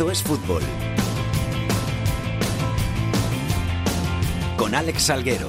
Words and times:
Esto 0.00 0.10
es 0.10 0.22
fútbol. 0.22 0.62
Con 4.56 4.74
Alex 4.74 5.02
Salguero. 5.02 5.46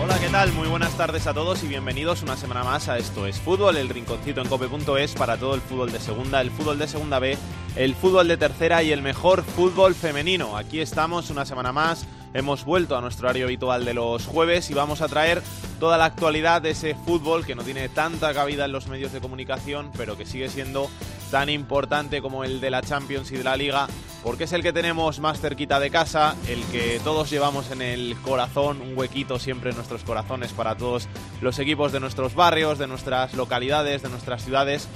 Hola, 0.00 0.16
¿qué 0.20 0.28
tal? 0.28 0.52
Muy 0.52 0.68
buenas 0.68 0.96
tardes 0.96 1.26
a 1.26 1.34
todos 1.34 1.64
y 1.64 1.66
bienvenidos 1.66 2.22
una 2.22 2.36
semana 2.36 2.62
más 2.62 2.88
a 2.88 2.96
Esto 2.96 3.26
es 3.26 3.40
Fútbol, 3.40 3.76
el 3.76 3.88
rinconcito 3.88 4.40
en 4.40 4.46
cope.es 4.46 5.14
para 5.14 5.36
todo 5.36 5.56
el 5.56 5.60
fútbol 5.60 5.90
de 5.90 5.98
segunda, 5.98 6.40
el 6.40 6.52
fútbol 6.52 6.78
de 6.78 6.86
segunda 6.86 7.18
B, 7.18 7.36
el 7.74 7.96
fútbol 7.96 8.28
de 8.28 8.36
tercera 8.36 8.84
y 8.84 8.92
el 8.92 9.02
mejor 9.02 9.42
fútbol 9.42 9.96
femenino. 9.96 10.56
Aquí 10.56 10.78
estamos 10.78 11.28
una 11.30 11.44
semana 11.44 11.72
más, 11.72 12.06
hemos 12.34 12.64
vuelto 12.64 12.96
a 12.96 13.00
nuestro 13.00 13.26
horario 13.26 13.46
habitual 13.46 13.84
de 13.84 13.94
los 13.94 14.26
jueves 14.26 14.70
y 14.70 14.74
vamos 14.74 15.00
a 15.00 15.08
traer 15.08 15.42
toda 15.80 15.98
la 15.98 16.04
actualidad 16.04 16.62
de 16.62 16.70
ese 16.70 16.94
fútbol 16.94 17.44
que 17.44 17.56
no 17.56 17.64
tiene 17.64 17.88
tanta 17.88 18.32
cabida 18.32 18.66
en 18.66 18.72
los 18.72 18.86
medios 18.86 19.10
de 19.10 19.20
comunicación, 19.20 19.90
pero 19.96 20.16
que 20.16 20.24
sigue 20.24 20.48
siendo 20.48 20.88
tan 21.30 21.48
importante 21.48 22.20
como 22.20 22.44
el 22.44 22.60
de 22.60 22.70
la 22.70 22.82
Champions 22.82 23.30
y 23.32 23.36
de 23.36 23.44
la 23.44 23.56
Liga, 23.56 23.86
porque 24.22 24.44
es 24.44 24.52
el 24.52 24.62
que 24.62 24.72
tenemos 24.72 25.20
más 25.20 25.40
cerquita 25.40 25.80
de 25.80 25.90
casa, 25.90 26.34
el 26.48 26.62
que 26.64 27.00
todos 27.04 27.30
llevamos 27.30 27.70
en 27.70 27.82
el 27.82 28.16
corazón, 28.22 28.80
un 28.80 28.96
huequito 28.96 29.38
siempre 29.38 29.70
en 29.70 29.76
nuestros 29.76 30.02
corazones 30.02 30.52
para 30.52 30.76
todos 30.76 31.08
los 31.40 31.58
equipos 31.58 31.92
de 31.92 32.00
nuestros 32.00 32.34
barrios, 32.34 32.78
de 32.78 32.86
nuestras 32.86 33.34
localidades, 33.34 34.02
de 34.02 34.08
nuestras 34.08 34.44
ciudades. 34.44 34.88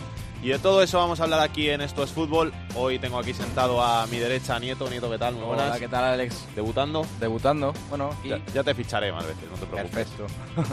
Y 0.43 0.49
de 0.49 0.59
todo 0.59 0.82
eso 0.82 0.99
vamos 0.99 1.21
a 1.21 1.23
hablar 1.23 1.41
aquí 1.41 1.71
en 1.71 1.80
Esto 1.80 2.02
es 2.02 2.10
Fútbol. 2.10 2.52
Hoy 2.74 2.98
tengo 2.98 3.19
aquí 3.19 3.32
sentado 3.32 3.82
a 3.82 4.07
mi 4.09 4.19
derecha 4.19 4.57
a 4.57 4.59
Nieto. 4.59 4.91
Nieto, 4.91 5.10
¿qué 5.10 5.16
tal? 5.16 5.37
Muy 5.37 5.45
buenas. 5.45 5.69
Hola, 5.69 5.79
¿qué 5.79 5.88
tal, 5.88 6.04
Alex? 6.04 6.45
¿Debutando? 6.54 7.07
Debutando, 7.19 7.73
bueno, 7.88 8.10
y... 8.23 8.29
Ya, 8.29 8.41
ya 8.52 8.63
te 8.63 8.74
ficharé 8.74 9.10
más 9.10 9.26
veces, 9.26 9.51
no 9.51 9.57
te 9.57 9.65
preocupes. 9.65 10.07
Perfecto. 10.07 10.26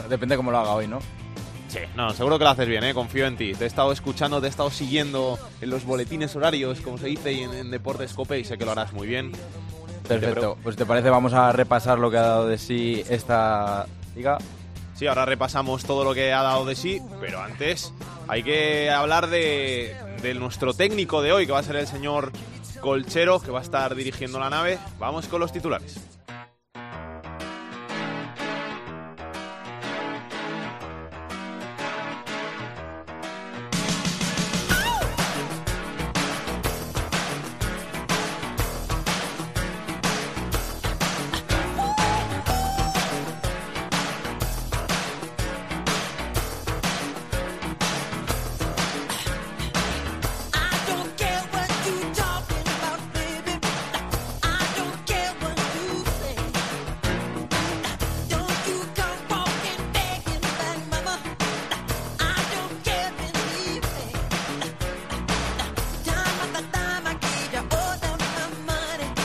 Depende 0.10 0.36
cómo 0.36 0.50
lo 0.50 0.58
haga 0.58 0.72
hoy, 0.72 0.88
¿no? 0.88 0.98
Sí, 1.72 1.78
no, 1.96 2.12
seguro 2.12 2.36
que 2.36 2.44
lo 2.44 2.50
haces 2.50 2.68
bien, 2.68 2.84
¿eh? 2.84 2.92
confío 2.92 3.26
en 3.26 3.38
ti. 3.38 3.54
Te 3.54 3.64
he 3.64 3.66
estado 3.66 3.92
escuchando, 3.92 4.42
te 4.42 4.46
he 4.46 4.50
estado 4.50 4.70
siguiendo 4.70 5.38
en 5.62 5.70
los 5.70 5.86
boletines 5.86 6.36
horarios, 6.36 6.82
como 6.82 6.98
se 6.98 7.06
dice, 7.06 7.32
y 7.32 7.40
en, 7.40 7.54
en 7.54 7.70
Deportes 7.70 8.12
Cope, 8.12 8.38
y 8.38 8.44
sé 8.44 8.58
que 8.58 8.66
lo 8.66 8.72
harás 8.72 8.92
muy 8.92 9.06
bien. 9.06 9.32
Perfecto. 10.06 10.58
Pues 10.62 10.76
te 10.76 10.84
parece, 10.84 11.08
vamos 11.08 11.32
a 11.32 11.50
repasar 11.50 11.98
lo 11.98 12.10
que 12.10 12.18
ha 12.18 12.22
dado 12.22 12.46
de 12.46 12.58
sí 12.58 13.02
esta 13.08 13.86
liga. 14.14 14.36
Sí, 14.94 15.06
ahora 15.06 15.24
repasamos 15.24 15.82
todo 15.84 16.04
lo 16.04 16.12
que 16.12 16.34
ha 16.34 16.42
dado 16.42 16.66
de 16.66 16.74
sí, 16.74 17.00
pero 17.22 17.40
antes 17.40 17.94
hay 18.28 18.42
que 18.42 18.90
hablar 18.90 19.28
de, 19.28 19.96
de 20.20 20.34
nuestro 20.34 20.74
técnico 20.74 21.22
de 21.22 21.32
hoy, 21.32 21.46
que 21.46 21.52
va 21.52 21.60
a 21.60 21.62
ser 21.62 21.76
el 21.76 21.86
señor 21.86 22.32
Colchero, 22.82 23.40
que 23.40 23.50
va 23.50 23.60
a 23.60 23.62
estar 23.62 23.94
dirigiendo 23.94 24.38
la 24.38 24.50
nave. 24.50 24.78
Vamos 24.98 25.26
con 25.26 25.40
los 25.40 25.50
titulares. 25.54 25.98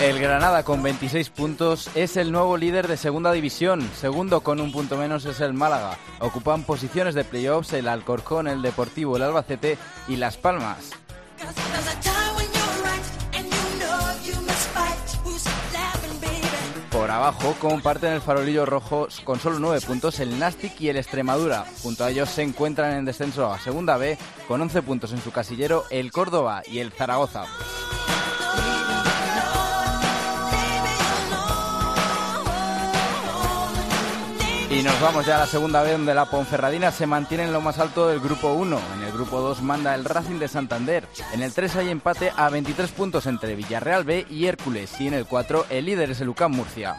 El 0.02 0.19
Granada 0.19 0.62
con 0.62 0.84
26 0.84 1.31
puntos 1.31 1.90
es 1.96 2.18
el 2.18 2.31
nuevo 2.31 2.56
líder 2.56 2.88
de 2.88 2.97
segunda 2.97 3.31
división. 3.31 3.81
Segundo 4.00 4.41
con 4.41 4.62
un 4.62 4.72
punto 4.72 4.96
menos 4.96 5.25
es 5.25 5.41
el 5.41 5.56
Málaga. 5.56 5.97
Ocupan 6.19 6.63
posiciones 6.63 7.16
de 7.16 7.24
playoffs 7.24 7.74
el 7.74 7.88
Alcorcón, 7.88 8.47
el 8.47 8.62
Deportivo, 8.62 9.18
el 9.18 9.24
Albacete 9.24 9.75
y 10.08 10.18
Las 10.18 10.38
Palmas. 10.38 10.91
Por 16.91 17.09
abajo 17.09 17.56
comparten 17.59 18.14
el 18.14 18.22
farolillo 18.22 18.68
rojo 18.68 19.08
con 19.24 19.40
solo 19.40 19.58
9 19.58 19.81
puntos 19.81 20.19
el 20.19 20.38
Nastic 20.38 20.79
y 20.79 20.90
el 20.90 20.97
Extremadura. 20.97 21.66
Junto 21.81 22.06
a 22.06 22.12
ellos 22.12 22.29
se 22.29 22.44
encuentran 22.44 22.94
en 22.94 23.06
descenso 23.06 23.52
a 23.52 23.59
Segunda 23.59 23.97
B 23.97 24.16
con 24.47 24.62
11 24.62 24.84
puntos 24.84 25.12
en 25.12 25.22
su 25.24 25.31
casillero 25.31 25.85
el 25.90 26.12
Córdoba 26.12 26.62
y 26.68 26.79
el 26.79 26.91
Zaragoza. 26.91 27.46
Y 34.77 34.83
nos 34.83 35.01
vamos 35.01 35.25
ya 35.25 35.38
a 35.38 35.39
la 35.39 35.47
segunda 35.47 35.81
vez 35.81 35.93
donde 35.93 36.13
la 36.13 36.25
Ponferradina 36.25 36.91
se 36.91 37.07
mantiene 37.07 37.45
en 37.45 37.51
lo 37.51 37.61
más 37.61 37.79
alto 37.79 38.09
del 38.09 38.19
grupo 38.19 38.53
1. 38.53 38.79
En 38.95 39.03
el 39.05 39.11
grupo 39.11 39.41
2 39.41 39.63
manda 39.63 39.95
el 39.95 40.05
Racing 40.05 40.38
de 40.38 40.47
Santander. 40.47 41.07
En 41.33 41.41
el 41.41 41.51
3 41.51 41.77
hay 41.77 41.89
empate 41.89 42.31
a 42.38 42.47
23 42.49 42.91
puntos 42.91 43.25
entre 43.25 43.55
Villarreal 43.55 44.03
B 44.03 44.27
y 44.29 44.45
Hércules. 44.45 45.01
Y 45.01 45.07
en 45.07 45.16
el 45.16 45.25
4 45.25 45.66
el 45.71 45.85
líder 45.85 46.11
es 46.11 46.21
el 46.21 46.29
UCAM 46.29 46.51
Murcia. 46.51 46.97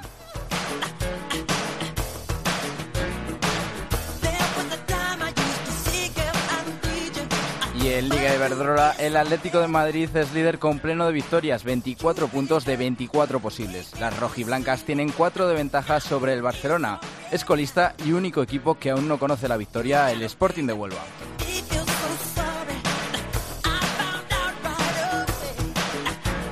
En 7.91 8.10
Liga 8.10 8.34
Iberdrola, 8.34 8.94
el 8.99 9.16
Atlético 9.16 9.60
de 9.60 9.66
Madrid 9.66 10.15
es 10.15 10.34
líder 10.34 10.59
con 10.59 10.78
pleno 10.78 11.06
de 11.06 11.12
victorias, 11.12 11.65
24 11.65 12.28
puntos 12.28 12.66
de 12.66 12.76
24 12.76 13.41
posibles. 13.41 13.99
Las 13.99 14.21
rojiblancas 14.21 14.84
tienen 14.84 15.10
4 15.10 15.49
de 15.49 15.54
ventaja 15.54 15.99
sobre 15.99 16.34
el 16.34 16.43
Barcelona. 16.43 17.00
Es 17.32 17.47
colista 17.47 17.94
y 18.04 18.12
único 18.12 18.43
equipo 18.43 18.75
que 18.75 18.91
aún 18.91 19.09
no 19.09 19.19
conoce 19.19 19.49
la 19.49 19.56
victoria, 19.56 20.12
el 20.12 20.22
Sporting 20.22 20.66
de 20.66 20.75
Huelva. 20.75 21.00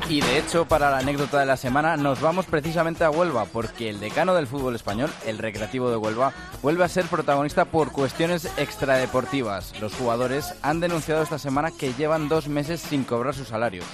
Y 0.09 0.21
de 0.21 0.39
hecho, 0.39 0.67
para 0.67 0.89
la 0.89 0.99
anécdota 0.99 1.41
de 1.41 1.47
la 1.47 1.57
semana, 1.57 1.97
nos 1.97 2.21
vamos 2.21 2.47
precisamente 2.47 3.03
a 3.03 3.11
Huelva, 3.11 3.45
porque 3.47 3.89
el 3.89 3.99
decano 3.99 4.35
del 4.35 4.47
fútbol 4.47 4.77
español, 4.77 5.11
el 5.27 5.39
Recreativo 5.39 5.91
de 5.91 5.97
Huelva, 5.97 6.33
vuelve 6.63 6.85
a 6.85 6.89
ser 6.89 7.07
protagonista 7.07 7.65
por 7.65 7.91
cuestiones 7.91 8.49
extradeportivas. 8.57 9.75
Los 9.81 9.95
jugadores 9.95 10.55
han 10.63 10.79
denunciado 10.79 11.25
esta 11.25 11.41
semana 11.41 11.73
que 11.73 11.93
llevan 11.95 12.29
dos 12.29 12.47
meses 12.47 12.81
sin 12.81 13.03
cobrar 13.03 13.35
sus 13.35 13.49
salarios. 13.49 13.85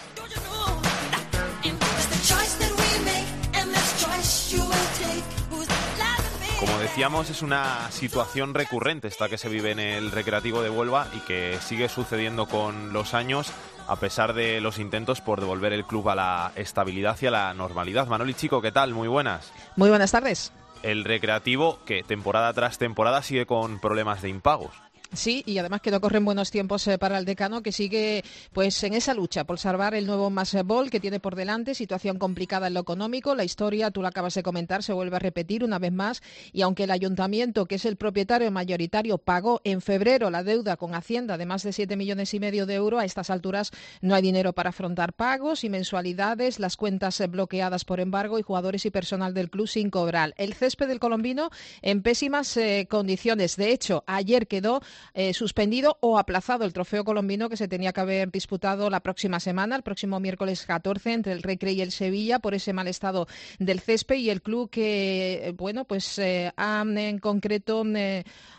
Como 6.62 6.78
decíamos, 6.78 7.28
es 7.28 7.42
una 7.42 7.90
situación 7.90 8.54
recurrente 8.54 9.08
esta 9.08 9.28
que 9.28 9.36
se 9.36 9.48
vive 9.48 9.72
en 9.72 9.80
el 9.80 10.12
Recreativo 10.12 10.62
de 10.62 10.70
Huelva 10.70 11.08
y 11.12 11.18
que 11.26 11.58
sigue 11.60 11.88
sucediendo 11.88 12.46
con 12.46 12.92
los 12.92 13.14
años 13.14 13.52
a 13.88 13.96
pesar 13.96 14.32
de 14.32 14.60
los 14.60 14.78
intentos 14.78 15.20
por 15.20 15.40
devolver 15.40 15.72
el 15.72 15.84
club 15.84 16.08
a 16.10 16.14
la 16.14 16.52
estabilidad 16.54 17.18
y 17.20 17.26
a 17.26 17.32
la 17.32 17.52
normalidad. 17.52 18.06
Manoli 18.06 18.34
Chico, 18.34 18.62
¿qué 18.62 18.70
tal? 18.70 18.94
Muy 18.94 19.08
buenas. 19.08 19.52
Muy 19.74 19.88
buenas 19.88 20.12
tardes. 20.12 20.52
El 20.84 21.02
Recreativo, 21.02 21.80
que 21.84 22.04
temporada 22.04 22.52
tras 22.52 22.78
temporada 22.78 23.24
sigue 23.24 23.44
con 23.44 23.80
problemas 23.80 24.22
de 24.22 24.28
impagos. 24.28 24.70
Sí, 25.14 25.42
y 25.44 25.58
además 25.58 25.82
que 25.82 25.90
no 25.90 26.00
corren 26.00 26.24
buenos 26.24 26.50
tiempos 26.50 26.86
eh, 26.88 26.96
para 26.96 27.18
el 27.18 27.26
decano, 27.26 27.62
que 27.62 27.70
sigue 27.70 28.24
pues 28.54 28.82
en 28.82 28.94
esa 28.94 29.12
lucha 29.12 29.44
por 29.44 29.58
salvar 29.58 29.94
el 29.94 30.06
nuevo 30.06 30.32
Ball 30.64 30.90
que 30.90 31.00
tiene 31.00 31.20
por 31.20 31.36
delante, 31.36 31.74
situación 31.74 32.18
complicada 32.18 32.68
en 32.68 32.74
lo 32.74 32.80
económico, 32.80 33.34
la 33.34 33.44
historia, 33.44 33.90
tú 33.90 34.00
la 34.00 34.08
acabas 34.08 34.32
de 34.32 34.42
comentar, 34.42 34.82
se 34.82 34.94
vuelve 34.94 35.16
a 35.16 35.18
repetir 35.18 35.64
una 35.64 35.78
vez 35.78 35.92
más, 35.92 36.22
y 36.54 36.62
aunque 36.62 36.84
el 36.84 36.90
ayuntamiento, 36.90 37.66
que 37.66 37.74
es 37.74 37.84
el 37.84 37.96
propietario 37.96 38.50
mayoritario, 38.50 39.18
pagó 39.18 39.60
en 39.64 39.82
febrero 39.82 40.30
la 40.30 40.42
deuda 40.44 40.78
con 40.78 40.94
Hacienda 40.94 41.36
de 41.36 41.44
más 41.44 41.62
de 41.62 41.74
7 41.74 41.94
millones 41.94 42.32
y 42.32 42.40
medio 42.40 42.64
de 42.64 42.74
euros, 42.74 43.02
a 43.02 43.04
estas 43.04 43.28
alturas 43.28 43.70
no 44.00 44.14
hay 44.14 44.22
dinero 44.22 44.54
para 44.54 44.70
afrontar 44.70 45.12
pagos 45.12 45.62
y 45.62 45.68
mensualidades, 45.68 46.58
las 46.58 46.78
cuentas 46.78 47.20
eh, 47.20 47.26
bloqueadas 47.26 47.84
por 47.84 48.00
embargo 48.00 48.38
y 48.38 48.42
jugadores 48.42 48.86
y 48.86 48.90
personal 48.90 49.34
del 49.34 49.50
club 49.50 49.68
sin 49.68 49.90
cobrar. 49.90 50.32
El 50.38 50.54
césped 50.54 50.88
del 50.88 51.00
colombino 51.00 51.50
en 51.82 52.00
pésimas 52.02 52.56
eh, 52.56 52.86
condiciones. 52.88 53.56
De 53.56 53.72
hecho, 53.72 54.04
ayer 54.06 54.46
quedó 54.46 54.80
eh, 55.14 55.34
suspendido 55.34 55.98
o 56.00 56.18
aplazado 56.18 56.64
el 56.64 56.72
trofeo 56.72 57.04
colombino 57.04 57.48
que 57.48 57.56
se 57.56 57.68
tenía 57.68 57.92
que 57.92 58.00
haber 58.00 58.30
disputado 58.30 58.90
la 58.90 59.00
próxima 59.00 59.40
semana, 59.40 59.76
el 59.76 59.82
próximo 59.82 60.20
miércoles 60.20 60.64
14, 60.66 61.12
entre 61.12 61.32
el 61.32 61.42
Recre 61.42 61.72
y 61.72 61.80
el 61.80 61.92
Sevilla, 61.92 62.38
por 62.38 62.54
ese 62.54 62.72
mal 62.72 62.88
estado 62.88 63.26
del 63.58 63.80
césped 63.80 64.16
y 64.16 64.30
el 64.30 64.42
club 64.42 64.70
que, 64.70 65.48
eh, 65.48 65.52
bueno, 65.52 65.84
pues 65.84 66.18
eh, 66.18 66.52
en 66.56 67.18
concreto. 67.18 67.84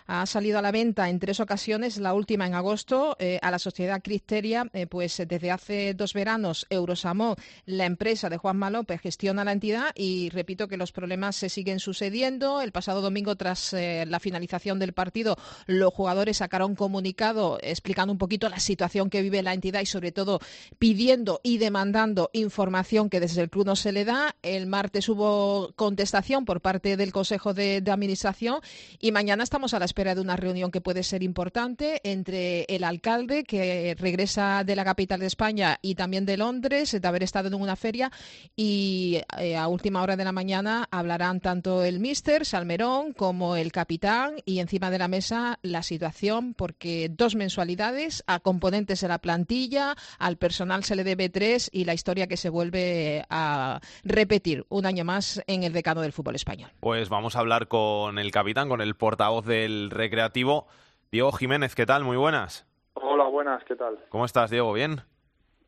Ha 0.08 0.26
salido 0.26 0.60
a 0.60 0.62
la 0.62 0.72
venta 0.72 1.10
en 1.10 1.20
tres 1.20 1.40
ocasiones, 1.40 1.98
la 1.98 2.14
última 2.14 2.46
en 2.46 2.54
agosto, 2.54 3.16
eh, 3.20 3.40
a 3.42 3.52
la 3.52 3.60
sociedad 3.60 4.02
Cristeria, 4.04 4.70
eh, 4.74 4.88
pues 4.88 5.22
desde 5.28 5.52
hace 5.52 5.94
dos 5.94 6.14
veranos 6.14 6.66
Eurosamó, 6.70 7.36
la 7.66 7.86
empresa 7.86 8.30
de 8.30 8.38
Juanma 8.38 8.70
López, 8.70 9.02
gestiona 9.02 9.44
la 9.44 9.52
entidad 9.52 9.92
y 9.96 10.30
repito 10.30 10.68
que 10.68 10.78
los 10.78 10.92
problemas 10.92 11.36
se 11.36 11.50
siguen 11.50 11.80
sucediendo. 11.80 12.62
El 12.62 12.72
pasado 12.72 13.02
domingo, 13.02 13.36
tras 13.36 13.74
eh, 13.74 14.06
la 14.08 14.20
finalización 14.20 14.80
del 14.80 14.94
partido, 14.94 15.38
los 15.68 15.94
jugadores 15.94 16.38
sacaron 16.38 16.72
un 16.72 16.76
comunicado 16.76 17.58
explicando 17.62 18.12
un 18.12 18.18
poquito 18.18 18.50
la 18.50 18.60
situación 18.60 19.10
que 19.10 19.22
vive 19.22 19.42
la 19.42 19.54
entidad 19.54 19.82
y 19.82 19.86
sobre 19.86 20.12
todo 20.12 20.40
pidiendo 20.80 21.40
y 21.44 21.58
demandando 21.58 22.30
información 22.34 23.10
que 23.10 23.20
desde 23.20 23.42
el 23.42 23.50
club 23.50 23.66
no 23.66 23.76
se 23.76 23.92
le 23.92 24.06
da. 24.06 24.36
El 24.42 24.68
martes 24.68 25.10
hubo 25.10 25.72
contestación 25.76 26.46
por 26.46 26.62
parte 26.62 26.98
del 26.98 27.12
Consejo 27.12 27.54
de, 27.54 27.82
de 27.82 27.92
Administración 27.92 28.60
y 29.00 29.12
mañana 29.12 29.44
estamos 29.44 29.74
a 29.74 29.80
la 29.80 29.86
espera 29.86 29.93
de 29.94 30.22
una 30.22 30.36
reunión 30.36 30.72
que 30.72 30.82
puede 30.82 31.04
ser 31.04 31.24
importante 31.24 32.02
entre 32.04 32.64
el 32.64 32.84
alcalde, 32.84 33.44
que 33.44 33.96
regresa 34.00 34.64
de 34.64 34.76
la 34.76 34.84
capital 34.84 35.20
de 35.20 35.28
España 35.28 35.78
y 35.82 35.96
también 35.96 36.26
de 36.26 36.38
Londres, 36.38 36.92
de 37.00 37.08
haber 37.08 37.24
estado 37.24 37.48
en 37.48 37.54
una 37.54 37.76
feria, 37.76 38.12
y 38.56 39.22
eh, 39.38 39.56
a 39.56 39.68
última 39.68 40.02
hora 40.02 40.16
de 40.16 40.24
la 40.24 40.32
mañana 40.32 40.88
hablarán 40.92 41.40
tanto 41.40 41.84
el 41.84 42.00
mister 42.00 42.46
Salmerón 42.46 43.14
como 43.14 43.56
el 43.56 43.72
capitán 43.72 44.36
y 44.46 44.60
encima 44.60 44.90
de 44.90 44.98
la 44.98 45.08
mesa 45.08 45.60
la 45.62 45.84
situación, 45.84 46.54
porque 46.54 47.10
dos 47.10 47.36
mensualidades 47.36 48.24
a 48.28 48.40
componentes 48.40 49.02
de 49.02 49.08
la 49.08 49.20
plantilla, 49.20 49.96
al 50.18 50.38
personal 50.38 50.84
se 50.84 50.96
le 50.96 51.04
debe 51.04 51.30
tres 51.30 51.70
y 51.72 51.86
la 51.86 51.94
historia 51.94 52.28
que 52.28 52.38
se 52.38 52.50
vuelve 52.50 53.26
a 53.30 53.80
repetir 54.04 54.66
un 54.70 54.86
año 54.86 55.06
más 55.06 55.42
en 55.48 55.64
el 55.64 55.74
decano 55.74 56.02
del 56.02 56.12
fútbol 56.12 56.36
español. 56.36 56.72
Pues 56.80 57.10
vamos 57.10 57.36
a 57.36 57.40
hablar 57.40 57.68
con 57.68 58.20
el 58.20 58.32
capitán, 58.32 58.70
con 58.70 58.82
el 58.82 58.96
portavoz 58.96 59.46
del 59.46 59.83
Recreativo, 59.92 60.68
Diego 61.12 61.32
Jiménez. 61.32 61.76
¿Qué 61.76 61.86
tal? 61.86 62.04
Muy 62.04 62.18
buenas. 62.18 62.68
Hola, 62.94 63.26
buenas, 63.26 63.64
¿qué 63.66 63.76
tal? 63.76 63.98
¿Cómo 64.10 64.26
estás, 64.26 64.50
Diego? 64.52 64.74
¿Bien? 64.74 65.02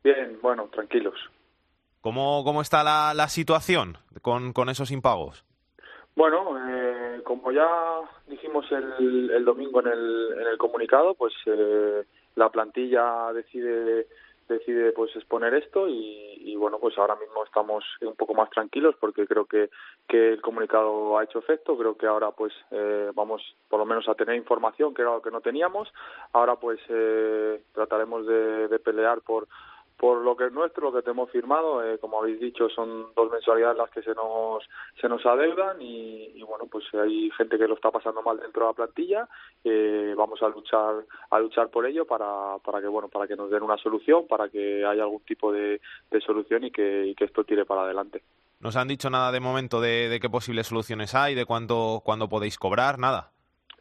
Bien, 0.04 0.38
bueno, 0.42 0.68
tranquilos. 0.72 1.14
¿Cómo, 2.00 2.44
cómo 2.44 2.62
está 2.62 2.84
la, 2.84 3.14
la 3.14 3.28
situación 3.28 3.98
con, 4.22 4.52
con 4.52 4.68
esos 4.68 4.90
impagos? 4.90 5.44
Bueno, 6.14 6.56
eh, 6.70 7.20
como 7.24 7.52
ya 7.52 7.66
dijimos 8.26 8.64
el, 8.70 9.30
el 9.30 9.44
domingo 9.44 9.80
en 9.80 9.88
el, 9.88 10.32
en 10.40 10.46
el 10.46 10.56
comunicado, 10.56 11.14
pues 11.14 11.34
eh, 11.46 12.04
la 12.36 12.48
plantilla 12.48 13.32
decide 13.34 14.06
decide 14.48 14.92
pues 14.92 15.14
exponer 15.16 15.54
esto 15.54 15.88
y, 15.88 16.38
y, 16.40 16.56
bueno 16.56 16.78
pues 16.78 16.96
ahora 16.98 17.16
mismo 17.16 17.44
estamos 17.44 17.84
un 18.00 18.14
poco 18.14 18.34
más 18.34 18.50
tranquilos 18.50 18.94
porque 19.00 19.26
creo 19.26 19.46
que, 19.46 19.70
que 20.08 20.34
el 20.34 20.40
comunicado 20.40 21.18
ha 21.18 21.24
hecho 21.24 21.38
efecto. 21.38 21.76
Creo 21.76 21.96
que 21.96 22.06
ahora 22.06 22.30
pues 22.30 22.52
eh, 22.70 23.10
vamos 23.14 23.42
por 23.68 23.78
lo 23.78 23.86
menos 23.86 24.08
a 24.08 24.14
tener 24.14 24.36
información 24.36 24.94
que 24.94 25.02
era 25.02 25.12
lo 25.12 25.22
que 25.22 25.30
no 25.30 25.40
teníamos. 25.40 25.92
Ahora 26.32 26.56
pues 26.56 26.80
eh, 26.88 27.62
trataremos 27.72 28.26
de, 28.26 28.68
de 28.68 28.78
pelear 28.78 29.20
por 29.20 29.48
por 29.96 30.22
lo 30.22 30.36
que 30.36 30.46
es 30.46 30.52
nuestro, 30.52 30.90
lo 30.90 30.92
que 30.92 31.02
tenemos 31.02 31.30
firmado, 31.30 31.82
eh, 31.82 31.98
como 31.98 32.20
habéis 32.20 32.38
dicho, 32.40 32.68
son 32.68 33.14
dos 33.14 33.30
mensualidades 33.30 33.78
las 33.78 33.90
que 33.90 34.02
se 34.02 34.14
nos 34.14 34.62
se 35.00 35.08
nos 35.08 35.24
adeudan 35.24 35.80
y, 35.80 36.32
y, 36.34 36.42
bueno, 36.42 36.66
pues 36.66 36.84
hay 36.94 37.30
gente 37.30 37.58
que 37.58 37.66
lo 37.66 37.74
está 37.74 37.90
pasando 37.90 38.22
mal 38.22 38.38
dentro 38.38 38.62
de 38.62 38.68
la 38.68 38.74
plantilla. 38.74 39.28
Eh, 39.64 40.14
vamos 40.16 40.42
a 40.42 40.48
luchar 40.48 41.04
a 41.30 41.38
luchar 41.38 41.68
por 41.68 41.86
ello 41.86 42.06
para, 42.06 42.58
para 42.64 42.80
que 42.80 42.88
bueno 42.88 43.08
para 43.08 43.26
que 43.26 43.36
nos 43.36 43.50
den 43.50 43.62
una 43.62 43.78
solución, 43.78 44.26
para 44.26 44.48
que 44.48 44.84
haya 44.84 45.02
algún 45.02 45.22
tipo 45.22 45.52
de, 45.52 45.80
de 46.10 46.20
solución 46.20 46.64
y 46.64 46.70
que, 46.70 47.06
y 47.06 47.14
que 47.14 47.24
esto 47.24 47.44
tire 47.44 47.64
para 47.64 47.82
adelante. 47.82 48.22
¿No 48.60 48.70
os 48.70 48.76
han 48.76 48.88
dicho 48.88 49.10
nada 49.10 49.32
de 49.32 49.40
momento 49.40 49.80
de, 49.80 50.08
de 50.08 50.20
qué 50.20 50.30
posibles 50.30 50.68
soluciones 50.68 51.14
hay, 51.14 51.34
de 51.34 51.44
cuánto 51.44 52.00
cuándo 52.04 52.28
podéis 52.28 52.58
cobrar, 52.58 52.98
nada? 52.98 53.30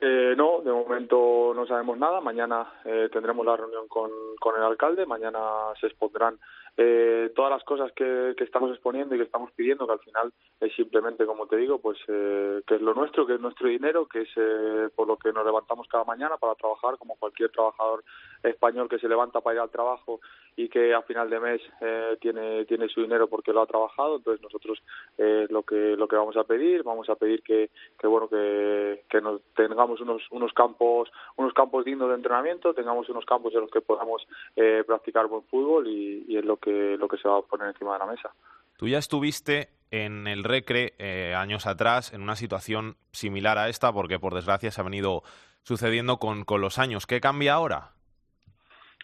Eh, 0.01 0.33
no, 0.35 0.61
de 0.61 0.71
momento 0.71 1.53
no 1.55 1.65
sabemos 1.65 1.97
nada. 1.97 2.19
Mañana 2.21 2.67
eh, 2.83 3.09
tendremos 3.11 3.45
la 3.45 3.55
reunión 3.55 3.87
con, 3.87 4.11
con 4.39 4.55
el 4.55 4.63
alcalde. 4.63 5.05
Mañana 5.05 5.39
se 5.79 5.87
expondrán 5.87 6.37
eh, 6.77 7.31
todas 7.35 7.51
las 7.51 7.63
cosas 7.63 7.91
que, 7.93 8.33
que 8.37 8.43
estamos 8.43 8.71
exponiendo 8.71 9.15
y 9.15 9.17
que 9.17 9.23
estamos 9.23 9.49
pidiendo, 9.53 9.87
que 9.87 9.93
al 9.93 9.99
final 9.99 10.33
es 10.59 10.75
simplemente, 10.75 11.25
como 11.25 11.47
te 11.47 11.55
digo, 11.55 11.79
pues 11.79 11.97
eh, 12.09 12.61
que 12.67 12.75
es 12.75 12.81
lo 12.81 12.93
nuestro, 12.93 13.25
que 13.25 13.35
es 13.35 13.39
nuestro 13.39 13.69
dinero, 13.69 14.07
que 14.07 14.23
es 14.23 14.29
eh, 14.35 14.89
por 14.93 15.07
lo 15.07 15.15
que 15.17 15.31
nos 15.31 15.45
levantamos 15.45 15.87
cada 15.87 16.03
mañana 16.03 16.35
para 16.37 16.55
trabajar, 16.55 16.97
como 16.97 17.15
cualquier 17.15 17.49
trabajador 17.51 18.03
español 18.45 18.89
que 18.89 18.99
se 18.99 19.07
levanta 19.07 19.41
para 19.41 19.55
ir 19.55 19.61
al 19.61 19.69
trabajo 19.69 20.19
y 20.55 20.69
que 20.69 20.93
a 20.93 21.01
final 21.01 21.29
de 21.29 21.39
mes 21.39 21.61
eh, 21.81 22.17
tiene 22.21 22.65
tiene 22.65 22.87
su 22.87 23.01
dinero 23.01 23.27
porque 23.27 23.51
lo 23.51 23.61
ha 23.61 23.67
trabajado 23.67 24.17
entonces 24.17 24.41
nosotros 24.41 24.81
eh, 25.17 25.47
lo 25.49 25.63
que 25.63 25.95
lo 25.97 26.07
que 26.07 26.15
vamos 26.15 26.37
a 26.37 26.43
pedir 26.43 26.83
vamos 26.83 27.09
a 27.09 27.15
pedir 27.15 27.41
que, 27.43 27.69
que 27.99 28.07
bueno 28.07 28.29
que, 28.29 29.03
que 29.09 29.21
nos 29.21 29.41
tengamos 29.55 29.99
unos 30.01 30.21
unos 30.31 30.53
campos 30.53 31.11
unos 31.35 31.53
campos 31.53 31.83
dignos 31.83 32.09
de 32.09 32.15
entrenamiento 32.15 32.73
tengamos 32.73 33.09
unos 33.09 33.25
campos 33.25 33.53
en 33.53 33.61
los 33.61 33.71
que 33.71 33.81
podamos 33.81 34.25
eh, 34.55 34.83
practicar 34.85 35.27
buen 35.27 35.43
fútbol 35.43 35.87
y, 35.87 36.35
es 36.35 36.43
lo 36.43 36.57
que 36.57 36.97
lo 36.97 37.07
que 37.07 37.17
se 37.17 37.27
va 37.27 37.37
a 37.37 37.41
poner 37.41 37.67
encima 37.67 37.93
de 37.93 37.99
la 37.99 38.05
mesa 38.05 38.33
Tú 38.77 38.89
ya 38.89 38.97
estuviste 38.97 39.69
en 39.91 40.27
el 40.27 40.43
Recre 40.43 40.93
eh, 40.97 41.33
años 41.33 41.65
atrás 41.65 42.11
en 42.13 42.21
una 42.21 42.35
situación 42.35 42.97
similar 43.11 43.57
a 43.57 43.69
esta, 43.69 43.93
porque 43.93 44.19
por 44.19 44.33
desgracia 44.33 44.71
se 44.71 44.81
ha 44.81 44.83
venido 44.83 45.23
sucediendo 45.63 46.17
con, 46.17 46.43
con 46.43 46.59
los 46.59 46.77
años. 46.77 47.07
¿Qué 47.07 47.21
cambia 47.21 47.53
ahora? 47.53 47.94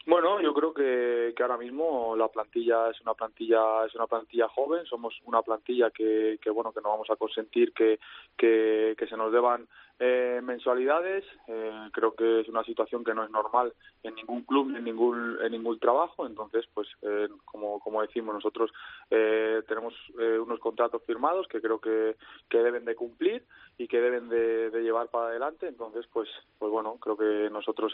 Bueno, 0.07 0.41
yo 0.41 0.51
creo 0.53 0.73
que, 0.73 1.33
ahora 1.41 1.57
mismo 1.57 2.15
la 2.15 2.27
plantilla 2.27 2.89
es 2.89 2.99
una 3.01 3.13
plantilla 3.13 3.85
es 3.85 3.93
una 3.93 4.07
plantilla 4.07 4.47
joven, 4.47 4.85
somos 4.85 5.19
una 5.25 5.43
plantilla 5.43 5.91
que, 5.91 6.39
que 6.41 6.49
bueno 6.49 6.71
que 6.71 6.81
no 6.81 6.89
vamos 6.89 7.09
a 7.11 7.15
consentir 7.15 7.71
que, 7.73 7.99
que, 8.35 8.95
que 8.97 9.07
se 9.07 9.15
nos 9.15 9.31
deban 9.31 9.67
eh, 10.03 10.41
mensualidades. 10.43 11.23
Eh, 11.47 11.89
creo 11.93 12.15
que 12.15 12.41
es 12.41 12.49
una 12.49 12.63
situación 12.63 13.03
que 13.03 13.13
no 13.13 13.23
es 13.23 13.29
normal 13.29 13.71
en 14.01 14.15
ningún 14.15 14.41
club 14.41 14.71
ni 14.71 14.79
en 14.79 14.85
ningún 14.85 15.37
en 15.41 15.51
ningún 15.51 15.77
trabajo. 15.79 16.25
Entonces, 16.25 16.65
pues 16.73 16.87
eh, 17.03 17.29
como 17.45 17.79
como 17.79 18.01
decimos 18.01 18.33
nosotros 18.33 18.71
eh, 19.11 19.61
tenemos 19.67 19.93
eh, 20.19 20.39
unos 20.39 20.59
contratos 20.59 21.03
firmados 21.05 21.47
que 21.47 21.61
creo 21.61 21.79
que, 21.79 22.15
que 22.49 22.57
deben 22.57 22.83
de 22.83 22.95
cumplir 22.95 23.43
y 23.77 23.87
que 23.87 24.01
deben 24.01 24.27
de, 24.27 24.71
de 24.71 24.81
llevar 24.81 25.09
para 25.09 25.27
adelante. 25.27 25.67
Entonces, 25.67 26.07
pues 26.11 26.27
pues 26.57 26.71
bueno 26.71 26.97
creo 26.99 27.15
que 27.15 27.49
nosotros 27.51 27.93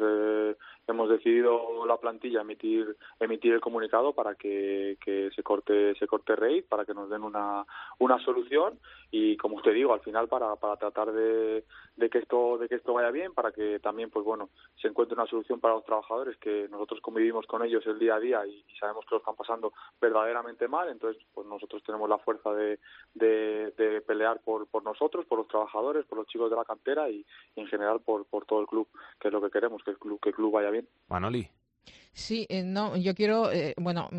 hemos 0.87 1.09
decidido 1.09 1.85
la 1.85 1.97
plantilla 1.97 2.41
emitir 2.41 2.95
emitir 3.19 3.53
el 3.53 3.59
comunicado 3.59 4.13
para 4.13 4.35
que, 4.35 4.97
que 5.03 5.29
se 5.35 5.43
corte 5.43 5.93
se 5.95 6.07
corte 6.07 6.37
raíz 6.37 6.63
para 6.63 6.85
que 6.85 6.93
nos 6.93 7.09
den 7.09 7.23
una 7.23 7.65
una 7.99 8.17
solución 8.19 8.79
y 9.11 9.35
como 9.35 9.61
te 9.61 9.71
digo 9.71 9.93
al 9.93 9.99
final 9.99 10.29
para 10.29 10.55
para 10.55 10.77
tratar 10.77 11.11
de 11.11 11.65
de 11.97 12.09
que 12.09 12.19
esto 12.19 12.57
de 12.57 12.69
que 12.69 12.75
esto 12.75 12.93
vaya 12.93 13.11
bien 13.11 13.33
para 13.33 13.51
que 13.51 13.79
también 13.79 14.09
pues 14.09 14.23
bueno 14.23 14.49
se 14.81 14.87
encuentre 14.87 15.15
una 15.15 15.27
solución 15.27 15.59
para 15.59 15.73
los 15.73 15.83
trabajadores 15.83 16.37
que 16.37 16.67
nosotros 16.69 17.01
convivimos 17.01 17.45
con 17.47 17.63
ellos 17.63 17.85
el 17.87 17.99
día 17.99 18.15
a 18.15 18.19
día 18.19 18.45
y, 18.45 18.63
y 18.67 18.77
sabemos 18.79 19.03
que 19.05 19.15
lo 19.15 19.17
están 19.19 19.35
pasando 19.35 19.73
verdaderamente 19.99 20.67
mal. 20.67 20.87
Entonces 20.89 21.21
pues 21.33 21.45
nosotros 21.47 21.83
tenemos 21.83 22.07
la 22.07 22.19
fuerza 22.19 22.53
de, 22.53 22.79
de, 23.13 23.71
de 23.77 24.01
pelear 24.01 24.39
por, 24.41 24.67
por 24.67 24.83
nosotros 24.83 25.25
por 25.25 25.39
los 25.39 25.47
trabajadores 25.47 26.05
por 26.05 26.19
los 26.19 26.27
chicos 26.27 26.49
de 26.49 26.55
la 26.55 26.65
cantera 26.65 27.09
y, 27.09 27.25
y 27.55 27.61
en 27.61 27.67
general 27.67 27.99
por, 28.01 28.25
por 28.25 28.45
todo 28.45 28.61
el 28.61 28.67
club 28.67 28.87
que 29.19 29.27
es 29.27 29.33
lo 29.33 29.41
que 29.41 29.51
queremos 29.51 29.83
que 29.83 29.91
el 29.91 29.97
club 29.97 30.19
que 30.21 30.29
el 30.29 30.35
club 30.35 30.53
vaya 30.53 30.69
bien. 30.69 30.87
Manoli. 31.09 31.49
Sí, 32.13 32.45
eh, 32.49 32.63
no, 32.63 32.97
yo 32.97 33.13
quiero, 33.13 33.51
eh, 33.51 33.73
bueno, 33.77 34.09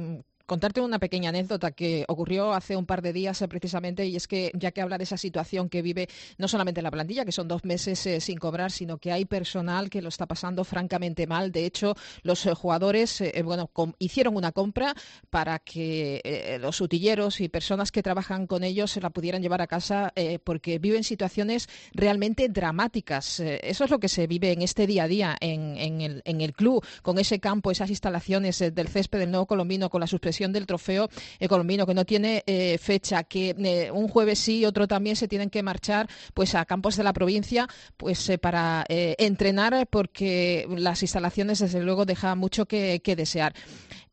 contarte 0.49 0.81
una 0.81 0.99
pequeña 0.99 1.29
anécdota 1.29 1.73
que 1.73 2.07
ocurrió 2.09 2.55
hace 2.55 2.75
un 2.75 2.87
par 2.87 3.03
de 3.03 3.13
días 3.13 3.41
eh, 3.43 3.49
precisamente 3.49 4.07
y 4.07 4.17
es 4.17 4.27
que 4.27 4.51
ya 4.55 4.73
que 4.73 4.81
habla 4.81 4.97
de 4.97 5.05
esa 5.05 5.19
situación 5.19 5.69
que 5.69 5.83
vive 5.83 6.09
no 6.39 6.49
solamente 6.49 6.81
la 6.81 6.91
plantilla, 6.91 7.27
que 7.27 7.33
son 7.33 7.49
dos 7.49 7.67
meses 7.67 8.05
eh, 8.07 8.19
sin 8.19 8.39
cobrar, 8.39 8.73
sino 8.73 8.97
que 8.97 9.13
hay 9.13 9.27
personal 9.27 9.91
que 9.91 10.01
lo 10.01 10.09
está 10.09 10.25
pasando 10.25 10.65
francamente 10.65 11.27
mal. 11.27 11.53
De 11.53 11.67
hecho, 11.67 11.95
los 12.23 12.47
eh, 12.47 12.55
jugadores, 12.55 13.23
bueno, 13.45 13.71
hicieron 13.99 14.37
una 14.37 14.53
compra 14.53 14.95
para 15.29 15.59
que 15.59 16.59
los 16.63 16.81
utilleros 16.81 17.43
y 17.43 17.51
personas 17.51 17.93
que 17.93 18.03
trabajan 18.03 18.47
con 18.47 18.65
ellos 18.65 18.91
se 18.91 19.03
la 19.03 19.11
pudieran 19.11 19.43
llevar 19.43 19.61
a 19.61 19.67
casa 19.67 20.15
porque 20.45 20.79
viven 20.79 21.05
situaciones 21.05 21.69
realmente 21.93 22.49
dramáticas. 22.49 23.41
eso 23.41 23.85
es 23.85 23.91
lo 23.91 23.99
que 23.99 24.09
se 24.09 24.27
vive 24.27 24.53
en 24.53 24.63
este 24.63 24.87
día 24.87 25.05
a 25.05 25.09
día 25.09 25.37
en, 25.41 25.77
en, 25.77 26.01
el, 26.01 26.23
en 26.25 26.41
el 26.41 26.55
club, 26.55 26.85
con 27.03 27.19
ese 27.19 27.39
campo, 27.39 27.71
esas 27.71 27.91
instalaciones 27.91 28.59
del 28.59 28.89
césped 28.89 29.19
del 29.19 29.31
nuevo 29.31 29.47
colombino, 29.47 29.91
con 29.91 30.01
la 30.01 30.07
suspensión 30.07 30.38
del 30.47 30.67
trofeo 30.67 31.09
colombino, 31.49 31.87
que 31.87 31.95
no 31.95 32.05
tiene 32.05 32.45
eh, 32.47 32.79
fecha, 32.79 33.25
que 33.25 33.57
eh, 33.59 33.91
un 33.91 34.07
jueves 34.07 34.39
sí, 34.39 34.65
otro 34.65 34.87
también 34.87 35.17
se 35.17 35.27
tienen 35.27 35.51
que 35.51 35.63
marchar 35.63 36.09
pues 36.35 36.55
a 36.55 36.65
campos 36.65 36.97
de 36.97 37.03
la 37.03 37.13
provincia 37.13 37.67
pues 37.97 38.29
eh, 38.29 38.39
para 38.39 38.85
entrenar 38.89 39.87
porque 39.91 40.67
las 40.77 41.03
instalaciones 41.03 41.59
desde 41.59 41.83
luego 41.83 42.05
dejan 42.05 42.39
mucho 42.39 42.67
que, 42.67 43.01
desear. 43.05 43.55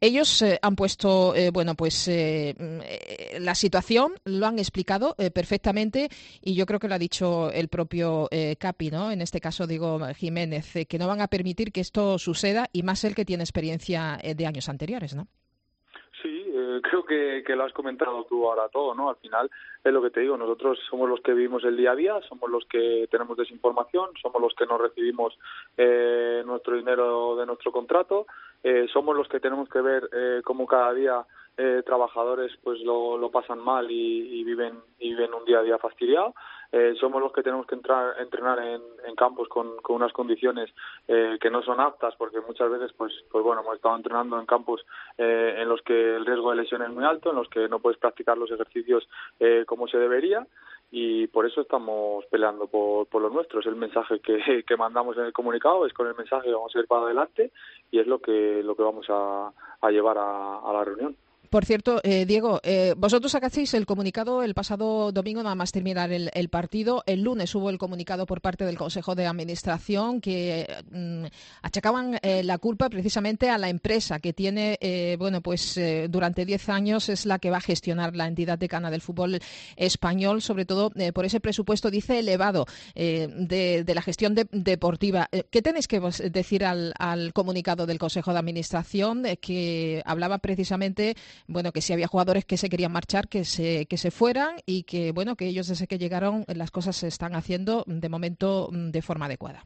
Ellos 0.01 0.43
han 0.61 0.75
puesto, 0.75 1.33
bueno, 1.53 1.75
pues 1.75 2.09
la 3.39 3.55
situación, 3.55 4.13
lo 4.23 4.45
han 4.47 4.59
explicado 4.59 5.15
perfectamente 5.33 6.09
y 6.41 6.55
yo 6.55 6.65
creo 6.65 6.79
que 6.79 6.87
lo 6.87 6.95
ha 6.95 6.99
dicho 6.99 7.51
el 7.51 7.67
propio 7.67 8.29
Capi, 8.59 8.91
¿no? 8.91 9.11
En 9.11 9.21
este 9.21 9.39
caso 9.39 9.67
digo 9.67 9.99
Jiménez, 10.15 10.73
que 10.87 10.97
no 10.97 11.07
van 11.07 11.21
a 11.21 11.27
permitir 11.27 11.71
que 11.71 11.81
esto 11.81 12.17
suceda 12.17 12.69
y 12.71 12.83
más 12.83 13.03
él 13.03 13.15
que 13.15 13.25
tiene 13.25 13.43
experiencia 13.43 14.19
de 14.23 14.45
años 14.45 14.69
anteriores, 14.69 15.15
¿no? 15.15 15.27
Sí, 16.55 16.81
creo 16.83 17.03
que, 17.03 17.43
que, 17.45 17.55
lo 17.55 17.65
has 17.65 17.73
comentado 17.73 18.23
tú 18.29 18.47
ahora 18.47 18.69
todo, 18.69 18.95
¿no? 18.95 19.09
Al 19.09 19.17
final 19.17 19.51
es 19.83 19.91
lo 19.91 20.01
que 20.01 20.09
te 20.09 20.21
digo, 20.21 20.37
nosotros 20.37 20.79
somos 20.89 21.09
los 21.09 21.19
que 21.19 21.33
vivimos 21.33 21.65
el 21.65 21.75
día 21.75 21.91
a 21.91 21.95
día, 21.95 22.21
somos 22.29 22.49
los 22.49 22.65
que 22.65 23.09
tenemos 23.11 23.35
desinformación, 23.35 24.11
somos 24.21 24.41
los 24.41 24.53
que 24.55 24.65
no 24.65 24.77
recibimos 24.77 25.37
eh, 25.75 26.43
nuestro 26.45 26.77
dinero 26.77 27.35
de 27.35 27.45
nuestro 27.45 27.73
contrato, 27.73 28.25
eh, 28.63 28.87
somos 28.93 29.17
los 29.17 29.27
que 29.27 29.41
tenemos 29.41 29.67
que 29.67 29.81
ver 29.81 30.09
eh, 30.13 30.41
cómo 30.45 30.65
cada 30.65 30.93
día 30.93 31.25
eh, 31.57 31.83
trabajadores 31.85 32.51
pues 32.63 32.81
lo, 32.81 33.17
lo 33.17 33.31
pasan 33.31 33.59
mal 33.59 33.89
y, 33.89 34.39
y, 34.39 34.43
viven 34.43 34.73
y 34.99 35.09
viven 35.09 35.33
un 35.33 35.45
día 35.45 35.59
a 35.59 35.63
día 35.63 35.77
fastidiado 35.77 36.33
eh, 36.71 36.95
somos 36.99 37.21
los 37.21 37.31
que 37.31 37.43
tenemos 37.43 37.65
que 37.65 37.75
entrar 37.75 38.19
entrenar 38.19 38.59
en, 38.59 38.81
campos 39.15 39.47
con, 39.47 39.77
con, 39.77 39.95
unas 39.95 40.11
condiciones 40.11 40.69
eh, 41.07 41.37
que 41.39 41.49
no 41.49 41.61
son 41.61 41.79
aptas 41.79 42.13
porque 42.17 42.41
muchas 42.41 42.69
veces 42.69 42.91
pues 42.97 43.13
pues 43.31 43.43
bueno 43.43 43.61
hemos 43.61 43.75
estado 43.75 43.95
entrenando 43.95 44.37
en 44.37 44.45
campos 44.45 44.85
eh, 45.17 45.55
en 45.57 45.69
los 45.69 45.81
que 45.83 46.15
el 46.15 46.25
riesgo 46.25 46.49
de 46.49 46.57
lesión 46.57 46.81
es 46.81 46.89
muy 46.89 47.05
alto 47.05 47.29
en 47.29 47.37
los 47.37 47.47
que 47.47 47.69
no 47.69 47.79
puedes 47.79 47.99
practicar 47.99 48.37
los 48.37 48.51
ejercicios 48.51 49.07
eh, 49.39 49.63
como 49.65 49.87
se 49.87 49.97
debería 49.97 50.45
y 50.91 51.27
por 51.27 51.45
eso 51.45 51.61
estamos 51.61 52.25
peleando 52.25 52.67
por, 52.67 53.07
por 53.07 53.21
lo 53.21 53.29
nuestro. 53.29 53.59
Es 53.59 53.65
el 53.65 53.75
mensaje 53.75 54.19
que, 54.19 54.63
que 54.67 54.77
mandamos 54.77 55.17
en 55.17 55.25
el 55.25 55.33
comunicado, 55.33 55.85
es 55.85 55.93
con 55.93 56.07
el 56.07 56.15
mensaje 56.15 56.47
que 56.47 56.53
vamos 56.53 56.75
a 56.75 56.79
ir 56.79 56.87
para 56.87 57.03
adelante 57.03 57.51
y 57.91 57.99
es 57.99 58.07
lo 58.07 58.19
que, 58.19 58.61
lo 58.63 58.75
que 58.75 58.83
vamos 58.83 59.05
a, 59.09 59.51
a 59.81 59.91
llevar 59.91 60.17
a 60.17 60.71
la 60.71 60.83
reunión. 60.83 61.15
Por 61.55 61.63
cierto, 61.63 62.01
eh, 62.03 62.25
Diego, 62.25 62.59
eh, 62.63 62.95
vosotros 62.97 63.31
sacasteis 63.31 63.73
el 63.75 63.85
comunicado 63.85 64.43
el 64.43 64.53
pasado 64.53 65.13
domingo, 65.13 65.41
nada 65.41 65.55
más 65.55 65.71
terminar 65.71 66.11
el, 66.11 66.49
partido. 66.49 67.01
El 67.05 67.21
lunes 67.21 67.55
hubo 67.55 67.69
el 67.69 67.77
comunicado 67.77 68.25
por 68.25 68.41
parte 68.41 68.65
del 68.65 68.77
Consejo 68.77 69.15
de 69.15 69.25
Administración 69.25 70.19
que 70.19 70.67
mm, 70.91 71.23
achacaban 71.61 72.19
eh, 72.23 72.43
la 72.43 72.57
culpa 72.57 72.89
precisamente 72.89 73.49
a 73.49 73.57
la 73.57 73.69
empresa 73.69 74.19
que 74.19 74.33
tiene, 74.33 74.77
eh, 74.81 75.15
bueno, 75.17 75.39
pues 75.39 75.79
durante 76.09 76.45
10 76.45 76.67
años 76.67 77.07
es 77.07 77.25
la 77.25 77.39
que 77.39 77.51
va 77.51 77.57
a 77.59 77.61
gestionar 77.61 78.17
la 78.17 78.27
entidad 78.27 78.59
decana 78.59 78.91
del 78.91 78.99
fútbol 78.99 79.39
español, 79.77 80.41
sobre 80.41 80.65
todo 80.65 80.91
por 81.13 81.23
ese 81.23 81.39
presupuesto, 81.39 81.89
dice, 81.89 82.19
elevado 82.19 82.65
de, 82.95 83.85
la 83.87 84.01
gestión 84.01 84.35
de, 84.35 84.45
deportiva. 84.51 85.29
¿Qué 85.49 85.61
tenéis 85.61 85.87
que 85.87 86.01
decir 86.29 86.65
al, 86.65 87.31
comunicado 87.31 87.85
del 87.85 87.97
Consejo 87.97 88.33
de 88.33 88.39
Administración 88.39 89.23
que 89.39 90.01
hablaba 90.05 90.39
precisamente 90.39 91.15
bueno, 91.47 91.71
que 91.71 91.81
si 91.81 91.93
había 91.93 92.07
jugadores 92.07 92.45
que 92.45 92.57
se 92.57 92.69
querían 92.69 92.91
marchar, 92.91 93.27
que 93.27 93.45
se, 93.45 93.85
que 93.85 93.97
se 93.97 94.11
fueran 94.11 94.57
y 94.65 94.83
que, 94.83 95.11
bueno, 95.11 95.35
que 95.35 95.47
ellos 95.47 95.67
desde 95.67 95.87
que 95.87 95.97
llegaron 95.97 96.45
las 96.47 96.71
cosas 96.71 96.95
se 96.95 97.07
están 97.07 97.35
haciendo 97.35 97.83
de 97.87 98.09
momento 98.09 98.69
mm, 98.71 98.91
de 98.91 99.01
forma 99.01 99.25
adecuada. 99.25 99.63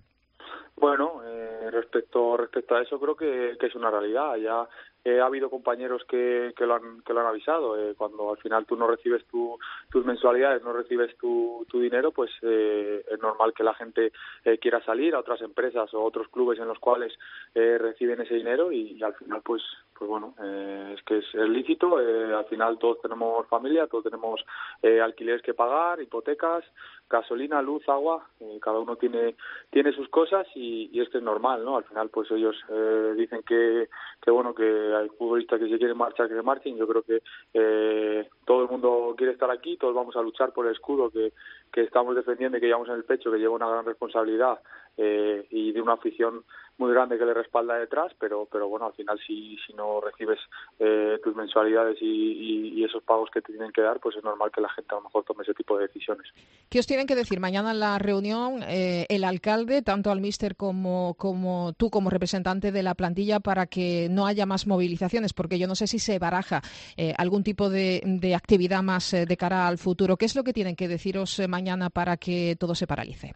Bueno, 0.75 1.21
eh, 1.25 1.69
respecto 1.71 2.38
respecto 2.38 2.75
a 2.75 2.81
eso 2.81 3.00
creo 3.00 3.15
que, 3.15 3.57
que 3.59 3.67
es 3.67 3.75
una 3.75 3.91
realidad. 3.91 4.36
Ya 4.38 4.67
eh, 5.03 5.19
ha 5.19 5.25
habido 5.25 5.50
compañeros 5.50 6.03
que, 6.07 6.53
que, 6.57 6.65
lo 6.65 6.75
han, 6.75 7.01
que 7.01 7.13
lo 7.13 7.21
han 7.21 7.27
avisado. 7.27 7.77
Eh, 7.77 7.95
cuando 7.98 8.31
al 8.31 8.38
final 8.38 8.65
tú 8.65 8.75
no 8.75 8.88
recibes 8.88 9.25
tu, 9.27 9.57
tus 9.89 10.05
mensualidades, 10.05 10.63
no 10.63 10.74
recibes 10.74 11.15
tu, 11.17 11.65
tu 11.69 11.79
dinero, 11.79 12.12
pues 12.12 12.31
eh, 12.41 13.03
es 13.09 13.19
normal 13.19 13.53
que 13.53 13.63
la 13.63 13.74
gente 13.74 14.12
eh, 14.45 14.57
quiera 14.57 14.83
salir 14.83 15.15
a 15.15 15.19
otras 15.19 15.41
empresas 15.41 15.93
o 15.93 16.03
otros 16.03 16.27
clubes 16.29 16.59
en 16.59 16.67
los 16.67 16.79
cuales 16.79 17.13
eh, 17.55 17.77
reciben 17.77 18.21
ese 18.21 18.36
dinero 18.36 18.71
y 18.71 19.01
al 19.03 19.15
final 19.15 19.41
pues 19.43 19.62
pues 19.99 20.09
bueno, 20.09 20.33
eh, 20.41 20.95
es 20.97 21.03
que 21.03 21.17
es, 21.17 21.25
es 21.35 21.49
lícito, 21.49 21.99
eh, 21.99 22.33
al 22.33 22.45
final 22.45 22.79
todos 22.79 23.01
tenemos 23.01 23.45
familia, 23.47 23.87
todos 23.87 24.05
tenemos 24.05 24.41
eh, 24.81 25.01
alquileres 25.01 25.41
que 25.41 25.53
pagar, 25.53 26.01
hipotecas, 26.01 26.63
gasolina, 27.09 27.61
luz, 27.61 27.87
agua, 27.89 28.25
eh, 28.39 28.59
cada 28.61 28.79
uno 28.79 28.95
tiene 28.95 29.35
tiene 29.71 29.91
sus 29.91 30.07
cosas 30.07 30.47
y, 30.55 30.89
y 30.93 31.01
esto 31.01 31.17
es 31.17 31.23
normal, 31.23 31.65
¿no? 31.65 31.75
Al 31.75 31.83
final 31.83 32.09
pues 32.09 32.31
ellos 32.31 32.55
eh, 32.69 33.13
dicen 33.17 33.43
que, 33.43 33.89
que 34.21 34.31
bueno, 34.31 34.55
que 34.55 34.63
hay 34.95 35.09
futbolistas 35.09 35.59
que 35.59 35.67
se 35.67 35.77
quieren 35.77 35.97
marchar, 35.97 36.29
que 36.29 36.35
se 36.35 36.43
marchen, 36.43 36.77
yo 36.77 36.87
creo 36.87 37.03
que 37.03 37.21
eh, 37.53 38.29
todo 38.45 38.63
el 38.63 38.69
mundo 38.69 39.15
quiere 39.17 39.33
estar 39.33 39.51
aquí, 39.51 39.75
todos 39.75 39.93
vamos 39.93 40.15
a 40.15 40.21
luchar 40.21 40.53
por 40.53 40.65
el 40.65 40.71
escudo 40.71 41.09
que, 41.09 41.33
que 41.73 41.81
estamos 41.81 42.15
defendiendo 42.15 42.57
y 42.57 42.61
que 42.61 42.67
llevamos 42.67 42.87
en 42.87 42.95
el 42.95 43.03
pecho, 43.03 43.31
que 43.31 43.37
lleva 43.37 43.55
una 43.55 43.69
gran 43.69 43.85
responsabilidad 43.85 44.59
y 44.97 45.71
de 45.71 45.81
una 45.81 45.93
afición 45.93 46.43
muy 46.79 46.91
grande 46.93 47.17
que 47.17 47.25
le 47.25 47.33
respalda 47.33 47.75
detrás, 47.75 48.13
pero 48.19 48.48
pero 48.51 48.67
bueno, 48.67 48.88
al 48.88 48.93
final 48.93 49.19
si, 49.25 49.57
si 49.65 49.74
no 49.74 50.01
recibes 50.01 50.39
eh, 50.79 51.19
tus 51.24 51.36
mensualidades 51.36 51.98
y, 52.01 52.74
y, 52.79 52.83
esos 52.83 53.03
pagos 53.03 53.29
que 53.31 53.41
te 53.41 53.51
tienen 53.51 53.71
que 53.71 53.81
dar, 53.81 54.00
pues 54.00 54.15
es 54.15 54.24
normal 54.24 54.51
que 54.51 54.62
la 54.62 54.69
gente 54.69 54.88
a 54.91 54.95
lo 54.95 55.03
mejor 55.03 55.24
tome 55.25 55.43
ese 55.43 55.53
tipo 55.53 55.77
de 55.77 55.88
decisiones. 55.88 56.27
¿Qué 56.69 56.79
os 56.79 56.88
tienen 56.88 57.05
que 57.05 57.15
decir 57.15 57.39
mañana 57.39 57.71
en 57.71 57.79
la 57.79 58.00
reunión 58.00 58.63
eh, 58.63 59.05
el 59.09 59.24
alcalde, 59.24 59.81
tanto 59.81 60.12
al 60.12 60.21
míster 60.21 60.55
como, 60.55 61.15
como 61.15 61.74
tú 61.74 61.89
como 61.89 62.09
representante 62.09 62.71
de 62.71 62.83
la 62.83 62.95
plantilla, 62.95 63.39
para 63.39 63.67
que 63.67 64.07
no 64.09 64.25
haya 64.25 64.45
más 64.45 64.65
movilizaciones? 64.65 65.33
Porque 65.33 65.59
yo 65.59 65.67
no 65.67 65.75
sé 65.75 65.88
si 65.88 66.00
se 66.00 66.17
baraja 66.17 66.62
eh, 66.95 67.13
algún 67.17 67.43
tipo 67.43 67.69
de, 67.69 68.01
de 68.05 68.36
actividad 68.36 68.81
más 68.81 69.13
eh, 69.13 69.25
de 69.25 69.38
cara 69.38 69.67
al 69.67 69.77
futuro. 69.77 70.17
¿Qué 70.17 70.25
es 70.25 70.36
lo 70.36 70.43
que 70.43 70.53
tienen 70.53 70.75
que 70.75 70.88
deciros 70.88 71.41
mañana 71.48 71.89
para 71.89 72.17
que 72.17 72.55
todo 72.57 72.74
se 72.74 72.88
paralice? 72.88 73.33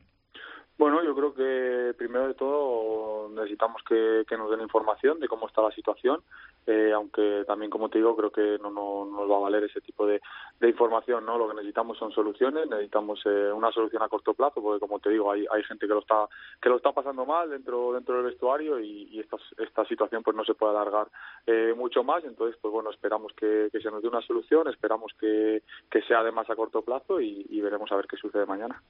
Bueno, 0.84 1.02
yo 1.02 1.16
creo 1.16 1.34
que 1.34 1.94
primero 1.98 2.28
de 2.28 2.34
todo 2.34 3.30
necesitamos 3.30 3.82
que, 3.88 4.26
nos 4.38 4.52
den 4.52 4.60
información 4.60 5.18
de 5.18 5.30
cómo 5.30 5.48
está 5.48 5.62
la 5.62 5.72
situación, 5.72 6.22
eh, 6.68 6.92
aunque 6.94 7.46
también, 7.48 7.72
como 7.72 7.88
te 7.88 8.00
digo, 8.00 8.14
creo 8.18 8.34
que 8.34 8.60
no, 8.62 8.70
no, 8.70 9.06
no, 9.06 9.22
nos 9.22 9.32
va 9.32 9.38
a 9.38 9.40
valer 9.48 9.64
ese 9.64 9.80
tipo 9.80 10.06
de, 10.06 10.20
información, 10.62 11.26
¿no? 11.26 11.38
Lo 11.38 11.48
que 11.48 11.54
necesitamos 11.56 11.98
son 11.98 12.12
soluciones, 12.12 12.68
necesitamos 12.68 13.22
eh, 13.24 13.50
una 13.54 13.72
solución 13.72 14.04
a 14.04 14.10
corto 14.10 14.34
plazo, 14.34 14.62
porque 14.62 14.82
como 14.82 15.00
te 15.00 15.10
digo, 15.10 15.32
hay, 15.32 15.46
hay 15.50 15.64
gente 15.64 15.88
que 15.88 15.94
lo 15.94 16.02
está 16.02 16.28
que 16.62 16.68
lo 16.68 16.76
está 16.76 16.92
pasando 16.92 17.26
mal 17.26 17.50
dentro 17.50 17.94
dentro 17.94 18.16
del 18.16 18.26
vestuario 18.26 18.78
y, 18.78 19.22
esta, 19.22 19.86
situación 19.86 20.22
pues 20.22 20.36
no 20.36 20.44
se 20.44 20.54
puede 20.54 20.74
alargar 20.74 21.08
eh, 21.48 21.74
mucho 21.78 22.04
más, 22.04 22.26
entonces 22.26 22.60
pues 22.62 22.74
bueno, 22.74 22.90
esperamos 22.90 23.32
que, 23.38 23.70
se 23.72 23.90
nos 23.90 24.02
dé 24.02 24.10
una 24.10 24.22
solución, 24.22 24.68
esperamos 24.68 25.14
que, 25.18 25.64
que 25.90 26.02
sea 26.02 26.20
además 26.20 26.50
a 26.50 26.58
corto 26.58 26.82
plazo 26.82 27.22
y 27.22 27.62
veremos 27.62 27.90
a 27.94 27.96
ver 27.96 28.06
qué 28.06 28.18
sucede 28.18 28.46
mañana. 28.46 28.82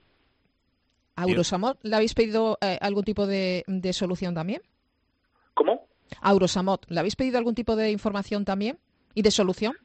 ¿A 1.15 1.25
Eurosamot 1.25 1.77
le 1.84 1.96
habéis 1.96 2.13
pedido 2.13 2.58
eh, 2.62 2.77
algún 2.82 3.03
tipo 3.03 3.27
de, 3.27 3.63
de, 3.67 3.93
solución 3.93 4.34
también? 4.34 4.62
¿Cómo? 5.53 5.88
¿A 6.22 6.32
Eurosamot 6.32 6.86
le 6.89 7.00
habéis 7.00 7.15
pedido 7.15 7.38
algún 7.38 7.55
tipo 7.55 7.75
de 7.75 7.91
información 7.91 8.46
también 8.46 8.79
y 9.13 9.22
de 9.22 9.32
solución? 9.32 9.75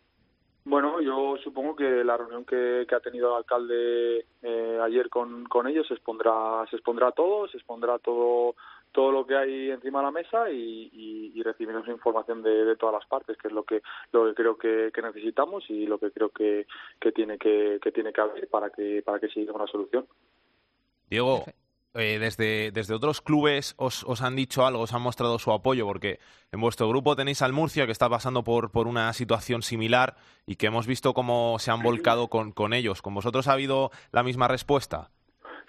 Bueno, 0.64 1.00
yo 1.00 1.36
supongo 1.42 1.74
que 1.74 2.04
la 2.04 2.16
reunión 2.16 2.44
que, 2.44 2.84
que 2.86 2.94
ha 2.94 3.00
tenido 3.00 3.30
el 3.30 3.38
alcalde 3.38 4.26
eh, 4.42 4.78
ayer 4.82 5.08
con, 5.08 5.44
con 5.46 5.66
ellos 5.66 5.86
se 5.86 5.94
expondrá, 5.94 6.66
se 6.68 6.76
expondrá 6.76 7.12
todo, 7.12 7.48
se 7.48 7.56
expondrá 7.56 7.98
todo 7.98 8.54
todo 8.92 9.12
lo 9.12 9.26
que 9.26 9.36
hay 9.36 9.70
encima 9.70 10.00
de 10.00 10.04
la 10.06 10.10
mesa 10.10 10.50
y, 10.50 10.90
y, 10.92 11.42
información 11.88 12.42
de, 12.42 12.64
de, 12.64 12.76
todas 12.76 12.94
las 12.94 13.06
partes, 13.06 13.36
que 13.38 13.48
es 13.48 13.54
lo 13.54 13.64
que 13.64 13.82
lo 14.12 14.26
que 14.26 14.34
creo 14.34 14.58
que, 14.58 14.90
que 14.92 15.02
necesitamos 15.02 15.64
y 15.68 15.86
lo 15.86 15.98
que 15.98 16.10
creo 16.10 16.28
que, 16.30 16.66
que 17.00 17.12
tiene 17.12 17.38
que, 17.38 17.78
que 17.82 17.92
tiene 17.92 18.12
que 18.12 18.20
haber 18.20 18.48
para 18.48 18.70
que 18.70 19.02
para 19.02 19.18
que 19.18 19.28
se 19.28 19.40
llegue 19.40 19.52
a 19.52 19.54
una 19.54 19.66
solución. 19.66 20.06
Diego, 21.10 21.44
eh, 21.94 22.18
desde, 22.18 22.70
desde 22.70 22.94
otros 22.94 23.20
clubes 23.20 23.74
os, 23.78 24.04
os, 24.04 24.22
han 24.22 24.36
dicho 24.36 24.64
algo, 24.66 24.82
os 24.82 24.92
han 24.92 25.02
mostrado 25.02 25.38
su 25.38 25.52
apoyo, 25.52 25.86
porque 25.86 26.18
en 26.52 26.60
vuestro 26.60 26.88
grupo 26.88 27.16
tenéis 27.16 27.42
al 27.42 27.52
Murcia 27.52 27.86
que 27.86 27.92
está 27.92 28.08
pasando 28.08 28.44
por, 28.44 28.70
por 28.70 28.86
una 28.86 29.12
situación 29.12 29.62
similar 29.62 30.14
y 30.46 30.56
que 30.56 30.66
hemos 30.66 30.86
visto 30.86 31.14
cómo 31.14 31.58
se 31.58 31.70
han 31.70 31.82
volcado 31.82 32.28
con, 32.28 32.52
con 32.52 32.72
ellos. 32.72 33.02
¿Con 33.02 33.14
vosotros 33.14 33.48
ha 33.48 33.52
habido 33.52 33.90
la 34.12 34.22
misma 34.22 34.48
respuesta? 34.48 35.10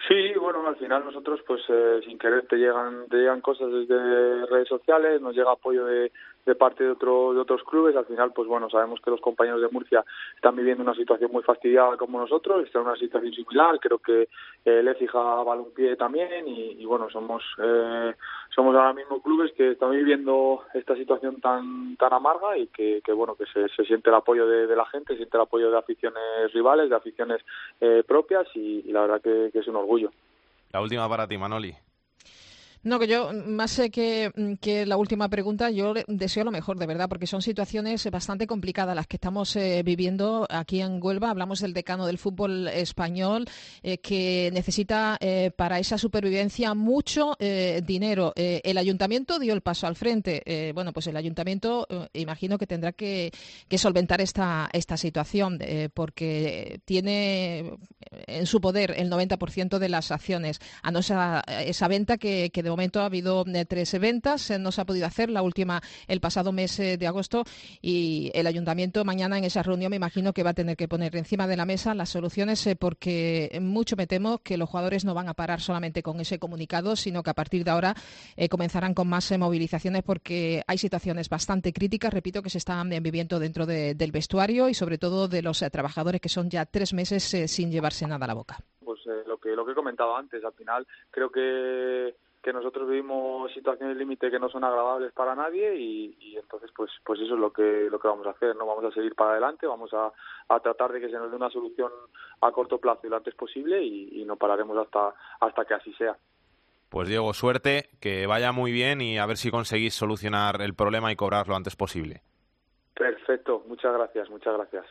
Sí, 0.08 0.32
bueno, 0.40 0.66
al 0.66 0.76
final 0.76 1.04
nosotros, 1.04 1.40
pues 1.46 1.62
eh, 1.68 2.00
sin 2.04 2.18
querer, 2.18 2.46
te 2.46 2.56
llegan, 2.56 3.06
te 3.08 3.16
llegan 3.16 3.40
cosas 3.40 3.70
desde 3.70 4.46
redes 4.46 4.68
sociales, 4.68 5.20
nos 5.20 5.36
llega 5.36 5.52
apoyo 5.52 5.84
de, 5.84 6.10
de 6.46 6.54
parte 6.54 6.84
de, 6.84 6.90
otro, 6.90 7.34
de 7.34 7.40
otros 7.40 7.62
clubes. 7.64 7.96
Al 7.96 8.06
final, 8.06 8.32
pues 8.32 8.48
bueno, 8.48 8.68
sabemos 8.70 9.00
que 9.00 9.10
los 9.10 9.20
compañeros 9.20 9.60
de 9.60 9.68
Murcia 9.68 10.04
están 10.34 10.56
viviendo 10.56 10.82
una 10.82 10.94
situación 10.94 11.30
muy 11.32 11.42
fastidiada 11.42 11.96
como 11.96 12.18
nosotros, 12.18 12.64
están 12.64 12.82
en 12.82 12.88
una 12.88 12.96
situación 12.96 13.32
similar. 13.32 13.78
Creo 13.80 13.98
que 13.98 14.28
el 14.64 14.88
Écija 14.88 15.18
Balompié 15.18 15.96
también, 15.96 16.46
y, 16.48 16.76
y 16.78 16.84
bueno, 16.84 17.08
somos 17.10 17.42
eh, 17.62 18.14
somos 18.54 18.74
ahora 18.74 18.92
mismo 18.92 19.22
clubes 19.22 19.52
que 19.52 19.72
están 19.72 19.90
viviendo 19.92 20.64
esta 20.74 20.96
situación 20.96 21.40
tan 21.40 21.96
tan 21.96 22.12
amarga 22.12 22.56
y 22.56 22.66
que, 22.68 23.00
que 23.04 23.12
bueno, 23.12 23.34
que 23.34 23.46
se, 23.46 23.68
se 23.68 23.84
siente 23.84 24.10
el 24.10 24.16
apoyo 24.16 24.46
de, 24.46 24.74
la 24.76 24.86
gente, 24.86 25.12
se 25.14 25.18
siente 25.18 25.36
el 25.36 25.42
apoyo 25.42 25.70
de 25.70 25.78
aficiones 25.78 26.52
rivales, 26.52 26.90
de 26.90 26.96
aficiones 26.96 27.42
eh, 27.80 28.02
propias, 28.06 28.46
y, 28.54 28.90
la 28.92 29.02
verdad 29.02 29.20
que 29.20 29.50
es 29.52 29.68
un 29.68 29.76
orgullo. 29.76 30.10
La 30.72 30.80
última 30.80 31.08
para 31.08 31.26
ti, 31.26 31.36
Manoli. 31.36 31.74
No, 32.82 32.98
que 32.98 33.08
yo, 33.08 33.30
más 33.34 33.78
que, 33.92 34.32
que 34.58 34.86
la 34.86 34.96
última 34.96 35.28
pregunta, 35.28 35.70
yo 35.70 35.92
deseo 36.08 36.44
lo 36.44 36.50
mejor, 36.50 36.78
de 36.78 36.86
verdad, 36.86 37.10
porque 37.10 37.26
son 37.26 37.42
situaciones 37.42 38.10
bastante 38.10 38.46
complicadas 38.46 38.96
las 38.96 39.06
que 39.06 39.16
estamos 39.16 39.54
eh, 39.56 39.82
viviendo 39.84 40.46
aquí 40.48 40.80
en 40.80 40.98
Huelva. 41.02 41.28
Hablamos 41.28 41.60
del 41.60 41.74
decano 41.74 42.06
del 42.06 42.16
fútbol 42.16 42.68
español, 42.68 43.44
eh, 43.82 43.98
que 43.98 44.48
necesita 44.54 45.18
eh, 45.20 45.50
para 45.54 45.78
esa 45.78 45.98
supervivencia 45.98 46.72
mucho 46.72 47.36
dinero. 47.84 48.32
El 48.36 48.78
ayuntamiento 48.78 49.38
dio 49.38 49.52
el 49.52 49.60
paso 49.60 49.86
al 49.86 49.96
frente. 49.96 50.72
Bueno, 50.74 50.92
pues 50.92 51.06
el 51.06 51.16
ayuntamiento 51.16 51.86
imagino 52.12 52.58
que 52.58 52.66
tendrá 52.66 52.92
que, 52.92 53.30
que 53.68 53.78
solventar 53.78 54.20
esta, 54.20 54.68
esta 54.72 54.96
situación, 54.96 55.58
porque 55.94 56.80
tiene 56.84 57.76
en 58.26 58.46
su 58.46 58.60
poder 58.60 58.94
el 58.96 59.10
90% 59.10 59.78
de 59.78 59.88
las 59.88 60.10
acciones, 60.10 60.60
a 60.82 60.90
no 60.90 61.02
ser 61.02 61.18
esa 61.48 61.88
venta 61.88 62.18
que, 62.18 62.50
momento 62.70 63.00
ha 63.00 63.06
habido 63.06 63.44
tres 63.68 63.98
ventas, 63.98 64.50
no 64.58 64.72
se 64.72 64.80
ha 64.80 64.84
podido 64.84 65.06
hacer 65.06 65.30
la 65.30 65.42
última 65.42 65.80
el 66.08 66.20
pasado 66.20 66.52
mes 66.52 66.76
de 66.76 67.06
agosto 67.06 67.44
y 67.80 68.30
el 68.34 68.46
ayuntamiento 68.46 69.04
mañana 69.04 69.38
en 69.38 69.44
esa 69.44 69.62
reunión 69.62 69.90
me 69.90 69.96
imagino 69.96 70.32
que 70.32 70.42
va 70.42 70.50
a 70.50 70.54
tener 70.54 70.76
que 70.76 70.88
poner 70.88 71.14
encima 71.16 71.46
de 71.46 71.56
la 71.56 71.64
mesa 71.64 71.94
las 71.94 72.10
soluciones 72.10 72.68
porque 72.78 73.58
mucho 73.60 73.96
me 73.96 74.06
temo 74.06 74.38
que 74.38 74.56
los 74.56 74.68
jugadores 74.68 75.04
no 75.04 75.14
van 75.14 75.28
a 75.28 75.34
parar 75.34 75.60
solamente 75.60 76.02
con 76.02 76.20
ese 76.20 76.38
comunicado, 76.38 76.96
sino 76.96 77.22
que 77.22 77.30
a 77.30 77.34
partir 77.34 77.64
de 77.64 77.70
ahora 77.70 77.94
comenzarán 78.48 78.94
con 78.94 79.08
más 79.08 79.30
movilizaciones 79.38 80.02
porque 80.02 80.62
hay 80.66 80.78
situaciones 80.78 81.28
bastante 81.28 81.72
críticas, 81.72 82.12
repito, 82.12 82.42
que 82.42 82.50
se 82.50 82.58
están 82.58 82.90
viviendo 83.02 83.38
dentro 83.38 83.66
del 83.66 84.12
vestuario 84.12 84.68
y 84.68 84.74
sobre 84.74 84.98
todo 84.98 85.28
de 85.28 85.42
los 85.42 85.60
trabajadores 85.70 86.20
que 86.20 86.28
son 86.28 86.50
ya 86.50 86.66
tres 86.66 86.92
meses 86.92 87.24
sin 87.50 87.70
llevarse 87.70 88.06
nada 88.06 88.24
a 88.24 88.28
la 88.28 88.34
boca. 88.34 88.58
Pues 88.84 89.00
lo 89.06 89.38
que 89.38 89.72
he 89.72 89.74
comentado 89.74 90.16
antes, 90.16 90.44
al 90.44 90.52
final 90.52 90.86
creo 91.10 91.30
que 91.30 92.14
que 92.42 92.52
nosotros 92.52 92.88
vivimos 92.88 93.52
situaciones 93.52 93.96
límite 93.96 94.30
que 94.30 94.38
no 94.38 94.48
son 94.48 94.64
agradables 94.64 95.12
para 95.12 95.34
nadie 95.34 95.76
y, 95.76 96.36
entonces 96.36 96.70
pues 96.74 96.90
pues 97.04 97.20
eso 97.20 97.34
es 97.34 97.40
lo 97.40 97.52
que 97.52 97.88
lo 97.90 97.98
que 97.98 98.08
vamos 98.08 98.26
a 98.26 98.30
hacer 98.30 98.56
no 98.56 98.66
vamos 98.66 98.84
a 98.84 98.94
seguir 98.94 99.14
para 99.14 99.32
adelante 99.32 99.66
vamos 99.66 99.90
a, 99.92 100.10
tratar 100.60 100.92
de 100.92 101.00
que 101.00 101.08
se 101.08 101.16
nos 101.16 101.30
dé 101.30 101.36
una 101.36 101.50
solución 101.50 101.90
a 102.40 102.50
corto 102.50 102.78
plazo 102.78 103.06
y 103.06 103.10
lo 103.10 103.16
antes 103.16 103.34
posible 103.34 103.82
y, 103.82 104.24
no 104.24 104.36
pararemos 104.36 104.76
hasta 104.78 105.12
hasta 105.40 105.64
que 105.64 105.74
así 105.74 105.92
sea. 105.94 106.16
Pues 106.88 107.08
Diego 107.08 107.32
suerte 107.34 107.90
que 108.00 108.26
vaya 108.26 108.52
muy 108.52 108.70
bien 108.70 109.00
y 109.00 109.18
a 109.18 109.26
ver 109.26 109.36
si 109.36 109.50
conseguís 109.50 109.94
solucionar 109.94 110.62
el 110.62 110.74
problema 110.74 111.10
y 111.10 111.16
cobrar 111.16 111.48
lo 111.48 111.56
antes 111.56 111.76
posible. 111.76 112.22
Perfecto 112.94 113.64
muchas 113.66 113.92
gracias 113.92 114.30
muchas 114.30 114.54
gracias. 114.54 114.86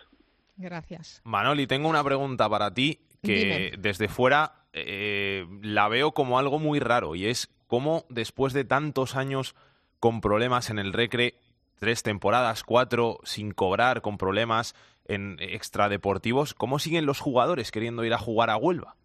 Gracias. 0.57 1.21
Manoli 1.23 1.67
tengo 1.67 1.87
una 1.87 2.03
pregunta 2.03 2.49
para 2.49 2.73
ti 2.73 2.99
que 3.23 3.73
desde 3.77 4.07
fuera 4.07 4.58
eh, 4.73 5.47
la 5.61 5.87
veo 5.87 6.11
como 6.11 6.39
algo 6.39 6.59
muy 6.59 6.79
raro 6.79 7.15
y 7.15 7.25
es 7.25 7.49
cómo 7.67 8.05
después 8.09 8.53
de 8.53 8.65
tantos 8.65 9.15
años 9.15 9.55
con 9.99 10.21
problemas 10.21 10.69
en 10.69 10.79
el 10.79 10.93
Recre, 10.93 11.35
tres 11.79 12.03
temporadas, 12.03 12.63
cuatro 12.63 13.19
sin 13.23 13.51
cobrar, 13.51 14.01
con 14.01 14.17
problemas 14.17 14.75
en 15.05 15.37
extradeportivos, 15.39 16.53
¿cómo 16.53 16.79
siguen 16.79 17.05
los 17.05 17.19
jugadores 17.19 17.71
queriendo 17.71 18.03
ir 18.05 18.13
a 18.13 18.19
jugar 18.19 18.49
a 18.49 18.57
Huelva? 18.57 18.95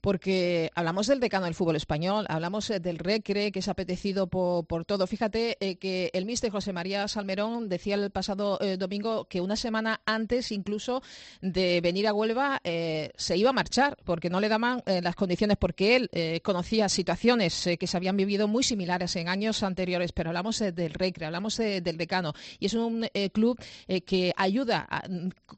Porque 0.00 0.70
hablamos 0.74 1.06
del 1.06 1.20
decano 1.20 1.44
del 1.44 1.54
fútbol 1.54 1.76
español, 1.76 2.26
hablamos 2.28 2.70
eh, 2.70 2.80
del 2.80 2.98
recre 2.98 3.52
que 3.52 3.58
es 3.58 3.68
apetecido 3.68 4.26
por, 4.28 4.84
todo. 4.84 5.06
Fíjate 5.06 5.58
eh, 5.60 5.76
que 5.76 6.10
el 6.14 6.24
mister 6.24 6.50
José 6.50 6.72
María 6.72 7.06
Salmerón 7.08 7.68
decía 7.68 7.96
el 7.96 8.10
pasado 8.10 8.58
eh, 8.60 8.76
domingo 8.76 9.26
que 9.26 9.40
una 9.40 9.56
semana 9.56 10.00
antes 10.06 10.52
incluso 10.52 11.02
de 11.42 11.80
venir 11.82 12.06
a 12.06 12.14
Huelva 12.14 12.60
se 12.62 13.36
iba 13.36 13.50
a 13.50 13.52
marchar 13.52 13.96
porque 14.04 14.30
no 14.30 14.40
le 14.40 14.48
daban 14.48 14.82
las 14.86 15.14
condiciones 15.14 15.56
porque 15.56 15.96
él 15.96 16.40
conocía 16.42 16.88
situaciones 16.88 17.68
que 17.78 17.86
se 17.86 17.96
habían 17.96 18.16
vivido 18.16 18.48
muy 18.48 18.62
similares 18.62 19.16
en 19.16 19.28
años 19.28 19.62
anteriores, 19.62 20.12
pero 20.12 20.30
hablamos 20.30 20.58
del 20.58 20.94
recre, 20.94 21.26
hablamos 21.26 21.56
del 21.56 21.96
decano 21.96 22.32
y 22.58 22.66
es 22.66 22.74
un 22.74 23.06
club 23.32 23.58
que 24.06 24.32
ayuda, 24.36 24.88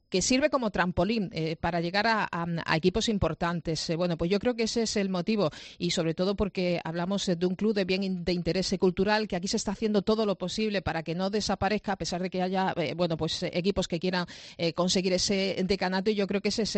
que 0.08 0.22
sirve 0.22 0.50
como 0.50 0.70
trampolín 0.70 1.30
para 1.60 1.80
llegar 1.80 2.06
a, 2.06 2.28
a 2.30 2.76
equipos 2.76 3.08
importantes. 3.08 3.92
bueno, 3.96 4.16
pues 4.16 4.31
yo 4.32 4.38
creo 4.38 4.54
que 4.54 4.64
ese 4.64 4.82
es 4.82 4.96
el 4.96 5.10
motivo. 5.10 5.50
Y 5.78 5.90
sobre 5.90 6.14
todo 6.14 6.34
porque 6.34 6.80
hablamos 6.84 7.26
de 7.26 7.46
un 7.46 7.54
club 7.54 7.74
de 7.74 7.84
bien 7.84 8.24
de 8.24 8.32
interés 8.32 8.74
cultural 8.80 9.28
que 9.28 9.36
aquí 9.36 9.46
se 9.46 9.58
está 9.58 9.72
haciendo 9.72 10.02
todo 10.02 10.24
lo 10.24 10.36
posible 10.36 10.80
para 10.80 11.02
que 11.02 11.14
no 11.14 11.28
desaparezca 11.28 11.92
a 11.92 11.96
pesar 11.96 12.22
de 12.22 12.30
que 12.30 12.40
haya 12.40 12.72
eh, 12.76 12.94
bueno 12.94 13.16
pues 13.16 13.42
equipos 13.42 13.88
que 13.88 14.00
quieran 14.00 14.26
eh, 14.56 14.72
conseguir 14.72 15.12
ese 15.12 15.62
decanato. 15.64 16.10
Y 16.10 16.14
yo 16.14 16.26
creo 16.26 16.40
que 16.40 16.48
esa 16.48 16.62
es 16.62 16.76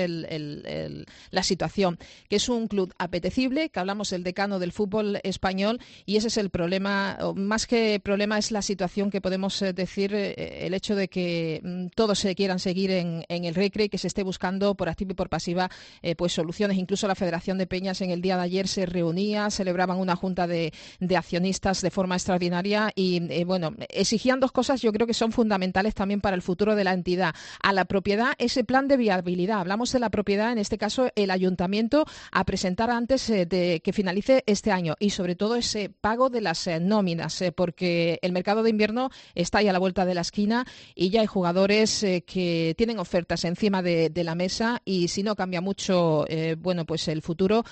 la 1.30 1.42
situación 1.42 1.98
que 2.28 2.36
es 2.36 2.48
un 2.48 2.66
club 2.66 2.92
apetecible 2.98 3.68
que 3.68 3.78
hablamos 3.78 4.10
del 4.10 4.24
decano 4.24 4.58
del 4.58 4.72
fútbol 4.72 5.20
español 5.22 5.80
y 6.06 6.16
ese 6.16 6.28
es 6.28 6.36
el 6.36 6.50
problema 6.50 7.18
más 7.36 7.66
que 7.66 8.00
problema 8.00 8.38
es 8.38 8.50
la 8.50 8.62
situación 8.62 9.10
que 9.10 9.20
podemos 9.20 9.60
eh, 9.62 9.72
decir 9.72 10.12
el 10.14 10.74
hecho 10.74 10.96
de 10.96 11.08
que 11.08 11.60
mm, 11.62 11.86
todos 11.94 12.18
se 12.18 12.34
quieran 12.34 12.58
seguir 12.58 12.90
en, 12.90 13.24
en 13.28 13.44
el 13.44 13.54
recre 13.54 13.84
y 13.84 13.88
que 13.88 13.98
se 13.98 14.08
esté 14.08 14.22
buscando 14.22 14.74
por 14.74 14.88
activa 14.88 15.12
y 15.12 15.14
por 15.14 15.28
pasiva 15.28 15.70
pues 16.16 16.32
soluciones. 16.32 16.76
Incluso 16.76 17.06
la 17.06 17.14
Federación 17.14 17.43
de 17.52 17.66
Peñas 17.66 18.00
en 18.00 18.10
el 18.10 18.22
día 18.22 18.36
de 18.36 18.42
ayer 18.42 18.68
se 18.68 18.86
reunía, 18.86 19.50
celebraban 19.50 19.98
una 19.98 20.16
junta 20.16 20.46
de, 20.46 20.72
accionistas 21.14 21.82
de 21.82 21.90
forma 21.90 22.16
extraordinaria 22.16 22.90
y, 22.94 23.20
eh, 23.30 23.44
bueno, 23.44 23.74
exigían 23.90 24.40
dos 24.40 24.50
cosas 24.50 24.80
yo 24.80 24.92
creo 24.92 25.06
que 25.06 25.14
son 25.14 25.30
fundamentales 25.30 25.94
también 25.94 26.20
para 26.20 26.34
el 26.34 26.42
futuro 26.42 26.74
de 26.74 26.84
la 26.84 26.92
entidad. 26.92 27.34
A 27.62 27.72
la 27.72 27.84
propiedad, 27.84 28.32
ese 28.38 28.64
plan 28.64 28.88
de 28.88 28.96
viabilidad. 28.96 29.60
Hablamos 29.60 29.92
de 29.92 29.98
la 29.98 30.10
propiedad, 30.10 30.52
en 30.52 30.58
este 30.58 30.78
caso 30.78 31.10
el 31.14 31.30
ayuntamiento, 31.30 32.06
a 32.32 32.44
presentar 32.44 32.90
antes 32.90 33.28
eh, 33.28 33.44
de 33.44 33.80
que 33.84 33.92
finalice 33.92 34.42
este 34.46 34.72
año 34.72 34.94
y 34.98 35.10
sobre 35.10 35.36
todo 35.36 35.56
ese 35.56 35.90
pago 35.90 36.30
de 36.30 36.40
las 36.40 36.66
eh, 36.66 36.80
nóminas, 36.80 37.44
porque 37.54 38.18
el 38.22 38.32
mercado 38.32 38.62
de 38.62 38.70
invierno 38.70 39.10
está 39.34 39.58
ahí 39.58 39.68
a 39.68 39.72
la 39.72 39.78
vuelta 39.78 40.06
de 40.06 40.14
la 40.14 40.22
esquina 40.22 40.66
y 40.94 41.10
ya 41.10 41.20
hay 41.20 41.26
jugadores 41.26 42.00
que 42.00 42.74
tienen 42.78 42.98
ofertas 42.98 43.44
encima 43.44 43.82
de, 43.82 44.08
de, 44.08 44.24
la 44.24 44.34
mesa 44.34 44.80
y 44.84 45.08
si 45.08 45.22
no 45.22 45.36
cambia 45.36 45.60
mucho, 45.60 46.24
bueno, 46.58 46.86
pues 46.86 47.08
el 47.08 47.20
futuro 47.20 47.33
futuro 47.34 47.64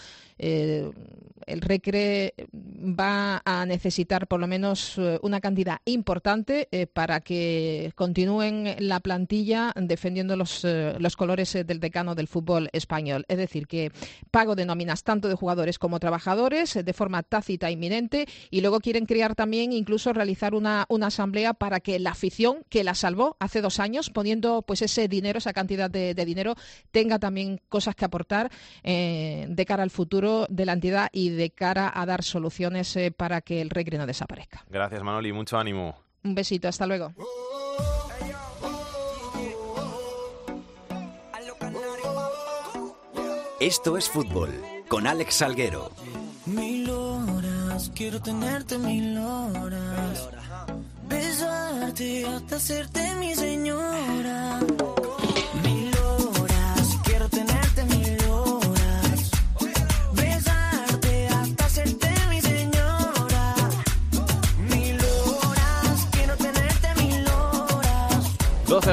eh, 0.42 0.90
el 1.46 1.60
Recre 1.60 2.34
va 2.52 3.42
a 3.44 3.66
necesitar 3.66 4.28
por 4.28 4.38
lo 4.38 4.46
menos 4.46 4.96
eh, 4.96 5.18
una 5.22 5.40
cantidad 5.40 5.80
importante 5.84 6.68
eh, 6.70 6.86
para 6.86 7.20
que 7.20 7.92
continúen 7.96 8.76
la 8.78 9.00
plantilla 9.00 9.72
defendiendo 9.74 10.36
los, 10.36 10.64
los 10.98 11.16
colores 11.16 11.52
del 11.52 11.80
decano 11.80 12.14
del 12.14 12.28
fútbol 12.28 12.68
español. 12.72 13.24
Es 13.28 13.38
decir, 13.38 13.66
que 13.66 13.90
pago 14.30 14.54
de 14.54 14.66
nóminas 14.66 15.02
tanto 15.02 15.28
de 15.28 15.34
jugadores 15.34 15.80
como 15.80 15.98
trabajadores 15.98 16.78
de 16.84 16.92
forma 16.92 17.24
tácita 17.24 17.68
e 17.68 17.72
inminente 17.72 18.26
y 18.50 18.60
luego 18.60 18.78
quieren 18.78 19.06
crear 19.06 19.34
también 19.34 19.72
incluso 19.72 20.12
realizar 20.12 20.54
una, 20.54 20.86
una 20.88 21.08
asamblea 21.08 21.54
para 21.54 21.80
que 21.80 21.98
la 21.98 22.10
afición 22.10 22.64
que 22.68 22.84
la 22.84 22.94
salvó 22.94 23.36
hace 23.40 23.60
dos 23.60 23.80
años 23.80 24.10
poniendo 24.10 24.62
pues 24.62 24.82
ese 24.82 25.08
dinero, 25.08 25.38
esa 25.38 25.52
cantidad 25.52 25.90
de, 25.90 26.14
dinero, 26.14 26.54
tenga 26.92 27.18
también 27.18 27.60
cosas 27.68 27.96
que 27.96 28.04
aportar 28.04 28.50
de 28.84 29.64
cara 29.66 29.82
al 29.82 29.90
futuro 29.90 30.31
de 30.48 30.66
la 30.66 30.72
entidad 30.72 31.08
y 31.12 31.30
de 31.30 31.50
cara 31.50 31.90
a 31.94 32.06
dar 32.06 32.22
soluciones 32.22 32.94
eh, 32.96 33.10
para 33.10 33.40
que 33.40 33.60
el 33.60 33.70
Recre 33.70 33.98
no 33.98 34.06
desaparezca. 34.06 34.64
Gracias, 34.68 35.02
Manoli. 35.02 35.32
Mucho 35.32 35.58
ánimo. 35.58 35.94
Un 36.24 36.34
besito. 36.34 36.68
Hasta 36.68 36.86
luego. 36.86 37.12
Esto 43.60 43.96
es 43.96 44.08
fútbol 44.08 44.50
con 44.88 45.06
Alex 45.06 45.34
Salguero. 45.36 45.92
Mil 46.46 46.90
horas, 46.90 47.92
quiero 47.94 48.20
tenerte 48.20 48.76
mil 48.76 49.16
horas. 49.16 50.28
Besarte 51.08 52.26
hasta 52.26 52.56
hacerte 52.56 53.14
mi 53.20 53.34
señora. 53.36 54.58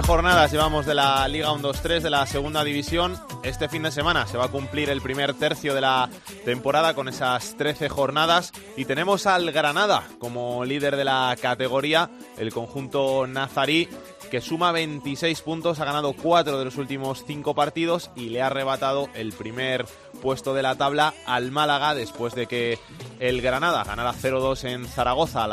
Jornadas 0.05 0.51
llevamos 0.51 0.85
de 0.85 0.93
la 0.93 1.27
Liga 1.27 1.49
1-2-3 1.49 2.01
de 2.01 2.09
la 2.11 2.25
segunda 2.27 2.63
división. 2.63 3.17
Este 3.43 3.67
fin 3.67 3.81
de 3.81 3.91
semana 3.91 4.27
se 4.27 4.37
va 4.37 4.45
a 4.45 4.51
cumplir 4.51 4.89
el 4.89 5.01
primer 5.01 5.33
tercio 5.33 5.73
de 5.73 5.81
la 5.81 6.09
temporada 6.45 6.93
con 6.93 7.07
esas 7.07 7.57
13 7.57 7.89
jornadas 7.89 8.51
y 8.77 8.85
tenemos 8.85 9.25
al 9.25 9.51
Granada 9.51 10.03
como 10.19 10.63
líder 10.63 10.95
de 10.95 11.05
la 11.05 11.35
categoría, 11.41 12.11
el 12.37 12.53
conjunto 12.53 13.25
nazarí 13.25 13.89
que 14.29 14.41
suma 14.41 14.71
26 14.71 15.41
puntos, 15.41 15.79
ha 15.79 15.85
ganado 15.85 16.13
4 16.13 16.59
de 16.59 16.65
los 16.65 16.77
últimos 16.77 17.23
5 17.25 17.55
partidos 17.55 18.11
y 18.15 18.29
le 18.29 18.43
ha 18.43 18.47
arrebatado 18.47 19.09
el 19.15 19.33
primer 19.33 19.85
puesto 20.21 20.53
de 20.53 20.61
la 20.61 20.75
tabla 20.75 21.15
al 21.25 21.49
Málaga 21.49 21.95
después 21.95 22.35
de 22.35 22.45
que 22.45 22.77
el 23.19 23.41
Granada 23.41 23.83
ganara 23.83 24.13
0-2 24.13 24.65
en 24.65 24.85
Zaragoza 24.85 25.47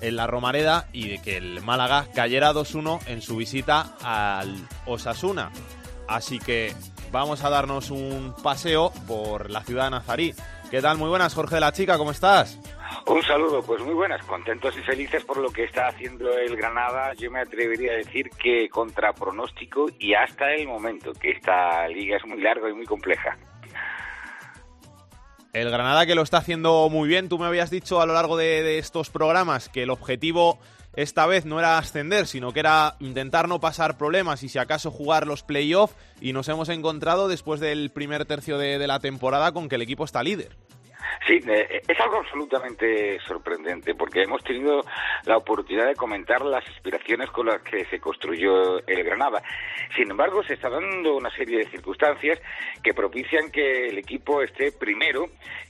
en 0.00 0.16
la 0.16 0.26
Romareda 0.26 0.86
y 0.92 1.08
de 1.08 1.22
que 1.22 1.36
el 1.36 1.62
Málaga 1.62 2.06
cayera 2.14 2.52
2-1 2.52 3.00
en 3.06 3.22
su 3.22 3.36
visita 3.36 3.94
al 4.02 4.56
Osasuna. 4.86 5.50
Así 6.06 6.38
que 6.38 6.74
vamos 7.12 7.44
a 7.44 7.50
darnos 7.50 7.90
un 7.90 8.34
paseo 8.42 8.92
por 9.06 9.50
la 9.50 9.62
ciudad 9.62 9.84
de 9.84 9.90
Nazarí. 9.90 10.34
¿Qué 10.70 10.82
tal? 10.82 10.98
Muy 10.98 11.08
buenas, 11.08 11.34
Jorge 11.34 11.56
de 11.56 11.60
la 11.62 11.72
Chica, 11.72 11.96
¿cómo 11.96 12.10
estás? 12.10 12.58
Un 13.06 13.22
saludo, 13.22 13.62
pues 13.62 13.82
muy 13.82 13.94
buenas, 13.94 14.22
contentos 14.24 14.76
y 14.76 14.82
felices 14.82 15.24
por 15.24 15.38
lo 15.38 15.50
que 15.50 15.64
está 15.64 15.88
haciendo 15.88 16.30
el 16.36 16.56
Granada. 16.56 17.14
Yo 17.14 17.30
me 17.30 17.40
atrevería 17.40 17.92
a 17.92 17.96
decir 17.96 18.28
que 18.30 18.68
contra 18.68 19.12
pronóstico 19.12 19.86
y 19.98 20.14
hasta 20.14 20.52
el 20.54 20.66
momento, 20.66 21.12
que 21.14 21.30
esta 21.30 21.88
liga 21.88 22.18
es 22.18 22.26
muy 22.26 22.40
larga 22.40 22.68
y 22.68 22.74
muy 22.74 22.84
compleja. 22.84 23.38
El 25.52 25.70
Granada 25.70 26.04
que 26.04 26.14
lo 26.14 26.22
está 26.22 26.38
haciendo 26.38 26.88
muy 26.90 27.08
bien. 27.08 27.28
Tú 27.28 27.38
me 27.38 27.46
habías 27.46 27.70
dicho 27.70 28.00
a 28.00 28.06
lo 28.06 28.12
largo 28.12 28.36
de, 28.36 28.78
estos 28.78 29.10
programas 29.10 29.68
que 29.68 29.84
el 29.84 29.90
objetivo 29.90 30.58
esta 30.94 31.26
vez 31.26 31.44
no 31.44 31.58
era 31.58 31.78
ascender, 31.78 32.26
sino 32.26 32.52
que 32.52 32.60
era 32.60 32.96
intentar 33.00 33.48
no 33.48 33.60
pasar 33.60 33.96
problemas 33.96 34.42
y 34.42 34.48
si 34.48 34.58
acaso 34.58 34.90
jugar 34.90 35.26
los 35.26 35.42
playoffs. 35.42 35.96
Y 36.20 36.32
nos 36.32 36.48
hemos 36.48 36.68
encontrado 36.68 37.28
después 37.28 37.60
del 37.60 37.90
primer 37.90 38.26
tercio 38.26 38.58
de, 38.58 38.86
la 38.86 39.00
temporada 39.00 39.52
con 39.52 39.68
que 39.68 39.76
el 39.76 39.82
equipo 39.82 40.04
está 40.04 40.22
líder. 40.22 40.56
Sí, 41.26 41.40
es 41.46 42.00
algo 42.00 42.18
absolutamente 42.18 43.18
sorprendente 43.20 43.94
porque 43.94 44.22
hemos 44.22 44.42
tenido 44.42 44.82
la 45.24 45.36
oportunidad 45.36 45.86
de 45.86 45.94
comentar 45.94 46.42
las 46.42 46.66
inspiraciones 46.68 47.30
con 47.30 47.46
las 47.46 47.62
que 47.62 47.84
se 47.86 48.00
construyó 48.00 48.78
el 48.86 49.04
Granada. 49.04 49.42
Sin 49.96 50.10
embargo, 50.10 50.42
se 50.44 50.54
está 50.54 50.70
dando 50.70 51.16
una 51.16 51.30
serie 51.30 51.58
de 51.58 51.70
circunstancias 51.70 52.40
que 52.82 52.94
propician 52.94 53.50
que 53.50 53.88
el 53.88 53.98
equipo 53.98 54.42
esté 54.42 54.72
primero, 54.72 55.26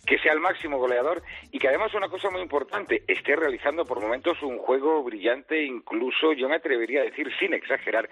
que 0.06 0.18
sea 0.18 0.32
el 0.32 0.40
máximo 0.40 0.78
goleador 0.78 1.22
y 1.50 1.58
que 1.58 1.68
además 1.68 1.94
una 1.94 2.08
cosa 2.08 2.30
muy 2.30 2.40
importante, 2.40 3.02
esté 3.06 3.34
realizando 3.36 3.84
por 3.84 4.00
momentos 4.00 4.40
un 4.42 4.58
juego 4.58 5.02
brillante, 5.02 5.64
incluso 5.64 6.32
yo 6.32 6.48
me 6.48 6.56
atrevería 6.56 7.00
a 7.00 7.04
decir 7.04 7.28
sin 7.38 7.54
exagerar 7.54 8.08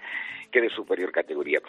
que 0.51 0.61
de 0.61 0.69
superior 0.69 1.11
categoría. 1.11 1.59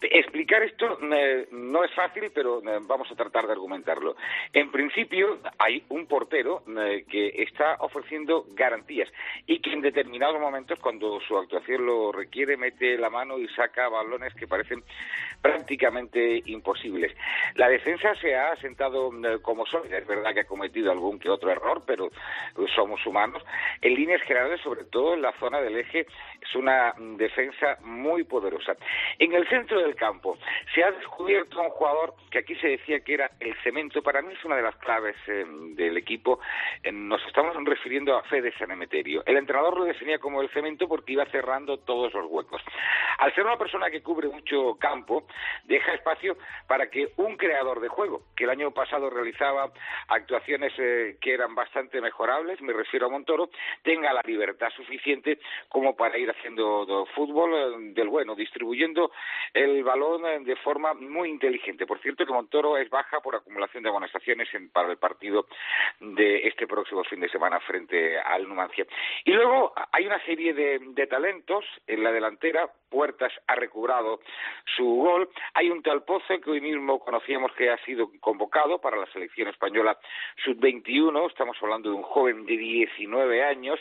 Explicar 0.00 0.62
esto 0.62 0.98
eh, 1.12 1.48
no 1.52 1.84
es 1.84 1.92
fácil, 1.92 2.30
pero 2.34 2.58
eh, 2.58 2.78
vamos 2.82 3.10
a 3.10 3.14
tratar 3.14 3.46
de 3.46 3.52
argumentarlo. 3.52 4.16
En 4.52 4.70
principio, 4.70 5.38
hay 5.58 5.84
un 5.88 6.06
portero 6.06 6.62
eh, 6.66 7.04
que 7.08 7.42
está 7.42 7.76
ofreciendo 7.80 8.46
garantías 8.50 9.10
y 9.46 9.60
que 9.60 9.72
en 9.72 9.80
determinados 9.80 10.40
momentos, 10.40 10.78
cuando 10.78 11.20
su 11.20 11.36
actuación 11.36 11.86
lo 11.86 12.12
requiere, 12.12 12.56
mete 12.56 12.98
la 12.98 13.10
mano 13.10 13.38
y 13.38 13.48
saca 13.48 13.88
balones 13.88 14.34
que 14.34 14.46
parecen 14.46 14.82
prácticamente 15.40 16.42
imposibles. 16.46 17.14
La 17.54 17.68
defensa 17.68 18.14
se 18.16 18.34
ha 18.34 18.52
asentado 18.52 19.10
como 19.42 19.66
sólida. 19.66 19.98
Es 19.98 20.06
verdad 20.06 20.32
que 20.32 20.40
ha 20.40 20.46
cometido 20.46 20.90
algún 20.90 21.18
que 21.18 21.28
otro 21.28 21.50
error, 21.50 21.82
pero 21.86 22.10
somos 22.74 23.04
humanos. 23.06 23.42
En 23.80 23.94
líneas 23.94 24.22
generales, 24.22 24.60
sobre 24.62 24.84
todo 24.84 25.14
en 25.14 25.22
la 25.22 25.32
zona 25.38 25.60
del 25.60 25.76
eje, 25.76 26.06
es 26.40 26.54
una 26.54 26.94
defensa 26.98 27.78
muy 27.82 28.23
poderosa. 28.24 28.76
En 29.18 29.32
el 29.32 29.48
centro 29.48 29.80
del 29.80 29.94
campo 29.94 30.38
se 30.74 30.82
ha 30.82 30.90
descubierto 30.90 31.60
un 31.60 31.70
jugador 31.70 32.14
que 32.30 32.38
aquí 32.38 32.54
se 32.56 32.68
decía 32.68 33.00
que 33.00 33.14
era 33.14 33.30
el 33.40 33.54
cemento. 33.62 34.02
Para 34.02 34.22
mí 34.22 34.32
es 34.32 34.44
una 34.44 34.56
de 34.56 34.62
las 34.62 34.76
claves 34.76 35.16
eh, 35.26 35.44
del 35.76 35.96
equipo. 35.96 36.40
Eh, 36.82 36.92
nos 36.92 37.24
estamos 37.26 37.56
refiriendo 37.64 38.16
a 38.16 38.22
Fede 38.24 38.52
Sanemeterio. 38.58 39.22
El 39.26 39.36
entrenador 39.36 39.78
lo 39.78 39.84
definía 39.84 40.18
como 40.18 40.42
el 40.42 40.50
cemento 40.50 40.88
porque 40.88 41.12
iba 41.12 41.24
cerrando 41.26 41.78
todos 41.78 42.12
los 42.14 42.26
huecos. 42.30 42.62
Al 43.18 43.34
ser 43.34 43.44
una 43.44 43.56
persona 43.56 43.90
que 43.90 44.02
cubre 44.02 44.28
mucho 44.28 44.76
campo, 44.78 45.26
deja 45.64 45.94
espacio 45.94 46.36
para 46.66 46.90
que 46.90 47.12
un 47.16 47.36
creador 47.36 47.80
de 47.80 47.88
juego, 47.88 48.22
que 48.36 48.44
el 48.44 48.50
año 48.50 48.70
pasado 48.72 49.10
realizaba 49.10 49.70
actuaciones 50.08 50.72
eh, 50.78 51.16
que 51.20 51.34
eran 51.34 51.54
bastante 51.54 52.00
mejorables, 52.00 52.60
me 52.60 52.72
refiero 52.72 53.06
a 53.06 53.10
Montoro, 53.10 53.50
tenga 53.82 54.12
la 54.12 54.22
libertad 54.24 54.70
suficiente 54.70 55.38
como 55.68 55.96
para 55.96 56.18
ir 56.18 56.30
haciendo 56.30 57.06
fútbol 57.14 57.94
del 57.94 58.08
bueno, 58.14 58.36
distribuyendo 58.36 59.10
el 59.52 59.82
balón 59.82 60.24
eh, 60.24 60.38
de 60.38 60.54
forma 60.54 60.94
muy 60.94 61.30
inteligente. 61.30 61.84
Por 61.84 61.98
cierto 61.98 62.24
que 62.24 62.32
Montoro 62.32 62.76
es 62.76 62.88
baja 62.88 63.18
por 63.18 63.34
acumulación 63.34 63.82
de 63.82 63.88
amonestaciones 63.88 64.48
para 64.72 64.88
el 64.88 64.98
partido 64.98 65.48
de 65.98 66.46
este 66.46 66.68
próximo 66.68 67.02
fin 67.02 67.18
de 67.18 67.28
semana 67.28 67.58
frente 67.58 68.16
al 68.20 68.46
Numancia. 68.48 68.86
Y 69.24 69.32
luego 69.32 69.72
hay 69.90 70.06
una 70.06 70.24
serie 70.24 70.54
de, 70.54 70.78
de 70.78 71.06
talentos 71.08 71.64
en 71.88 72.04
la 72.04 72.12
delantera. 72.12 72.70
Puertas 72.88 73.32
ha 73.48 73.56
recobrado 73.56 74.20
su 74.76 74.84
gol. 74.84 75.28
Hay 75.54 75.70
un 75.70 75.82
tal 75.82 76.04
Pozo 76.04 76.40
que 76.40 76.50
hoy 76.50 76.60
mismo 76.60 77.00
conocíamos 77.00 77.50
que 77.54 77.68
ha 77.68 77.78
sido 77.78 78.12
convocado 78.20 78.80
para 78.80 78.96
la 78.96 79.06
selección 79.06 79.48
española 79.48 79.98
sub-21. 80.44 81.28
Estamos 81.28 81.56
hablando 81.60 81.90
de 81.90 81.96
un 81.96 82.04
joven 82.04 82.46
de 82.46 82.56
19 82.56 83.42
años 83.42 83.80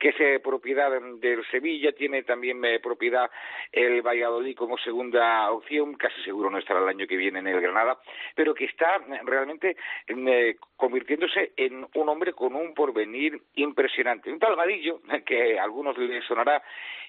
que 0.00 0.08
es 0.08 0.20
eh, 0.20 0.40
propiedad 0.42 0.90
del 0.90 1.46
Sevilla, 1.50 1.92
tiene 1.92 2.22
también 2.22 2.64
eh, 2.64 2.80
propiedad 2.80 3.30
el 3.72 4.02
Valladolid 4.02 4.56
como 4.56 4.78
segunda 4.78 5.50
opción, 5.50 5.94
casi 5.94 6.20
seguro 6.22 6.50
no 6.50 6.58
estará 6.58 6.80
el 6.80 6.88
año 6.88 7.06
que 7.06 7.16
viene 7.16 7.38
en 7.38 7.46
el 7.46 7.60
Granada, 7.60 7.98
pero 8.34 8.54
que 8.54 8.64
está 8.64 8.98
realmente 9.24 9.76
eh, 10.06 10.56
convirtiéndose 10.76 11.52
en 11.56 11.86
un 11.94 12.08
hombre 12.08 12.32
con 12.32 12.54
un 12.54 12.74
porvenir 12.74 13.40
impresionante. 13.54 14.32
Un 14.32 14.38
tal 14.38 14.56
Vadillo, 14.56 15.00
que 15.26 15.58
a 15.58 15.64
algunos 15.64 15.96
les 15.98 16.24
sonará 16.24 16.62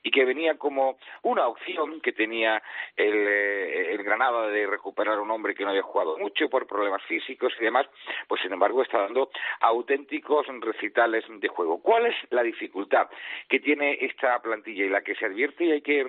y 0.03 0.11
que 0.11 0.25
venía 0.25 0.57
como 0.57 0.97
una 1.23 1.47
opción 1.47 2.01
que 2.01 2.11
tenía 2.11 2.61
el, 2.95 3.15
el 3.15 4.03
Granada 4.03 4.47
de 4.47 4.65
recuperar 4.65 5.17
a 5.17 5.21
un 5.21 5.29
hombre 5.29 5.53
que 5.53 5.63
no 5.63 5.69
había 5.69 5.83
jugado 5.83 6.17
mucho 6.17 6.49
por 6.49 6.67
problemas 6.67 7.03
físicos 7.03 7.53
y 7.59 7.63
demás, 7.63 7.87
pues 8.27 8.41
sin 8.41 8.51
embargo 8.51 8.81
está 8.81 8.99
dando 8.99 9.29
auténticos 9.59 10.47
recitales 10.59 11.23
de 11.27 11.47
juego. 11.47 11.81
¿Cuál 11.81 12.07
es 12.07 12.15
la 12.31 12.43
dificultad 12.43 13.09
que 13.47 13.59
tiene 13.59 13.97
esta 14.01 14.41
plantilla 14.41 14.85
y 14.85 14.89
la 14.89 15.01
que 15.01 15.15
se 15.15 15.25
advierte 15.25 15.65
y 15.65 15.71
hay 15.71 15.81
que 15.81 16.03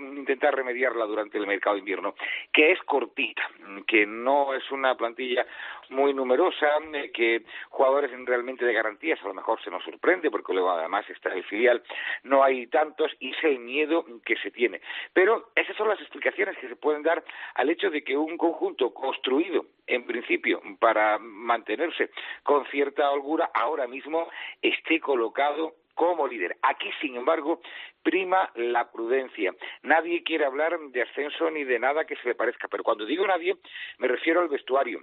remediarla 0.50 1.04
durante 1.06 1.38
el 1.38 1.46
mercado 1.46 1.74
de 1.74 1.80
invierno? 1.80 2.14
Que 2.52 2.72
es 2.72 2.82
cortita, 2.82 3.42
que 3.86 4.06
no 4.06 4.54
es 4.54 4.70
una 4.70 4.94
plantilla 4.96 5.46
muy 5.90 6.14
numerosa, 6.14 6.68
que 7.14 7.42
jugadores 7.68 8.10
realmente 8.26 8.64
de 8.64 8.72
garantías 8.72 9.22
a 9.22 9.28
lo 9.28 9.34
mejor 9.34 9.62
se 9.62 9.70
nos 9.70 9.84
sorprende 9.84 10.30
porque 10.30 10.52
luego 10.52 10.70
además 10.70 11.08
está 11.10 11.30
el 11.30 11.44
filial, 11.44 11.82
no 12.24 12.42
hay 12.42 12.66
tantos 12.66 13.12
y 13.20 13.30
es 13.30 13.44
el 13.44 13.58
miedo 13.58 14.04
que 14.24 14.36
se 14.36 14.50
tiene. 14.50 14.80
Pero 15.12 15.50
esas 15.54 15.76
son 15.76 15.88
las 15.88 16.00
explicaciones 16.00 16.56
que 16.58 16.68
se 16.68 16.76
pueden 16.76 17.02
dar 17.02 17.22
al 17.54 17.70
hecho 17.70 17.90
de 17.90 18.02
que 18.02 18.16
un 18.16 18.36
conjunto 18.36 18.92
construido 18.92 19.66
en 19.86 20.04
principio 20.04 20.60
para 20.78 21.18
mantenerse 21.18 22.10
con 22.42 22.64
cierta 22.66 23.10
holgura 23.10 23.50
ahora 23.54 23.86
mismo 23.86 24.28
esté 24.60 25.00
colocado 25.00 25.74
como 26.02 26.26
líder. 26.26 26.56
Aquí, 26.62 26.90
sin 27.00 27.14
embargo, 27.14 27.60
prima 28.02 28.50
la 28.56 28.90
prudencia. 28.90 29.54
Nadie 29.84 30.24
quiere 30.24 30.44
hablar 30.44 30.76
de 30.90 31.02
ascenso 31.02 31.48
ni 31.48 31.62
de 31.62 31.78
nada 31.78 32.04
que 32.04 32.16
se 32.16 32.26
le 32.26 32.34
parezca, 32.34 32.66
pero 32.66 32.82
cuando 32.82 33.06
digo 33.06 33.24
nadie, 33.24 33.56
me 33.98 34.08
refiero 34.08 34.40
al 34.40 34.48
vestuario 34.48 34.98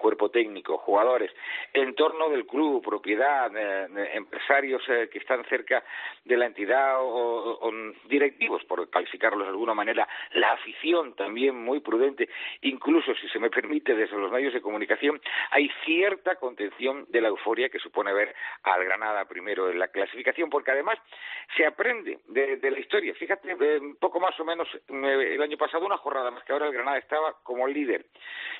cuerpo 0.00 0.30
técnico, 0.30 0.78
jugadores, 0.78 1.30
entorno 1.72 2.28
del 2.28 2.46
club, 2.46 2.82
propiedad, 2.82 3.54
eh, 3.56 3.86
eh, 3.96 4.10
empresarios 4.14 4.82
eh, 4.88 5.08
que 5.12 5.18
están 5.18 5.44
cerca 5.44 5.84
de 6.24 6.36
la 6.36 6.46
entidad 6.46 6.96
o, 6.98 7.70
directivos, 8.08 8.64
por 8.64 8.90
calificarlos 8.90 9.46
de 9.46 9.50
alguna 9.50 9.74
manera, 9.74 10.08
la 10.32 10.52
afición 10.52 11.14
también 11.14 11.54
muy 11.54 11.80
prudente, 11.80 12.28
incluso 12.62 13.14
si 13.14 13.28
se 13.28 13.38
me 13.38 13.50
permite 13.50 13.94
desde 13.94 14.16
los 14.16 14.32
medios 14.32 14.52
de 14.52 14.60
comunicación, 14.60 15.20
hay 15.50 15.70
cierta 15.84 16.36
contención 16.36 17.06
de 17.08 17.20
la 17.20 17.28
euforia 17.28 17.68
que 17.68 17.78
supone 17.78 18.12
ver 18.12 18.34
al 18.64 18.84
Granada 18.84 19.26
primero 19.26 19.70
en 19.70 19.78
la 19.78 19.88
clasificación, 19.88 20.50
porque 20.50 20.72
además 20.72 20.98
se 21.56 21.66
aprende 21.66 22.18
de, 22.28 22.56
de 22.56 22.70
la 22.70 22.78
historia. 22.78 23.14
Fíjate, 23.14 23.56
poco 24.00 24.20
más 24.20 24.38
o 24.40 24.44
menos 24.44 24.68
el 24.88 25.42
año 25.42 25.56
pasado, 25.56 25.86
una 25.86 25.98
jornada 25.98 26.30
más 26.30 26.42
que 26.44 26.52
ahora 26.52 26.66
el 26.66 26.72
Granada 26.72 26.98
estaba 26.98 27.34
como 27.42 27.66
líder. 27.66 28.06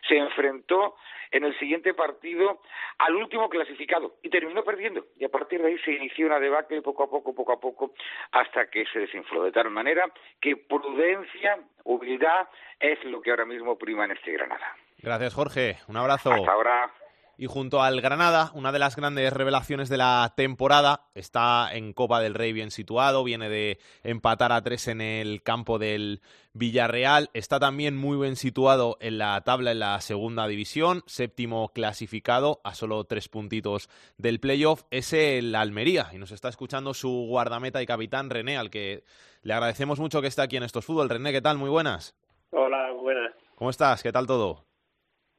Se 0.08 0.16
enfrentó 0.16 0.96
en 1.30 1.44
el 1.44 1.58
siguiente 1.58 1.94
partido 1.94 2.60
al 2.98 3.16
último 3.16 3.48
clasificado 3.48 4.16
y 4.22 4.30
terminó 4.30 4.64
perdiendo. 4.64 5.06
Y 5.18 5.24
a 5.24 5.28
partir 5.28 5.62
de 5.62 5.68
ahí 5.68 5.78
se 5.78 5.92
inició 5.92 6.26
una 6.26 6.40
debacle 6.40 6.82
poco 6.82 7.04
a 7.04 7.10
poco, 7.10 7.34
poco 7.34 7.52
a 7.52 7.60
poco, 7.60 7.92
hasta 8.32 8.68
que 8.68 8.84
se 8.92 9.00
desinfló. 9.00 9.44
De 9.44 9.52
tal 9.52 9.70
manera 9.70 10.10
que 10.40 10.56
prudencia, 10.56 11.58
humildad 11.84 12.48
es 12.78 13.02
lo 13.04 13.20
que 13.20 13.30
ahora 13.30 13.44
mismo 13.44 13.76
prima 13.78 14.04
en 14.04 14.12
este 14.12 14.32
Granada. 14.32 14.76
Gracias, 14.98 15.34
Jorge. 15.34 15.76
Un 15.88 15.96
abrazo. 15.96 16.32
Hasta 16.32 16.52
ahora. 16.52 16.92
Y 17.40 17.46
junto 17.46 17.82
al 17.82 18.02
Granada, 18.02 18.50
una 18.52 18.70
de 18.70 18.78
las 18.78 18.96
grandes 18.96 19.32
revelaciones 19.32 19.88
de 19.88 19.96
la 19.96 20.34
temporada, 20.36 21.06
está 21.14 21.74
en 21.74 21.94
Copa 21.94 22.20
del 22.20 22.34
Rey 22.34 22.52
bien 22.52 22.70
situado, 22.70 23.24
viene 23.24 23.48
de 23.48 23.78
empatar 24.02 24.52
a 24.52 24.60
tres 24.60 24.88
en 24.88 25.00
el 25.00 25.42
campo 25.42 25.78
del 25.78 26.20
Villarreal, 26.52 27.30
está 27.32 27.58
también 27.58 27.96
muy 27.96 28.18
bien 28.18 28.36
situado 28.36 28.98
en 29.00 29.16
la 29.16 29.40
tabla 29.40 29.72
en 29.72 29.78
la 29.78 29.98
segunda 30.02 30.46
división, 30.48 31.02
séptimo 31.06 31.70
clasificado 31.72 32.60
a 32.62 32.74
solo 32.74 33.04
tres 33.04 33.30
puntitos 33.30 33.88
del 34.18 34.38
playoff, 34.38 34.82
es 34.90 35.14
el 35.14 35.54
Almería 35.54 36.10
y 36.12 36.18
nos 36.18 36.32
está 36.32 36.50
escuchando 36.50 36.92
su 36.92 37.24
guardameta 37.26 37.80
y 37.80 37.86
capitán 37.86 38.28
René, 38.28 38.58
al 38.58 38.68
que 38.68 39.02
le 39.40 39.54
agradecemos 39.54 39.98
mucho 39.98 40.20
que 40.20 40.28
esté 40.28 40.42
aquí 40.42 40.58
en 40.58 40.64
estos 40.64 40.84
fútbol. 40.84 41.08
René, 41.08 41.32
¿qué 41.32 41.40
tal? 41.40 41.56
Muy 41.56 41.70
buenas. 41.70 42.14
Hola, 42.50 42.92
buenas. 43.00 43.32
¿Cómo 43.54 43.70
estás? 43.70 44.02
¿Qué 44.02 44.12
tal 44.12 44.26
todo? 44.26 44.69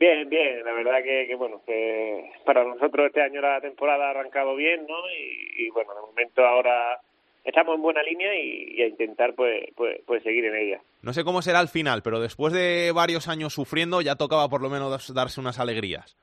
Bien, 0.01 0.27
bien, 0.27 0.65
la 0.65 0.73
verdad 0.73 1.03
que, 1.03 1.35
bueno, 1.35 1.61
que 1.63 2.31
para 2.43 2.63
nosotros 2.63 3.05
este 3.05 3.21
año 3.21 3.39
la 3.39 3.61
temporada 3.61 4.07
ha 4.07 4.09
arrancado 4.09 4.55
bien, 4.55 4.87
¿no? 4.87 4.97
Y, 5.15 5.69
bueno, 5.69 5.93
de 5.93 6.01
momento 6.01 6.43
ahora 6.43 6.99
estamos 7.43 7.75
en 7.75 7.83
buena 7.83 8.01
línea 8.01 8.33
y, 8.33 8.81
a 8.81 8.87
intentar 8.87 9.35
pues, 9.35 9.63
pues, 9.75 10.01
pues, 10.07 10.23
seguir 10.23 10.45
en 10.45 10.55
ella. 10.55 10.81
No 11.03 11.13
sé 11.13 11.23
cómo 11.23 11.43
será 11.43 11.61
el 11.61 11.67
final, 11.67 12.01
pero 12.03 12.19
después 12.19 12.51
de 12.51 12.91
varios 12.95 13.27
años 13.27 13.53
sufriendo 13.53 14.01
ya 14.01 14.15
tocaba 14.15 14.49
por 14.49 14.63
lo 14.63 14.71
menos 14.71 15.13
darse 15.13 15.39
unas 15.39 15.59
alegrías. 15.59 16.17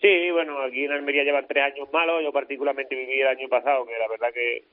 Sí, 0.00 0.32
bueno, 0.32 0.60
aquí 0.62 0.84
en 0.84 0.90
Almería 0.90 1.22
llevan 1.22 1.46
tres 1.46 1.62
años 1.62 1.88
malos, 1.92 2.24
yo 2.24 2.32
particularmente 2.32 2.96
viví 2.96 3.20
el 3.20 3.28
año 3.28 3.48
pasado, 3.48 3.86
que 3.86 3.96
la 4.00 4.08
verdad 4.08 4.34
que, 4.34 4.64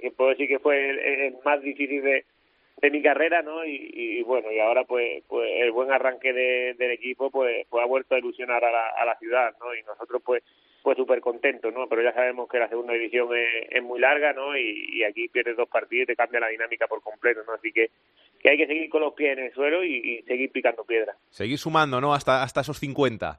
que, 0.00 0.12
puedo 0.12 0.30
decir 0.30 0.46
que 0.46 0.60
fue 0.60 0.88
el 0.88 1.34
más 1.44 1.60
difícil 1.60 2.00
de, 2.00 2.24
de 2.82 2.90
mi 2.90 3.00
carrera, 3.00 3.42
¿no? 3.42 3.64
Y, 3.64 4.22
bueno, 4.22 4.50
y 4.50 4.58
ahora 4.58 4.84
pues, 4.84 5.22
pues 5.28 5.48
el 5.54 5.70
buen 5.70 5.92
arranque 5.92 6.32
del 6.32 6.90
equipo 6.90 7.30
pues, 7.30 7.64
pues 7.70 7.82
ha 7.82 7.86
vuelto 7.86 8.14
a 8.14 8.18
ilusionar 8.18 8.64
a 8.64 8.72
la, 8.72 8.88
a 8.88 9.04
la 9.04 9.16
ciudad, 9.18 9.54
¿no? 9.60 9.74
Y 9.74 9.82
nosotros 9.84 10.20
pues 10.24 10.42
pues 10.82 10.96
súper 10.96 11.20
contentos, 11.20 11.72
¿no? 11.72 11.88
Pero 11.88 12.02
ya 12.02 12.12
sabemos 12.12 12.48
que 12.48 12.58
la 12.58 12.68
segunda 12.68 12.92
división 12.92 13.28
es, 13.70 13.82
muy 13.84 14.00
larga, 14.00 14.32
¿no? 14.32 14.56
Y, 14.56 15.04
aquí 15.04 15.28
pierdes 15.28 15.56
dos 15.56 15.68
partidos 15.68 16.04
y 16.04 16.06
te 16.06 16.16
cambia 16.16 16.40
la 16.40 16.48
dinámica 16.48 16.88
por 16.88 17.00
completo, 17.02 17.42
¿no? 17.46 17.52
Así 17.52 17.72
que, 17.72 17.90
que 18.40 18.50
hay 18.50 18.56
que 18.56 18.66
seguir 18.66 18.90
con 18.90 19.00
los 19.00 19.14
pies 19.14 19.38
en 19.38 19.44
el 19.44 19.52
suelo 19.52 19.84
y, 19.84 20.22
seguir 20.26 20.50
picando 20.50 20.84
piedra. 20.84 21.14
Seguir 21.30 21.58
sumando, 21.58 22.00
¿no? 22.00 22.12
Hasta, 22.14 22.42
hasta 22.42 22.62
esos 22.62 22.78
50. 22.78 23.38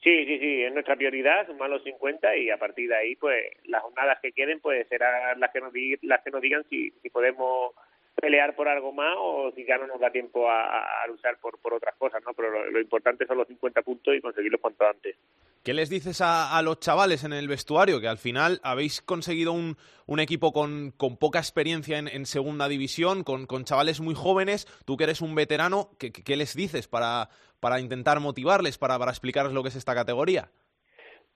Sí, 0.00 0.24
sí, 0.26 0.38
sí, 0.38 0.62
es 0.62 0.72
nuestra 0.72 0.94
prioridad, 0.94 1.46
sumar 1.48 1.68
los 1.68 1.82
50 1.82 2.36
y 2.36 2.50
a 2.50 2.56
partir 2.56 2.88
de 2.88 2.96
ahí, 2.96 3.16
pues 3.16 3.44
las 3.64 3.82
jornadas 3.82 4.20
que 4.22 4.30
queden, 4.30 4.60
pues 4.60 4.86
serán 4.88 5.40
las 5.40 5.50
que 5.50 5.60
nos, 5.60 5.72
las 6.02 6.22
que 6.22 6.30
nos 6.30 6.40
digan 6.40 6.64
si, 6.70 6.92
si 7.02 7.10
podemos 7.10 7.74
pelear 8.16 8.56
por 8.56 8.66
algo 8.66 8.92
más 8.92 9.14
o 9.18 9.52
si 9.54 9.64
ya 9.66 9.76
no 9.76 9.86
nos 9.86 10.00
da 10.00 10.10
tiempo 10.10 10.48
a, 10.50 11.06
luchar 11.06 11.38
por, 11.38 11.58
por 11.58 11.74
otras 11.74 11.94
cosas, 11.96 12.22
¿no? 12.24 12.32
Pero 12.34 12.70
lo, 12.70 12.80
importante 12.80 13.26
son 13.26 13.38
los 13.38 13.46
50 13.46 13.82
puntos 13.82 14.14
y 14.14 14.20
conseguirlos 14.20 14.60
cuanto 14.60 14.86
antes. 14.86 15.16
¿Qué 15.62 15.74
les 15.74 15.90
dices 15.90 16.20
a, 16.20 16.56
a, 16.56 16.62
los 16.62 16.80
chavales 16.80 17.24
en 17.24 17.32
el 17.32 17.48
vestuario? 17.48 18.00
Que 18.00 18.08
al 18.08 18.18
final 18.18 18.60
habéis 18.62 19.02
conseguido 19.02 19.52
un, 19.52 19.76
un 20.06 20.20
equipo 20.20 20.52
con, 20.52 20.92
con, 20.96 21.16
poca 21.16 21.38
experiencia 21.38 21.98
en, 21.98 22.08
en 22.08 22.24
segunda 22.24 22.68
división, 22.68 23.22
con, 23.22 23.46
con, 23.46 23.64
chavales 23.64 24.00
muy 24.00 24.14
jóvenes. 24.14 24.66
Tú 24.84 24.96
que 24.96 25.04
eres 25.04 25.20
un 25.20 25.34
veterano, 25.34 25.90
¿qué, 25.98 26.12
qué 26.12 26.36
les 26.36 26.54
dices 26.54 26.88
para, 26.88 27.28
para 27.60 27.80
intentar 27.80 28.20
motivarles, 28.20 28.78
para, 28.78 28.98
para 28.98 29.10
explicarles 29.10 29.52
lo 29.52 29.62
que 29.62 29.68
es 29.68 29.76
esta 29.76 29.94
categoría? 29.94 30.50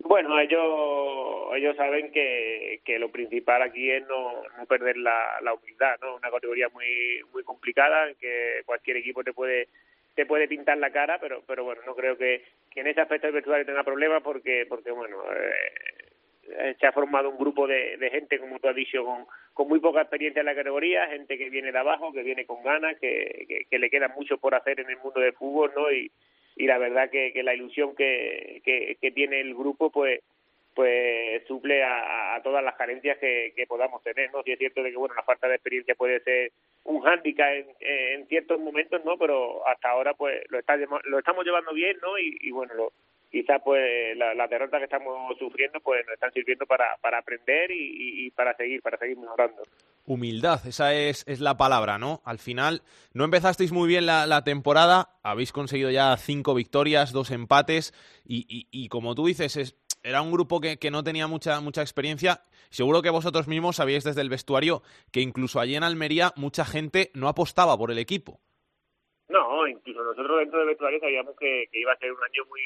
Bueno, 0.03 0.39
ellos, 0.41 1.55
ellos 1.57 1.77
saben 1.77 2.11
que, 2.11 2.81
que 2.85 2.99
lo 2.99 3.11
principal 3.11 3.61
aquí 3.63 3.91
es 3.91 4.07
no, 4.09 4.43
no 4.57 4.67
perder 4.67 4.97
la, 4.97 5.39
la 5.43 5.53
humildad, 5.53 5.97
¿no? 6.01 6.17
Una 6.17 6.31
categoría 6.31 6.69
muy 6.71 7.21
muy 7.33 7.45
complicada 7.45 8.09
en 8.09 8.15
que 8.17 8.63
cualquier 8.65 8.97
equipo 8.97 9.23
te 9.23 9.35
puede 9.35 9.69
te 10.15 10.25
puede 10.27 10.49
pintar 10.49 10.79
la 10.79 10.91
cara, 10.91 11.19
pero 11.21 11.43
pero 11.47 11.65
bueno, 11.65 11.83
no 11.87 11.95
creo 11.95 12.17
que, 12.17 12.43
que 12.71 12.81
en 12.81 12.87
ese 12.87 13.03
aspecto 13.03 13.27
el 13.27 13.35
vestuario 13.35 13.67
tenga 13.67 13.85
problemas 13.85 14.23
porque 14.23 14.65
porque 14.67 14.91
bueno, 14.91 15.19
eh, 15.35 16.75
se 16.81 16.87
ha 16.87 16.93
formado 16.93 17.29
un 17.29 17.39
grupo 17.39 17.67
de, 17.67 17.99
de 17.99 18.11
gente, 18.11 18.39
como 18.39 18.59
tú 18.59 18.69
has 18.69 18.75
dicho, 18.75 19.05
con, 19.05 19.27
con 19.53 19.69
muy 19.69 19.81
poca 19.81 20.01
experiencia 20.01 20.41
en 20.41 20.47
la 20.47 20.55
categoría, 20.55 21.09
gente 21.09 21.37
que 21.37 21.51
viene 21.51 21.73
de 21.73 21.79
abajo, 21.79 22.13
que 22.13 22.23
viene 22.23 22.47
con 22.47 22.63
ganas, 22.63 22.99
que, 22.99 23.45
que, 23.47 23.65
que 23.71 23.79
le 23.79 23.91
queda 23.91 24.09
mucho 24.09 24.39
por 24.39 24.55
hacer 24.55 24.81
en 24.81 24.89
el 24.89 24.97
mundo 24.97 25.21
del 25.21 25.35
fútbol, 25.35 25.73
¿no? 25.77 25.93
Y, 25.93 26.11
y 26.61 26.67
la 26.67 26.77
verdad 26.77 27.09
que, 27.09 27.33
que 27.33 27.43
la 27.43 27.55
ilusión 27.55 27.97
que, 27.97 28.61
tiene 29.15 29.41
el 29.41 29.55
grupo 29.55 29.91
pues 29.91 30.21
pues 30.75 31.43
suple 31.49 31.83
a, 31.83 32.35
a 32.35 32.43
todas 32.43 32.63
las 32.63 32.77
carencias 32.77 33.19
que, 33.19 33.65
podamos 33.67 34.03
tener 34.03 34.31
no 34.31 34.43
si 34.43 34.53
es 34.53 34.59
cierto 34.59 34.83
de 34.83 34.91
que 34.91 34.97
bueno 34.99 35.15
la 35.15 35.23
falta 35.23 35.49
de 35.49 35.55
experiencia 35.55 35.95
puede 35.95 36.21
ser 36.21 36.53
un 36.85 37.01
hándicap 37.01 37.49
en, 37.51 37.67
en 37.81 38.27
ciertos 38.27 38.61
momentos 38.61 39.03
no 39.07 39.17
pero 39.17 39.67
hasta 39.67 39.89
ahora 39.89 40.13
pues 40.13 40.43
lo 40.51 40.59
está 40.59 40.77
lo 40.77 41.19
estamos 41.19 41.47
llevando 41.47 41.73
bien 41.73 41.97
no 42.03 42.19
y, 42.19 42.37
y 42.43 42.51
bueno 42.51 42.75
lo, 42.75 42.93
quizás 43.31 43.61
pues 43.65 44.17
la, 44.17 44.35
la, 44.35 44.49
derrota 44.49 44.79
que 44.79 44.85
estamos 44.85 45.39
sufriendo 45.39 45.81
pues 45.81 46.05
nos 46.07 46.15
están 46.15 46.33
sirviendo 46.33 46.67
para, 46.67 46.97
para 47.01 47.19
aprender 47.19 47.71
y, 47.71 48.27
y, 48.27 48.31
para 48.31 48.55
seguir 48.57 48.83
para 48.83 48.99
seguir 48.99 49.17
mejorando 49.19 49.63
humildad 50.05 50.67
esa 50.67 50.95
es, 50.95 51.25
es 51.29 51.41
la 51.41 51.57
palabra 51.57 51.99
no 51.99 52.21
al 52.25 52.39
final 52.39 52.83
no 53.15 53.25
empezasteis 53.25 53.73
muy 53.73 53.89
bien 53.89 54.07
la, 54.07 54.27
la 54.27 54.43
temporada 54.43 55.11
habéis 55.23 55.53
conseguido 55.53 55.91
ya 55.91 56.17
cinco 56.17 56.55
victorias 56.55 57.13
dos 57.13 57.31
empates 57.31 57.95
y, 58.25 58.47
y, 58.49 58.67
y 58.71 58.89
como 58.89 59.15
tú 59.15 59.27
dices 59.27 59.57
es 59.57 59.77
era 60.03 60.23
un 60.23 60.33
grupo 60.33 60.61
que, 60.61 60.79
que, 60.79 60.91
no 60.91 61.05
tenía 61.05 61.27
mucha, 61.27 61.61
mucha 61.61 61.83
experiencia. 61.83 62.41
Seguro 62.71 63.03
que 63.03 63.11
vosotros 63.11 63.49
mismos 63.49 63.77
sabíais 63.77 64.05
desde 64.05 64.23
el 64.23 64.31
vestuario 64.31 64.83
que 65.13 65.21
incluso 65.21 65.61
allí 65.61 65.75
en 65.75 65.83
Almería 65.83 66.33
mucha 66.37 66.65
gente 66.65 67.11
no 67.15 67.29
apostaba 67.29 67.77
por 67.77 67.91
el 67.91 67.99
equipo. 67.99 68.41
No, 69.29 69.67
incluso 69.67 70.03
nosotros 70.03 70.39
dentro 70.39 70.59
del 70.61 70.69
vestuario 70.69 71.01
sabíamos 71.01 71.37
que, 71.39 71.69
que 71.71 71.81
iba 71.81 71.93
a 71.93 71.99
ser 71.99 72.13
un 72.13 72.23
año 72.23 72.45
muy 72.49 72.61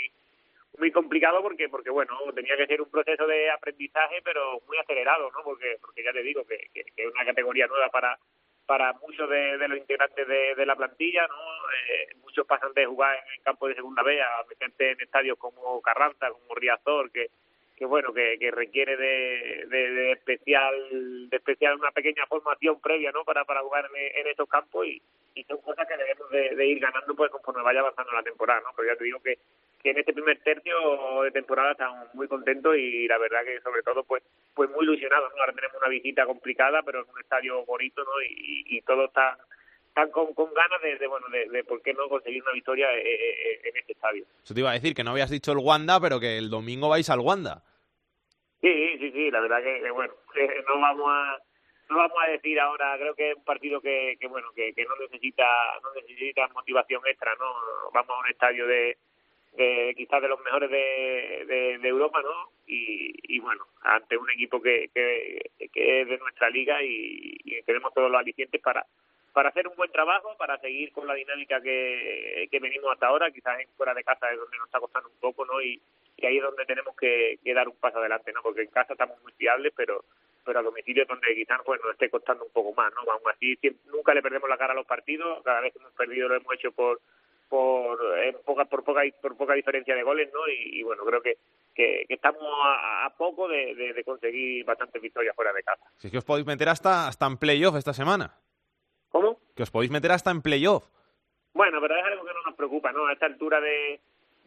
muy 0.79 0.91
complicado 0.91 1.43
porque 1.43 1.69
porque 1.69 1.91
bueno 1.91 2.17
tenía 2.35 2.57
que 2.57 2.67
ser 2.67 2.81
un 2.81 2.91
proceso 2.91 3.27
de 3.27 3.51
aprendizaje 3.51 4.21
pero 4.23 4.61
muy 4.67 4.77
acelerado 4.79 5.31
no 5.31 5.43
porque 5.45 5.77
porque 5.81 6.03
ya 6.03 6.13
te 6.13 6.23
digo 6.23 6.45
que, 6.45 6.59
que, 6.73 6.85
es 6.97 7.13
una 7.13 7.25
categoría 7.25 7.67
nueva 7.67 7.89
para 7.89 8.19
para 8.67 8.95
muchos 8.95 9.29
de, 9.29 9.59
los 9.69 9.79
integrantes 9.79 10.27
de, 10.27 10.67
la 10.67 10.75
plantilla 10.75 11.27
no 11.27 11.37
eh, 11.37 12.15
muchos 12.23 12.47
pasan 12.47 12.73
de 12.73 12.87
jugar 12.87 13.17
en 13.17 13.33
el 13.35 13.43
campo 13.43 13.69
de 13.69 13.75
segunda 13.75 14.03
B 14.03 14.21
a 14.21 14.45
meterse 14.49 14.91
en 14.93 15.01
estadios 15.01 15.39
como 15.39 15.81
Carranza 15.83 16.31
como 16.31 16.55
Riazor 16.55 17.11
que 17.13 17.29
que 17.77 17.87
bueno 17.87 18.13
que, 18.13 18.39
que 18.39 18.51
requiere 18.51 18.97
de, 18.97 19.67
de, 19.69 20.13
especial 20.13 21.29
de 21.29 21.37
especial 21.37 21.77
una 21.77 21.91
pequeña 21.91 22.27
formación 22.27 22.81
previa 22.81 23.11
no 23.13 23.25
para 23.25 23.45
para 23.45 23.63
jugar 23.63 23.89
en, 23.95 24.21
en 24.21 24.27
estos 24.29 24.49
campos 24.49 24.87
y, 24.87 25.03
son 25.49 25.59
cosas 25.63 25.87
que 25.89 25.97
debemos 25.97 26.31
de, 26.31 26.67
ir 26.67 26.79
ganando 26.79 27.13
pues 27.17 27.29
conforme 27.31 27.63
vaya 27.63 27.81
avanzando 27.81 28.13
la 28.13 28.23
temporada 28.23 28.61
no 28.61 28.69
pero 28.77 28.89
ya 28.89 28.97
te 28.97 29.05
digo 29.05 29.21
que 29.21 29.39
en 29.83 29.99
este 29.99 30.13
primer 30.13 30.39
tercio 30.39 31.23
de 31.23 31.31
temporada 31.33 31.73
estamos 31.73 32.15
muy 32.15 32.29
contentos 32.29 32.77
y 32.77 33.09
la 33.09 33.19
verdad 33.19 33.45
que 33.45 33.61
sobre 33.61 33.83
todo 33.83 34.05
pues 34.05 34.23
pues 34.55 34.71
muy 34.71 34.85
ilusionados 34.85 35.33
¿no? 35.35 35.41
ahora 35.41 35.53
tenemos 35.53 35.77
una 35.77 35.91
visita 35.91 36.25
complicada 36.25 36.83
pero 36.85 37.01
en 37.01 37.11
un 37.11 37.21
estadio 37.21 37.65
bonito 37.65 38.05
no 38.05 38.13
y 38.23 38.81
todo 38.83 39.07
está 39.07 39.37
están 39.95 40.11
con, 40.11 40.35
con 40.35 40.53
ganas 40.53 40.83
de, 40.83 40.99
de 40.99 41.07
bueno 41.07 41.29
de, 41.29 41.49
de, 41.49 41.63
por 41.63 41.81
qué 41.81 41.95
no 41.95 42.09
conseguir 42.09 42.43
una 42.43 42.51
victoria 42.51 42.93
eh, 42.93 43.03
eh, 43.05 43.61
en 43.63 43.77
este 43.77 43.93
estadio. 43.93 44.25
Eso 44.43 44.53
te 44.53 44.59
iba 44.59 44.71
a 44.71 44.75
decir 44.75 44.93
que 44.93 45.05
no 45.05 45.13
habías 45.13 45.31
dicho 45.31 45.53
el 45.53 45.59
Wanda 45.59 46.01
pero 46.01 46.19
que 46.19 46.37
el 46.37 46.51
domingo 46.51 46.89
vais 46.89 47.09
al 47.11 47.21
Wanda. 47.21 47.63
Sí 48.61 48.99
sí 48.99 49.13
sí 49.13 49.31
la 49.31 49.41
verdad 49.41 49.63
que, 49.63 49.89
bueno 49.93 50.13
no 50.69 50.81
vamos 50.81 51.07
a 51.09 51.39
no 51.91 51.97
vamos 51.99 52.19
a 52.27 52.31
decir 52.31 52.59
ahora 52.59 52.97
creo 52.99 53.15
que 53.15 53.31
es 53.31 53.37
un 53.37 53.45
partido 53.45 53.81
que, 53.81 54.17
que 54.19 54.27
bueno 54.27 54.49
que, 54.57 54.75
que 54.75 54.85
no 54.85 54.97
necesita 54.97 55.47
no 55.81 55.95
necesita 55.95 56.49
motivación 56.49 57.01
extra 57.07 57.33
no 57.39 57.47
vamos 57.93 58.17
a 58.17 58.21
un 58.21 58.31
estadio 58.31 58.67
de 58.67 58.97
eh, 59.57 59.95
quizás 59.97 60.21
de 60.21 60.29
los 60.29 60.41
mejores 60.41 60.69
de, 60.69 61.45
de, 61.47 61.79
de 61.79 61.89
Europa, 61.89 62.21
¿no? 62.21 62.51
Y, 62.67 63.15
y, 63.23 63.39
bueno, 63.39 63.65
ante 63.83 64.17
un 64.17 64.29
equipo 64.29 64.61
que, 64.61 64.91
que, 64.93 65.69
que 65.73 66.01
es 66.01 66.09
de 66.09 66.19
nuestra 66.19 66.51
liga 66.51 66.83
y, 66.83 67.37
y, 67.45 67.63
tenemos 67.63 67.95
todos 67.95 68.11
los 68.11 68.19
alicientes 68.19 68.61
para 68.61 68.85
para 69.35 69.49
hacer 69.49 69.67
un 69.67 69.75
buen 69.75 69.91
trabajo, 69.91 70.37
para 70.39 70.59
seguir 70.59 70.93
con 70.93 71.09
la 71.09 71.15
dinámica 71.15 71.61
que, 71.61 72.47
que 72.51 72.61
venimos 72.61 72.93
hasta 72.93 73.09
ahora, 73.09 73.33
quizás 73.33 73.59
en 73.59 73.69
fuera 73.77 73.93
de 73.93 74.05
casa 74.05 74.31
es 74.31 74.39
donde 74.39 74.57
nos 74.57 74.67
está 74.67 74.79
costando 74.79 75.09
un 75.09 75.19
poco, 75.21 75.45
¿no? 75.45 75.61
Y, 75.61 75.81
y 76.17 76.27
ahí 76.27 76.37
es 76.37 76.43
donde 76.43 76.65
tenemos 76.65 76.97
que, 76.97 77.41
que 77.43 77.53
dar 77.53 77.69
un 77.69 77.75
paso 77.77 77.99
adelante, 77.99 78.33
¿no? 78.33 78.43
Porque 78.43 78.63
en 78.63 78.69
casa 78.69 78.93
estamos 78.93 79.21
muy 79.23 79.33
fiables, 79.33 79.73
pero 79.77 80.05
pero 80.47 80.59
a 80.61 80.63
domicilio 80.63 81.03
es 81.03 81.09
donde 81.09 81.35
quizás 81.35 81.59
pues 81.65 81.81
nos 81.83 81.93
esté 81.93 82.11
costando 82.11 82.45
un 82.45 82.53
poco 82.53 82.73
más, 82.75 82.93
¿no? 82.95 83.11
Aún 83.11 83.23
así, 83.35 83.57
siempre, 83.57 83.83
nunca 83.91 84.15
le 84.15 84.23
perdemos 84.23 84.49
la 84.49 84.59
cara 84.59 84.73
a 84.73 84.77
los 84.77 84.87
partidos, 84.87 85.43
cada 85.43 85.61
vez 85.61 85.73
que 85.73 85.79
hemos 85.81 85.93
perdido 85.95 86.29
lo 86.29 86.37
hemos 86.37 86.55
hecho 86.55 86.71
por 86.71 87.01
por 87.49 87.99
poca 88.45 88.65
por 88.65 88.85
poca 88.85 89.03
por 89.21 89.37
poca 89.37 89.55
diferencia 89.55 89.95
de 89.95 90.03
goles 90.03 90.31
no 90.33 90.41
y, 90.49 90.83
bueno 90.83 91.05
creo 91.05 91.21
que, 91.21 91.37
que, 91.75 92.05
que 92.09 92.15
estamos 92.15 92.43
a, 92.43 93.05
a 93.05 93.17
poco 93.17 93.47
de, 93.49 93.75
de, 93.75 94.03
conseguir 94.03 94.65
bastantes 94.65 95.01
victorias 95.01 95.37
fuera 95.37 95.53
de 95.53 95.63
casa 95.63 95.85
si 95.99 96.17
os 96.17 96.25
podéis 96.25 96.47
meter 96.47 96.69
hasta 96.69 97.07
hasta 97.07 97.27
en 97.27 97.37
playoff 97.37 97.77
esta 97.77 97.93
semana 97.93 98.33
cómo 99.15 99.39
que 99.55 99.63
os 99.63 99.71
podéis 99.71 99.95
meter 99.95 100.11
hasta 100.11 100.31
en 100.35 100.43
playoff 100.43 100.91
bueno 101.55 101.81
pero 101.81 101.97
es 101.97 102.05
algo 102.05 102.25
que 102.27 102.35
no 102.35 102.43
nos 102.43 102.55
preocupa 102.55 102.91
no 102.91 103.07
a 103.07 103.13
esta 103.13 103.27
altura 103.27 103.61
de 103.61 104.01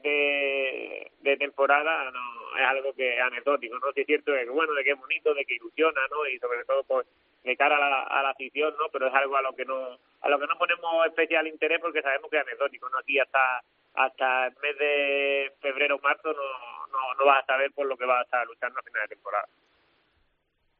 de, 0.03 1.11
de 1.21 1.37
temporada 1.37 2.11
no 2.11 2.57
es 2.59 2.65
algo 2.67 2.93
que 2.93 3.15
es 3.15 3.21
anecdótico 3.21 3.79
no 3.79 3.91
si 3.93 4.01
es 4.01 4.07
cierto 4.07 4.33
que 4.33 4.49
bueno 4.49 4.73
de 4.73 4.83
que 4.83 4.91
es 4.91 4.99
bonito 4.99 5.33
de 5.33 5.45
que 5.45 5.55
ilusiona 5.55 6.01
no 6.11 6.27
y 6.27 6.37
sobre 6.39 6.65
todo 6.65 6.83
pues 6.83 7.07
de 7.47 7.55
cara 7.55 7.77
a 7.77 7.79
la, 7.79 8.03
a 8.03 8.23
la 8.23 8.29
afición, 8.31 8.75
¿no? 8.77 8.89
Pero 8.91 9.07
es 9.07 9.13
algo 9.13 9.37
a 9.37 9.41
lo 9.41 9.55
que 9.55 9.63
no 9.63 9.97
a 10.21 10.29
lo 10.29 10.39
que 10.39 10.47
no 10.47 10.57
ponemos 10.57 11.05
especial 11.05 11.47
interés 11.47 11.79
porque 11.79 12.01
sabemos 12.01 12.29
que 12.29 12.37
es 12.37 12.43
anecdótico, 12.43 12.89
¿no? 12.89 12.97
Aquí 12.99 13.17
hasta 13.19 13.63
hasta 13.93 14.47
el 14.47 14.53
mes 14.61 14.77
de 14.77 15.53
febrero 15.61 15.95
o 15.95 15.99
marzo 15.99 16.33
no, 16.33 16.87
no, 16.91 17.13
no 17.17 17.25
vas 17.25 17.43
a 17.43 17.47
saber 17.47 17.71
por 17.71 17.87
lo 17.87 17.97
que 17.97 18.05
vas 18.05 18.19
a 18.19 18.23
estar 18.23 18.45
luchando 18.45 18.79
a 18.79 18.83
final 18.83 19.01
de 19.03 19.15
temporada. 19.15 19.47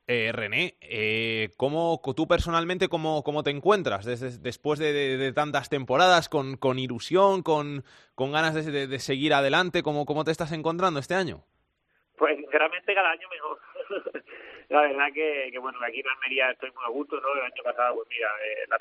Eh, 0.09 0.31
René, 0.31 0.77
eh, 0.79 1.49
¿cómo, 1.57 1.99
tú 2.15 2.29
personalmente 2.29 2.87
cómo, 2.87 3.23
cómo 3.23 3.43
te 3.43 3.49
encuentras 3.49 4.05
desde, 4.05 4.39
después 4.39 4.79
de, 4.79 4.93
de, 4.93 5.33
tantas 5.33 5.69
temporadas, 5.69 6.29
con, 6.29 6.55
con 6.55 6.79
ilusión, 6.79 7.43
con, 7.43 7.83
con 8.15 8.31
ganas 8.31 8.53
de, 8.55 8.87
de, 8.87 8.99
seguir 8.99 9.33
adelante? 9.33 9.83
¿Cómo, 9.83 10.05
¿Cómo 10.05 10.23
te 10.23 10.31
estás 10.31 10.53
encontrando 10.53 11.01
este 11.01 11.13
año? 11.13 11.43
Pues 12.15 12.37
sinceramente 12.37 12.95
cada 12.95 13.11
año 13.11 13.27
mejor. 13.29 13.59
la 14.69 14.81
verdad 14.83 15.07
que, 15.13 15.49
que, 15.51 15.59
bueno, 15.59 15.77
aquí 15.85 15.99
en 15.99 16.07
Almería 16.07 16.51
estoy 16.51 16.71
muy 16.71 16.85
a 16.85 16.89
gusto, 16.89 17.19
¿no? 17.19 17.33
El 17.33 17.41
año 17.41 17.63
pasado, 17.65 17.95
pues 17.95 18.07
mira, 18.07 18.29
eh, 18.45 18.65
la, 18.69 18.77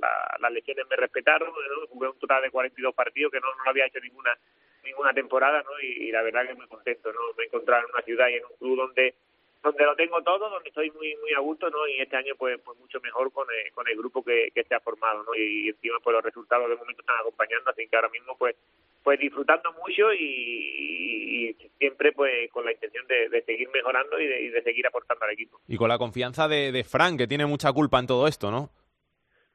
la, 0.00 0.36
las 0.40 0.52
lesiones 0.52 0.86
me 0.88 0.96
respetaron, 0.96 1.50
¿no? 1.50 1.86
Jugué 1.88 2.08
un 2.08 2.18
total 2.18 2.40
de 2.40 2.50
42 2.50 2.94
partidos 2.94 3.30
que 3.30 3.40
no, 3.40 3.48
no 3.62 3.70
había 3.70 3.84
hecho 3.84 4.00
ninguna 4.00 4.38
ninguna 4.84 5.12
temporada, 5.12 5.62
¿no? 5.62 5.80
Y, 5.82 6.08
y, 6.08 6.10
la 6.10 6.22
verdad 6.22 6.46
que 6.46 6.54
muy 6.54 6.66
contento, 6.66 7.12
¿no? 7.12 7.20
Me 7.36 7.44
he 7.44 7.46
encontrado 7.46 7.84
en 7.84 7.92
una 7.92 8.02
ciudad 8.02 8.28
y 8.28 8.34
en 8.36 8.44
un 8.46 8.56
club 8.56 8.76
donde 8.78 9.14
donde 9.62 9.84
lo 9.84 9.94
tengo 9.94 10.20
todo, 10.22 10.50
donde 10.50 10.68
estoy 10.68 10.90
muy 10.90 11.14
muy 11.16 11.32
a 11.34 11.40
gusto, 11.40 11.70
¿no? 11.70 11.86
Y 11.86 12.00
este 12.00 12.16
año 12.16 12.34
pues 12.36 12.60
pues 12.64 12.78
mucho 12.78 13.00
mejor 13.00 13.32
con 13.32 13.46
el, 13.50 13.72
con 13.72 13.86
el 13.88 13.96
grupo 13.96 14.22
que, 14.24 14.50
que 14.54 14.64
se 14.64 14.74
ha 14.74 14.80
formado, 14.80 15.22
¿no? 15.22 15.34
Y, 15.34 15.68
encima 15.68 15.98
pues 16.02 16.14
los 16.14 16.24
resultados 16.24 16.68
de 16.68 16.76
momento 16.76 17.00
están 17.02 17.18
acompañando, 17.20 17.70
así 17.70 17.86
que 17.88 17.96
ahora 17.96 18.08
mismo 18.08 18.36
pues 18.36 18.56
pues 19.02 19.18
disfrutando 19.18 19.72
mucho 19.72 20.12
y, 20.12 20.18
y, 20.18 21.56
siempre 21.78 22.12
pues 22.12 22.50
con 22.50 22.64
la 22.64 22.72
intención 22.72 23.06
de, 23.06 23.28
de 23.28 23.42
seguir 23.42 23.68
mejorando 23.70 24.18
y 24.20 24.26
de, 24.26 24.42
y 24.42 24.48
de, 24.48 24.62
seguir 24.62 24.86
aportando 24.86 25.24
al 25.24 25.32
equipo. 25.32 25.60
Y 25.66 25.76
con 25.76 25.88
la 25.88 25.98
confianza 25.98 26.46
de, 26.46 26.70
de 26.70 26.84
Frank, 26.84 27.18
que 27.18 27.26
tiene 27.26 27.46
mucha 27.46 27.72
culpa 27.72 27.98
en 27.98 28.06
todo 28.06 28.28
esto, 28.28 28.50
¿no? 28.50 28.70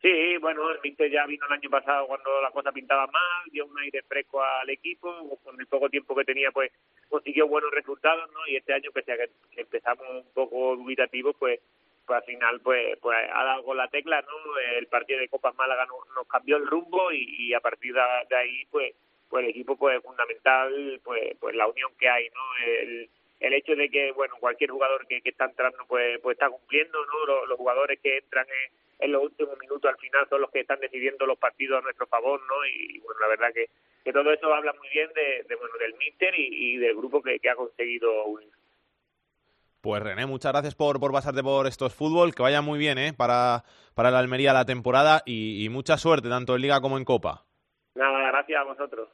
Sí, 0.01 0.37
bueno, 0.37 0.69
el 0.69 0.79
Mister 0.83 1.09
ya 1.09 1.25
vino 1.25 1.45
el 1.47 1.53
año 1.53 1.69
pasado 1.71 2.05
cuando 2.05 2.39
la 2.41 2.51
cosa 2.51 2.71
pintaba 2.71 3.07
mal, 3.07 3.51
dio 3.51 3.65
un 3.65 3.79
aire 3.79 4.03
fresco 4.03 4.43
al 4.43 4.69
equipo, 4.69 5.39
con 5.43 5.59
el 5.59 5.65
poco 5.65 5.89
tiempo 5.89 6.15
que 6.15 6.23
tenía 6.23 6.51
pues 6.51 6.71
consiguió 7.09 7.47
buenos 7.47 7.71
resultados, 7.71 8.31
¿no? 8.31 8.47
Y 8.47 8.57
este 8.57 8.73
año, 8.73 8.91
pese 8.91 9.13
a 9.13 9.17
que, 9.17 9.29
empezamos 9.55 10.07
un 10.07 10.33
poco 10.33 10.75
dubitativos, 10.75 11.35
pues 11.39 11.59
pues 12.05 12.17
al 12.17 12.23
final 12.25 12.59
pues 12.61 12.97
pues 13.01 13.17
ha 13.33 13.43
dado 13.43 13.63
con 13.65 13.75
la 13.75 13.87
tecla, 13.87 14.21
¿no? 14.21 14.59
El 14.77 14.87
partido 14.87 15.19
de 15.19 15.29
Copas 15.29 15.55
Málaga 15.55 15.85
nos, 15.87 16.27
cambió 16.27 16.57
el 16.57 16.67
rumbo 16.67 17.11
y, 17.11 17.53
a 17.53 17.59
partir 17.59 17.93
de, 17.93 18.35
ahí 18.35 18.65
pues 18.69 18.93
pues 19.29 19.43
el 19.43 19.49
equipo 19.49 19.75
pues 19.77 19.97
es 19.97 20.03
fundamental 20.03 21.01
pues 21.03 21.35
pues 21.39 21.55
la 21.55 21.67
unión 21.67 21.91
que 21.99 22.07
hay 22.07 22.29
no 22.29 22.41
el, 22.65 23.09
el 23.41 23.53
hecho 23.53 23.75
de 23.75 23.89
que 23.89 24.11
bueno 24.13 24.35
cualquier 24.39 24.69
jugador 24.69 25.05
que, 25.07 25.21
que 25.21 25.29
está 25.29 25.45
entrando 25.45 25.85
pues 25.87 26.19
pues 26.21 26.35
está 26.35 26.49
cumpliendo 26.49 26.97
no 27.05 27.45
los, 27.45 27.57
jugadores 27.57 27.99
que 27.99 28.19
entran 28.19 28.47
en, 28.47 28.86
en, 28.99 29.11
los 29.11 29.23
últimos 29.23 29.57
minutos 29.59 29.89
al 29.89 29.97
final 29.97 30.27
son 30.29 30.41
los 30.41 30.51
que 30.51 30.61
están 30.61 30.79
decidiendo 30.79 31.25
los 31.25 31.37
partidos 31.37 31.79
a 31.79 31.83
nuestro 31.83 32.07
favor 32.07 32.39
no 32.47 32.65
y, 32.65 32.99
bueno 32.99 33.19
la 33.19 33.27
verdad 33.27 33.53
que, 33.53 33.69
que 34.03 34.13
todo 34.13 34.31
eso 34.31 34.53
habla 34.53 34.73
muy 34.73 34.89
bien 34.89 35.09
de, 35.13 35.43
de 35.47 35.55
bueno 35.55 35.75
del 35.79 35.95
míster 35.95 36.33
y, 36.37 36.75
y, 36.75 36.77
del 36.77 36.95
grupo 36.95 37.21
que, 37.21 37.39
que 37.39 37.49
ha 37.49 37.55
conseguido 37.55 38.25
unir 38.25 38.49
pues 39.81 40.03
René, 40.03 40.25
muchas 40.25 40.51
gracias 40.51 40.75
por, 40.75 40.99
por 40.99 41.13
pasarte 41.13 41.41
por 41.41 41.65
estos 41.65 41.93
fútbol, 41.93 42.35
que 42.35 42.41
vaya 42.41 42.61
muy 42.61 42.77
bien 42.77 42.97
¿eh? 42.97 43.13
para, 43.13 43.63
para 43.93 44.11
la 44.11 44.19
Almería 44.19 44.51
la 44.51 44.65
temporada 44.65 45.21
y, 45.25 45.63
y 45.63 45.69
mucha 45.69 45.97
suerte 45.97 46.27
tanto 46.27 46.55
en 46.55 46.61
Liga 46.61 46.81
como 46.81 46.97
en 46.97 47.05
Copa. 47.05 47.45
Nada, 47.95 48.27
gracias 48.31 48.59
a 48.59 48.63
vosotros. 48.63 49.07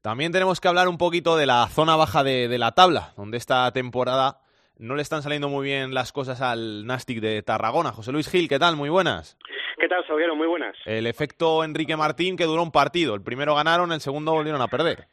También 0.00 0.32
tenemos 0.32 0.60
que 0.60 0.68
hablar 0.68 0.86
un 0.86 0.98
poquito 0.98 1.36
de 1.36 1.46
la 1.46 1.66
zona 1.68 1.96
baja 1.96 2.22
de, 2.22 2.46
de, 2.46 2.58
la 2.58 2.72
tabla, 2.72 3.14
donde 3.16 3.38
esta 3.38 3.72
temporada 3.72 4.43
no 4.78 4.96
le 4.96 5.02
están 5.02 5.22
saliendo 5.22 5.48
muy 5.48 5.64
bien 5.64 5.94
las 5.94 6.12
cosas 6.12 6.40
al 6.40 6.86
Nastic 6.86 7.20
de 7.20 7.42
Tarragona. 7.42 7.92
José 7.92 8.12
Luis 8.12 8.28
Gil, 8.28 8.48
¿qué 8.48 8.58
tal? 8.58 8.76
Muy 8.76 8.88
buenas. 8.88 9.38
¿Qué 9.78 9.88
tal, 9.88 10.06
Salguero? 10.06 10.36
Muy 10.36 10.46
buenas. 10.46 10.76
El 10.84 11.06
efecto 11.06 11.64
Enrique 11.64 11.96
Martín 11.96 12.36
que 12.36 12.44
duró 12.44 12.62
un 12.62 12.72
partido. 12.72 13.14
El 13.14 13.22
primero 13.22 13.54
ganaron, 13.54 13.92
el 13.92 14.00
segundo 14.00 14.32
volvieron 14.32 14.62
a 14.62 14.68
perder. 14.68 15.08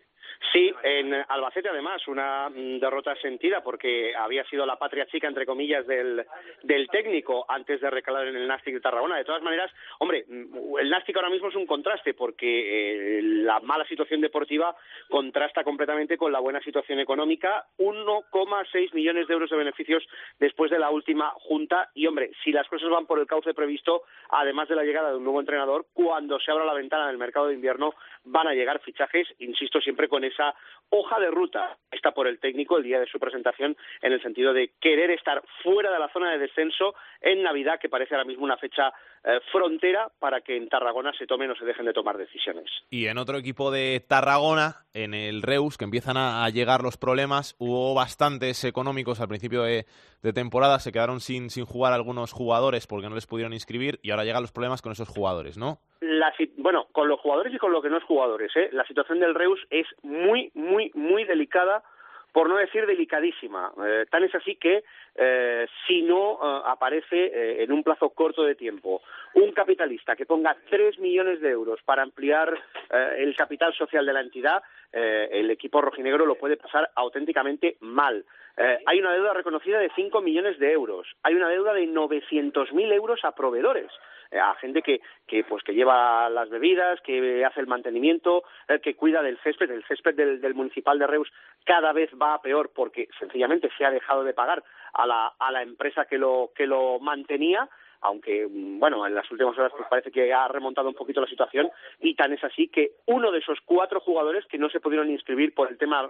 Sí, 0.51 0.69
en 0.83 1.13
Albacete 1.13 1.69
además 1.69 2.05
una 2.09 2.49
mm, 2.49 2.79
derrota 2.79 3.15
sentida 3.15 3.61
porque 3.63 4.13
había 4.13 4.43
sido 4.45 4.65
la 4.65 4.75
patria 4.75 5.05
chica, 5.05 5.27
entre 5.27 5.45
comillas, 5.45 5.87
del, 5.87 6.25
del 6.63 6.89
técnico 6.89 7.45
antes 7.47 7.79
de 7.79 7.89
recalar 7.89 8.27
en 8.27 8.35
el 8.35 8.47
Nástic 8.47 8.73
de 8.73 8.81
Tarragona. 8.81 9.15
De 9.15 9.23
todas 9.23 9.41
maneras, 9.43 9.71
hombre, 9.99 10.25
mm, 10.27 10.77
el 10.79 10.89
Nástic 10.89 11.15
ahora 11.15 11.29
mismo 11.29 11.47
es 11.47 11.55
un 11.55 11.65
contraste 11.65 12.13
porque 12.13 13.19
eh, 13.19 13.21
la 13.21 13.61
mala 13.61 13.85
situación 13.85 14.19
deportiva 14.19 14.75
contrasta 15.09 15.63
completamente 15.63 16.17
con 16.17 16.33
la 16.33 16.39
buena 16.39 16.59
situación 16.59 16.99
económica. 16.99 17.67
1,6 17.77 18.93
millones 18.93 19.27
de 19.27 19.33
euros 19.33 19.49
de 19.49 19.55
beneficios 19.55 20.03
después 20.37 20.69
de 20.69 20.79
la 20.79 20.89
última 20.89 21.31
junta. 21.37 21.91
Y, 21.93 22.07
hombre, 22.07 22.31
si 22.43 22.51
las 22.51 22.67
cosas 22.67 22.89
van 22.89 23.05
por 23.05 23.19
el 23.19 23.27
cauce 23.27 23.53
previsto, 23.53 24.03
además 24.29 24.67
de 24.67 24.75
la 24.75 24.83
llegada 24.83 25.11
de 25.11 25.17
un 25.17 25.23
nuevo 25.23 25.39
entrenador, 25.39 25.85
cuando 25.93 26.41
se 26.41 26.51
abra 26.51 26.65
la 26.65 26.73
ventana 26.73 27.07
del 27.07 27.17
mercado 27.17 27.47
de 27.47 27.53
invierno 27.53 27.93
van 28.25 28.47
a 28.47 28.53
llegar 28.53 28.81
fichajes, 28.81 29.27
insisto, 29.39 29.79
siempre 29.79 30.09
con 30.09 30.23
esa 30.25 30.40
casa 30.41 30.55
hoja 30.91 31.19
de 31.19 31.31
ruta 31.31 31.77
está 31.91 32.11
por 32.11 32.27
el 32.27 32.39
técnico 32.39 32.77
el 32.77 32.83
día 32.83 32.99
de 32.99 33.07
su 33.07 33.19
presentación 33.19 33.75
en 34.01 34.13
el 34.13 34.21
sentido 34.21 34.53
de 34.53 34.71
querer 34.79 35.11
estar 35.11 35.41
fuera 35.63 35.91
de 35.91 35.99
la 35.99 36.09
zona 36.09 36.31
de 36.31 36.39
descenso 36.39 36.95
en 37.21 37.43
Navidad, 37.43 37.79
que 37.79 37.89
parece 37.89 38.15
ahora 38.15 38.27
mismo 38.27 38.43
una 38.43 38.57
fecha 38.57 38.93
eh, 39.23 39.39
frontera 39.51 40.09
para 40.19 40.41
que 40.41 40.55
en 40.55 40.69
Tarragona 40.69 41.11
se 41.17 41.27
tomen 41.27 41.51
o 41.51 41.55
se 41.55 41.65
dejen 41.65 41.85
de 41.85 41.93
tomar 41.93 42.17
decisiones. 42.17 42.65
Y 42.89 43.07
en 43.07 43.17
otro 43.17 43.37
equipo 43.37 43.71
de 43.71 44.03
Tarragona, 44.07 44.85
en 44.93 45.13
el 45.13 45.41
Reus, 45.41 45.77
que 45.77 45.85
empiezan 45.85 46.17
a, 46.17 46.43
a 46.43 46.49
llegar 46.49 46.81
los 46.81 46.97
problemas, 46.97 47.55
hubo 47.59 47.93
bastantes 47.93 48.63
económicos 48.63 49.21
al 49.21 49.27
principio 49.27 49.63
de, 49.63 49.85
de 50.21 50.33
temporada, 50.33 50.79
se 50.79 50.91
quedaron 50.91 51.19
sin, 51.19 51.49
sin 51.49 51.65
jugar 51.65 51.93
algunos 51.93 52.31
jugadores 52.31 52.87
porque 52.87 53.09
no 53.09 53.15
les 53.15 53.27
pudieron 53.27 53.53
inscribir 53.53 53.99
y 54.01 54.11
ahora 54.11 54.23
llegan 54.23 54.41
los 54.41 54.51
problemas 54.51 54.81
con 54.81 54.91
esos 54.91 55.09
jugadores, 55.09 55.57
¿no? 55.57 55.79
La, 56.01 56.33
bueno, 56.57 56.87
con 56.91 57.07
los 57.07 57.19
jugadores 57.19 57.53
y 57.53 57.57
con 57.57 57.71
lo 57.71 57.81
que 57.81 57.89
no 57.89 57.97
es 57.97 58.03
jugadores, 58.03 58.51
¿eh? 58.55 58.69
la 58.71 58.85
situación 58.85 59.19
del 59.19 59.35
Reus 59.35 59.59
es 59.69 59.85
muy, 60.01 60.51
muy, 60.55 60.80
muy 60.93 61.25
delicada, 61.25 61.83
por 62.31 62.49
no 62.49 62.57
decir 62.57 62.85
delicadísima. 62.85 63.71
Eh, 63.85 64.05
tan 64.09 64.23
es 64.23 64.33
así 64.33 64.55
que 64.55 64.83
eh, 65.15 65.67
si 65.91 66.03
no 66.03 66.39
eh, 66.41 66.61
aparece 66.67 67.25
eh, 67.25 67.63
en 67.63 67.71
un 67.73 67.83
plazo 67.83 68.11
corto 68.11 68.43
de 68.43 68.55
tiempo 68.55 69.01
un 69.33 69.51
capitalista 69.51 70.15
que 70.15 70.25
ponga 70.25 70.55
tres 70.69 70.97
millones 70.99 71.41
de 71.41 71.49
euros 71.49 71.81
para 71.83 72.01
ampliar 72.01 72.57
eh, 72.89 73.15
el 73.17 73.35
capital 73.35 73.73
social 73.73 74.05
de 74.05 74.13
la 74.13 74.21
entidad, 74.21 74.63
el 74.93 75.49
equipo 75.49 75.79
rojinegro 75.79 76.25
lo 76.25 76.35
puede 76.35 76.57
pasar 76.57 76.89
auténticamente 76.95 77.77
mal. 77.79 78.25
hay 78.57 78.99
una 78.99 79.13
deuda 79.13 79.33
reconocida 79.33 79.79
de 79.79 79.89
cinco 79.95 80.19
millones 80.19 80.59
de 80.59 80.73
euros. 80.73 81.07
Hay 81.23 81.33
una 81.33 81.47
deuda 81.47 81.73
de 81.73 81.87
novecientos 81.87 82.73
mil 82.73 82.91
euros 82.91 83.23
a 83.23 83.31
proveedores 83.31 83.89
a 84.33 84.53
gente 84.55 84.81
que, 84.81 84.99
que 85.27 85.45
pues 85.45 85.63
que 85.63 85.73
lleva 85.73 86.29
las 86.29 86.49
bebidas, 86.49 86.99
que 87.01 87.45
hace 87.45 87.61
el 87.61 87.67
mantenimiento, 87.67 88.43
que 88.81 88.95
cuida 88.95 89.21
del 89.21 89.37
césped, 89.39 89.71
el 89.71 89.85
césped 89.85 90.15
del, 90.15 90.41
del 90.41 90.55
municipal 90.55 90.99
de 90.99 91.07
Reus 91.07 91.31
cada 91.65 91.93
vez 91.93 92.09
va 92.21 92.33
a 92.33 92.41
peor 92.41 92.71
porque 92.75 93.07
sencillamente 93.17 93.69
se 93.77 93.85
ha 93.85 93.91
dejado 93.91 94.25
de 94.25 94.33
pagar 94.33 94.61
a 94.93 95.05
la, 95.05 95.33
a 95.39 95.51
la 95.51 95.61
empresa 95.61 96.05
que 96.05 96.17
lo, 96.17 96.51
que 96.55 96.67
lo 96.67 96.99
mantenía 96.99 97.69
aunque 98.01 98.47
mm, 98.47 98.79
bueno, 98.79 99.05
en 99.05 99.15
las 99.15 99.29
últimas 99.31 99.57
horas 99.57 99.71
pues 99.75 99.87
parece 99.89 100.11
que 100.11 100.33
ha 100.33 100.47
remontado 100.47 100.89
un 100.89 100.95
poquito 100.95 101.21
la 101.21 101.27
situación 101.27 101.69
y 101.99 102.15
tan 102.15 102.33
es 102.33 102.43
así 102.43 102.67
que 102.67 102.91
uno 103.05 103.31
de 103.31 103.39
esos 103.39 103.59
cuatro 103.63 103.99
jugadores 104.01 104.45
que 104.47 104.57
no 104.57 104.69
se 104.69 104.79
pudieron 104.79 105.09
inscribir 105.09 105.53
por 105.53 105.69
el 105.69 105.77
tema, 105.77 106.09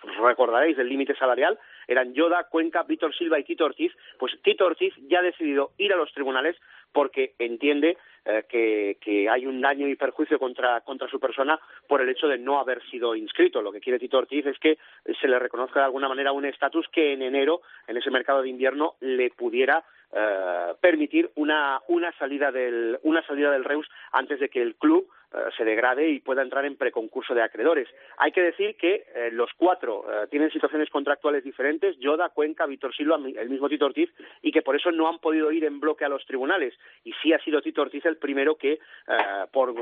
pues 0.00 0.16
recordaréis, 0.16 0.76
del 0.76 0.88
límite 0.88 1.14
salarial, 1.16 1.58
eran 1.86 2.14
Yoda, 2.14 2.48
Cuenca, 2.48 2.82
Víctor 2.82 3.14
Silva 3.14 3.38
y 3.38 3.44
Tito 3.44 3.64
Ortiz, 3.64 3.92
pues 4.18 4.32
Tito 4.42 4.64
Ortiz 4.64 4.94
ya 5.08 5.18
ha 5.18 5.22
decidido 5.22 5.72
ir 5.78 5.92
a 5.92 5.96
los 5.96 6.12
tribunales 6.12 6.56
porque 6.92 7.34
entiende 7.38 7.96
eh, 8.24 8.96
que, 9.00 9.28
hay 9.28 9.46
un 9.46 9.60
daño 9.60 9.88
y 9.88 9.96
perjuicio 9.96 10.38
contra, 10.38 10.80
contra 10.82 11.08
su 11.08 11.18
persona 11.18 11.58
por 11.88 12.00
el 12.00 12.08
hecho 12.08 12.28
de 12.28 12.38
no 12.38 12.60
haber 12.60 12.82
sido 12.88 13.16
inscrito. 13.16 13.62
Lo 13.62 13.72
que 13.72 13.80
quiere 13.80 13.98
Tito 13.98 14.18
Ortiz 14.18 14.46
es 14.46 14.58
que 14.58 14.78
se 15.20 15.28
le 15.28 15.38
reconozca 15.38 15.80
de 15.80 15.86
alguna 15.86 16.08
manera 16.08 16.32
un 16.32 16.44
estatus 16.44 16.86
que 16.92 17.12
en 17.12 17.22
enero, 17.22 17.62
en 17.88 17.96
ese 17.96 18.10
mercado 18.10 18.42
de 18.42 18.48
invierno, 18.48 18.94
le 19.00 19.30
pudiera 19.30 19.84
eh, 20.14 20.74
permitir 20.80 21.30
una, 21.36 21.80
una, 21.88 22.12
salida 22.18 22.52
del, 22.52 22.98
una 23.02 23.26
salida 23.26 23.50
del 23.50 23.64
Reus 23.64 23.88
antes 24.12 24.38
de 24.40 24.50
que 24.50 24.60
el 24.60 24.74
club 24.74 25.08
se 25.56 25.64
degrade 25.64 26.08
y 26.08 26.20
pueda 26.20 26.42
entrar 26.42 26.64
en 26.64 26.76
preconcurso 26.76 27.34
de 27.34 27.42
acreedores. 27.42 27.88
Hay 28.18 28.32
que 28.32 28.42
decir 28.42 28.76
que 28.76 29.04
eh, 29.14 29.30
los 29.32 29.50
cuatro 29.56 30.04
eh, 30.08 30.26
tienen 30.30 30.50
situaciones 30.50 30.90
contractuales 30.90 31.44
diferentes, 31.44 31.98
Yoda, 31.98 32.30
Cuenca, 32.30 32.66
Víctor 32.66 32.94
Silva, 32.94 33.16
el 33.16 33.48
mismo 33.48 33.68
Tito 33.68 33.86
Ortiz, 33.86 34.10
y 34.42 34.52
que 34.52 34.62
por 34.62 34.76
eso 34.76 34.90
no 34.90 35.08
han 35.08 35.18
podido 35.18 35.50
ir 35.52 35.64
en 35.64 35.80
bloque 35.80 36.04
a 36.04 36.08
los 36.08 36.24
tribunales. 36.26 36.74
Y 37.04 37.12
sí 37.22 37.32
ha 37.32 37.38
sido 37.38 37.62
Tito 37.62 37.82
Ortiz 37.82 38.04
el 38.04 38.16
primero 38.16 38.56
que, 38.56 38.78
por 39.52 39.74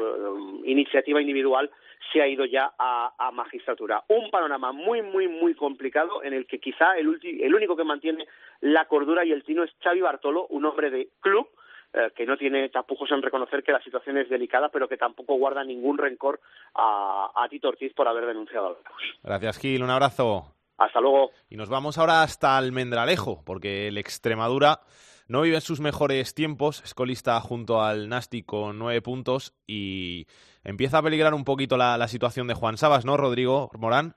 iniciativa 0.64 1.20
individual, 1.20 1.70
se 2.12 2.22
ha 2.22 2.28
ido 2.28 2.44
ya 2.44 2.72
a, 2.78 3.12
a, 3.18 3.30
magistratura. 3.30 4.02
Un 4.08 4.30
panorama 4.30 4.72
muy, 4.72 5.02
muy, 5.02 5.28
muy 5.28 5.54
complicado 5.54 6.22
en 6.22 6.32
el 6.32 6.46
que 6.46 6.58
quizá 6.58 6.96
el, 6.96 7.18
el 7.22 7.54
único 7.54 7.76
que 7.76 7.84
mantiene 7.84 8.26
la 8.60 8.86
cordura 8.86 9.24
y 9.24 9.32
el 9.32 9.44
tino 9.44 9.62
es 9.62 9.70
Xavi 9.82 10.00
Bartolo, 10.00 10.46
un 10.48 10.64
hombre 10.64 10.90
de 10.90 11.08
club, 11.20 11.48
eh, 11.92 12.10
que 12.14 12.24
no 12.24 12.36
tiene 12.36 12.68
tapujos 12.68 13.10
en 13.10 13.20
reconocer 13.22 13.62
que 13.62 13.72
la 13.72 13.82
situación 13.82 14.16
es 14.18 14.28
delicada, 14.28 14.68
pero 14.68 14.88
que 14.88 14.96
tampoco 14.96 15.34
guarda 15.36 15.64
ningún 15.64 15.98
rencor 15.98 16.40
a, 16.74 17.30
a 17.34 17.48
Tito 17.48 17.68
Ortiz 17.68 17.92
por 17.94 18.06
haber 18.06 18.26
denunciado 18.26 18.68
al 18.68 18.76
Gracias, 19.22 19.58
Gil. 19.58 19.82
Un 19.82 19.90
abrazo. 19.90 20.54
Hasta 20.78 21.00
luego. 21.00 21.30
Y 21.48 21.56
nos 21.56 21.68
vamos 21.68 21.98
ahora 21.98 22.22
hasta 22.22 22.56
Almendralejo, 22.56 23.42
porque 23.44 23.88
el 23.88 23.98
Extremadura 23.98 24.80
no 25.26 25.42
vive 25.42 25.60
sus 25.60 25.80
mejores 25.80 26.34
tiempos, 26.34 26.82
es 26.84 26.94
colista 26.94 27.40
junto 27.40 27.82
al 27.82 28.08
Nasti 28.08 28.42
con 28.42 28.78
nueve 28.78 29.02
puntos 29.02 29.54
y 29.66 30.26
empieza 30.64 30.98
a 30.98 31.02
peligrar 31.02 31.34
un 31.34 31.44
poquito 31.44 31.76
la, 31.76 31.98
la 31.98 32.08
situación 32.08 32.46
de 32.46 32.54
Juan 32.54 32.76
Sabas, 32.76 33.04
¿no, 33.04 33.16
Rodrigo 33.16 33.70
Morán? 33.78 34.14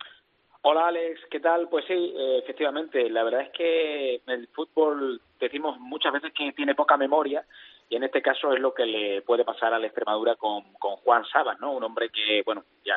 Hola 0.65 0.87
Alex, 0.87 1.19
¿qué 1.29 1.41
tal? 1.41 1.67
Pues 1.67 1.83
sí, 1.85 1.93
eh, 1.93 2.39
efectivamente, 2.41 3.09
la 3.09 3.23
verdad 3.23 3.41
es 3.41 3.49
que 3.49 4.21
el 4.25 4.47
fútbol 4.47 5.19
decimos 5.37 5.77
muchas 5.77 6.13
veces 6.13 6.31
que 6.31 6.53
tiene 6.53 6.73
poca 6.73 6.95
memoria 6.95 7.43
y 7.89 7.97
en 7.97 8.03
este 8.03 8.21
caso 8.21 8.53
es 8.53 8.61
lo 8.61 8.73
que 8.73 8.85
le 8.85 9.21
puede 9.23 9.43
pasar 9.43 9.73
a 9.73 9.79
la 9.79 9.87
Extremadura 9.87 10.37
con, 10.37 10.63
con 10.79 10.95
Juan 10.95 11.25
Sabas, 11.25 11.59
¿no? 11.59 11.73
Un 11.73 11.83
hombre 11.83 12.07
que, 12.11 12.43
bueno, 12.45 12.63
ya 12.85 12.95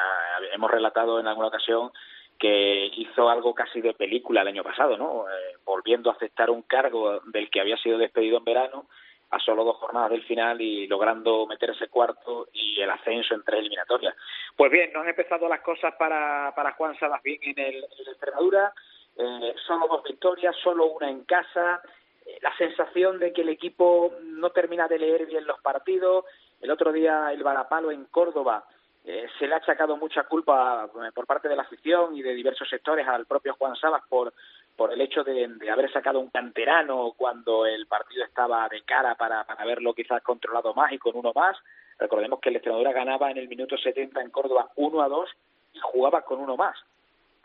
hemos 0.54 0.70
relatado 0.70 1.18
en 1.18 1.26
alguna 1.26 1.48
ocasión 1.48 1.90
que 2.38 2.86
hizo 2.98 3.28
algo 3.28 3.52
casi 3.52 3.80
de 3.80 3.94
película 3.94 4.42
el 4.42 4.48
año 4.48 4.62
pasado, 4.62 4.96
¿no? 4.96 5.28
Eh, 5.28 5.56
volviendo 5.64 6.08
a 6.08 6.12
aceptar 6.12 6.50
un 6.50 6.62
cargo 6.62 7.18
del 7.32 7.50
que 7.50 7.60
había 7.60 7.78
sido 7.78 7.98
despedido 7.98 8.38
en 8.38 8.44
verano 8.44 8.86
a 9.30 9.38
solo 9.40 9.64
dos 9.64 9.76
jornadas 9.76 10.10
del 10.10 10.24
final 10.24 10.60
y 10.60 10.86
logrando 10.86 11.46
meterse 11.46 11.88
cuarto 11.88 12.48
y 12.52 12.80
el 12.80 12.90
ascenso 12.90 13.34
en 13.34 13.42
tres 13.42 13.60
eliminatorias. 13.60 14.14
Pues 14.56 14.70
bien, 14.70 14.92
no 14.92 15.00
han 15.00 15.08
empezado 15.08 15.48
las 15.48 15.60
cosas 15.60 15.94
para, 15.98 16.52
para 16.54 16.72
Juan 16.72 16.98
Salas 16.98 17.22
bien 17.22 17.40
en 17.42 17.58
el, 17.58 17.76
en 17.76 18.08
Extremadura, 18.08 18.72
eh, 19.16 19.54
solo 19.66 19.88
dos 19.88 20.02
victorias, 20.04 20.54
solo 20.62 20.86
una 20.86 21.10
en 21.10 21.24
casa, 21.24 21.80
eh, 22.24 22.38
la 22.42 22.56
sensación 22.56 23.18
de 23.18 23.32
que 23.32 23.42
el 23.42 23.48
equipo 23.48 24.12
no 24.22 24.50
termina 24.50 24.86
de 24.88 24.98
leer 24.98 25.26
bien 25.26 25.46
los 25.46 25.60
partidos, 25.60 26.24
el 26.60 26.70
otro 26.70 26.92
día 26.92 27.32
el 27.32 27.42
Varapalo 27.42 27.90
en 27.90 28.04
Córdoba 28.06 28.64
eh, 29.08 29.28
se 29.38 29.46
le 29.46 29.54
ha 29.54 29.58
achacado 29.58 29.96
mucha 29.96 30.24
culpa 30.24 30.90
eh, 30.96 31.12
por 31.14 31.26
parte 31.26 31.48
de 31.48 31.54
la 31.54 31.62
afición 31.62 32.16
y 32.16 32.22
de 32.22 32.34
diversos 32.34 32.68
sectores 32.68 33.06
al 33.06 33.24
propio 33.24 33.54
Juan 33.54 33.76
Sabas 33.76 34.02
por 34.08 34.34
por 34.76 34.92
el 34.92 35.00
hecho 35.00 35.24
de, 35.24 35.48
de, 35.48 35.70
haber 35.70 35.90
sacado 35.92 36.20
un 36.20 36.30
canterano 36.30 37.14
cuando 37.16 37.66
el 37.66 37.86
partido 37.86 38.24
estaba 38.24 38.68
de 38.68 38.82
cara 38.82 39.14
para, 39.14 39.44
para 39.44 39.62
haberlo 39.62 39.94
quizás 39.94 40.22
controlado 40.22 40.74
más 40.74 40.92
y 40.92 40.98
con 40.98 41.16
uno 41.16 41.32
más. 41.34 41.56
Recordemos 41.98 42.40
que 42.40 42.50
el 42.50 42.56
Extremadura 42.56 42.92
ganaba 42.92 43.30
en 43.30 43.38
el 43.38 43.48
minuto 43.48 43.76
70 43.78 44.20
en 44.20 44.30
Córdoba 44.30 44.70
1 44.76 45.02
a 45.02 45.08
2 45.08 45.30
y 45.72 45.78
jugaba 45.80 46.22
con 46.22 46.40
uno 46.40 46.56
más. 46.56 46.76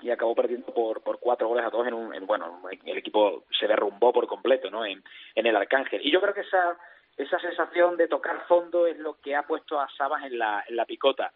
Y 0.01 0.09
acabó 0.09 0.35
perdiendo 0.35 0.73
por, 0.73 1.01
por 1.01 1.19
cuatro 1.19 1.47
goles 1.47 1.63
a 1.63 1.69
dos 1.69 1.87
en 1.87 1.93
un, 1.93 2.13
en, 2.13 2.25
bueno, 2.25 2.61
el 2.85 2.97
equipo 2.97 3.43
se 3.57 3.67
derrumbó 3.67 4.11
por 4.11 4.27
completo, 4.27 4.71
¿no? 4.71 4.83
En, 4.83 5.03
en 5.35 5.45
el 5.45 5.55
Arcángel. 5.55 6.01
Y 6.03 6.11
yo 6.11 6.19
creo 6.19 6.33
que 6.33 6.41
esa, 6.41 6.75
esa 7.17 7.39
sensación 7.39 7.97
de 7.97 8.07
tocar 8.07 8.47
fondo 8.47 8.87
es 8.87 8.97
lo 8.97 9.21
que 9.21 9.35
ha 9.35 9.43
puesto 9.43 9.79
a 9.79 9.87
Sabas 9.95 10.25
en 10.25 10.39
la, 10.39 10.63
en 10.67 10.75
la 10.75 10.85
picota 10.85 11.31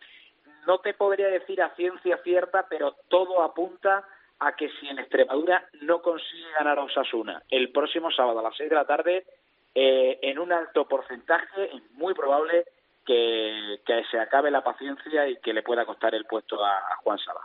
no 0.66 0.80
te 0.80 0.94
podría 0.94 1.28
decir 1.28 1.62
a 1.62 1.76
ciencia 1.76 2.18
cierta, 2.24 2.68
pero 2.70 2.96
todo 3.08 3.42
apunta 3.42 4.04
a 4.46 4.56
que 4.56 4.70
si 4.80 4.88
en 4.88 5.00
Extremadura 5.00 5.68
no 5.82 6.02
consigue 6.04 6.52
ganar 6.58 6.78
a 6.78 6.84
Osasuna 6.84 7.42
el 7.50 7.72
próximo 7.72 8.12
sábado 8.12 8.40
a 8.40 8.44
las 8.44 8.56
6 8.56 8.70
de 8.70 8.76
la 8.76 8.86
tarde, 8.86 9.26
eh, 9.74 10.20
en 10.22 10.38
un 10.38 10.54
alto 10.54 10.88
porcentaje 10.88 11.76
es 11.76 11.92
muy 11.94 12.14
probable 12.14 12.66
que, 13.06 13.80
se 14.12 14.20
acabe 14.20 14.52
la 14.52 14.64
paciencia 14.64 15.28
y 15.28 15.38
que 15.38 15.52
le 15.52 15.64
pueda 15.64 15.86
costar 15.86 16.14
el 16.14 16.26
puesto 16.26 16.64
a, 16.64 16.96
Juan 17.04 17.18
Sala. 17.18 17.42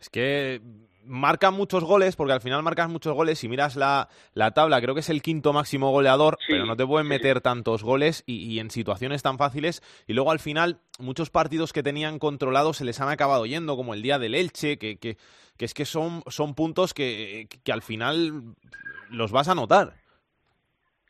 Es 0.00 0.08
que 0.08 0.60
marcan 1.04 1.54
muchos 1.54 1.84
goles, 1.84 2.16
porque 2.16 2.32
al 2.32 2.40
final 2.40 2.62
marcas 2.62 2.88
muchos 2.88 3.14
goles. 3.14 3.38
Si 3.38 3.48
miras 3.48 3.76
la, 3.76 4.08
la 4.34 4.52
tabla, 4.52 4.80
creo 4.80 4.94
que 4.94 5.00
es 5.00 5.10
el 5.10 5.22
quinto 5.22 5.52
máximo 5.52 5.90
goleador, 5.90 6.38
pero 6.46 6.66
no 6.66 6.76
te 6.76 6.86
pueden 6.86 7.08
meter 7.08 7.40
tantos 7.40 7.82
goles 7.82 8.24
y, 8.26 8.58
en 8.58 8.70
situaciones 8.70 9.22
tan 9.22 9.38
fáciles. 9.38 9.82
Y 10.06 10.12
luego 10.12 10.30
al 10.30 10.38
final, 10.38 10.80
muchos 10.98 11.30
partidos 11.30 11.72
que 11.72 11.82
tenían 11.82 12.18
controlados 12.18 12.78
se 12.78 12.84
les 12.84 13.00
han 13.00 13.08
acabado 13.08 13.46
yendo, 13.46 13.76
como 13.76 13.94
el 13.94 14.02
día 14.02 14.18
del 14.18 14.34
Elche, 14.34 14.78
que, 14.78 14.98
que, 14.98 15.16
que 15.56 15.64
es 15.64 15.74
que 15.74 15.84
son, 15.84 16.22
son 16.26 16.54
puntos 16.54 16.94
que, 16.94 17.48
que 17.64 17.72
al 17.72 17.82
final 17.82 18.54
los 19.10 19.32
vas 19.32 19.48
a 19.48 19.54
notar. 19.54 19.94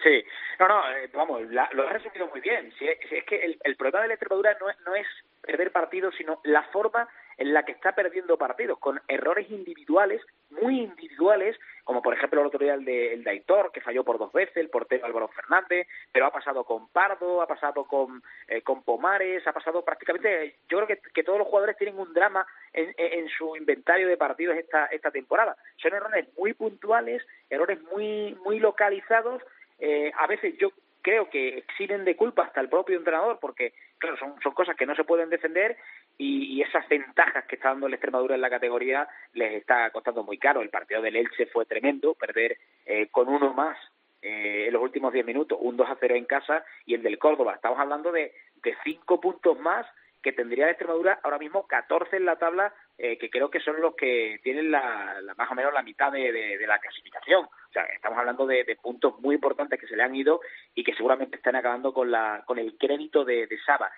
Sí, 0.03 0.25
no, 0.61 0.69
no, 0.69 0.91
eh, 0.91 1.11
vamos, 1.13 1.43
lo 1.51 1.87
has 1.87 1.93
resumido 1.93 2.29
muy 2.29 2.41
bien. 2.41 2.73
Si 2.79 2.87
es, 2.87 3.25
que 3.25 3.37
el, 3.37 3.59
el, 3.65 3.77
problema 3.77 4.03
de 4.03 4.09
la 4.09 4.15
Extremadura 4.15 4.57
no, 4.61 4.67
no 4.87 4.95
es 4.95 5.07
perder 5.43 5.73
partidos, 5.73 6.15
sino 6.17 6.41
la 6.45 6.63
forma 6.65 7.09
en 7.39 7.55
la 7.55 7.65
que 7.65 7.73
está 7.73 7.93
perdiendo 7.93 8.37
partidos, 8.37 8.79
con 8.79 9.01
errores 9.07 9.49
individuales, 9.51 10.21
muy 10.51 10.81
individuales, 10.81 11.57
como 11.85 12.03
por 12.03 12.13
ejemplo 12.13 12.41
el 12.41 12.49
otro 12.49 12.59
día 12.59 12.75
el 12.75 12.85
de, 12.85 13.15
el 13.15 13.27
Aitor, 13.27 13.71
que 13.73 13.81
falló 13.81 14.03
por 14.05 14.19
dos 14.19 14.33
veces, 14.33 14.57
el 14.57 14.69
portero 14.69 15.07
Álvaro 15.07 15.29
Fernández, 15.29 15.87
pero 16.13 16.27
ha 16.27 16.33
pasado 16.33 16.65
con 16.65 16.89
Pardo, 16.89 17.41
ha 17.41 17.47
pasado 17.47 17.85
con, 17.85 18.23
eh, 18.49 18.63
con 18.63 18.83
Pomares, 18.83 19.47
ha 19.47 19.53
pasado 19.53 19.85
prácticamente, 19.85 20.57
yo 20.69 20.79
creo 20.79 20.87
que, 20.89 21.01
que 21.15 21.23
todos 21.23 21.39
los 21.39 21.47
jugadores 21.47 21.77
tienen 21.77 21.99
un 21.99 22.13
drama 22.13 22.45
en, 22.73 22.93
en, 22.99 23.29
su 23.29 23.57
inventario 23.57 24.09
de 24.09 24.17
partidos 24.17 24.57
esta, 24.57 24.87
esta 24.87 25.13
temporada. 25.13 25.57
Son 25.77 25.95
errores 25.95 26.27
muy 26.37 26.55
puntuales, 26.55 27.25
errores 27.49 27.81
muy, 27.83 28.37
muy 28.45 28.59
localizados, 28.59 29.43
eh, 29.79 30.11
a 30.19 30.27
veces 30.27 30.57
yo 30.59 30.71
creo 31.03 31.29
que 31.31 31.59
exigen 31.59 32.05
de 32.05 32.17
culpa 32.17 32.45
hasta 32.45 32.61
el 32.61 32.69
propio 32.69 32.99
entrenador, 32.99 33.39
porque 33.41 33.73
claro, 33.99 34.17
son, 34.17 34.35
son 34.43 34.53
cosas 34.53 34.77
que 34.77 34.87
no 34.87 34.95
se 34.95 35.05
pueden 35.05 35.31
defender 35.31 35.77
y, 36.17 36.61
esas 36.63 36.87
ventajas 36.89 37.47
que 37.47 37.55
está 37.55 37.69
dando 37.69 37.87
el 37.87 37.95
Extremadura 37.95 38.35
en 38.35 38.41
la 38.41 38.51
categoría 38.51 39.09
les 39.33 39.55
está 39.55 39.91
costando 39.91 40.23
muy 40.23 40.37
caro. 40.39 40.61
El 40.61 40.71
partido 40.71 41.01
del 41.01 41.17
Elche 41.17 41.47
fue 41.47 41.65
tremendo, 41.65 42.15
perder 42.15 42.59
eh, 42.85 43.09
con 43.11 43.29
uno 43.29 43.55
más 43.55 43.79
eh, 44.21 44.65
en 44.67 44.73
los 44.73 44.83
últimos 44.83 45.13
10 45.13 45.25
minutos, 45.25 45.57
un 45.61 45.77
2 45.77 45.89
a 45.89 45.97
0 45.99 46.17
en 46.17 46.25
casa, 46.25 46.65
y 46.85 46.95
el 46.95 47.03
del 47.03 47.19
Córdoba. 47.19 47.55
Estamos 47.55 47.79
hablando 47.79 48.11
de, 48.11 48.35
de 48.63 48.77
cinco 48.85 49.21
puntos 49.21 49.59
más 49.61 49.87
que 50.23 50.33
tendría 50.33 50.69
Extremadura 50.69 51.21
ahora 51.23 51.39
mismo 51.39 51.67
14 51.67 52.17
en 52.17 52.25
la 52.25 52.37
tabla, 52.37 52.73
eh, 52.97 53.17
que 53.19 53.31
creo 53.31 53.51
que 53.51 53.61
son 53.61 53.81
los 53.81 53.95
que 53.95 54.41
tienen 54.43 54.71
la, 54.71 55.17
más 55.37 55.51
o 55.51 55.55
menos 55.55 55.73
la 55.73 55.83
mitad 55.83 56.11
de, 56.11 56.33
de, 56.33 56.67
la 56.67 56.79
clasificación. 56.79 57.45
O 57.45 57.73
sea, 57.73 57.85
estamos 57.85 58.19
hablando 58.19 58.47
de, 58.47 58.65
de, 58.65 58.77
puntos 58.77 59.19
muy 59.21 59.37
importantes 59.37 59.79
que 59.79 59.87
se 59.87 59.97
le 59.97 60.03
han 60.03 60.15
ido 60.15 60.41
y 60.75 60.83
que 60.83 60.95
seguramente 60.95 61.37
están 61.37 61.57
acabando 61.57 61.93
con, 61.93 62.11
la, 62.11 62.43
con 62.47 62.59
el 62.59 62.77
crédito 62.77 63.25
de, 63.25 63.47
de 63.47 63.59
Saba. 63.61 63.91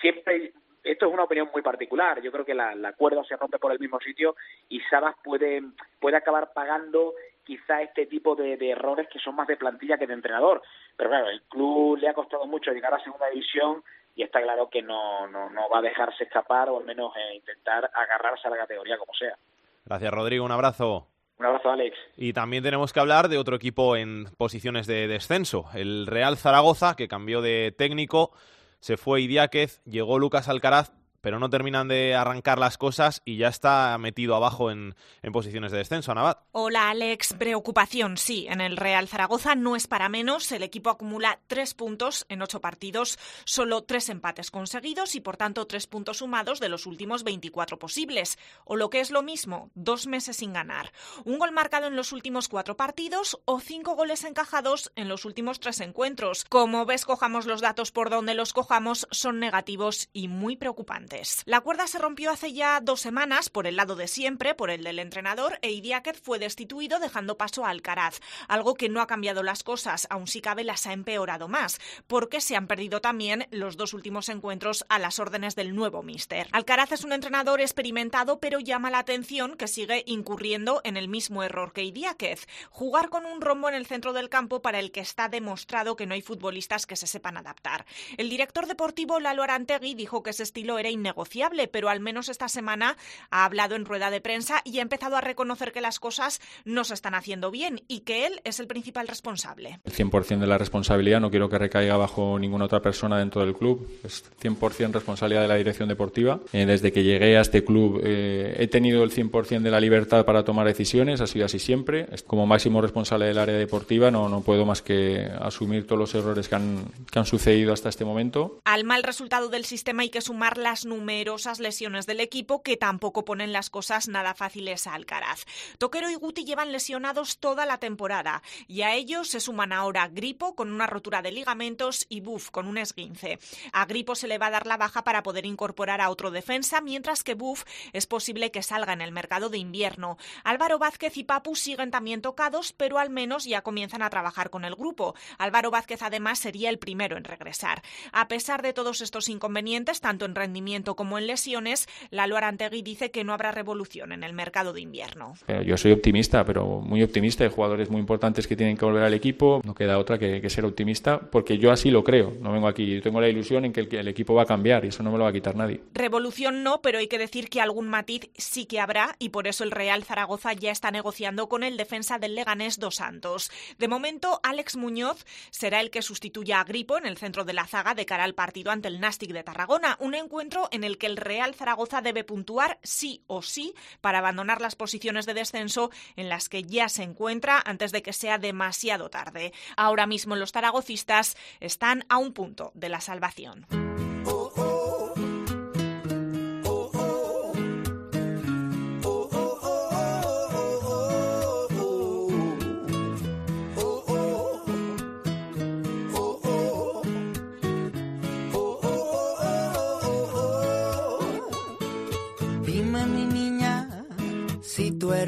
Siempre 0.00 0.52
esto 0.84 1.06
es 1.06 1.12
una 1.12 1.24
opinión 1.24 1.48
muy 1.52 1.62
particular. 1.62 2.20
Yo 2.20 2.30
creo 2.30 2.44
que 2.44 2.54
la, 2.54 2.92
cuerda 2.92 3.24
se 3.24 3.36
rompe 3.36 3.58
por 3.58 3.72
el 3.72 3.80
mismo 3.80 3.98
sitio 4.00 4.36
y 4.68 4.80
Sabas 4.82 5.16
puede, 5.24 5.62
puede 5.98 6.18
acabar 6.18 6.52
pagando 6.52 7.14
quizá 7.42 7.82
este 7.82 8.06
tipo 8.06 8.36
de, 8.36 8.54
errores 8.70 9.08
que 9.08 9.18
son 9.18 9.34
más 9.34 9.48
de 9.48 9.56
plantilla 9.56 9.98
que 9.98 10.06
de 10.06 10.14
entrenador. 10.14 10.62
Pero 10.96 11.10
claro, 11.10 11.28
el 11.28 11.42
club 11.42 11.96
le 11.98 12.08
ha 12.08 12.14
costado 12.14 12.46
mucho 12.46 12.72
llegar 12.72 12.92
a 12.92 13.02
segunda 13.02 13.28
división 13.30 13.82
y 14.14 14.22
está 14.22 14.40
claro 14.42 14.68
que 14.70 14.82
no, 14.82 15.26
no, 15.28 15.50
no 15.50 15.68
va 15.68 15.78
a 15.78 15.82
dejarse 15.82 16.24
escapar 16.24 16.68
o 16.68 16.78
al 16.78 16.84
menos 16.84 17.12
eh, 17.16 17.34
intentar 17.34 17.90
agarrarse 17.94 18.46
a 18.46 18.50
la 18.50 18.58
categoría 18.58 18.98
como 18.98 19.12
sea. 19.14 19.36
Gracias, 19.84 20.12
Rodrigo. 20.12 20.44
Un 20.44 20.52
abrazo. 20.52 21.08
Un 21.38 21.46
abrazo, 21.46 21.70
Alex. 21.70 21.96
Y 22.16 22.32
también 22.32 22.62
tenemos 22.62 22.92
que 22.92 23.00
hablar 23.00 23.28
de 23.28 23.38
otro 23.38 23.56
equipo 23.56 23.96
en 23.96 24.26
posiciones 24.36 24.86
de 24.86 25.08
descenso, 25.08 25.66
el 25.74 26.06
Real 26.06 26.36
Zaragoza, 26.36 26.94
que 26.94 27.08
cambió 27.08 27.42
de 27.42 27.74
técnico, 27.76 28.30
se 28.78 28.96
fue 28.96 29.22
Idiáquez, 29.22 29.82
llegó 29.84 30.18
Lucas 30.18 30.48
Alcaraz, 30.48 30.92
pero 31.24 31.38
no 31.38 31.48
terminan 31.48 31.88
de 31.88 32.14
arrancar 32.14 32.58
las 32.58 32.76
cosas 32.76 33.22
y 33.24 33.38
ya 33.38 33.48
está 33.48 33.96
metido 33.96 34.36
abajo 34.36 34.70
en, 34.70 34.94
posiciones 35.32 35.72
de 35.72 35.78
descenso. 35.78 36.14
Navat. 36.14 36.38
Hola, 36.52 36.90
Alex. 36.90 37.32
Preocupación, 37.38 38.18
sí. 38.18 38.46
En 38.46 38.60
el 38.60 38.76
Real 38.76 39.08
Zaragoza 39.08 39.54
no 39.54 39.74
es 39.74 39.86
para 39.86 40.10
menos. 40.10 40.52
El 40.52 40.62
equipo 40.62 40.90
acumula 40.90 41.40
tres 41.46 41.72
puntos 41.72 42.26
en 42.28 42.42
ocho 42.42 42.60
partidos, 42.60 43.18
solo 43.46 43.84
tres 43.84 44.10
empates 44.10 44.50
conseguidos 44.50 45.14
y, 45.14 45.22
por 45.22 45.38
tanto, 45.38 45.66
tres 45.66 45.86
puntos 45.86 46.18
sumados 46.18 46.60
de 46.60 46.68
los 46.68 46.84
últimos 46.84 47.24
24 47.24 47.78
posibles. 47.78 48.38
O 48.66 48.76
lo 48.76 48.90
que 48.90 49.00
es 49.00 49.10
lo 49.10 49.22
mismo, 49.22 49.70
dos 49.74 50.06
meses 50.06 50.36
sin 50.36 50.52
ganar. 50.52 50.92
Un 51.24 51.38
gol 51.38 51.52
marcado 51.52 51.86
en 51.86 51.96
los 51.96 52.12
últimos 52.12 52.48
cuatro 52.48 52.76
partidos 52.76 53.40
o 53.46 53.60
cinco 53.60 53.96
goles 53.96 54.24
encajados 54.24 54.92
en 54.94 55.08
los 55.08 55.24
últimos 55.24 55.58
tres 55.58 55.80
encuentros. 55.80 56.44
Como 56.50 56.84
ves, 56.84 57.06
cojamos 57.06 57.46
los 57.46 57.62
datos 57.62 57.92
por 57.92 58.10
donde 58.10 58.34
los 58.34 58.52
cojamos, 58.52 59.08
son 59.10 59.40
negativos 59.40 60.10
y 60.12 60.28
muy 60.28 60.56
preocupantes. 60.56 61.13
La 61.44 61.60
cuerda 61.60 61.86
se 61.86 61.98
rompió 61.98 62.30
hace 62.30 62.52
ya 62.52 62.80
dos 62.80 63.00
semanas 63.00 63.48
por 63.48 63.66
el 63.66 63.76
lado 63.76 63.94
de 63.94 64.08
siempre, 64.08 64.54
por 64.54 64.70
el 64.70 64.82
del 64.82 64.98
entrenador, 64.98 65.58
e 65.62 65.70
Idiáquez 65.70 66.20
fue 66.20 66.38
destituido 66.38 66.98
dejando 66.98 67.36
paso 67.36 67.64
a 67.64 67.70
Alcaraz, 67.70 68.20
algo 68.48 68.74
que 68.74 68.88
no 68.88 69.00
ha 69.00 69.06
cambiado 69.06 69.42
las 69.42 69.62
cosas, 69.62 70.06
aun 70.10 70.26
si 70.26 70.40
cabe 70.40 70.64
las 70.64 70.86
ha 70.86 70.92
empeorado 70.92 71.48
más, 71.48 71.80
porque 72.06 72.40
se 72.40 72.56
han 72.56 72.66
perdido 72.66 73.00
también 73.00 73.46
los 73.50 73.76
dos 73.76 73.94
últimos 73.94 74.28
encuentros 74.28 74.84
a 74.88 74.98
las 74.98 75.18
órdenes 75.18 75.54
del 75.54 75.74
nuevo 75.74 76.02
míster. 76.02 76.48
Alcaraz 76.52 76.92
es 76.92 77.04
un 77.04 77.12
entrenador 77.12 77.60
experimentado, 77.60 78.40
pero 78.40 78.58
llama 78.58 78.90
la 78.90 78.98
atención 78.98 79.56
que 79.56 79.68
sigue 79.68 80.02
incurriendo 80.06 80.80
en 80.84 80.96
el 80.96 81.08
mismo 81.08 81.42
error 81.42 81.72
que 81.72 81.84
Idiáquez, 81.84 82.48
jugar 82.70 83.08
con 83.08 83.24
un 83.24 83.40
rombo 83.40 83.68
en 83.68 83.74
el 83.74 83.86
centro 83.86 84.12
del 84.12 84.28
campo 84.28 84.62
para 84.62 84.80
el 84.80 84.90
que 84.90 85.00
está 85.00 85.28
demostrado 85.28 85.96
que 85.96 86.06
no 86.06 86.14
hay 86.14 86.22
futbolistas 86.22 86.86
que 86.86 86.96
se 86.96 87.06
sepan 87.06 87.36
adaptar. 87.36 87.86
El 88.16 88.30
director 88.30 88.66
deportivo 88.66 89.20
Lalo 89.20 89.42
Arantegui 89.42 89.94
dijo 89.94 90.22
que 90.22 90.30
ese 90.30 90.42
estilo 90.42 90.78
era 90.78 90.90
negociable, 91.04 91.68
pero 91.68 91.88
al 91.88 92.00
menos 92.00 92.28
esta 92.28 92.48
semana 92.48 92.96
ha 93.30 93.44
hablado 93.44 93.76
en 93.76 93.84
rueda 93.84 94.10
de 94.10 94.20
prensa 94.20 94.62
y 94.64 94.80
ha 94.80 94.82
empezado 94.82 95.16
a 95.16 95.20
reconocer 95.20 95.70
que 95.70 95.80
las 95.80 96.00
cosas 96.00 96.40
no 96.64 96.82
se 96.82 96.94
están 96.94 97.14
haciendo 97.14 97.52
bien 97.52 97.82
y 97.86 98.00
que 98.00 98.26
él 98.26 98.40
es 98.42 98.58
el 98.58 98.66
principal 98.66 99.06
responsable. 99.06 99.78
El 99.84 99.92
100% 99.92 100.38
de 100.38 100.46
la 100.48 100.58
responsabilidad 100.58 101.20
no 101.20 101.30
quiero 101.30 101.48
que 101.48 101.58
recaiga 101.58 101.96
bajo 101.96 102.38
ninguna 102.38 102.64
otra 102.64 102.82
persona 102.82 103.18
dentro 103.18 103.44
del 103.44 103.54
club, 103.54 103.88
es 104.02 104.24
100% 104.42 104.92
responsabilidad 104.92 105.42
de 105.42 105.48
la 105.48 105.54
dirección 105.54 105.88
deportiva. 105.88 106.40
Eh, 106.52 106.66
desde 106.66 106.92
que 106.92 107.04
llegué 107.04 107.36
a 107.36 107.42
este 107.42 107.62
club 107.62 108.00
eh, 108.02 108.56
he 108.58 108.66
tenido 108.66 109.04
el 109.04 109.12
100% 109.12 109.60
de 109.60 109.70
la 109.70 109.80
libertad 109.80 110.24
para 110.24 110.44
tomar 110.44 110.66
decisiones, 110.66 111.20
ha 111.20 111.26
sido 111.26 111.44
así 111.44 111.58
siempre. 111.58 112.08
Como 112.26 112.46
máximo 112.46 112.80
responsable 112.80 113.26
del 113.26 113.38
área 113.38 113.56
deportiva 113.56 114.10
no, 114.10 114.28
no 114.28 114.40
puedo 114.40 114.64
más 114.64 114.82
que 114.82 115.30
asumir 115.40 115.86
todos 115.86 115.98
los 115.98 116.14
errores 116.14 116.48
que 116.48 116.54
han, 116.54 116.84
que 117.10 117.18
han 117.18 117.26
sucedido 117.26 117.72
hasta 117.72 117.88
este 117.88 118.04
momento. 118.04 118.60
Al 118.64 118.84
mal 118.84 119.02
resultado 119.02 119.48
del 119.48 119.64
sistema 119.64 120.02
hay 120.02 120.10
que 120.10 120.20
sumar 120.20 120.58
las 120.58 120.86
numerosas 120.94 121.58
lesiones 121.58 122.06
del 122.06 122.20
equipo 122.20 122.62
que 122.62 122.76
tampoco 122.76 123.24
ponen 123.24 123.52
las 123.52 123.68
cosas 123.68 124.06
nada 124.06 124.34
fáciles 124.34 124.86
a 124.86 124.94
Alcaraz. 124.94 125.44
Toquero 125.78 126.08
y 126.08 126.14
Guti 126.14 126.44
llevan 126.44 126.70
lesionados 126.70 127.38
toda 127.38 127.66
la 127.66 127.78
temporada 127.78 128.42
y 128.68 128.82
a 128.82 128.94
ellos 128.94 129.28
se 129.28 129.40
suman 129.40 129.72
ahora 129.72 130.08
Gripo 130.08 130.54
con 130.54 130.72
una 130.72 130.86
rotura 130.86 131.20
de 131.20 131.32
ligamentos 131.32 132.06
y 132.08 132.20
Buff 132.20 132.50
con 132.50 132.68
un 132.68 132.78
esguince. 132.78 133.40
A 133.72 133.86
Gripo 133.86 134.14
se 134.14 134.28
le 134.28 134.38
va 134.38 134.46
a 134.46 134.50
dar 134.50 134.66
la 134.66 134.76
baja 134.76 135.02
para 135.02 135.24
poder 135.24 135.46
incorporar 135.46 136.00
a 136.00 136.10
otro 136.10 136.30
defensa, 136.30 136.80
mientras 136.80 137.24
que 137.24 137.34
Buff 137.34 137.64
es 137.92 138.06
posible 138.06 138.52
que 138.52 138.62
salga 138.62 138.92
en 138.92 139.00
el 139.00 139.10
mercado 139.10 139.48
de 139.48 139.58
invierno. 139.58 140.16
Álvaro 140.44 140.78
Vázquez 140.78 141.16
y 141.16 141.24
Papu 141.24 141.56
siguen 141.56 141.90
también 141.90 142.22
tocados, 142.22 142.72
pero 142.72 142.98
al 142.98 143.10
menos 143.10 143.44
ya 143.44 143.62
comienzan 143.62 144.02
a 144.02 144.10
trabajar 144.10 144.50
con 144.50 144.64
el 144.64 144.76
grupo. 144.76 145.16
Álvaro 145.38 145.72
Vázquez 145.72 146.02
además 146.02 146.38
sería 146.38 146.70
el 146.70 146.78
primero 146.78 147.16
en 147.16 147.24
regresar. 147.24 147.82
A 148.12 148.28
pesar 148.28 148.62
de 148.62 148.72
todos 148.72 149.00
estos 149.00 149.28
inconvenientes, 149.28 150.00
tanto 150.00 150.24
en 150.24 150.36
rendimiento 150.36 150.83
como 150.84 151.18
en 151.18 151.26
lesiones, 151.26 151.88
Lalo 152.10 152.36
Arantegui 152.36 152.82
dice 152.82 153.10
que 153.10 153.24
no 153.24 153.32
habrá 153.32 153.50
revolución 153.50 154.12
en 154.12 154.22
el 154.22 154.34
mercado 154.34 154.74
de 154.74 154.82
invierno. 154.82 155.34
Yo 155.64 155.76
soy 155.78 155.92
optimista, 155.92 156.44
pero 156.44 156.80
muy 156.80 157.02
optimista. 157.02 157.44
Hay 157.44 157.50
jugadores 157.50 157.90
muy 157.90 158.00
importantes 158.00 158.46
que 158.46 158.56
tienen 158.56 158.76
que 158.76 158.84
volver 158.84 159.02
al 159.02 159.14
equipo. 159.14 159.62
No 159.64 159.74
queda 159.74 159.98
otra 159.98 160.18
que, 160.18 160.48
ser 160.50 160.64
optimista, 160.64 161.18
porque 161.18 161.58
yo 161.58 161.72
así 161.72 161.90
lo 161.90 162.04
creo. 162.04 162.34
No 162.40 162.52
vengo 162.52 162.68
aquí. 162.68 162.96
Yo 162.96 163.02
tengo 163.02 163.20
la 163.20 163.28
ilusión 163.28 163.64
en 163.64 163.72
que 163.72 163.80
el, 163.80 164.08
equipo 164.08 164.34
va 164.34 164.42
a 164.42 164.46
cambiar 164.46 164.84
y 164.84 164.88
eso 164.88 165.02
no 165.02 165.10
me 165.10 165.18
lo 165.18 165.24
va 165.24 165.30
a 165.30 165.32
quitar 165.32 165.56
nadie. 165.56 165.80
Revolución 165.94 166.62
no, 166.62 166.82
pero 166.82 166.98
hay 166.98 167.08
que 167.08 167.18
decir 167.18 167.48
que 167.48 167.60
algún 167.60 167.88
matiz 167.88 168.28
sí 168.36 168.66
que 168.66 168.80
habrá 168.80 169.16
y 169.18 169.30
por 169.30 169.46
eso 169.46 169.64
el 169.64 169.70
Real 169.70 170.04
Zaragoza 170.04 170.52
ya 170.52 170.70
está 170.70 170.90
negociando 170.90 171.48
con 171.48 171.62
el 171.62 171.76
defensa 171.76 172.18
del 172.18 172.34
Leganés 172.34 172.78
Dos 172.78 172.96
Santos. 172.96 173.50
De 173.78 173.88
momento, 173.88 174.40
Alex 174.42 174.76
Muñoz 174.76 175.24
será 175.50 175.80
el 175.80 175.90
que 175.90 176.02
sustituya 176.02 176.60
a 176.60 176.64
Gripo 176.64 176.98
en 176.98 177.06
el 177.06 177.16
centro 177.16 177.44
de 177.44 177.52
la 177.52 177.66
zaga 177.66 177.94
de 177.94 178.06
cara 178.06 178.24
al 178.24 178.34
partido 178.34 178.70
ante 178.70 178.88
el 178.88 179.00
Nastic 179.00 179.32
de 179.32 179.44
Tarragona. 179.44 179.96
Un 180.00 180.14
encuentro 180.14 180.63
en 180.72 180.84
el 180.84 180.98
que 180.98 181.06
el 181.06 181.16
Real 181.16 181.54
Zaragoza 181.54 182.00
debe 182.00 182.24
puntuar 182.24 182.78
sí 182.82 183.22
o 183.26 183.42
sí 183.42 183.74
para 184.00 184.18
abandonar 184.18 184.60
las 184.60 184.76
posiciones 184.76 185.26
de 185.26 185.34
descenso 185.34 185.90
en 186.16 186.28
las 186.28 186.48
que 186.48 186.62
ya 186.62 186.88
se 186.88 187.02
encuentra 187.02 187.62
antes 187.64 187.92
de 187.92 188.02
que 188.02 188.12
sea 188.12 188.38
demasiado 188.38 189.10
tarde. 189.10 189.52
Ahora 189.76 190.06
mismo 190.06 190.36
los 190.36 190.52
zaragocistas 190.52 191.36
están 191.60 192.04
a 192.08 192.18
un 192.18 192.32
punto 192.32 192.72
de 192.74 192.88
la 192.88 193.00
salvación. 193.00 193.66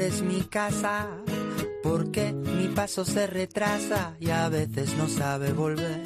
Eres 0.07 0.21
mi 0.21 0.41
casa, 0.43 1.09
porque 1.83 2.31
mi 2.31 2.69
paso 2.69 3.03
se 3.03 3.27
retrasa 3.27 4.15
y 4.21 4.29
a 4.29 4.47
veces 4.47 4.93
no 4.93 5.09
sabe 5.09 5.51
volver. 5.51 6.01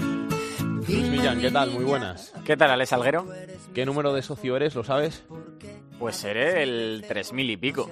Luis 0.87 1.07
Millán, 1.07 1.39
¿qué 1.39 1.51
tal? 1.51 1.69
Muy 1.69 1.85
buenas. 1.85 2.33
¿Qué 2.43 2.57
tal, 2.57 2.71
Alex 2.71 2.93
Alguero? 2.93 3.27
¿Qué 3.75 3.85
número 3.85 4.11
de 4.11 4.23
socio 4.23 4.55
eres? 4.55 4.73
¿Lo 4.73 4.83
sabes? 4.83 5.23
Pues 5.99 6.15
seré 6.15 6.63
el 6.63 7.05
3000 7.07 7.51
y 7.51 7.57
pico. 7.57 7.91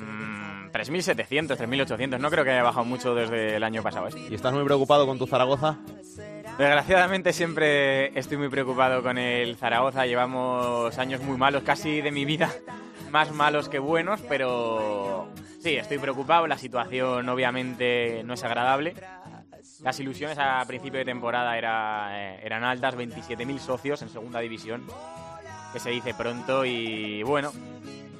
Mm, 0.00 0.70
3700, 0.70 1.58
3800. 1.58 2.20
No 2.20 2.30
creo 2.30 2.44
que 2.44 2.50
haya 2.50 2.62
bajado 2.62 2.84
mucho 2.84 3.16
desde 3.16 3.56
el 3.56 3.64
año 3.64 3.82
pasado. 3.82 4.06
¿eh? 4.06 4.26
¿Y 4.30 4.34
estás 4.36 4.52
muy 4.52 4.64
preocupado 4.64 5.04
con 5.04 5.18
tu 5.18 5.26
Zaragoza? 5.26 5.78
Desgraciadamente 6.58 7.32
siempre 7.32 8.16
estoy 8.16 8.36
muy 8.36 8.50
preocupado 8.50 9.02
con 9.02 9.18
el 9.18 9.56
Zaragoza. 9.56 10.06
Llevamos 10.06 10.96
años 10.96 11.20
muy 11.22 11.36
malos, 11.36 11.64
casi 11.64 12.00
de 12.02 12.12
mi 12.12 12.24
vida, 12.24 12.52
más 13.14 13.32
malos 13.32 13.68
que 13.68 13.78
buenos, 13.78 14.20
pero 14.28 15.28
sí, 15.60 15.76
estoy 15.76 15.98
preocupado. 15.98 16.48
La 16.48 16.58
situación 16.58 17.28
obviamente 17.28 18.22
no 18.24 18.34
es 18.34 18.42
agradable. 18.42 18.92
Las 19.82 20.00
ilusiones 20.00 20.36
a 20.36 20.64
principio 20.66 20.98
de 20.98 21.04
temporada 21.04 21.56
era, 21.56 22.08
eh, 22.10 22.40
eran 22.42 22.64
altas, 22.64 22.96
27.000 22.96 23.58
socios 23.60 24.02
en 24.02 24.08
segunda 24.08 24.40
división, 24.40 24.84
que 25.72 25.78
se 25.78 25.90
dice 25.90 26.12
pronto 26.12 26.64
y 26.64 27.22
bueno, 27.22 27.52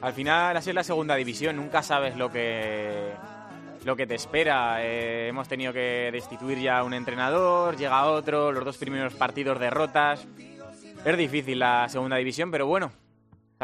al 0.01 0.13
final 0.13 0.57
así 0.57 0.71
es 0.71 0.77
la 0.77 0.85
segunda 0.85 1.17
división, 1.17 1.57
nunca 1.57 1.83
sabes 1.83 2.17
lo 2.17 2.31
que 2.31 3.15
lo 3.85 3.97
que 3.97 4.07
te 4.07 4.15
espera. 4.15 4.77
Eh, 4.85 5.27
hemos 5.27 5.49
tenido 5.49 5.73
que 5.73 6.11
destituir 6.13 6.61
ya 6.61 6.85
un 6.85 6.95
entrenador, 6.95 7.77
llega 7.77 8.07
otro, 8.07 8.53
los 8.53 8.65
dos 8.65 8.77
primeros 8.77 9.15
partidos 9.15 9.59
derrotas. 9.59 10.25
Es 11.05 11.17
difícil 11.19 11.59
la 11.59 11.89
segunda 11.89 12.17
división, 12.17 12.53
pero 12.53 12.69
bueno, 12.69 12.93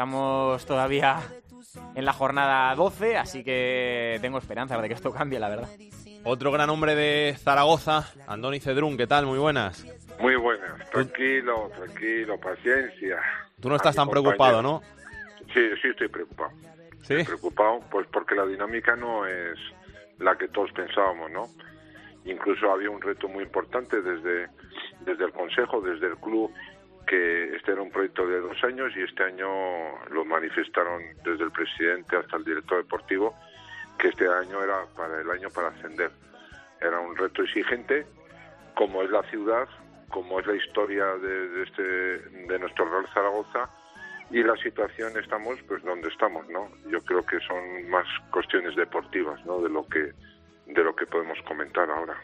estamos 0.01 0.65
todavía 0.65 1.19
en 1.93 2.05
la 2.05 2.11
jornada 2.11 2.73
12, 2.73 3.17
así 3.17 3.43
que 3.43 4.17
tengo 4.19 4.39
esperanza 4.39 4.81
de 4.81 4.87
que 4.87 4.95
esto 4.95 5.11
cambie, 5.11 5.39
la 5.39 5.47
verdad. 5.47 5.69
Otro 6.23 6.51
gran 6.51 6.71
hombre 6.71 6.95
de 6.95 7.35
Zaragoza, 7.37 8.11
Andoni 8.25 8.59
Cedrún, 8.59 8.97
¿qué 8.97 9.05
tal? 9.05 9.27
Muy 9.27 9.37
buenas. 9.37 9.85
Muy 10.19 10.35
buenas, 10.37 10.89
tranquilo, 10.89 11.69
tranquilo, 11.77 12.39
paciencia. 12.39 13.21
Tú 13.59 13.69
no 13.69 13.75
estás 13.75 13.95
tan 13.95 14.09
preocupado, 14.09 14.63
¿no? 14.63 14.81
Sí, 15.53 15.69
sí 15.79 15.89
estoy 15.89 16.07
preocupado. 16.07 16.49
¿Sí? 17.03 17.13
Estoy 17.13 17.25
preocupado 17.25 17.81
pues 17.91 18.07
porque 18.11 18.33
la 18.33 18.47
dinámica 18.47 18.95
no 18.95 19.27
es 19.27 19.59
la 20.17 20.35
que 20.35 20.47
todos 20.47 20.71
pensábamos, 20.71 21.29
¿no? 21.29 21.47
Incluso 22.25 22.71
había 22.71 22.89
un 22.89 23.01
reto 23.01 23.27
muy 23.27 23.43
importante 23.43 24.01
desde, 24.01 24.49
desde 25.01 25.25
el 25.25 25.31
Consejo, 25.31 25.79
desde 25.79 26.07
el 26.07 26.17
club, 26.17 26.51
que 27.05 27.55
este 27.55 27.71
era 27.71 27.81
un 27.81 27.91
proyecto 27.91 28.25
de 28.25 28.39
dos 28.39 28.63
años 28.63 28.91
y 28.95 29.01
este 29.01 29.23
año 29.23 29.47
lo 30.09 30.25
manifestaron 30.25 31.01
desde 31.23 31.43
el 31.43 31.51
presidente 31.51 32.15
hasta 32.15 32.37
el 32.37 32.43
director 32.43 32.77
deportivo, 32.77 33.35
que 33.97 34.09
este 34.09 34.27
año 34.27 34.63
era 34.63 34.85
para 34.95 35.21
el 35.21 35.29
año 35.29 35.49
para 35.49 35.69
ascender. 35.69 36.11
Era 36.79 36.99
un 36.99 37.15
reto 37.15 37.43
exigente, 37.43 38.05
como 38.75 39.03
es 39.03 39.11
la 39.11 39.23
ciudad, 39.23 39.67
como 40.09 40.39
es 40.39 40.47
la 40.47 40.55
historia 40.55 41.05
de, 41.17 41.49
de 41.49 41.63
este, 41.63 41.83
de 41.83 42.59
nuestro 42.59 42.85
Real 42.85 43.07
Zaragoza, 43.13 43.69
y 44.31 44.43
la 44.43 44.55
situación 44.57 45.17
estamos 45.17 45.59
pues 45.67 45.83
donde 45.83 46.07
estamos 46.07 46.47
no 46.49 46.69
yo 46.89 47.01
creo 47.01 47.25
que 47.25 47.39
son 47.41 47.89
más 47.89 48.05
cuestiones 48.31 48.75
deportivas 48.75 49.43
no 49.45 49.61
de 49.61 49.69
lo 49.69 49.85
que 49.87 50.13
de 50.67 50.83
lo 50.83 50.95
que 50.95 51.05
podemos 51.05 51.37
comentar 51.41 51.89
ahora 51.89 52.15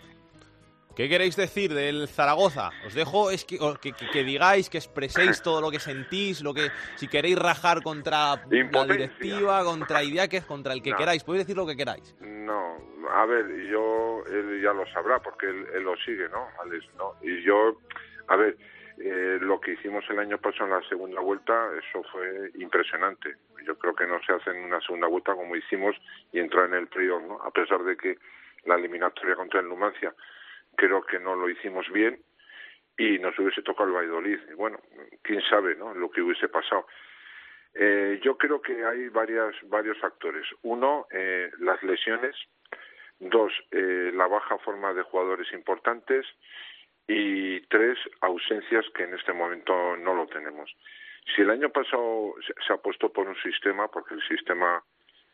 ¿Qué 0.98 1.08
queréis 1.08 1.36
decir 1.36 1.76
del 1.76 2.08
Zaragoza? 2.08 2.72
Os 2.84 2.96
dejo 2.96 3.30
es 3.30 3.46
que, 3.46 3.60
que, 3.80 3.94
que 3.94 4.24
digáis, 4.24 4.68
que 4.68 4.80
expreséis 4.80 5.44
todo 5.44 5.62
lo 5.62 5.70
que 5.70 5.78
sentís, 5.80 6.42
lo 6.42 6.56
que 6.56 6.72
si 6.96 7.08
queréis 7.08 7.38
rajar 7.38 7.84
contra 7.84 8.42
la 8.50 8.86
directiva, 8.86 9.64
contra 9.64 10.02
Idiáquez, 10.04 10.44
contra 10.46 10.74
el 10.74 10.82
que 10.82 10.90
No. 10.90 10.98
queráis. 10.98 11.24
Podéis 11.24 11.46
decir 11.46 11.56
lo 11.56 11.68
que 11.68 11.76
queráis. 11.78 12.16
no 12.20 12.78
a 13.10 13.26
ver 13.26 13.46
yo 13.70 14.24
él 14.26 14.60
ya 14.62 14.74
lo 14.74 14.86
sabrá 14.88 15.20
porque 15.22 15.46
él, 15.46 15.66
él 15.76 15.84
lo 15.84 15.96
sigue 15.98 16.28
no 16.30 16.48
Alex 16.62 16.84
no 16.98 17.14
y 17.22 17.42
yo 17.42 17.78
a 18.28 18.36
ver 18.36 18.58
eh, 18.98 19.38
lo 19.40 19.62
que 19.62 19.74
hicimos 19.74 20.04
el 20.10 20.20
año 20.20 20.38
pasado 20.40 20.66
en 20.66 20.72
la 20.72 20.90
segunda 20.90 21.22
vuelta 21.22 21.54
eso 21.78 22.04
fue 22.12 22.52
impresionante 22.56 23.36
yo 23.66 23.78
creo 23.78 23.96
que 23.96 24.06
no 24.08 24.20
se 24.26 24.34
hace 24.34 24.50
en 24.50 24.58
una 24.66 24.82
segunda 24.82 25.08
vuelta 25.08 25.34
como 25.36 25.56
hicimos 25.56 25.96
y 26.34 26.40
entrar 26.40 26.66
en 26.66 26.74
el 26.74 26.88
playoff 26.88 27.24
no 27.24 27.42
a 27.44 27.52
pesar 27.52 27.82
de 27.86 27.96
que 27.96 28.18
la 28.66 28.76
eliminatoria 28.76 29.36
contra 29.36 29.62
el 29.62 29.70
Numancia 29.70 30.14
creo 30.78 31.02
que 31.02 31.20
no 31.20 31.36
lo 31.36 31.50
hicimos 31.50 31.90
bien 31.92 32.22
y 32.98 33.20
nos 33.20 33.38
hubiese 33.38 33.62
tocado 33.62 33.90
el 33.90 33.96
Valladolid. 33.96 34.40
Y 34.50 34.54
bueno, 34.54 34.80
quién 35.22 35.42
sabe, 35.50 35.76
¿no? 35.76 35.94
Lo 35.94 36.10
que 36.10 36.22
hubiese 36.22 36.48
pasado. 36.48 36.88
Eh, 37.74 38.20
yo 38.24 38.38
creo 38.38 38.62
que 38.62 38.86
hay 38.86 39.10
varias, 39.10 39.56
varios 39.64 39.98
factores. 40.00 40.46
Uno, 40.64 41.08
eh, 41.12 41.52
las 41.60 41.82
lesiones. 41.84 42.36
Dos, 43.20 43.52
eh, 43.72 44.12
la 44.14 44.28
baja 44.28 44.58
forma 44.60 44.94
de 44.94 45.02
jugadores 45.02 45.52
importantes. 45.52 46.26
Y 47.08 47.62
tres, 47.68 47.98
ausencias 48.22 48.86
que 48.94 49.04
en 49.04 49.14
este 49.14 49.34
momento 49.34 49.98
no 49.98 50.14
lo 50.14 50.28
tenemos. 50.28 50.76
Si 51.36 51.42
el 51.42 51.50
año 51.50 51.70
pasado 51.70 52.36
se, 52.46 52.54
se 52.66 52.74
apostó 52.74 53.12
por 53.12 53.28
un 53.28 53.36
sistema, 53.42 53.88
porque 53.90 54.16
el 54.16 54.24
sistema 54.28 54.84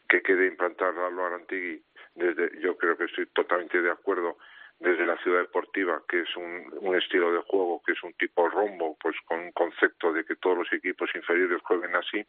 que 0.09 0.21
quede 0.21 0.47
implantar 0.47 0.93
Lalo 0.93 1.25
Arantigui, 1.25 1.81
desde, 2.15 2.59
yo 2.59 2.77
creo 2.77 2.97
que 2.97 3.05
estoy 3.05 3.25
totalmente 3.27 3.81
de 3.81 3.91
acuerdo, 3.91 4.37
desde 4.79 5.05
la 5.05 5.17
ciudad 5.17 5.39
deportiva, 5.39 6.01
que 6.07 6.21
es 6.21 6.35
un, 6.35 6.95
estilo 6.95 7.31
de 7.31 7.39
juego, 7.39 7.81
que 7.85 7.93
es 7.93 8.03
un 8.03 8.13
tipo 8.13 8.47
rombo, 8.49 8.97
pues 9.01 9.15
con 9.25 9.39
un 9.39 9.51
concepto 9.51 10.11
de 10.11 10.25
que 10.25 10.35
todos 10.35 10.57
los 10.57 10.73
equipos 10.73 11.09
inferiores 11.15 11.61
jueguen 11.63 11.95
así. 11.95 12.25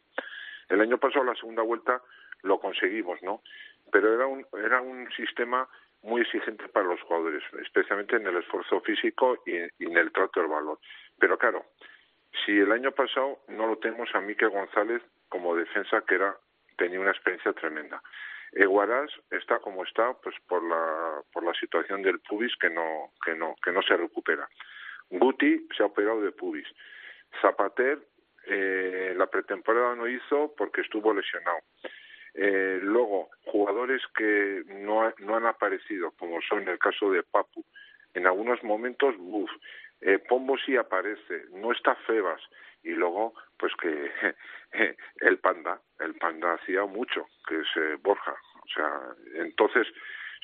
El 0.69 0.81
año 0.81 0.97
pasado, 0.97 1.25
la 1.25 1.35
segunda 1.35 1.61
vuelta, 1.63 2.01
lo 2.43 2.59
conseguimos, 2.59 3.21
¿no? 3.21 3.41
Pero 3.91 4.13
era 4.13 4.25
un, 4.25 4.45
era 4.63 4.81
un 4.81 5.09
sistema 5.11 5.67
muy 6.01 6.21
exigente 6.21 6.67
para 6.69 6.87
los 6.87 7.01
jugadores, 7.01 7.43
especialmente 7.61 8.15
en 8.15 8.27
el 8.27 8.37
esfuerzo 8.37 8.79
físico 8.81 9.37
y, 9.45 9.57
y 9.57 9.87
en 9.87 9.97
el 9.97 10.11
trato 10.11 10.39
del 10.39 10.49
valor. 10.49 10.79
Pero 11.19 11.37
claro, 11.37 11.65
si 12.45 12.51
el 12.51 12.71
año 12.71 12.91
pasado 12.91 13.39
no 13.47 13.67
lo 13.67 13.77
tenemos 13.77 14.09
a 14.13 14.21
Miquel 14.21 14.49
González 14.49 15.01
como 15.29 15.55
defensa, 15.55 16.01
que 16.07 16.15
era 16.15 16.35
tenía 16.77 16.99
una 16.99 17.11
experiencia 17.11 17.53
tremenda. 17.53 18.01
Eguarás 18.55 19.11
está 19.31 19.59
como 19.59 19.83
está, 19.83 20.13
pues 20.23 20.35
por 20.47 20.63
la 20.63 21.21
por 21.31 21.43
la 21.43 21.53
situación 21.53 22.01
del 22.01 22.19
pubis 22.21 22.55
que 22.55 22.69
no 22.69 23.11
que 23.23 23.35
no 23.35 23.55
que 23.63 23.71
no 23.71 23.81
se 23.81 23.97
recupera. 23.97 24.47
Guti 25.09 25.67
se 25.75 25.83
ha 25.83 25.87
operado 25.87 26.21
de 26.21 26.31
pubis. 26.31 26.67
Zapater 27.41 27.99
eh, 28.47 29.13
la 29.17 29.27
pretemporada 29.27 29.95
no 29.95 30.07
hizo 30.07 30.53
porque 30.57 30.81
estuvo 30.81 31.13
lesionado. 31.13 31.59
Eh, 32.33 32.79
luego, 32.81 33.29
jugadores 33.45 34.01
que 34.15 34.63
no, 34.67 35.03
ha- 35.03 35.13
no 35.19 35.35
han 35.35 35.45
aparecido, 35.45 36.11
como 36.11 36.41
son 36.41 36.67
el 36.67 36.77
caso 36.79 37.11
de 37.11 37.23
Papu, 37.23 37.63
en 38.13 38.25
algunos 38.27 38.61
momentos, 38.63 39.15
buf, 39.17 39.49
eh, 40.01 40.19
Pombo 40.19 40.57
sí 40.57 40.75
aparece, 40.77 41.45
no 41.51 41.71
está 41.71 41.95
Febas, 42.07 42.41
y 42.85 42.91
luego, 42.91 43.33
pues 43.57 43.73
que 43.81 44.11
el 45.21 45.37
Panda, 45.39 45.81
el 45.99 46.15
Panda 46.15 46.53
hacía 46.53 46.85
mucho, 46.85 47.27
que 47.47 47.59
es 47.59 47.67
eh, 47.75 47.97
Borja, 48.01 48.35
o 48.63 48.67
sea, 48.67 49.01
entonces, 49.35 49.87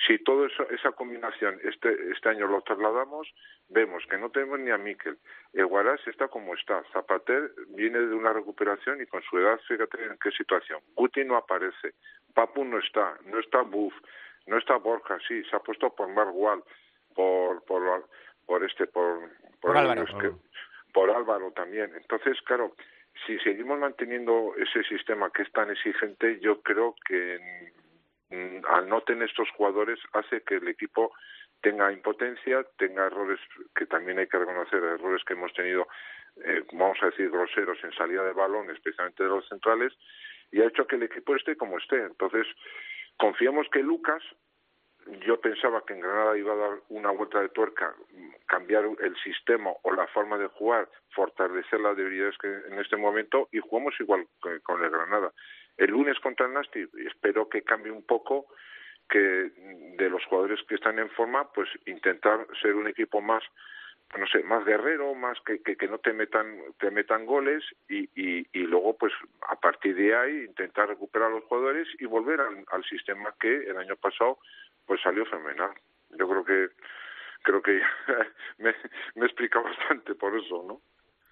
si 0.08 0.18
todo 0.24 0.46
eso, 0.48 0.68
esa 0.72 0.92
combinación 0.94 1.60
este, 1.64 2.12
este 2.12 2.30
año 2.30 2.48
lo 2.48 2.62
trasladamos, 2.64 3.32
vemos 3.70 4.04
que 4.10 4.18
no 4.18 4.32
tenemos 4.32 4.60
ni 4.60 4.72
a 4.72 4.78
Miquel. 4.78 5.20
El 5.54 5.68
Guarás 5.68 6.00
está 6.08 6.28
como 6.28 6.56
está. 6.56 6.84
Zapater 6.92 7.52
viene 7.70 8.00
de 8.00 8.16
una 8.16 8.34
recuperación 8.34 9.00
y 9.02 9.06
con 9.06 9.22
su 9.22 9.38
edad, 9.38 9.60
fíjate 9.68 10.04
en 10.04 10.18
qué 10.18 10.32
situación. 10.32 10.82
Guti 10.96 11.24
no 11.24 11.38
aparece. 11.38 11.94
Papu 12.34 12.66
no 12.66 12.80
está. 12.80 13.16
No 13.26 13.38
está 13.40 13.62
Buff. 13.62 13.94
No 14.48 14.58
está 14.58 14.78
Borja, 14.78 15.20
sí. 15.28 15.44
Se 15.44 15.56
ha 15.56 15.60
puesto 15.60 15.94
por 15.94 16.08
Margual, 16.08 16.64
por, 17.14 17.64
por, 17.66 18.08
por 18.48 18.64
este, 18.64 18.88
por, 18.88 19.30
Por 19.62 19.78
Álvaro. 19.78 20.02
es 20.02 20.16
que- 20.16 20.32
por 20.94 21.10
Álvaro 21.10 21.52
también. 21.52 21.92
Entonces, 21.96 22.40
claro, 22.42 22.76
si 23.26 23.38
seguimos 23.40 23.80
manteniendo 23.80 24.54
ese 24.58 24.84
sistema 24.84 25.32
que 25.32 25.44
es 25.44 25.52
tan 25.52 25.70
exigente, 25.70 26.40
yo 26.40 26.62
creo 26.62 26.96
que 27.08 27.40
mm, 28.30 28.66
al 28.68 28.90
no 28.90 29.02
tener 29.02 29.30
estos 29.30 29.50
jugadores 29.52 30.00
hace 30.14 30.42
que 30.42 30.56
el 30.56 30.68
equipo 30.68 31.12
tenga 31.62 31.92
impotencia, 31.92 32.66
tenga 32.78 33.06
errores 33.06 33.40
que 33.76 33.86
también 33.86 34.20
hay 34.20 34.28
que 34.28 34.40
reconocer, 34.40 34.84
errores 34.84 35.24
que 35.26 35.34
hemos 35.34 35.54
tenido, 35.54 35.88
eh, 36.44 36.64
vamos 36.74 36.98
a 37.02 37.08
decir, 37.08 37.30
groseros 37.30 37.78
en 37.84 37.94
salida 37.94 38.24
de 38.24 38.34
balón, 38.34 38.70
especialmente 38.72 39.24
de 39.24 39.30
los 39.30 39.48
centrales, 39.48 39.94
y 40.52 40.62
ha 40.62 40.68
hecho 40.68 40.88
que 40.88 40.96
el 40.96 41.04
equipo 41.04 41.36
esté 41.36 41.56
como 41.56 41.78
esté. 41.78 41.98
Entonces, 41.98 42.48
confiamos 43.18 43.68
que 43.72 43.84
Lucas, 43.84 44.24
yo 45.20 45.40
pensaba 45.42 45.84
que 45.86 45.94
en 45.94 46.02
Granada 46.02 46.38
iba 46.38 46.54
a 46.54 46.58
dar 46.58 46.80
una 46.90 47.12
vuelta 47.12 47.42
de 47.42 47.50
tuerca, 47.50 47.94
cambiar 48.48 48.86
el 49.00 49.16
sistema 49.18 49.72
o 49.84 49.92
la 49.92 50.08
forma 50.08 50.38
de 50.38 50.48
jugar, 50.48 50.88
fortalecer 51.14 51.80
las 51.80 51.98
debilidades 51.98 52.38
que 52.38 52.48
en 52.48 52.80
este 52.80 52.98
momento 52.98 53.50
y 53.52 53.60
jugamos 53.60 53.94
igual 54.00 54.26
que 54.42 54.60
con 54.62 54.84
el 54.84 54.90
Granada. 54.90 55.32
El 55.78 55.92
lunes 55.92 56.20
contra 56.20 56.46
el 56.46 56.54
Nasti 56.54 56.86
espero 57.06 57.50
que 57.50 57.64
cambie 57.64 57.92
un 57.92 58.04
poco 58.04 58.48
que 59.10 59.20
de 59.98 60.10
los 60.10 60.24
jugadores 60.26 60.60
que 60.68 60.76
están 60.76 60.98
en 61.00 61.10
forma, 61.10 61.52
pues 61.52 61.68
intentar 61.86 62.48
ser 62.62 62.76
un 62.76 62.88
equipo 62.88 63.22
más 63.22 63.44
no 64.18 64.28
sé, 64.28 64.44
más 64.44 64.66
guerrero, 64.66 65.16
más 65.16 65.40
que, 65.46 65.62
que, 65.62 65.88
no 65.88 65.98
te 66.00 66.12
metan, 66.12 66.60
te 66.80 66.92
metan 66.92 67.26
goles 67.26 67.64
y, 67.88 68.10
y, 68.14 68.46
y, 68.52 68.64
luego, 68.64 68.98
pues 68.98 69.14
a 69.48 69.56
partir 69.56 69.96
de 69.96 70.14
ahí, 70.14 70.44
intentar 70.44 70.90
recuperar 70.90 71.30
a 71.30 71.36
los 71.36 71.46
jugadores 71.46 71.88
y 71.98 72.06
volver 72.06 72.42
al, 72.42 72.66
al 72.72 72.84
sistema 72.84 73.34
que 73.40 73.70
el 73.70 73.78
año 73.78 73.96
pasado 73.96 74.40
pues 74.86 75.02
salió 75.02 75.26
fenomenal. 75.26 75.72
Yo 76.12 76.28
creo 76.28 76.44
que 76.44 76.70
creo 77.44 77.62
que 77.62 77.82
me, 78.60 78.74
me 79.16 79.26
explica 79.26 79.60
bastante 79.60 80.16
por 80.16 80.38
eso, 80.38 80.64
¿no? 80.68 80.82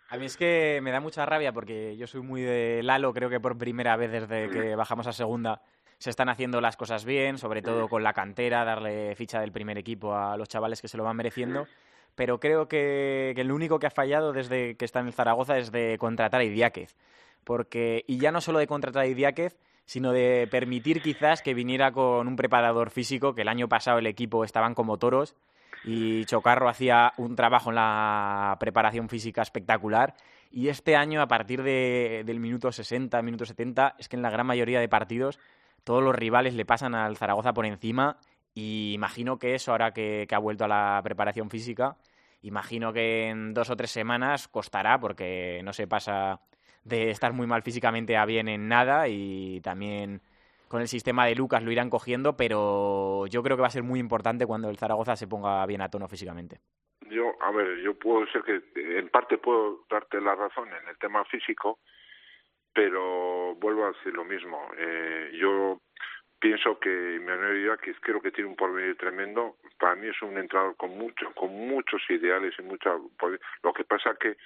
A 0.10 0.18
mí 0.18 0.26
es 0.26 0.38
que 0.38 0.80
me 0.82 0.91
da 0.91 1.00
mucha 1.00 1.26
rabia 1.26 1.54
porque 1.54 1.95
yo 1.95 2.08
soy 2.08 2.22
muy 2.22 2.41
de 2.41 2.82
Lalo, 2.84 3.14
creo 3.14 3.30
que 3.30 3.39
por 3.39 3.58
primera 3.60 3.95
vez 3.95 4.12
desde 4.12 4.50
que 4.50 4.76
bajamos 4.76 5.06
a 5.06 5.14
segunda 5.14 5.62
se 6.00 6.10
están 6.10 6.30
haciendo 6.30 6.62
las 6.62 6.78
cosas 6.78 7.06
bien, 7.06 7.38
sobre 7.38 7.62
todo 7.62 7.88
con 7.89 8.04
la 8.04 8.14
cantera, 8.14 8.66
darle 8.66 9.14
ficha 9.16 9.41
del 9.41 9.52
primer 9.52 9.78
equipo 9.78 10.16
a 10.16 10.36
los 10.38 10.47
chavales 10.47 10.82
que 10.82 10.88
se 10.88 10.97
lo 10.97 11.04
van 11.04 11.18
mereciendo. 11.18 11.68
Pero 12.16 12.39
creo 12.39 12.68
que, 12.68 13.34
que 13.36 13.43
lo 13.43 13.54
único 13.54 13.80
que 13.80 13.88
ha 13.88 13.91
fallado 13.91 14.34
desde 14.34 14.76
que 14.78 14.86
está 14.86 15.02
en 15.02 15.08
el 15.08 15.14
Zaragoza 15.14 15.58
es 15.58 15.72
de 15.72 15.97
contratar 16.00 16.41
a 16.41 16.45
Idiáquez. 16.45 16.95
Porque, 17.43 18.04
y 18.08 18.18
ya 18.18 18.32
no 18.32 18.41
solo 18.41 18.60
de 18.60 18.68
contratar 18.68 19.04
a 19.04 19.08
Idiáquez, 19.08 19.60
sino 19.90 20.12
de 20.12 20.48
permitir 20.52 21.02
quizás 21.02 21.42
que 21.42 21.56
viniera 21.56 21.92
con 21.92 22.28
un 22.28 22.36
preparador 22.36 22.92
físico, 22.92 23.34
que 23.34 23.42
el 23.42 23.48
año 23.48 23.68
pasado 23.68 23.98
el 23.98 24.06
equipo 24.06 24.44
estaban 24.44 24.76
como 24.76 25.00
toros 25.00 25.36
y 25.84 26.26
Chocarro 26.26 26.70
hacía 26.70 27.14
un 27.18 27.36
trabajo 27.36 27.72
en 27.72 27.78
la 27.78 28.56
preparación 28.60 29.10
física 29.10 29.42
espectacular. 29.42 30.14
Y 30.52 30.68
este 30.68 30.96
año, 30.96 31.24
a 31.24 31.28
partir 31.28 31.64
de, 31.64 32.22
del 32.24 32.40
minuto 32.40 32.72
60, 32.72 33.20
minuto 33.24 33.46
70, 33.46 33.96
es 33.98 34.08
que 34.08 34.16
en 34.16 34.22
la 34.22 34.30
gran 34.30 34.46
mayoría 34.46 34.80
de 34.80 34.88
partidos 34.88 35.40
todos 35.84 36.04
los 36.04 36.14
rivales 36.14 36.54
le 36.54 36.66
pasan 36.66 36.94
al 36.94 37.18
Zaragoza 37.18 37.54
por 37.54 37.66
encima 37.66 38.18
y 38.54 38.94
imagino 38.94 39.40
que 39.40 39.56
eso, 39.56 39.72
ahora 39.72 39.92
que, 39.92 40.28
ha 40.30 40.38
vuelto 40.38 40.66
a 40.66 40.68
la 40.68 41.02
preparación 41.04 41.50
física, 41.50 41.98
imagino 42.44 42.94
que 42.94 43.30
en 43.30 43.56
dos 43.56 43.72
o 43.72 43.76
tres 43.76 43.90
semanas 43.90 44.48
costará 44.50 45.00
porque 45.00 45.62
no 45.64 45.74
se 45.74 45.88
pasa 45.88 46.42
de 46.90 47.12
estar 47.12 47.34
muy 47.34 47.48
mal 47.48 47.62
físicamente 47.62 48.18
a 48.18 48.26
bien 48.26 48.48
en 48.48 48.68
nada 48.68 49.08
y 49.08 49.62
también 49.62 50.22
con 50.68 50.82
el 50.82 50.88
sistema 50.88 51.26
de 51.26 51.36
Lucas 51.36 51.64
lo 51.64 51.72
irán 51.72 51.90
cogiendo, 51.90 52.38
pero 52.38 53.26
yo 53.28 53.42
creo 53.42 53.58
que 53.58 53.62
va 53.62 53.68
a 53.68 53.72
ser 53.72 53.84
muy 53.84 54.00
importante 54.00 54.46
cuando 54.46 54.70
el 54.70 54.78
Zaragoza 54.78 55.16
se 55.16 55.28
ponga 55.28 55.66
bien 55.66 55.82
a 55.82 55.90
tono 55.90 56.08
físicamente. 56.08 56.60
Yo, 57.10 57.34
a 57.42 57.52
ver, 57.52 57.82
yo 57.82 57.96
puedo 57.96 58.28
ser 58.28 58.44
que 58.44 58.62
en 58.76 59.10
parte 59.10 59.40
puedo 59.40 59.86
darte 59.90 60.22
la 60.22 60.36
razón 60.36 60.68
en 60.68 60.88
el 60.88 60.98
tema 60.98 61.26
físico, 61.26 61.80
pero 62.72 63.56
vuelvo 63.56 63.86
a 63.86 63.92
decir 63.94 64.14
lo 64.14 64.24
mismo. 64.24 64.70
Eh, 64.78 65.32
yo 65.40 65.82
pienso 66.40 66.80
que 66.80 66.90
idea 66.90 67.78
que 67.78 67.94
creo 67.96 68.22
que 68.22 68.32
tiene 68.32 68.50
un 68.50 68.56
porvenir 68.56 68.96
tremendo. 68.98 69.58
Para 69.80 69.96
mí 69.96 70.08
es 70.08 70.22
un 70.22 70.38
entrenador 70.38 70.76
con 70.78 70.98
mucho, 70.98 71.32
con 71.34 71.52
muchos 71.52 72.02
ideales 72.10 72.54
y 72.58 72.62
mucha. 72.62 72.92
Lo 73.64 73.74
que 73.74 73.84
pasa 73.84 74.16
que 74.20 74.38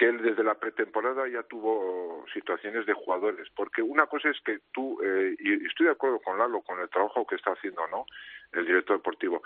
que 0.00 0.06
él 0.06 0.22
desde 0.22 0.42
la 0.42 0.54
pretemporada 0.54 1.28
ya 1.28 1.42
tuvo 1.42 2.24
situaciones 2.32 2.86
de 2.86 2.94
jugadores, 2.94 3.48
porque 3.54 3.82
una 3.82 4.06
cosa 4.06 4.30
es 4.30 4.40
que 4.40 4.60
tú, 4.72 4.98
eh, 5.04 5.36
y 5.38 5.66
estoy 5.66 5.88
de 5.88 5.92
acuerdo 5.92 6.20
con 6.20 6.38
Lalo, 6.38 6.62
con 6.62 6.80
el 6.80 6.88
trabajo 6.88 7.26
que 7.26 7.34
está 7.34 7.50
haciendo, 7.50 7.86
¿no? 7.88 8.06
El 8.50 8.64
director 8.64 8.96
deportivo. 8.96 9.42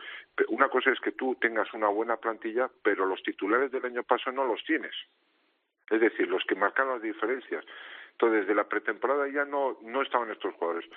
Una 0.50 0.68
cosa 0.68 0.92
es 0.92 1.00
que 1.00 1.10
tú 1.10 1.36
tengas 1.40 1.74
una 1.74 1.88
buena 1.88 2.18
plantilla, 2.18 2.70
pero 2.84 3.04
los 3.04 3.20
titulares 3.24 3.72
del 3.72 3.84
año 3.84 4.04
pasado 4.04 4.30
no 4.30 4.44
los 4.44 4.62
tienes. 4.62 4.94
Es 5.90 6.00
decir, 6.00 6.28
los 6.28 6.44
que 6.44 6.54
marcan 6.54 6.86
las 6.86 7.02
diferencias. 7.02 7.64
Entonces, 8.14 8.42
desde 8.42 8.54
la 8.54 8.68
pretemporada 8.68 9.26
ya 9.28 9.44
no, 9.44 9.76
no 9.82 10.02
estaban 10.02 10.30
estos 10.30 10.54
jugadores. 10.54 10.88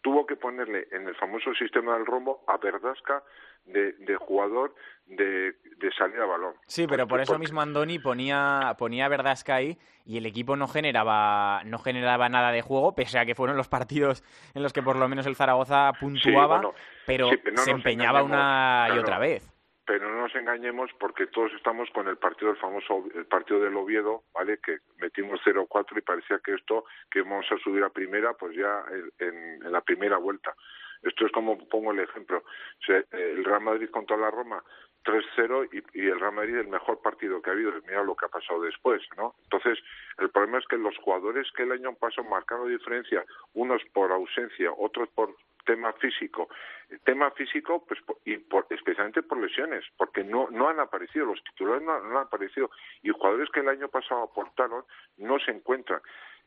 Tuvo 0.00 0.26
que 0.26 0.36
ponerle 0.36 0.88
en 0.92 1.06
el 1.06 1.14
famoso 1.16 1.52
sistema 1.54 1.94
del 1.94 2.06
rombo 2.06 2.42
a 2.46 2.56
Verdasca 2.56 3.22
de, 3.66 3.92
de 3.92 4.16
jugador 4.16 4.74
de, 5.06 5.52
de 5.76 5.92
salida 5.96 6.24
a 6.24 6.26
balón. 6.26 6.54
Sí, 6.66 6.86
pero 6.86 7.06
por 7.06 7.20
eso 7.20 7.38
mismo 7.38 7.60
Andoni 7.60 7.98
ponía, 7.98 8.74
ponía 8.78 9.06
a 9.06 9.08
Verdasca 9.08 9.56
ahí 9.56 9.78
y 10.06 10.16
el 10.16 10.24
equipo 10.24 10.56
no 10.56 10.66
generaba, 10.66 11.62
no 11.64 11.78
generaba 11.78 12.30
nada 12.30 12.50
de 12.50 12.62
juego, 12.62 12.94
pese 12.94 13.18
a 13.18 13.26
que 13.26 13.34
fueron 13.34 13.58
los 13.58 13.68
partidos 13.68 14.22
en 14.54 14.62
los 14.62 14.72
que 14.72 14.82
por 14.82 14.96
lo 14.96 15.06
menos 15.06 15.26
el 15.26 15.36
Zaragoza 15.36 15.92
puntuaba, 16.00 16.62
pero, 17.06 17.28
se 17.56 17.70
empeñaba 17.70 18.22
una 18.22 18.88
y 18.94 18.98
otra 18.98 19.18
vez 19.18 19.53
pero 19.86 20.10
no 20.10 20.22
nos 20.22 20.34
engañemos 20.34 20.90
porque 20.98 21.26
todos 21.26 21.52
estamos 21.52 21.90
con 21.90 22.08
el 22.08 22.16
partido 22.16 22.48
del 22.48 22.60
famoso 22.60 23.04
el 23.14 23.26
partido 23.26 23.60
del 23.60 23.76
Oviedo, 23.76 24.24
¿vale? 24.32 24.58
Que 24.58 24.78
metimos 24.98 25.40
0-4 25.44 25.98
y 25.98 26.00
parecía 26.00 26.38
que 26.38 26.54
esto 26.54 26.84
que 27.10 27.20
íbamos 27.20 27.46
a 27.50 27.58
subir 27.58 27.84
a 27.84 27.90
primera, 27.90 28.32
pues 28.34 28.56
ya 28.56 28.84
en, 29.18 29.60
la 29.70 29.80
primera 29.82 30.16
vuelta. 30.16 30.54
Esto 31.02 31.26
es 31.26 31.32
como 31.32 31.58
pongo 31.68 31.92
el 31.92 32.00
ejemplo, 32.00 32.42
el 32.88 33.44
Real 33.44 33.60
Madrid 33.60 33.90
contra 33.90 34.16
la 34.16 34.30
Roma 34.30 34.62
3-0 35.04 35.68
y, 35.70 36.00
y, 36.00 36.06
el 36.08 36.18
Real 36.18 36.32
Madrid 36.32 36.56
el 36.56 36.68
mejor 36.68 37.02
partido 37.02 37.42
que 37.42 37.50
ha 37.50 37.52
habido, 37.52 37.72
mira 37.86 38.02
lo 38.02 38.16
que 38.16 38.24
ha 38.24 38.30
pasado 38.30 38.62
después, 38.62 39.02
¿no? 39.18 39.34
Entonces, 39.42 39.78
el 40.18 40.30
problema 40.30 40.58
es 40.58 40.66
que 40.66 40.78
los 40.78 40.96
jugadores 40.96 41.46
que 41.54 41.64
el 41.64 41.72
año 41.72 41.94
pasado 41.94 42.26
marcaron 42.26 42.70
diferencia, 42.70 43.22
unos 43.52 43.82
por 43.92 44.10
ausencia, 44.12 44.72
otros 44.72 45.10
por 45.10 45.36
tema 45.64 45.92
físico. 45.94 46.48
El 46.88 47.00
tema 47.00 47.30
físico, 47.32 47.84
pues, 47.86 48.00
y 48.24 48.38
por, 48.38 48.66
especialmente 48.70 49.22
por 49.22 49.38
lesiones, 49.38 49.84
porque 49.96 50.22
no, 50.22 50.48
no 50.50 50.68
han 50.68 50.80
aparecido, 50.80 51.26
los 51.26 51.42
titulares 51.44 51.82
no, 51.82 51.94
han 51.94 52.16
aparecido, 52.16 52.70
y 53.02 53.10
jugadores 53.10 53.48
que 53.50 53.60
el 53.60 53.68
año 53.68 53.88
pasado 53.88 54.22
aportaron 54.22 54.84
no 55.16 55.38
se 55.38 55.50
encuentran. 55.50 56.00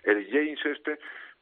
El 0.04 0.30
James 0.30 0.64
este, 0.66 1.00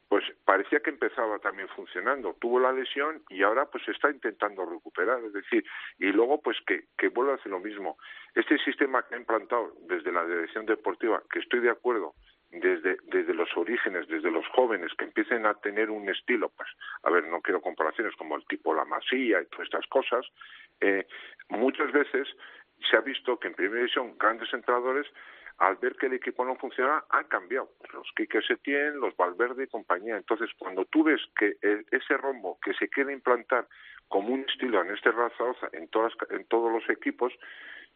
pues 0.08 0.24
parecía 0.44 0.80
que 0.80 0.90
empezaba 0.90 1.38
también 1.38 1.68
funcionando, 1.68 2.34
tuvo 2.40 2.60
la 2.60 2.72
lesión 2.72 3.22
y 3.28 3.42
ahora 3.42 3.66
pues 3.66 3.86
está 3.88 4.10
intentando 4.10 4.64
recuperar, 4.64 5.22
es 5.24 5.32
decir, 5.32 5.64
y 5.98 6.06
luego 6.06 6.40
pues 6.40 6.56
que, 6.66 6.84
que 6.96 7.08
vuelva 7.08 7.32
a 7.32 7.36
hacer 7.36 7.50
lo 7.50 7.60
mismo. 7.60 7.98
Este 8.34 8.56
sistema 8.58 9.02
que 9.02 9.16
ha 9.16 9.18
implantado 9.18 9.72
desde 9.88 10.12
la 10.12 10.24
dirección 10.24 10.64
deportiva, 10.66 11.22
que 11.30 11.40
estoy 11.40 11.60
de 11.60 11.70
acuerdo, 11.70 12.14
desde, 12.50 12.96
desde 13.04 13.34
los 13.34 13.48
orígenes, 13.56 14.08
desde 14.08 14.30
los 14.30 14.46
jóvenes, 14.48 14.92
que 14.96 15.04
empiecen 15.04 15.46
a 15.46 15.54
tener 15.54 15.90
un 15.90 16.08
estilo, 16.08 16.50
pues, 16.56 16.68
a 17.02 17.10
ver, 17.10 17.26
no 17.26 17.40
quiero 17.40 17.60
comparaciones 17.60 18.14
como 18.16 18.36
el 18.36 18.46
tipo 18.46 18.74
La 18.74 18.84
Masía 18.84 19.42
y 19.42 19.46
todas 19.46 19.66
estas 19.66 19.86
cosas, 19.88 20.26
eh, 20.80 21.06
muchas 21.48 21.92
veces 21.92 22.28
se 22.90 22.96
ha 22.96 23.00
visto 23.00 23.38
que 23.38 23.48
en 23.48 23.54
primera 23.54 23.80
división 23.80 24.16
grandes 24.18 24.52
entrenadores 24.52 25.06
al 25.58 25.76
ver 25.76 25.96
que 25.96 26.06
el 26.06 26.14
equipo 26.14 26.44
no 26.44 26.56
funciona, 26.56 27.04
han 27.08 27.24
cambiado. 27.24 27.70
Los 27.92 28.06
Quique 28.14 28.42
Setién, 28.42 29.00
los 29.00 29.16
Valverde 29.16 29.64
y 29.64 29.68
compañía. 29.68 30.16
Entonces, 30.16 30.50
cuando 30.58 30.84
tú 30.84 31.04
ves 31.04 31.20
que 31.38 31.56
ese 31.62 32.16
rombo 32.18 32.58
que 32.62 32.74
se 32.74 32.88
quiere 32.88 33.12
implantar 33.12 33.66
como 34.08 34.34
un 34.34 34.44
estilo 34.48 34.82
en 34.82 34.90
este 34.90 35.10
raza 35.10 35.44
en, 35.72 35.88
todas, 35.88 36.12
en 36.30 36.44
todos 36.44 36.70
los 36.70 36.88
equipos, 36.90 37.32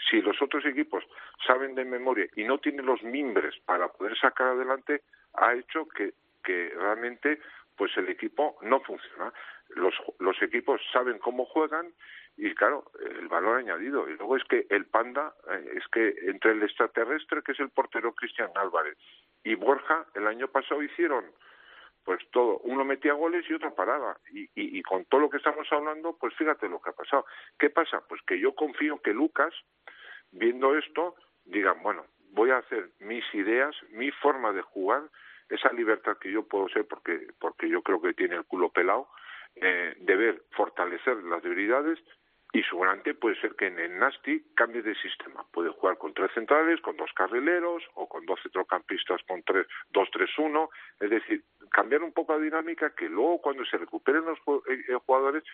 si 0.09 0.21
los 0.21 0.41
otros 0.43 0.65
equipos 0.67 1.05
saben 1.47 1.75
de 1.75 1.85
memoria 1.85 2.27
y 2.37 2.45
no 2.45 2.59
tienen 2.59 2.87
los 2.87 3.03
mimbres 3.03 3.55
para 3.65 3.89
poder 3.89 4.17
sacar 4.19 4.49
adelante, 4.49 5.03
ha 5.35 5.55
hecho 5.55 5.89
que, 5.89 6.15
que 6.43 6.73
realmente 6.75 7.41
pues 7.77 7.97
el 7.97 8.09
equipo 8.09 8.59
no 8.63 8.81
funciona. 8.81 9.33
Los, 9.71 9.95
los 10.19 10.41
equipos 10.43 10.81
saben 10.93 11.19
cómo 11.19 11.45
juegan 11.47 11.93
y 12.37 12.55
claro, 12.55 12.91
el 13.19 13.29
valor 13.29 13.59
añadido. 13.59 14.09
Y 14.09 14.17
luego 14.17 14.37
es 14.37 14.45
que 14.45 14.67
el 14.71 14.87
Panda, 14.87 15.35
eh, 15.51 15.73
es 15.77 15.87
que 15.89 16.15
entre 16.31 16.53
el 16.53 16.63
extraterrestre, 16.63 17.43
que 17.43 17.53
es 17.53 17.61
el 17.61 17.71
portero 17.71 18.15
Cristian 18.15 18.51
Álvarez, 18.55 18.97
y 19.45 19.55
Borja, 19.55 20.07
el 20.15 20.27
año 20.27 20.49
pasado 20.49 20.83
hicieron 20.83 21.25
pues 22.05 22.21
todo, 22.31 22.59
uno 22.65 22.85
metía 22.85 23.13
goles 23.13 23.45
y 23.49 23.55
otro 23.55 23.75
paraba. 23.75 24.19
Y, 24.33 24.49
y, 24.55 24.83
con 24.83 25.05
todo 25.07 25.21
lo 25.21 25.31
que 25.31 25.37
estamos 25.37 25.67
hablando, 25.71 26.17
pues 26.19 26.35
fíjate 26.35 26.69
lo 26.69 26.81
que 26.81 26.91
ha 26.91 26.95
pasado. 26.95 27.25
¿Qué 27.59 27.71
pasa? 27.71 28.03
Pues 28.09 28.21
que 28.27 28.39
yo 28.39 28.55
confío 28.55 29.01
que 29.03 29.13
Lucas, 29.13 29.55
viendo 30.31 30.77
esto, 30.77 31.15
diga, 31.45 31.73
bueno, 31.83 32.07
voy 32.33 32.51
a 32.51 32.59
hacer 32.59 32.91
mis 33.01 33.25
ideas, 33.35 33.75
mi 33.91 34.11
forma 34.11 34.53
de 34.53 34.63
jugar, 34.63 35.03
esa 35.49 35.73
libertad 35.73 36.17
que 36.19 36.31
yo 36.31 36.47
puedo 36.47 36.69
ser, 36.69 36.87
porque, 36.87 37.27
porque 37.39 37.69
yo 37.69 37.83
creo 37.83 38.01
que 38.01 38.15
tiene 38.15 38.37
el 38.37 38.45
culo 38.45 38.71
pelado, 38.71 39.09
eh, 39.57 39.95
de 39.99 40.17
ver, 40.17 40.45
fortalecer 40.53 41.17
las 41.25 41.43
debilidades 41.43 41.99
y 42.53 42.63
su 42.63 42.79
grande 42.79 43.15
puede 43.15 43.41
ser 43.41 43.55
que 43.55 43.67
en 43.67 43.79
el 43.79 43.99
Nasti 43.99 44.45
cambie 44.57 44.83
de 44.83 44.95
sistema. 44.97 45.45
Puede 45.53 45.71
jugar 45.71 45.99
con 45.99 46.13
tres 46.15 46.33
centrales, 46.35 46.81
con 46.81 46.97
dos 46.97 47.11
carrileros 47.15 47.85
o 47.95 48.09
con 48.09 48.27
dos 48.27 48.41
centrocampistas 48.43 49.23
con 49.29 49.43
tres, 49.45 49.67
dos, 49.91 50.09
tres, 50.11 50.31
uno. 50.39 50.71
Es 50.99 51.11
decir, 51.11 51.45
cambiar 51.71 52.03
un 52.03 52.13
poco 52.13 52.35
la 52.35 52.43
dinámica 52.43 52.95
que 52.95 53.09
luego 53.09 53.41
cuando 53.41 53.65
se 53.65 53.79
recuperen 53.79 54.25
los 54.25 54.39
eh, 54.39 54.85
eh, 54.89 54.95
jugadores 55.07 55.45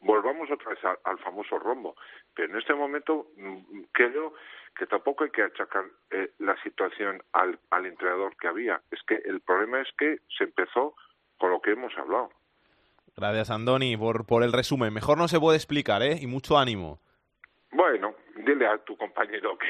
volvamos 0.00 0.50
otra 0.50 0.70
vez 0.70 0.78
al, 1.04 1.18
famoso 1.18 1.58
rombo. 1.58 1.96
Pero 2.34 2.52
en 2.52 2.58
este 2.58 2.74
momento 2.74 3.28
mm, 3.36 3.82
creo 3.92 4.34
que 4.76 4.86
tampoco 4.86 5.24
hay 5.24 5.30
que 5.30 5.42
achacar 5.42 5.84
eh, 6.10 6.32
la 6.38 6.60
situación 6.62 7.22
al, 7.32 7.58
al 7.70 7.86
entrenador 7.86 8.36
que 8.36 8.48
había. 8.48 8.80
Es 8.90 9.00
que 9.06 9.16
el 9.24 9.40
problema 9.40 9.80
es 9.80 9.88
que 9.98 10.18
se 10.36 10.44
empezó 10.44 10.94
con 11.38 11.50
lo 11.50 11.60
que 11.60 11.72
hemos 11.72 11.96
hablado 11.98 12.30
Gracias, 13.14 13.50
Andoni, 13.50 13.96
por, 13.96 14.24
por 14.24 14.42
el 14.42 14.52
resumen. 14.52 14.92
Mejor 14.94 15.18
no 15.18 15.28
se 15.28 15.38
puede 15.38 15.56
explicar, 15.56 16.02
¿eh? 16.02 16.16
Y 16.20 16.26
mucho 16.26 16.56
ánimo. 16.56 16.98
Bueno, 17.70 18.14
dile 18.36 18.66
a 18.66 18.78
tu 18.78 18.96
compañero 18.96 19.58
que... 19.58 19.66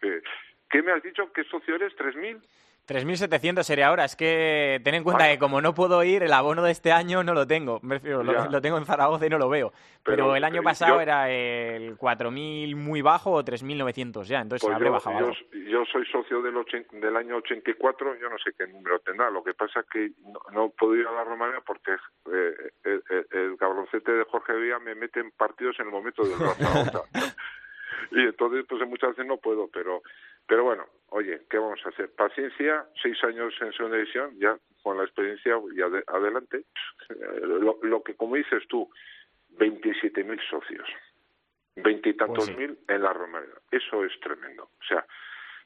que 0.00 0.22
¿Qué 0.68 0.82
me 0.82 0.92
has 0.92 1.02
dicho? 1.02 1.32
¿Qué 1.32 1.44
socio 1.44 1.76
eres? 1.76 1.96
¿3.000? 1.96 2.40
3.700 2.86 3.62
sería 3.62 3.88
ahora. 3.88 4.04
Es 4.04 4.14
que 4.14 4.80
ten 4.84 4.94
en 4.94 5.02
cuenta 5.02 5.28
que 5.28 5.38
como 5.38 5.60
no 5.60 5.74
puedo 5.74 6.02
ir, 6.04 6.22
el 6.22 6.32
abono 6.32 6.62
de 6.62 6.70
este 6.70 6.92
año 6.92 7.24
no 7.24 7.34
lo 7.34 7.46
tengo. 7.46 7.80
lo, 7.82 8.60
tengo 8.60 8.78
en 8.78 8.86
Zaragoza 8.86 9.26
y 9.26 9.28
no 9.28 9.38
lo 9.38 9.48
veo. 9.48 9.72
Pero, 10.04 10.36
el 10.36 10.44
año 10.44 10.62
pasado 10.62 11.00
era 11.00 11.30
el 11.30 11.96
4.000 11.98 12.76
muy 12.76 13.02
bajo 13.02 13.32
o 13.32 13.42
3.900 13.42 14.24
ya. 14.24 14.40
Entonces 14.40 14.64
pues 14.64 14.74
habré 14.74 14.90
bajado. 14.90 15.32
Yo, 15.52 15.84
soy 15.92 16.06
socio 16.06 16.40
del, 16.42 16.54
del 16.92 17.16
año 17.16 17.36
84, 17.36 18.18
yo 18.20 18.30
no 18.30 18.38
sé 18.38 18.52
qué 18.56 18.66
número 18.68 19.00
tendrá. 19.00 19.30
Lo 19.30 19.42
que 19.42 19.54
pasa 19.54 19.80
es 19.80 19.86
que 19.86 20.10
no, 20.52 20.70
puedo 20.70 20.94
ir 20.94 21.06
a 21.06 21.12
la 21.12 21.24
Romaria 21.24 21.60
porque 21.66 21.92
eh, 21.92 22.70
el, 22.84 23.02
el, 23.32 23.56
cabroncete 23.58 24.12
de 24.12 24.24
Jorge 24.24 24.54
Vía 24.54 24.78
me 24.78 24.94
mete 24.94 25.20
en 25.20 25.32
partidos 25.32 25.76
en 25.80 25.86
el 25.86 25.92
momento 25.92 26.22
del 26.22 26.38
Zaragoza. 26.38 27.02
y 28.10 28.20
entonces, 28.20 28.64
pues 28.68 28.86
muchas 28.88 29.10
veces 29.10 29.26
no 29.26 29.36
puedo, 29.38 29.68
pero 29.68 30.02
pero 30.46 30.64
bueno, 30.64 30.86
oye, 31.08 31.42
¿qué 31.50 31.58
vamos 31.58 31.80
a 31.84 31.88
hacer? 31.88 32.12
Paciencia, 32.14 32.86
seis 33.02 33.22
años 33.24 33.52
en 33.60 33.72
segunda 33.72 33.96
división, 33.96 34.38
ya 34.38 34.56
con 34.82 34.96
la 34.96 35.04
experiencia 35.04 35.54
y 35.74 35.80
adelante. 35.80 36.64
Eh, 37.10 37.40
lo, 37.82 38.02
que, 38.02 38.14
como 38.14 38.36
dices 38.36 38.62
tú, 38.68 38.88
27.000 39.58 40.40
socios, 40.48 40.88
veintitantos 41.74 42.46
pues 42.46 42.56
mil 42.56 42.78
en 42.86 43.02
la 43.02 43.12
Romareda. 43.12 43.60
Eso 43.70 44.04
es 44.04 44.12
tremendo. 44.20 44.64
O 44.64 44.84
sea, 44.86 45.04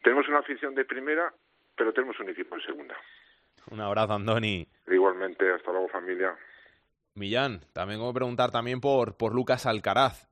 tenemos 0.02 0.26
una 0.28 0.38
afición 0.38 0.74
de 0.74 0.86
primera, 0.86 1.32
pero 1.76 1.92
tenemos 1.92 2.18
un 2.20 2.30
equipo 2.30 2.54
en 2.54 2.62
segunda. 2.62 2.96
Un 3.70 3.80
abrazo, 3.80 4.14
Andoni. 4.14 4.66
Igualmente, 4.86 5.52
hasta 5.52 5.70
luego, 5.70 5.88
familia. 5.88 6.34
Millán, 7.14 7.60
también 7.74 8.00
voy 8.00 8.10
a 8.10 8.14
preguntar 8.14 8.50
también 8.50 8.80
por, 8.80 9.16
por 9.18 9.34
Lucas 9.34 9.66
Alcaraz. 9.66 10.29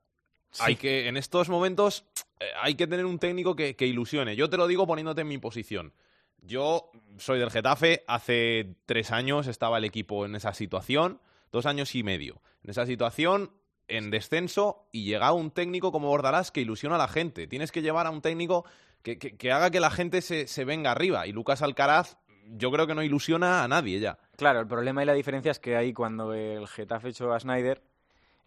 Hay 0.61 0.77
que, 0.77 1.09
en 1.09 1.17
estos 1.17 1.49
momentos, 1.49 2.05
eh, 2.41 2.47
hay 2.61 2.75
que 2.75 2.87
tener 2.87 3.07
un 3.07 3.19
técnico 3.19 3.55
que, 3.55 3.75
ilusione. 3.81 4.37
Yo 4.37 4.49
te 4.49 4.57
lo 4.57 4.67
digo 4.67 4.87
poniéndote 4.87 5.23
en 5.23 5.29
mi 5.29 5.39
posición. 5.39 5.93
Yo 6.41 6.91
soy 7.19 7.39
del 7.39 7.51
Getafe, 7.51 8.05
hace 8.07 8.77
tres 8.87 9.11
años 9.11 9.47
estaba 9.47 9.79
el 9.79 9.85
equipo 9.85 10.25
en 10.25 10.35
esa 10.35 10.55
situación, 10.55 11.21
dos 11.53 11.67
años 11.67 11.95
y 11.95 12.03
medio. 12.03 12.41
En 12.63 12.71
esa 12.71 12.87
situación, 12.87 13.53
en 13.89 14.11
descenso, 14.11 14.89
y 14.93 15.05
llega 15.05 15.33
un 15.33 15.51
técnico 15.51 15.93
como 15.93 16.09
Bordalás 16.09 16.51
que 16.51 16.61
ilusiona 16.61 16.95
a 16.95 16.99
la 16.99 17.09
gente. 17.09 17.47
Tienes 17.47 17.73
que 17.73 17.83
llevar 17.83 18.07
a 18.07 18.11
un 18.11 18.23
técnico 18.23 18.65
que, 19.03 19.19
que, 19.19 19.53
haga 19.53 19.71
que 19.71 19.81
la 19.81 19.91
gente 19.91 20.23
se, 20.23 20.47
se, 20.47 20.65
venga 20.65 20.93
arriba. 20.93 21.27
Y 21.27 21.33
Lucas 21.33 21.63
Alcaraz, 21.63 22.19
yo 22.47 22.71
creo 22.71 22.87
que 22.87 22.95
no 22.95 23.03
ilusiona 23.03 23.65
a 23.65 23.69
nadie 23.69 23.99
ya. 23.99 24.19
Claro, 24.37 24.61
el 24.61 24.67
problema 24.67 25.03
y 25.03 25.07
la 25.07 25.15
diferencia 25.15 25.51
es 25.51 25.59
que 25.59 25.77
ahí 25.77 25.93
cuando 25.93 26.35
el 26.35 26.67
Getafe 26.69 27.09
echó 27.09 27.33
a 27.33 27.41
Snyder, 27.41 27.83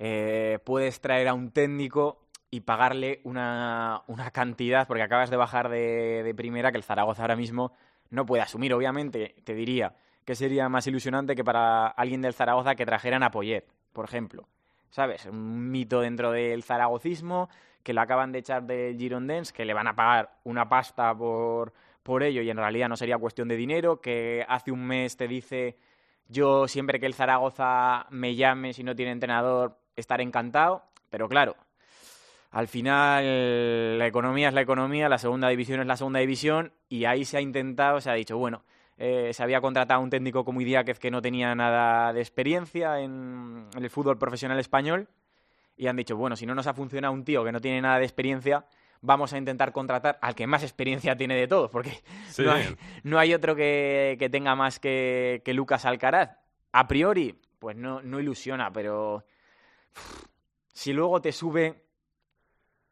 eh, 0.04 0.58
puedes 0.64 1.00
traer 1.00 1.28
a 1.28 1.36
un 1.36 1.52
técnico 1.52 2.18
y 2.50 2.62
pagarle 2.62 3.22
una, 3.24 4.02
una 4.08 4.32
cantidad, 4.32 4.88
porque 4.88 5.04
acabas 5.04 5.30
de 5.30 5.38
bajar 5.38 5.70
de, 5.70 6.24
de, 6.24 6.34
primera, 6.34 6.72
que 6.72 6.78
el 6.78 6.84
Zaragoza 6.84 7.22
ahora 7.22 7.36
mismo 7.36 7.72
no 8.10 8.26
puede 8.26 8.42
asumir. 8.42 8.74
Obviamente, 8.74 9.36
te 9.44 9.54
diría 9.54 9.94
que 10.26 10.34
sería 10.34 10.70
más 10.70 10.88
ilusionante 10.88 11.36
que 11.36 11.44
para 11.44 11.86
alguien 11.86 12.24
del 12.24 12.34
Zaragoza 12.34 12.74
que 12.74 12.84
trajeran 12.84 13.22
a 13.22 13.30
Poyet, 13.30 13.68
por 13.94 14.06
ejemplo. 14.06 14.48
¿Sabes? 14.90 15.28
Un 15.28 15.70
mito 15.70 16.02
dentro 16.02 16.32
del 16.32 16.64
zaragocismo, 16.64 17.48
que 17.84 17.94
lo 17.94 18.02
acaban 18.02 18.32
de 18.32 18.40
echar 18.40 18.64
del 18.64 18.98
Girondins, 18.98 19.54
que 19.54 19.66
le 19.66 19.76
van 19.76 19.88
a 19.88 19.96
pagar 19.96 20.32
una 20.46 20.68
pasta 20.68 21.16
por, 21.16 21.74
por 22.02 22.24
ello 22.24 22.42
y 22.42 22.50
en 22.50 22.58
realidad 22.58 22.90
no 22.90 22.98
sería 22.98 23.20
cuestión 23.20 23.48
de 23.48 23.56
dinero, 23.56 24.02
que 24.02 24.44
hace 24.50 24.72
un 24.72 24.84
mes 24.84 25.16
te 25.16 25.28
dice 25.28 25.78
yo 26.28 26.68
siempre 26.68 27.00
que 27.00 27.06
el 27.06 27.14
Zaragoza 27.14 28.08
me 28.10 28.36
llame 28.36 28.74
si 28.74 28.84
no 28.84 28.96
tiene 28.96 29.12
entrenador 29.12 29.81
estaré 29.96 30.24
encantado, 30.24 30.84
pero 31.10 31.28
claro, 31.28 31.56
al 32.52 32.68
final 32.68 33.98
la 33.98 34.08
economía 34.08 34.50
es 34.50 34.54
la 34.54 34.62
economía, 34.62 35.08
la 35.08 35.18
segunda 35.18 35.48
división 35.48 35.80
es 35.80 35.88
la 35.88 35.96
segunda 35.96 36.20
división 36.20 36.74
y 36.90 37.06
ahí 37.06 37.24
se 37.24 37.38
ha 37.38 37.42
intentado, 37.42 38.02
se 38.02 38.10
ha 38.10 38.14
dicho, 38.14 38.38
bueno, 38.38 38.64
eh, 38.98 39.32
se 39.34 39.42
había 39.42 39.62
contratado 39.62 40.02
un 40.02 40.10
técnico 40.10 40.44
como 40.44 40.60
Idiáquez 40.62 41.00
que 41.00 41.10
no 41.10 41.22
tenía 41.22 41.56
nada 41.56 42.12
de 42.12 42.20
experiencia 42.20 43.00
en, 43.00 43.68
el 43.76 43.90
fútbol 43.90 44.18
profesional 44.18 44.60
español 44.60 45.08
y 45.78 45.88
han 45.88 45.96
dicho, 45.96 46.18
bueno, 46.18 46.36
si 46.36 46.46
no 46.46 46.54
nos 46.54 46.68
ha 46.68 46.74
funcionado 46.74 47.14
un 47.14 47.24
tío 47.24 47.44
que 47.44 47.54
no 47.54 47.62
tiene 47.62 47.82
nada 47.82 48.00
de 48.00 48.04
experiencia, 48.04 48.66
vamos 49.00 49.32
a 49.32 49.38
intentar 49.38 49.72
contratar 49.72 50.20
al 50.22 50.36
que 50.36 50.46
más 50.46 50.62
experiencia 50.62 51.16
tiene 51.16 51.36
de 51.36 51.48
todos, 51.48 51.72
porque 51.72 52.04
no, 53.04 53.18
hay, 53.18 53.34
otro 53.34 53.56
que, 53.56 54.30
tenga 54.30 54.56
más 54.56 54.78
que, 54.78 55.42
que, 55.46 55.54
Lucas 55.54 55.86
Alcaraz. 55.86 56.38
A 56.74 56.88
priori, 56.88 57.40
pues 57.60 57.78
no, 57.78 58.02
no 58.02 58.20
ilusiona, 58.20 58.72
pero 58.72 59.26
si 60.74 60.94
luego 60.94 61.22
te 61.22 61.32
sube 61.32 61.84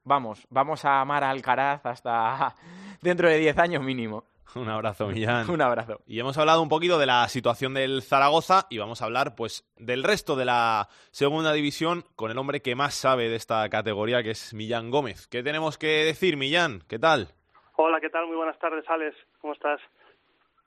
vamos, 0.03 0.45
vamos 0.49 0.83
a 0.85 1.01
amar 1.01 1.23
a 1.23 1.29
Alcaraz 1.29 1.85
hasta 1.85 2.55
dentro 3.01 3.29
de 3.29 3.37
10 3.37 3.57
años 3.59 3.83
mínimo. 3.83 4.25
Un 4.55 4.67
abrazo, 4.67 5.07
Millán. 5.07 5.47
Un 5.51 5.61
abrazo. 5.61 6.01
Y 6.07 6.19
hemos 6.19 6.37
hablado 6.37 6.61
un 6.61 6.69
poquito 6.69 6.97
de 6.97 7.05
la 7.05 7.27
situación 7.27 7.75
del 7.75 8.01
Zaragoza 8.01 8.65
y 8.69 8.79
vamos 8.79 9.01
a 9.01 9.05
hablar 9.05 9.35
pues 9.35 9.63
del 9.77 10.03
resto 10.03 10.35
de 10.35 10.45
la 10.45 10.89
segunda 11.11 11.53
división 11.53 12.03
con 12.15 12.31
el 12.31 12.37
hombre 12.39 12.61
que 12.61 12.75
más 12.75 12.95
sabe 12.95 13.29
de 13.29 13.35
esta 13.35 13.69
categoría, 13.69 14.23
que 14.23 14.31
es 14.31 14.53
Millán 14.55 14.89
Gómez. 14.89 15.27
¿Qué 15.27 15.43
tenemos 15.43 15.77
que 15.77 16.03
decir, 16.03 16.35
Millán? 16.35 16.81
¿Qué 16.87 16.97
tal? 16.97 17.27
Hola, 17.75 17.99
¿qué 18.01 18.09
tal? 18.09 18.25
Muy 18.25 18.35
buenas 18.35 18.57
tardes, 18.57 18.83
Alex. 18.89 19.15
¿Cómo 19.39 19.53
estás? 19.53 19.79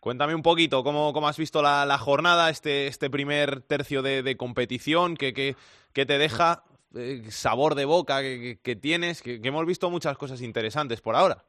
Cuéntame 0.02 0.34
un 0.34 0.42
poquito 0.42 0.82
cómo, 0.82 1.12
cómo 1.12 1.28
has 1.28 1.38
visto 1.38 1.62
la, 1.62 1.96
jornada, 1.96 2.50
este, 2.50 2.88
este 2.88 3.08
primer 3.08 3.60
tercio 3.62 4.02
de, 4.02 4.36
competición, 4.36 5.16
qué, 5.16 5.32
qué 5.32 6.06
te 6.06 6.18
deja 6.18 6.64
eh, 6.96 7.22
sabor 7.30 7.76
de 7.76 7.84
boca 7.84 8.20
que, 8.20 8.76
tienes, 8.76 9.22
que, 9.22 9.38
hemos 9.40 9.64
visto 9.64 9.90
muchas 9.90 10.18
cosas 10.18 10.42
interesantes 10.42 11.00
por 11.00 11.14
ahora. 11.14 11.44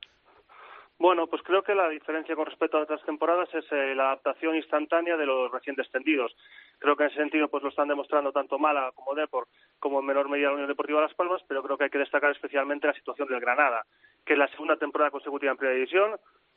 Bueno, 1.00 1.26
pues 1.26 1.42
creo 1.42 1.64
que 1.64 1.74
la 1.74 1.90
diferencia 1.90 2.36
con 2.36 2.46
respecto 2.46 2.78
a 2.78 2.84
otras 2.84 3.04
temporadas 3.06 3.50
es 3.56 3.66
eh, 3.72 3.96
la 3.96 4.12
adaptación 4.12 4.56
instantánea 4.56 5.18
de 5.18 5.26
los 5.26 5.52
recién 5.52 5.76
descendidos. 5.76 6.36
Creo 6.78 6.96
que 6.96 7.06
en 7.06 7.10
ese 7.10 7.22
sentido 7.22 7.48
pues 7.48 7.64
lo 7.64 7.70
están 7.70 7.88
demostrando 7.88 8.32
tanto 8.32 8.60
Mala 8.60 8.92
como 8.94 9.16
Depor 9.16 9.48
como 9.80 10.00
en 10.00 10.06
menor 10.06 10.30
medida 10.30 10.50
la 10.50 10.54
Unión 10.54 10.70
Deportiva 10.70 11.02
Las 11.02 11.16
Palmas, 11.16 11.42
pero 11.48 11.64
creo 11.64 11.76
que 11.76 11.86
hay 11.86 11.90
que 11.90 11.98
destacar 11.98 12.30
especialmente 12.30 12.86
la 12.86 12.94
situación 12.94 13.28
del 13.28 13.42
Granada, 13.42 13.84
que 14.24 14.34
es 14.34 14.40
la 14.40 14.48
segunda 14.50 14.78
temporada 14.78 15.10
consecutiva 15.10 15.52
en 15.52 15.58
Primera 15.58 15.76
División, 15.76 16.12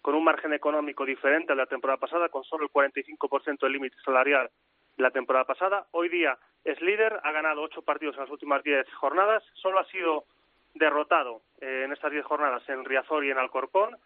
con 0.06 0.14
un 0.14 0.22
margen 0.22 0.52
económico 0.52 1.04
diferente 1.04 1.52
a 1.52 1.56
la 1.56 1.66
temporada 1.66 1.98
pasada, 1.98 2.28
con 2.28 2.44
solo 2.44 2.62
el 2.62 2.70
45% 2.70 3.58
del 3.58 3.72
límite 3.72 3.96
salarial 4.04 4.48
de 4.96 5.02
la 5.02 5.10
temporada 5.10 5.44
pasada. 5.44 5.88
Hoy 5.90 6.08
día 6.08 6.38
es 6.62 6.80
líder, 6.80 7.18
ha 7.24 7.32
ganado 7.32 7.62
ocho 7.62 7.82
partidos 7.82 8.14
en 8.14 8.20
las 8.20 8.30
últimas 8.30 8.62
diez 8.62 8.86
jornadas, 8.94 9.42
solo 9.54 9.80
ha 9.80 9.84
sido 9.86 10.26
derrotado 10.74 11.42
eh, 11.60 11.82
en 11.86 11.92
estas 11.92 12.12
diez 12.12 12.24
jornadas 12.24 12.62
en 12.68 12.84
Riazor 12.84 13.24
y 13.24 13.32
en 13.32 13.38
Alcorcón. 13.38 13.96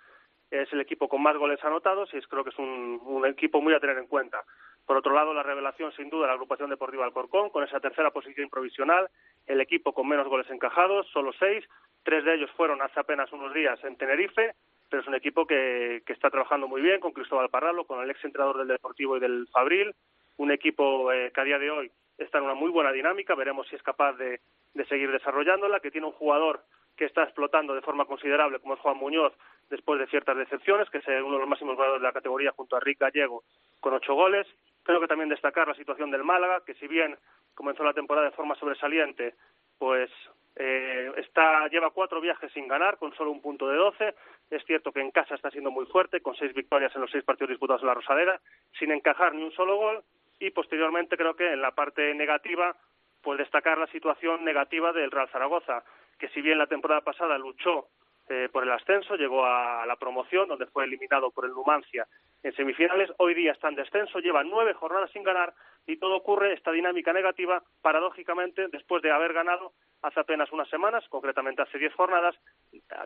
Es 0.51 0.73
el 0.73 0.81
equipo 0.81 1.07
con 1.07 1.23
más 1.23 1.37
goles 1.37 1.63
anotados 1.63 2.09
y 2.15 2.17
es, 2.17 2.27
creo 2.29 2.45
que 2.45 2.51
es 2.51 2.59
un, 2.59 3.23
equipo 3.27 3.61
muy 3.61 3.75
a 3.75 3.81
tener 3.81 3.99
en 3.99 4.07
cuenta. 4.07 4.43
Por 4.87 4.97
otro 4.97 5.13
lado, 5.13 5.35
la 5.35 5.43
revelación, 5.43 5.93
sin 5.93 6.09
duda, 6.09 6.29
la 6.29 6.33
agrupación 6.33 6.71
deportiva 6.71 7.05
Alcorcón, 7.05 7.51
con 7.51 7.63
esa 7.63 7.79
tercera 7.79 8.11
posición 8.11 8.49
provisional, 8.49 9.11
el 9.47 9.61
equipo 9.61 9.93
con 9.93 10.09
menos 10.09 10.29
goles 10.29 10.49
encajados, 10.49 11.07
solo 11.13 11.31
seis, 11.39 11.63
tres 12.05 12.25
de 12.25 12.37
ellos 12.37 12.51
fueron 12.53 12.81
hace 12.81 12.99
apenas 12.99 13.31
unos 13.33 13.53
días 13.53 13.79
en 13.85 13.99
Tenerife, 13.99 14.55
pero 14.91 15.03
es 15.03 15.09
un 15.09 15.15
equipo 15.15 15.47
que, 15.47 16.03
que 16.05 16.13
está 16.13 16.29
trabajando 16.29 16.69
muy 16.69 16.83
bien 16.83 17.01
con 17.01 17.13
Cristóbal 17.13 17.49
Parralo, 17.49 17.85
con 17.87 18.03
el 18.03 18.11
ex 18.11 18.23
entrenador 18.25 18.59
del 18.59 18.69
Deportivo 18.69 19.17
y 19.17 19.21
del 19.21 19.47
Fabril, 19.53 19.95
un 20.37 20.51
equipo 20.51 21.13
eh, 21.13 21.31
que 21.33 21.41
a 21.41 21.45
día 21.45 21.59
de 21.59 21.71
hoy 21.71 21.91
está 22.19 22.39
en 22.39 22.45
una 22.45 22.55
muy 22.55 22.71
buena 22.71 22.93
dinámica, 22.93 23.35
veremos 23.35 23.69
si 23.69 23.77
es 23.77 23.83
capaz 23.83 24.15
de, 24.15 24.41
seguir 24.89 25.11
desarrollándola, 25.13 25.81
que 25.81 25.91
tiene 25.91 26.07
un 26.07 26.13
jugador 26.13 26.65
que 26.97 27.05
está 27.05 27.23
explotando 27.23 27.75
de 27.75 27.83
forma 27.83 28.05
considerable, 28.05 28.59
como 28.59 28.75
es 28.75 28.81
Juan 28.81 28.97
Muñoz, 28.97 29.33
después 29.71 30.01
de 30.01 30.07
ciertas 30.09 30.37
decepciones, 30.37 30.91
que 30.91 30.99
es 30.99 31.07
uno 31.07 31.35
de 31.35 31.41
los 31.41 31.49
máximos 31.49 31.75
jugadores 31.75 32.03
de 32.03 32.09
la 32.09 32.13
categoría 32.13 32.53
junto 32.53 32.77
a 32.77 32.81
Rick 32.81 33.01
Gallego, 33.01 33.45
con 33.81 33.95
ocho 33.95 34.15
goles. 34.15 34.47
Creo 34.83 35.01
que 35.01 35.07
también 35.07 35.29
destacar 35.29 35.69
la 35.69 35.75
situación 35.75 36.11
del 36.11 36.25
Málaga, 36.25 36.63
que 36.65 36.75
si 36.75 36.89
bien 36.89 37.17
comenzó 37.55 37.85
la 37.85 37.95
temporada 37.95 38.29
de 38.29 38.37
forma 38.37 38.55
sobresaliente, 38.57 39.35
pues 39.79 40.11
eh, 40.57 41.13
está, 41.17 41.69
lleva 41.69 41.91
cuatro 41.91 42.21
viajes 42.21 42.53
sin 42.53 42.69
ganar, 42.69 42.99
con 42.99 43.15
solo 43.15 43.31
un 43.31 43.41
punto 43.41 43.69
de 43.69 43.77
doce. 43.77 44.15
Es 44.51 44.65
cierto 44.65 44.93
que 44.93 45.01
en 45.01 45.11
casa 45.11 45.35
está 45.35 45.51
siendo 45.51 45.71
muy 45.71 45.87
fuerte, 45.87 46.21
con 46.21 46.35
seis 46.35 46.53
victorias 46.55 46.95
en 46.95 47.03
los 47.03 47.11
seis 47.11 47.25
partidos 47.25 47.51
disputados 47.51 47.83
en 47.83 47.89
la 47.89 47.95
Rosaleda, 47.95 48.41
sin 48.79 48.91
encajar 48.93 49.35
ni 49.35 49.43
un 49.43 49.53
solo 49.53 49.77
gol 49.77 50.03
y 50.39 50.51
posteriormente 50.51 51.17
creo 51.17 51.37
que 51.37 51.53
en 51.53 51.61
la 51.61 51.73
parte 51.73 52.15
negativa 52.15 52.75
pues 53.23 53.39
destacar 53.39 53.79
la 53.79 53.87
situación 53.89 54.45
negativa 54.45 54.93
del 54.93 55.11
Real 55.11 55.29
Zaragoza, 55.29 55.85
que 56.19 56.29
si 56.31 56.41
bien 56.41 56.59
la 56.59 56.67
temporada 56.67 57.03
pasada 57.03 57.37
luchó 57.37 57.89
eh, 58.29 58.49
por 58.51 58.63
el 58.63 58.73
ascenso, 58.73 59.17
llegó 59.17 59.45
a 59.45 59.85
la 59.87 59.97
promoción, 59.97 60.49
donde 60.49 60.67
fue 60.67 60.85
eliminado 60.85 61.31
por 61.31 61.45
el 61.45 61.53
Numancia 61.53 62.07
en 62.43 62.55
semifinales, 62.55 63.11
hoy 63.19 63.35
día 63.35 63.53
está 63.53 63.69
en 63.69 63.75
descenso, 63.75 64.21
lleva 64.21 64.43
nueve 64.43 64.73
jornadas 64.73 65.11
sin 65.11 65.23
ganar 65.23 65.53
y 65.87 65.99
todo 65.99 66.17
ocurre, 66.17 66.55
esta 66.55 66.73
dinámica 66.73 67.13
negativa, 67.13 67.63
paradójicamente, 67.83 68.69
después 68.69 69.03
de 69.03 69.11
haber 69.11 69.33
ganado 69.33 69.73
hace 70.03 70.21
apenas 70.21 70.51
unas 70.53 70.69
semanas, 70.69 71.05
concretamente 71.09 71.63
hace 71.63 71.79
diez 71.79 71.95
jornadas, 71.95 72.35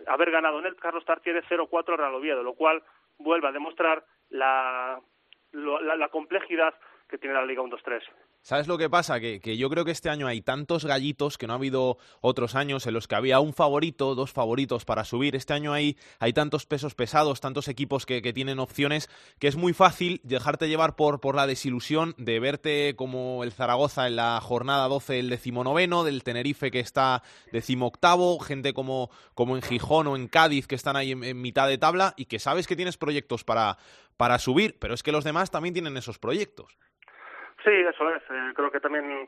haber 0.06 0.30
ganado 0.30 0.58
en 0.58 0.66
el 0.66 0.76
Carlos 0.76 1.04
Tartiere 1.04 1.42
0-4 1.44 1.96
Real 1.96 2.14
Oviedo, 2.14 2.42
lo 2.42 2.54
cual 2.54 2.82
vuelve 3.18 3.48
a 3.48 3.52
demostrar 3.52 4.04
la, 4.30 5.00
la 5.52 6.08
complejidad 6.08 6.74
que 7.08 7.18
tiene 7.18 7.34
la 7.34 7.46
Liga 7.46 7.62
1-2-3. 7.62 8.02
¿Sabes 8.44 8.68
lo 8.68 8.76
que 8.76 8.90
pasa? 8.90 9.20
Que, 9.20 9.40
que, 9.40 9.56
yo 9.56 9.70
creo 9.70 9.86
que 9.86 9.90
este 9.90 10.10
año 10.10 10.26
hay 10.26 10.42
tantos 10.42 10.84
gallitos 10.84 11.38
que 11.38 11.46
no 11.46 11.54
ha 11.54 11.56
habido 11.56 11.96
otros 12.20 12.54
años 12.54 12.86
en 12.86 12.92
los 12.92 13.08
que 13.08 13.14
había 13.14 13.40
un 13.40 13.54
favorito, 13.54 14.14
dos 14.14 14.32
favoritos 14.32 14.84
para 14.84 15.06
subir. 15.06 15.34
Este 15.34 15.54
año 15.54 15.72
hay, 15.72 15.96
hay 16.18 16.34
tantos 16.34 16.66
pesos 16.66 16.94
pesados, 16.94 17.40
tantos 17.40 17.68
equipos 17.68 18.04
que, 18.04 18.20
que, 18.20 18.34
tienen 18.34 18.58
opciones, 18.58 19.08
que 19.38 19.48
es 19.48 19.56
muy 19.56 19.72
fácil 19.72 20.20
dejarte 20.24 20.68
llevar 20.68 20.94
por, 20.94 21.22
por 21.22 21.36
la 21.36 21.46
desilusión 21.46 22.14
de 22.18 22.38
verte 22.38 22.94
como 22.96 23.44
el 23.44 23.52
Zaragoza 23.52 24.06
en 24.08 24.16
la 24.16 24.38
jornada 24.42 24.88
12, 24.88 25.20
el 25.20 25.30
decimonoveno, 25.30 26.04
del 26.04 26.22
Tenerife 26.22 26.70
que 26.70 26.80
está 26.80 27.22
decimoctavo, 27.50 28.40
gente 28.40 28.74
como, 28.74 29.08
como 29.32 29.56
en 29.56 29.62
Gijón 29.62 30.06
o 30.06 30.16
en 30.16 30.28
Cádiz 30.28 30.66
que 30.66 30.74
están 30.74 30.96
ahí 30.96 31.12
en, 31.12 31.24
en 31.24 31.40
mitad 31.40 31.66
de 31.66 31.78
tabla 31.78 32.12
y 32.18 32.26
que 32.26 32.38
sabes 32.38 32.66
que 32.66 32.76
tienes 32.76 32.98
proyectos 32.98 33.42
para, 33.42 33.78
para 34.18 34.38
subir, 34.38 34.78
pero 34.78 34.92
es 34.92 35.02
que 35.02 35.12
los 35.12 35.24
demás 35.24 35.50
también 35.50 35.72
tienen 35.72 35.96
esos 35.96 36.18
proyectos. 36.18 36.76
Sí, 37.64 37.70
eso 37.70 38.14
es. 38.14 38.22
Eh, 38.30 38.52
creo 38.54 38.70
que 38.70 38.80
también 38.80 39.26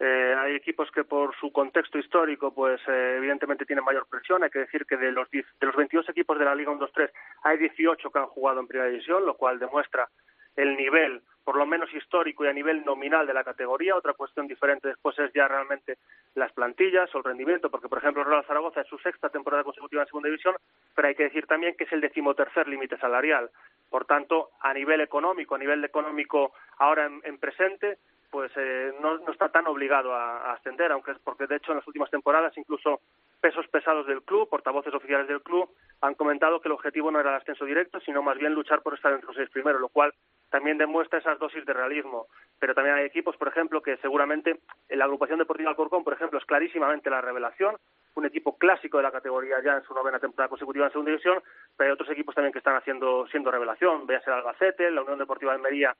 eh, 0.00 0.34
hay 0.38 0.54
equipos 0.54 0.90
que 0.90 1.04
por 1.04 1.36
su 1.36 1.52
contexto 1.52 1.98
histórico, 1.98 2.52
pues 2.54 2.80
eh, 2.88 3.16
evidentemente 3.18 3.66
tienen 3.66 3.84
mayor 3.84 4.06
presión. 4.08 4.42
Hay 4.42 4.50
que 4.50 4.60
decir 4.60 4.86
que 4.86 4.96
de 4.96 5.12
los, 5.12 5.30
de 5.30 5.44
los 5.60 5.76
22 5.76 6.08
equipos 6.08 6.38
de 6.38 6.46
la 6.46 6.54
Liga 6.54 6.72
1-2-3 6.72 7.10
hay 7.42 7.58
18 7.58 8.10
que 8.10 8.18
han 8.18 8.26
jugado 8.26 8.60
en 8.60 8.66
Primera 8.66 8.90
División, 8.90 9.26
lo 9.26 9.36
cual 9.36 9.58
demuestra 9.58 10.08
el 10.56 10.76
nivel, 10.76 11.22
por 11.44 11.56
lo 11.56 11.66
menos 11.66 11.92
histórico 11.92 12.44
y 12.44 12.48
a 12.48 12.52
nivel 12.52 12.84
nominal 12.84 13.26
de 13.26 13.34
la 13.34 13.44
categoría. 13.44 13.96
Otra 13.96 14.14
cuestión 14.14 14.46
diferente 14.46 14.88
después 14.88 15.18
es 15.18 15.32
ya 15.32 15.46
realmente 15.46 15.98
las 16.34 16.52
plantillas 16.52 17.14
o 17.14 17.18
el 17.18 17.24
rendimiento, 17.24 17.70
porque 17.70 17.88
por 17.88 17.98
ejemplo 17.98 18.24
Real 18.24 18.44
Zaragoza 18.46 18.80
es 18.80 18.88
su 18.88 18.98
sexta 18.98 19.28
temporada 19.28 19.64
consecutiva 19.64 20.02
en 20.02 20.08
Segunda 20.08 20.28
División, 20.28 20.56
pero 20.94 21.08
hay 21.08 21.14
que 21.14 21.24
decir 21.24 21.46
también 21.46 21.76
que 21.76 21.84
es 21.84 21.92
el 21.92 22.00
decimotercer 22.00 22.66
límite 22.66 22.96
salarial. 22.98 23.50
Por 23.90 24.06
tanto, 24.06 24.50
a 24.60 24.72
nivel 24.72 25.00
económico, 25.02 25.54
a 25.54 25.58
nivel 25.58 25.84
económico 25.84 26.52
ahora 26.78 27.06
en, 27.06 27.20
en 27.24 27.38
presente, 27.38 27.98
pues 28.34 28.50
eh, 28.56 28.92
no, 29.00 29.14
está 29.30 29.48
tan 29.48 29.64
obligado 29.68 30.12
a, 30.12 30.54
ascender, 30.54 30.90
aunque 30.90 31.12
es 31.12 31.18
porque 31.20 31.46
de 31.46 31.54
hecho 31.54 31.70
en 31.70 31.78
las 31.78 31.86
últimas 31.86 32.10
temporadas 32.10 32.52
incluso 32.58 33.00
pesos 33.40 33.64
pesados 33.68 34.08
del 34.08 34.24
club, 34.24 34.48
portavoces 34.48 34.92
oficiales 34.92 35.28
del 35.28 35.40
club, 35.40 35.70
han 36.00 36.14
comentado 36.14 36.60
que 36.60 36.66
el 36.66 36.72
objetivo 36.72 37.12
no 37.12 37.20
era 37.20 37.30
el 37.30 37.36
ascenso 37.36 37.64
directo, 37.64 38.00
sino 38.00 38.24
más 38.24 38.36
bien 38.36 38.52
luchar 38.52 38.82
por 38.82 38.94
estar 38.94 39.12
entre 39.12 39.28
los 39.28 39.36
seis 39.36 39.48
primeros, 39.50 39.80
lo 39.80 39.88
cual 39.88 40.12
también 40.50 40.78
demuestra 40.78 41.20
esas 41.20 41.38
dosis 41.38 41.64
de 41.64 41.74
realismo. 41.74 42.26
Pero 42.58 42.74
también 42.74 42.96
hay 42.96 43.04
equipos, 43.04 43.36
por 43.36 43.46
ejemplo, 43.46 43.80
que 43.80 43.98
seguramente 43.98 44.58
en 44.88 44.98
la 44.98 45.04
agrupación 45.04 45.38
deportiva 45.38 45.70
Alcorcón, 45.70 46.02
por 46.02 46.14
ejemplo, 46.14 46.40
es 46.40 46.44
clarísimamente 46.44 47.10
la 47.10 47.20
revelación, 47.20 47.76
un 48.16 48.26
equipo 48.26 48.58
clásico 48.58 48.96
de 48.96 49.04
la 49.04 49.12
categoría 49.12 49.62
ya 49.62 49.76
en 49.76 49.84
su 49.84 49.94
novena 49.94 50.18
temporada 50.18 50.48
consecutiva 50.48 50.86
en 50.86 50.90
segunda 50.90 51.12
división, 51.12 51.40
pero 51.76 51.90
hay 51.90 51.94
otros 51.94 52.10
equipos 52.10 52.34
también 52.34 52.52
que 52.52 52.58
están 52.58 52.74
haciendo 52.74 53.28
siendo 53.28 53.52
revelación, 53.52 54.08
véase 54.08 54.28
el 54.28 54.38
Albacete, 54.38 54.90
la 54.90 55.02
Unión 55.02 55.20
Deportiva 55.20 55.52
de 55.52 55.58
Almería 55.58 55.94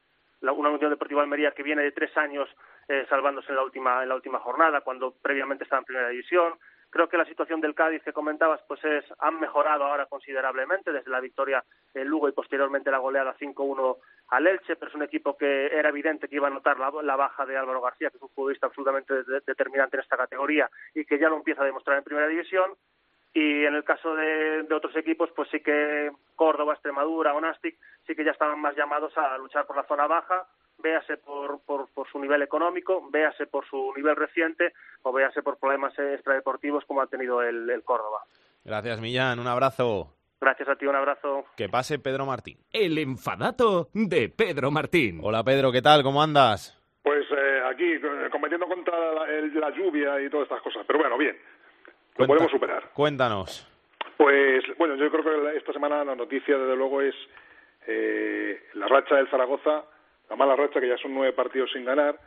la, 0.45 0.53
una 0.53 0.68
Unión 0.68 0.90
Deportiva 0.90 1.22
Almería 1.22 1.53
que 1.53 1.62
viene 1.62 1.82
de 1.82 1.92
tres 1.92 2.16
años 2.16 2.49
eh, 2.88 3.07
salvándose 3.09 3.51
en 3.51 3.57
la 3.57 3.64
última 3.64 4.03
en 4.03 4.09
la 4.09 4.14
última 4.14 4.38
jornada 4.38 4.82
cuando 4.82 5.12
previamente 5.22 5.64
estaba 5.64 5.80
en 5.80 5.86
primera 5.86 6.09
división. 6.09 6.55
Creo 6.90 7.09
que 7.09 7.16
la 7.16 7.24
situación 7.24 7.61
del 7.61 7.74
Cádiz 7.74 8.03
que 8.05 8.12
comentabas 8.12 8.61
pues 8.68 8.84
es 8.84 9.05
han 9.18 9.40
mejorado 9.40 9.84
ahora 9.84 10.07
considerablemente 10.07 10.92
desde 10.92 11.11
la 11.11 11.20
victoria 11.20 11.64
en 11.92 12.07
Lugo 12.07 12.28
y 12.28 12.32
posteriormente 12.32 12.90
la 12.90 12.99
goleada 12.99 13.34
5-1 13.36 13.97
al 14.28 14.47
Elche 14.47 14.76
pero 14.76 14.90
es 14.90 14.95
un 14.95 15.03
equipo 15.03 15.36
que 15.36 15.66
era 15.66 15.88
evidente 15.88 16.28
que 16.28 16.36
iba 16.36 16.47
a 16.47 16.51
notar 16.51 16.78
la, 16.78 16.92
la 17.03 17.16
baja 17.16 17.47
de 17.47 17.57
Álvaro 17.57 17.80
García 17.80 18.11
que 18.11 18.18
es 18.18 18.22
un 18.22 18.30
futbolista 18.30 18.66
absolutamente 18.66 19.24
de, 19.24 19.40
determinante 19.47 19.97
en 19.97 20.03
esta 20.03 20.16
categoría 20.16 20.70
y 20.95 21.05
que 21.05 21.18
ya 21.18 21.28
lo 21.28 21.36
empieza 21.36 21.62
a 21.62 21.66
demostrar 21.66 21.99
en 21.99 22.05
primera 22.05 22.28
división. 22.28 22.70
Y 23.36 23.64
en 23.64 23.74
el 23.74 23.82
caso 23.82 24.14
de, 24.14 24.62
de, 24.62 24.74
otros 24.76 24.95
equipos, 24.95 25.28
pues 25.34 25.49
sí 25.51 25.59
que 25.59 26.12
Córdoba, 26.45 26.74
Extremadura, 26.74 27.32
Onastic, 27.32 27.78
sí 28.07 28.14
que 28.14 28.22
ya 28.22 28.32
estaban 28.32 28.61
más 28.61 28.76
llamados 28.76 29.16
a 29.16 29.38
luchar 29.38 29.64
por 29.66 29.76
la 29.76 29.84
zona 29.84 30.07
baja, 30.07 30.47
véase 30.76 31.16
por, 31.16 31.62
por, 31.64 31.88
por 31.95 32.07
su 32.11 32.18
nivel 32.18 32.42
económico, 32.42 33.09
véase 33.11 33.47
por 33.47 33.64
su 33.66 33.95
nivel 33.97 34.14
reciente 34.14 34.74
o 35.01 35.11
véase 35.11 35.42
por 35.42 35.57
problemas 35.57 35.99
extradeportivos 35.99 36.84
como 36.84 37.01
ha 37.01 37.07
tenido 37.07 37.40
el, 37.40 37.70
el 37.70 37.82
Córdoba. 37.82 38.24
Gracias, 38.62 39.01
Millán. 39.01 39.38
Un 39.38 39.47
abrazo. 39.47 40.12
Gracias 40.38 40.68
a 40.68 40.76
ti, 40.76 40.84
un 40.84 40.97
abrazo. 40.97 41.47
Que 41.57 41.70
pase 41.70 41.99
Pedro 41.99 42.26
Martín. 42.26 42.59
El 42.70 42.99
enfadato 42.99 43.88
de 43.95 44.28
Pedro 44.28 44.70
Martín. 44.70 45.20
Hola, 45.22 45.42
Pedro, 45.42 45.72
¿qué 45.72 45.80
tal? 45.80 46.03
¿Cómo 46.03 46.22
andas? 46.22 46.78
Pues 47.03 47.24
eh, 47.30 47.62
aquí, 47.70 47.99
combatiendo 48.30 48.66
contra 48.66 48.95
la, 49.14 49.24
el, 49.32 49.59
la 49.59 49.70
lluvia 49.70 50.20
y 50.20 50.28
todas 50.28 50.45
estas 50.45 50.61
cosas. 50.61 50.84
Pero 50.86 50.99
bueno, 50.99 51.16
bien. 51.16 51.38
Lo 52.18 52.26
podemos 52.26 52.51
superar. 52.51 52.90
Cuéntanos. 52.92 53.66
Pues, 54.17 54.65
bueno, 54.79 54.95
yo 54.97 55.11
creo 55.11 55.25
que 55.25 55.57
esta 55.57 55.73
semana 55.73 56.05
la 56.05 56.15
noticia, 56.15 56.57
desde 56.57 56.77
luego, 56.77 57.03
es 57.03 57.15
eh, 57.87 58.65
la 58.75 58.87
racha 58.87 59.17
del 59.17 59.29
Zaragoza, 59.29 59.85
la 60.31 60.37
mala 60.37 60.57
racha, 60.57 60.81
que 60.81 60.89
ya 60.89 60.99
son 60.99 61.15
nueve 61.15 61.33
partidos 61.33 61.73
sin 61.73 61.85
ganar, 61.85 62.19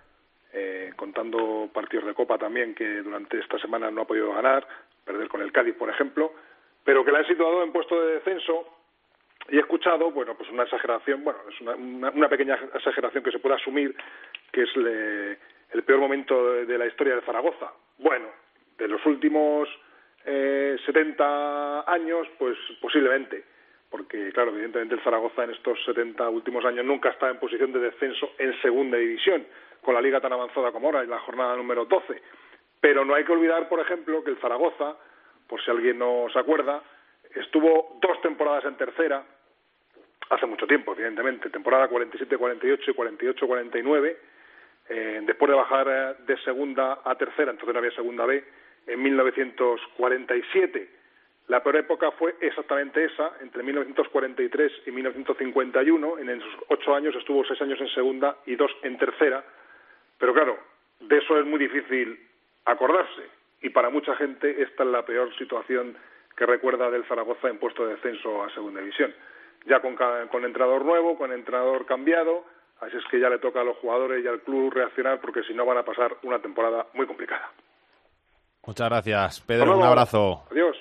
eh, 0.54 0.92
contando 0.96 1.70
partidos 1.74 2.06
de 2.06 2.14
Copa 2.14 2.38
también, 2.38 2.76
que 2.76 3.02
durante 3.02 3.40
esta 3.40 3.58
semana 3.60 3.90
no 3.90 4.02
ha 4.02 4.08
podido 4.08 4.34
ganar, 4.34 4.68
perder 5.06 5.28
con 5.30 5.42
el 5.42 5.52
Cádiz, 5.52 5.76
por 5.76 5.90
ejemplo, 5.90 6.34
pero 6.84 7.04
que 7.04 7.12
la 7.12 7.20
han 7.20 7.28
situado 7.28 7.64
en 7.64 7.72
puesto 7.72 8.00
de 8.02 8.16
descenso. 8.16 8.74
Y 9.50 9.56
he 9.56 9.60
escuchado, 9.60 10.12
bueno, 10.12 10.36
pues 10.36 10.50
una 10.50 10.64
exageración, 10.64 11.24
bueno, 11.24 11.40
es 11.50 11.62
una, 11.62 11.76
una, 11.76 12.10
una 12.12 12.28
pequeña 12.28 12.56
exageración 12.74 13.24
que 13.24 13.32
se 13.32 13.40
puede 13.40 13.56
asumir, 13.56 13.96
que 14.52 14.64
es 14.64 14.76
le, 14.76 15.38
el 15.72 15.84
peor 15.86 16.00
momento 16.00 16.52
de, 16.52 16.66
de 16.66 16.78
la 16.78 16.86
historia 16.86 17.16
de 17.16 17.22
Zaragoza. 17.22 17.72
Bueno, 17.98 18.28
de 18.78 18.88
los 18.90 19.06
últimos 19.06 19.70
eh, 20.30 20.78
70 20.86 21.89
años, 21.89 22.28
pues 22.38 22.57
posiblemente, 22.82 23.45
porque 23.89 24.30
claro, 24.34 24.51
evidentemente 24.51 24.95
el 24.95 25.01
Zaragoza 25.01 25.45
en 25.45 25.51
estos 25.51 25.82
70 25.86 26.28
últimos 26.30 26.65
años 26.65 26.86
nunca 26.86 27.09
está 27.09 27.30
en 27.30 27.39
posición 27.39 27.71
de 27.71 27.80
descenso 27.80 28.32
en 28.38 28.53
segunda 28.61 28.97
división, 28.97 29.47
con 29.82 29.93
la 29.93 30.01
liga 30.01 30.19
tan 30.19 30.34
avanzada 30.34 30.73
como 30.73 30.88
ahora, 30.88 31.01
en 31.01 31.09
la 31.09 31.19
jornada 31.19 31.55
número 31.55 31.86
12. 31.86 32.21
Pero 32.82 33.05
no 33.05 33.15
hay 33.15 33.23
que 33.23 33.32
olvidar, 33.32 33.69
por 33.69 33.80
ejemplo, 33.80 34.21
que 34.21 34.32
el 34.32 34.38
Zaragoza, 34.39 34.97
por 35.47 35.63
si 35.63 35.71
alguien 35.71 35.97
no 35.97 36.28
se 36.34 36.39
acuerda, 36.39 36.84
estuvo 37.34 37.97
dos 38.01 38.19
temporadas 38.21 38.65
en 38.65 38.75
tercera, 38.75 39.23
hace 40.30 40.45
mucho 40.45 40.67
tiempo, 40.67 40.91
evidentemente, 40.91 41.49
temporada 41.49 41.89
47-48 41.89 42.80
y 42.86 42.93
48-49, 42.93 44.17
eh, 44.89 45.21
después 45.25 45.49
de 45.49 45.55
bajar 45.55 46.17
de 46.17 46.38
segunda 46.43 46.99
a 47.05 47.15
tercera, 47.15 47.51
entonces 47.51 47.73
no 47.73 47.80
había 47.80 47.91
segunda 47.91 48.25
B, 48.25 48.43
en 48.88 49.04
1947. 49.04 50.90
La 51.48 51.64
peor 51.64 51.78
época 51.78 52.12
fue 52.12 52.36
exactamente 52.42 53.06
esa, 53.06 53.32
entre 53.42 53.64
1943 53.64 54.72
y 54.86 54.92
1951. 54.92 56.20
En 56.20 56.30
esos 56.30 56.54
ocho 56.68 56.94
años 56.94 57.16
estuvo 57.16 57.46
seis 57.46 57.62
años 57.62 57.80
en 57.80 57.88
segunda 57.90 58.38
y 58.46 58.56
dos 58.56 58.72
en 58.82 58.98
tercera. 58.98 59.44
Pero 60.18 60.34
claro, 60.34 60.58
de 61.00 61.18
eso 61.18 61.40
es 61.40 61.46
muy 61.46 61.60
difícil 61.60 62.20
acordarse. 62.66 63.24
Y 63.62 63.70
para 63.70 63.90
mucha 63.90 64.16
gente 64.16 64.62
esta 64.62 64.84
es 64.84 64.90
la 64.90 65.06
peor 65.06 65.34
situación 65.38 65.96
que 66.36 66.46
recuerda 66.46 66.92
del 66.92 67.06
Zaragoza 67.06 67.48
en 67.48 67.60
puesto 67.60 67.86
de 67.86 67.96
descenso 67.96 68.44
a 68.44 68.54
segunda 68.54 68.82
división. 68.82 69.14
Ya 69.66 69.80
con, 69.80 69.96
con 69.96 70.46
entrenador 70.46 70.84
nuevo, 70.86 71.18
con 71.18 71.32
entrenador 71.32 71.86
cambiado, 71.86 72.46
así 72.82 72.98
es 72.98 73.06
que 73.06 73.20
ya 73.20 73.30
le 73.30 73.40
toca 73.40 73.62
a 73.62 73.64
los 73.64 73.78
jugadores 73.78 74.24
y 74.24 74.28
al 74.28 74.42
club 74.42 74.74
reaccionar 74.74 75.20
porque 75.22 75.44
si 75.44 75.54
no 75.54 75.66
van 75.66 75.78
a 75.78 75.86
pasar 75.86 76.18
una 76.24 76.40
temporada 76.40 76.88
muy 76.94 77.08
complicada. 77.08 77.52
Muchas 78.68 78.89
gracias, 78.89 79.41
Pedro. 79.41 79.78
Un 79.78 79.84
abrazo. 79.84 80.43
Adiós. 80.51 80.76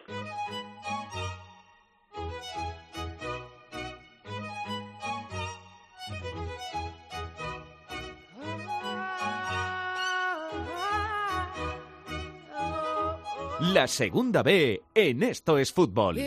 La 13.73 13.87
segunda 13.87 14.43
B 14.43 14.83
en 14.95 15.23
Esto 15.23 15.57
es 15.57 15.73
Fútbol. 15.73 16.19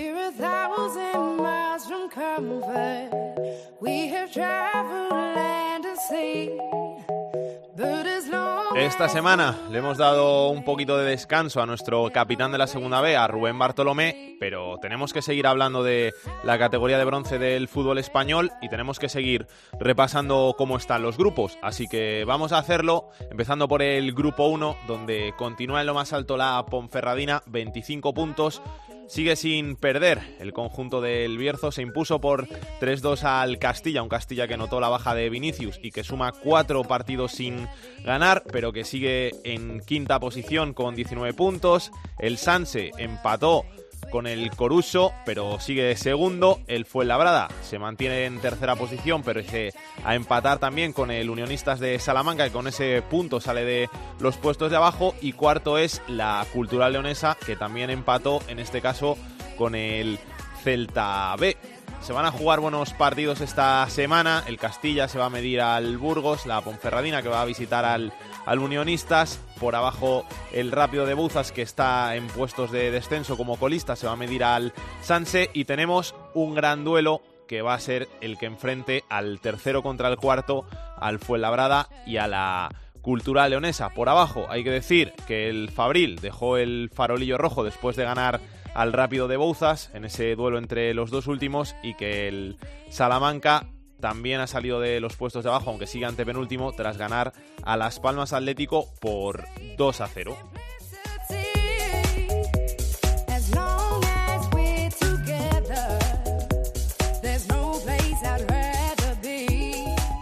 Esta 8.79 9.09
semana 9.09 9.57
le 9.69 9.79
hemos 9.79 9.97
dado 9.97 10.47
un 10.47 10.63
poquito 10.63 10.97
de 10.97 11.09
descanso 11.09 11.61
a 11.61 11.65
nuestro 11.65 12.09
capitán 12.13 12.53
de 12.53 12.57
la 12.57 12.65
segunda 12.65 13.01
B, 13.01 13.17
a 13.17 13.27
Rubén 13.27 13.59
Bartolomé, 13.59 14.37
pero 14.39 14.77
tenemos 14.81 15.11
que 15.11 15.21
seguir 15.21 15.47
hablando 15.47 15.83
de 15.83 16.13
la 16.45 16.57
categoría 16.57 16.97
de 16.97 17.03
bronce 17.03 17.37
del 17.37 17.67
fútbol 17.67 17.97
español 17.97 18.51
y 18.61 18.69
tenemos 18.69 18.97
que 18.97 19.09
seguir 19.09 19.47
repasando 19.81 20.55
cómo 20.57 20.77
están 20.77 21.01
los 21.01 21.17
grupos. 21.17 21.57
Así 21.61 21.87
que 21.87 22.23
vamos 22.25 22.53
a 22.53 22.57
hacerlo, 22.57 23.09
empezando 23.29 23.67
por 23.67 23.81
el 23.81 24.13
grupo 24.13 24.47
1, 24.47 24.77
donde 24.87 25.33
continúa 25.37 25.81
en 25.81 25.87
lo 25.87 25.93
más 25.93 26.13
alto 26.13 26.37
la 26.37 26.65
Ponferradina, 26.65 27.43
25 27.47 28.13
puntos. 28.13 28.61
Sigue 29.09 29.35
sin 29.35 29.75
perder. 29.75 30.21
El 30.39 30.53
conjunto 30.53 31.01
del 31.01 31.39
Bierzo 31.39 31.71
se 31.71 31.81
impuso 31.81 32.21
por 32.21 32.47
3-2 32.79 33.23
al 33.23 33.57
Castilla, 33.57 34.03
un 34.03 34.07
Castilla 34.07 34.47
que 34.47 34.55
notó 34.55 34.79
la 34.79 34.87
baja 34.87 35.15
de 35.15 35.31
Vinicius 35.31 35.79
y 35.81 35.89
que 35.89 36.03
suma 36.03 36.31
cuatro 36.31 36.83
partidos 36.83 37.31
sin 37.31 37.67
ganar, 38.05 38.43
pero 38.51 38.71
que 38.71 38.85
sigue 38.85 39.31
en 39.43 39.81
quinta 39.81 40.19
posición 40.19 40.75
con 40.75 40.93
19 40.93 41.33
puntos. 41.33 41.91
El 42.19 42.37
Sanse 42.37 42.91
empató 42.99 43.65
con 44.11 44.27
el 44.27 44.51
Coruso, 44.51 45.13
pero 45.25 45.59
sigue 45.59 45.95
segundo. 45.95 46.59
El 46.67 46.85
Fuenlabrada 46.85 47.47
se 47.63 47.79
mantiene 47.79 48.25
en 48.25 48.39
tercera 48.39 48.75
posición, 48.75 49.23
pero 49.23 49.39
es 49.39 49.75
a 50.03 50.15
empatar 50.15 50.59
también 50.59 50.93
con 50.93 51.11
el 51.11 51.29
Unionistas 51.29 51.79
de 51.79 51.99
Salamanca, 51.99 52.45
que 52.45 52.51
con 52.51 52.67
ese 52.67 53.01
punto 53.09 53.39
sale 53.39 53.65
de 53.65 53.89
los 54.19 54.37
puestos 54.37 54.71
de 54.71 54.77
abajo. 54.77 55.15
Y 55.21 55.33
cuarto 55.33 55.77
es 55.77 56.01
la 56.07 56.45
Cultural 56.53 56.93
Leonesa, 56.93 57.37
que 57.45 57.55
también 57.55 57.89
empató, 57.89 58.41
en 58.47 58.59
este 58.59 58.81
caso, 58.81 59.17
con 59.57 59.75
el 59.75 60.19
Celta 60.63 61.35
B. 61.37 61.57
Se 62.01 62.13
van 62.13 62.25
a 62.25 62.31
jugar 62.31 62.59
buenos 62.59 62.93
partidos 62.93 63.41
esta 63.41 63.87
semana. 63.89 64.43
El 64.47 64.57
Castilla 64.57 65.07
se 65.07 65.19
va 65.19 65.25
a 65.25 65.29
medir 65.29 65.61
al 65.61 65.97
Burgos, 65.97 66.45
la 66.45 66.61
Ponferradina 66.61 67.21
que 67.21 67.29
va 67.29 67.41
a 67.41 67.45
visitar 67.45 67.85
al, 67.85 68.13
al 68.45 68.59
Unionistas. 68.59 69.39
Por 69.59 69.75
abajo 69.75 70.25
el 70.51 70.71
Rápido 70.71 71.05
de 71.05 71.13
Buzas 71.13 71.51
que 71.51 71.61
está 71.61 72.15
en 72.15 72.27
puestos 72.27 72.71
de 72.71 72.89
descenso 72.89 73.37
como 73.37 73.57
colista 73.57 73.95
se 73.95 74.07
va 74.07 74.13
a 74.13 74.17
medir 74.17 74.43
al 74.43 74.73
Sanse. 75.01 75.51
Y 75.53 75.65
tenemos 75.65 76.15
un 76.33 76.55
gran 76.55 76.83
duelo 76.83 77.21
que 77.47 77.61
va 77.61 77.73
a 77.73 77.79
ser 77.79 78.07
el 78.21 78.37
que 78.37 78.45
enfrente 78.45 79.03
al 79.09 79.39
tercero 79.39 79.83
contra 79.83 80.07
el 80.07 80.17
cuarto, 80.17 80.65
al 80.97 81.19
Fuenlabrada 81.19 81.89
y 82.05 82.17
a 82.17 82.27
la 82.27 82.69
Cultura 83.01 83.47
Leonesa. 83.49 83.89
Por 83.89 84.09
abajo 84.09 84.45
hay 84.49 84.63
que 84.63 84.71
decir 84.71 85.13
que 85.27 85.49
el 85.49 85.69
Fabril 85.69 86.17
dejó 86.17 86.57
el 86.57 86.89
farolillo 86.93 87.37
rojo 87.37 87.63
después 87.63 87.95
de 87.95 88.03
ganar 88.03 88.39
al 88.73 88.93
Rápido 88.93 89.27
de 89.27 89.37
Bouzas 89.37 89.89
en 89.93 90.05
ese 90.05 90.35
duelo 90.35 90.57
entre 90.57 90.93
los 90.93 91.11
dos 91.11 91.27
últimos 91.27 91.75
y 91.83 91.95
que 91.95 92.27
el 92.27 92.57
Salamanca 92.89 93.67
también 93.99 94.39
ha 94.39 94.47
salido 94.47 94.79
de 94.79 94.99
los 94.99 95.15
puestos 95.15 95.43
de 95.43 95.49
abajo, 95.49 95.69
aunque 95.69 95.87
sigue 95.87 96.05
ante 96.05 96.25
penúltimo, 96.25 96.71
tras 96.73 96.97
ganar 96.97 97.33
a 97.63 97.77
Las 97.77 97.99
Palmas 97.99 98.33
Atlético 98.33 98.87
por 99.01 99.45
2 99.77 100.01
a 100.01 100.07
0. 100.07 100.37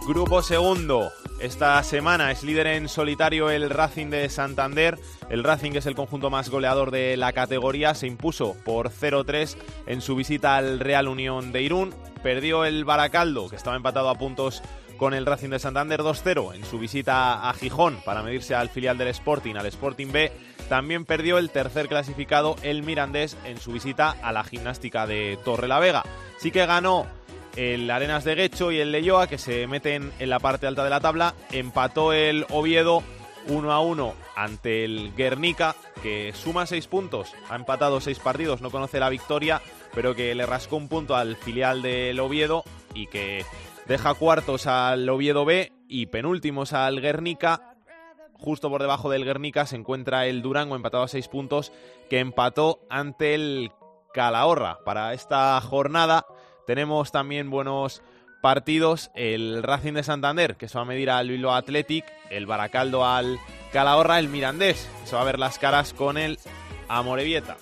Grupo 0.08 0.40
segundo, 0.40 1.12
esta 1.40 1.82
semana 1.82 2.30
es 2.30 2.42
líder 2.42 2.66
en 2.66 2.88
solitario 2.88 3.50
el 3.50 3.70
Racing 3.70 4.08
de 4.10 4.28
Santander. 4.28 4.98
El 5.30 5.44
Racing, 5.44 5.72
que 5.72 5.78
es 5.78 5.86
el 5.86 5.94
conjunto 5.94 6.30
más 6.30 6.48
goleador 6.50 6.90
de 6.90 7.16
la 7.16 7.32
categoría, 7.32 7.94
se 7.94 8.06
impuso 8.06 8.56
por 8.64 8.90
0-3 8.90 9.56
en 9.86 10.00
su 10.00 10.16
visita 10.16 10.56
al 10.56 10.80
Real 10.80 11.08
Unión 11.08 11.52
de 11.52 11.62
Irún. 11.62 11.94
Perdió 12.22 12.64
el 12.64 12.84
Baracaldo, 12.84 13.48
que 13.48 13.56
estaba 13.56 13.76
empatado 13.76 14.08
a 14.08 14.16
puntos 14.16 14.62
con 14.96 15.14
el 15.14 15.26
Racing 15.26 15.50
de 15.50 15.60
Santander 15.60 16.00
2-0 16.00 16.54
en 16.54 16.64
su 16.64 16.78
visita 16.78 17.48
a 17.48 17.54
Gijón 17.54 18.00
para 18.04 18.22
medirse 18.22 18.54
al 18.54 18.68
filial 18.68 18.98
del 18.98 19.08
Sporting, 19.08 19.54
al 19.54 19.66
Sporting 19.66 20.10
B. 20.10 20.32
También 20.68 21.04
perdió 21.04 21.38
el 21.38 21.50
tercer 21.50 21.88
clasificado, 21.88 22.56
el 22.62 22.82
Mirandés, 22.82 23.36
en 23.44 23.58
su 23.58 23.72
visita 23.72 24.10
a 24.10 24.32
la 24.32 24.44
gimnástica 24.44 25.06
de 25.06 25.38
Torrelavega. 25.44 26.02
Sí 26.38 26.50
que 26.50 26.66
ganó 26.66 27.06
el 27.58 27.90
Arenas 27.90 28.22
de 28.22 28.36
Guecho 28.36 28.70
y 28.70 28.78
el 28.78 28.92
Leyoa, 28.92 29.26
que 29.26 29.36
se 29.36 29.66
meten 29.66 30.12
en 30.20 30.30
la 30.30 30.38
parte 30.38 30.68
alta 30.68 30.84
de 30.84 30.90
la 30.90 31.00
tabla. 31.00 31.34
Empató 31.50 32.12
el 32.12 32.46
Oviedo 32.50 33.02
1 33.48 33.72
a 33.72 33.80
1 33.80 34.14
ante 34.36 34.84
el 34.84 35.12
Guernica, 35.16 35.74
que 36.00 36.32
suma 36.34 36.66
6 36.66 36.86
puntos. 36.86 37.34
Ha 37.50 37.56
empatado 37.56 38.00
6 38.00 38.20
partidos, 38.20 38.60
no 38.60 38.70
conoce 38.70 39.00
la 39.00 39.08
victoria, 39.08 39.60
pero 39.92 40.14
que 40.14 40.36
le 40.36 40.46
rascó 40.46 40.76
un 40.76 40.88
punto 40.88 41.16
al 41.16 41.34
filial 41.34 41.82
del 41.82 42.20
Oviedo 42.20 42.62
y 42.94 43.08
que 43.08 43.44
deja 43.86 44.14
cuartos 44.14 44.68
al 44.68 45.08
Oviedo 45.08 45.44
B 45.44 45.72
y 45.88 46.06
penúltimos 46.06 46.72
al 46.72 47.00
Guernica. 47.00 47.74
Justo 48.34 48.70
por 48.70 48.82
debajo 48.82 49.10
del 49.10 49.24
Guernica 49.24 49.66
se 49.66 49.74
encuentra 49.74 50.26
el 50.26 50.42
Durango 50.42 50.76
empatado 50.76 51.02
a 51.02 51.08
6 51.08 51.26
puntos, 51.26 51.72
que 52.08 52.20
empató 52.20 52.86
ante 52.88 53.34
el 53.34 53.72
Calahorra. 54.14 54.78
Para 54.84 55.12
esta 55.12 55.60
jornada 55.60 56.24
tenemos 56.68 57.12
también 57.12 57.48
buenos 57.48 58.02
partidos. 58.42 59.10
El 59.14 59.62
Racing 59.62 59.94
de 59.94 60.02
Santander, 60.02 60.56
que 60.56 60.68
se 60.68 60.76
va 60.76 60.82
a 60.82 60.84
medir 60.84 61.08
al 61.08 61.30
Bilbao 61.30 61.54
Athletic. 61.54 62.04
El 62.28 62.44
Baracaldo 62.44 63.06
al 63.06 63.38
Calahorra. 63.72 64.18
El 64.18 64.28
Mirandés, 64.28 64.86
que 65.00 65.06
se 65.06 65.16
va 65.16 65.22
a 65.22 65.24
ver 65.24 65.38
las 65.38 65.58
caras 65.58 65.94
con 65.94 66.18
el 66.18 66.38
Amorebieta. 66.86 67.56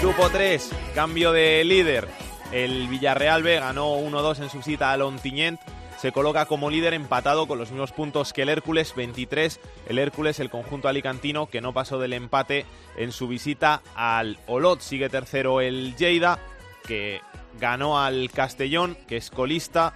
Grupo 0.00 0.28
3, 0.28 0.70
cambio 0.96 1.30
de 1.30 1.62
líder. 1.62 2.08
El 2.50 2.88
Villarreal 2.88 3.44
B 3.44 3.60
ganó 3.60 3.96
1-2 4.00 4.42
en 4.42 4.50
su 4.50 4.60
cita 4.60 4.90
al 4.90 5.02
Ontinyent 5.02 5.60
se 6.00 6.12
coloca 6.12 6.46
como 6.46 6.70
líder 6.70 6.94
empatado 6.94 7.48
con 7.48 7.58
los 7.58 7.70
mismos 7.70 7.92
puntos 7.92 8.32
que 8.32 8.42
el 8.42 8.48
Hércules, 8.48 8.94
23. 8.94 9.60
El 9.88 9.98
Hércules, 9.98 10.38
el 10.38 10.48
conjunto 10.48 10.88
alicantino, 10.88 11.46
que 11.46 11.60
no 11.60 11.74
pasó 11.74 11.98
del 11.98 12.12
empate 12.12 12.66
en 12.96 13.10
su 13.10 13.26
visita 13.26 13.82
al 13.96 14.38
Olot. 14.46 14.80
Sigue 14.80 15.08
tercero 15.08 15.60
el 15.60 15.96
Lleida, 15.96 16.38
que 16.86 17.20
ganó 17.60 18.00
al 18.00 18.30
Castellón, 18.30 18.96
que 19.08 19.16
es 19.16 19.30
colista, 19.30 19.94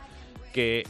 que 0.52 0.84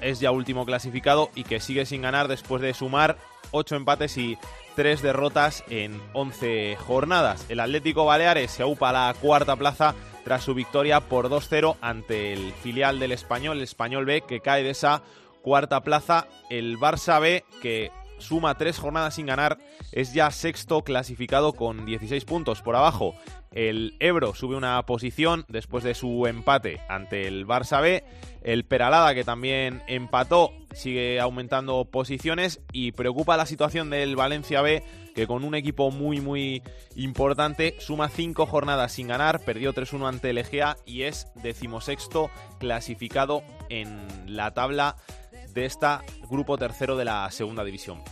es 0.00 0.20
ya 0.20 0.30
último 0.30 0.64
clasificado 0.64 1.30
y 1.34 1.44
que 1.44 1.60
sigue 1.60 1.84
sin 1.84 2.02
ganar 2.02 2.28
después 2.28 2.62
de 2.62 2.74
sumar 2.74 3.18
8 3.50 3.76
empates 3.76 4.16
y 4.16 4.38
3 4.76 5.02
derrotas 5.02 5.62
en 5.68 6.00
11 6.14 6.76
jornadas. 6.76 7.44
El 7.48 7.60
Atlético 7.60 8.06
Baleares 8.06 8.50
se 8.50 8.62
aupa 8.62 8.88
a 8.88 8.92
la 8.92 9.14
cuarta 9.14 9.56
plaza 9.56 9.94
tras 10.24 10.42
su 10.42 10.54
victoria 10.54 11.00
por 11.00 11.28
2-0 11.28 11.76
ante 11.80 12.32
el 12.32 12.52
filial 12.54 12.98
del 12.98 13.12
Español, 13.12 13.58
el 13.58 13.62
Español 13.62 14.06
B, 14.06 14.22
que 14.22 14.40
cae 14.40 14.62
de 14.62 14.70
esa 14.70 15.02
cuarta 15.42 15.82
plaza. 15.82 16.26
El 16.50 16.78
Barça 16.78 17.20
B, 17.20 17.44
que 17.60 17.92
suma 18.24 18.56
tres 18.56 18.78
jornadas 18.78 19.14
sin 19.14 19.26
ganar, 19.26 19.58
es 19.92 20.12
ya 20.12 20.30
sexto 20.30 20.82
clasificado 20.82 21.52
con 21.52 21.84
16 21.86 22.24
puntos 22.24 22.62
por 22.62 22.74
abajo. 22.74 23.14
El 23.52 23.94
Ebro 24.00 24.34
sube 24.34 24.56
una 24.56 24.84
posición 24.84 25.44
después 25.48 25.84
de 25.84 25.94
su 25.94 26.26
empate 26.26 26.80
ante 26.88 27.28
el 27.28 27.46
Barça 27.46 27.80
B. 27.80 28.02
El 28.42 28.64
Peralada, 28.64 29.14
que 29.14 29.22
también 29.22 29.82
empató, 29.86 30.52
sigue 30.74 31.20
aumentando 31.20 31.84
posiciones 31.84 32.60
y 32.72 32.92
preocupa 32.92 33.36
la 33.36 33.46
situación 33.46 33.90
del 33.90 34.16
Valencia 34.16 34.60
B, 34.60 34.82
que 35.14 35.28
con 35.28 35.44
un 35.44 35.54
equipo 35.54 35.92
muy, 35.92 36.20
muy 36.20 36.62
importante 36.96 37.76
suma 37.78 38.08
cinco 38.08 38.44
jornadas 38.44 38.92
sin 38.92 39.06
ganar, 39.06 39.40
perdió 39.44 39.72
3-1 39.72 40.08
ante 40.08 40.30
el 40.30 40.38
Egea 40.38 40.76
y 40.84 41.02
es 41.02 41.28
decimosexto 41.36 42.30
clasificado 42.58 43.44
en 43.68 44.04
la 44.26 44.52
tabla 44.52 44.96
de 45.54 45.64
esta 45.64 46.02
grupo 46.28 46.58
tercero 46.58 46.96
de 46.96 47.04
la 47.04 47.30
segunda 47.30 47.64
división. 47.64 48.02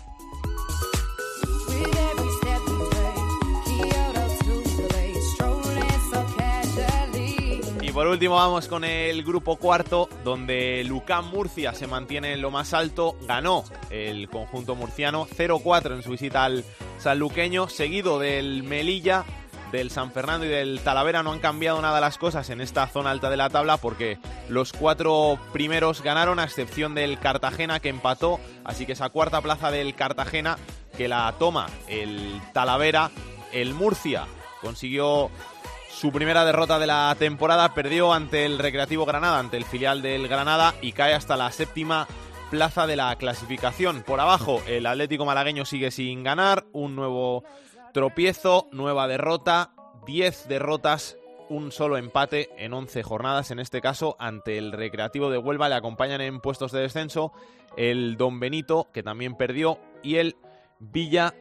Y 7.82 7.90
por 7.90 8.07
último 8.07 8.36
vamos 8.36 8.68
con 8.68 8.84
el 8.84 9.22
grupo 9.22 9.57
cuarto, 9.57 10.09
donde 10.24 10.82
Lucán 10.84 11.26
Murcia 11.26 11.74
se 11.74 11.86
mantiene 11.86 12.32
en 12.32 12.40
lo 12.40 12.51
más 12.51 12.72
alto, 12.72 13.16
ganó 13.26 13.64
el 13.90 14.30
conjunto 14.30 14.74
murciano 14.74 15.26
0-4 15.26 15.97
en 15.97 16.03
su 16.03 16.12
visita 16.12 16.45
al 16.45 16.64
sanluqueño, 16.99 17.68
seguido 17.68 18.18
del 18.18 18.62
Melilla, 18.62 19.24
del 19.73 19.91
San 19.91 20.12
Fernando 20.12 20.47
y 20.47 20.51
del 20.51 20.81
Talavera. 20.81 21.23
No 21.23 21.33
han 21.33 21.41
cambiado 21.41 21.81
nada 21.83 22.01
las 22.01 22.18
cosas 22.18 22.51
en 22.51 22.61
esta 22.61 22.87
zona 22.87 23.11
alta 23.11 23.31
de 23.31 23.37
la 23.37 23.51
tabla 23.51 23.79
porque 23.79 24.18
los 24.49 24.73
cuatro 24.73 25.39
primeros 25.53 26.03
ganaron, 26.03 26.39
a 26.39 26.45
excepción 26.45 26.95
del 26.95 27.18
Cartagena 27.18 27.81
que 27.81 27.89
empató. 27.89 28.39
Así 28.64 28.87
que 28.87 28.93
esa 28.93 29.09
cuarta 29.09 29.41
plaza 29.41 29.70
del 29.70 29.95
Cartagena 29.95 30.59
que 30.97 31.09
la 31.09 31.35
toma 31.39 31.66
el 31.89 32.41
Talavera, 32.53 33.11
el 33.53 33.75
Murcia 33.75 34.27
consiguió 34.61 35.31
su 35.91 36.12
primera 36.12 36.45
derrota 36.45 36.79
de 36.79 36.87
la 36.87 37.14
temporada, 37.18 37.75
perdió 37.75 38.12
ante 38.12 38.45
el 38.45 38.59
Recreativo 38.59 39.07
Granada, 39.07 39.39
ante 39.39 39.57
el 39.57 39.64
filial 39.64 40.03
del 40.03 40.29
Granada 40.29 40.75
y 40.81 40.93
cae 40.93 41.14
hasta 41.14 41.37
la 41.37 41.51
séptima 41.51 42.07
plaza 42.51 42.87
de 42.87 42.97
la 42.97 43.16
clasificación. 43.16 44.03
Por 44.03 44.20
abajo, 44.20 44.62
el 44.66 44.85
Atlético 44.85 45.25
Malagueño 45.25 45.64
sigue 45.64 45.91
sin 45.91 46.23
ganar, 46.23 46.66
un 46.73 46.95
nuevo 46.95 47.45
tropiezo, 47.93 48.68
nueva 48.72 49.09
derrota, 49.09 49.72
10 50.07 50.49
derrotas, 50.49 51.16
un 51.49 51.70
solo 51.72 51.97
empate 51.97 52.51
en 52.57 52.72
11 52.72 53.03
jornadas, 53.03 53.51
en 53.51 53.59
este 53.59 53.80
caso 53.80 54.16
ante 54.18 54.59
el 54.59 54.72
Recreativo 54.72 55.30
de 55.30 55.38
Huelva, 55.38 55.68
le 55.68 55.74
acompañan 55.74 56.20
en 56.20 56.40
puestos 56.40 56.72
de 56.72 56.80
descenso 56.80 57.32
el 57.76 58.16
Don 58.16 58.40
Benito, 58.40 58.88
que 58.93 59.03
también 59.03 59.36
perdió, 59.36 59.78
y 60.03 60.16
el 60.16 60.36
Villa 60.78 61.34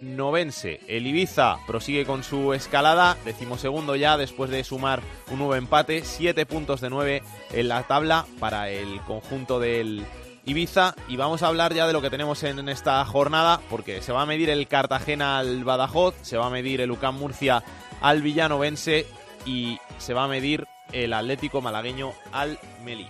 novense. 0.00 0.80
El 0.88 1.06
Ibiza 1.06 1.58
prosigue 1.66 2.04
con 2.04 2.22
su 2.22 2.52
escalada, 2.54 3.16
decimosegundo 3.24 3.96
ya 3.96 4.16
después 4.16 4.50
de 4.50 4.64
sumar 4.64 5.00
un 5.30 5.38
nuevo 5.38 5.54
empate, 5.54 6.02
siete 6.04 6.46
puntos 6.46 6.80
de 6.80 6.90
nueve 6.90 7.22
en 7.52 7.68
la 7.68 7.82
tabla 7.84 8.26
para 8.38 8.70
el 8.70 9.00
conjunto 9.02 9.60
del 9.60 10.04
Ibiza 10.46 10.94
y 11.08 11.16
vamos 11.16 11.42
a 11.42 11.48
hablar 11.48 11.74
ya 11.74 11.86
de 11.86 11.92
lo 11.92 12.00
que 12.00 12.08
tenemos 12.08 12.42
en 12.44 12.68
esta 12.68 13.04
jornada 13.04 13.60
porque 13.68 14.00
se 14.00 14.12
va 14.12 14.22
a 14.22 14.26
medir 14.26 14.48
el 14.48 14.68
Cartagena 14.68 15.38
al 15.38 15.64
Badajoz, 15.64 16.14
se 16.22 16.36
va 16.36 16.46
a 16.46 16.50
medir 16.50 16.80
el 16.80 16.92
UCAM 16.92 17.18
Murcia 17.18 17.64
al 18.00 18.22
Villanovense 18.22 19.06
y 19.44 19.78
se 19.98 20.14
va 20.14 20.24
a 20.24 20.28
medir 20.28 20.66
el 20.92 21.12
Atlético 21.12 21.60
Malagueño 21.60 22.12
al 22.32 22.58
Meli. 22.84 23.08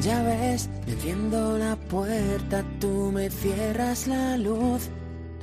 Ya 0.00 0.22
ves, 0.22 0.68
enciendo 0.86 1.56
la 1.56 1.76
puerta, 1.76 2.64
tú 2.80 3.10
me 3.12 3.30
cierras 3.30 4.06
la 4.08 4.36
luz. 4.36 4.90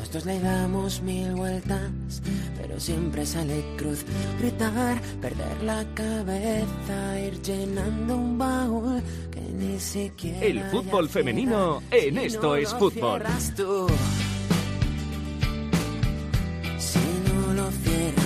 Nosotros 0.02 0.26
le 0.26 0.39
damos 0.39 1.02
mil 1.04 1.32
vueltas, 1.36 2.24
pero 2.60 2.80
siempre 2.80 3.24
sale 3.24 3.64
cruz. 3.78 4.04
Gritar, 4.39 4.99
perder 5.22 5.64
la 5.64 5.86
cabeza, 5.93 7.20
ir 7.20 7.39
llenando 7.43 8.18
un 8.18 8.36
baúl 8.36 9.04
que 9.30 9.41
ni 9.41 9.80
siquiera. 9.80 10.39
El 10.39 10.64
fútbol 10.72 11.08
femenino 11.08 11.84
en 11.91 12.18
Esto 12.18 12.56
es 12.56 12.74
Fútbol. 12.74 13.22
Tú. 13.56 13.88
Si 16.80 16.99
no 17.28 17.54
lo 17.54 17.70
cierras 17.70 18.21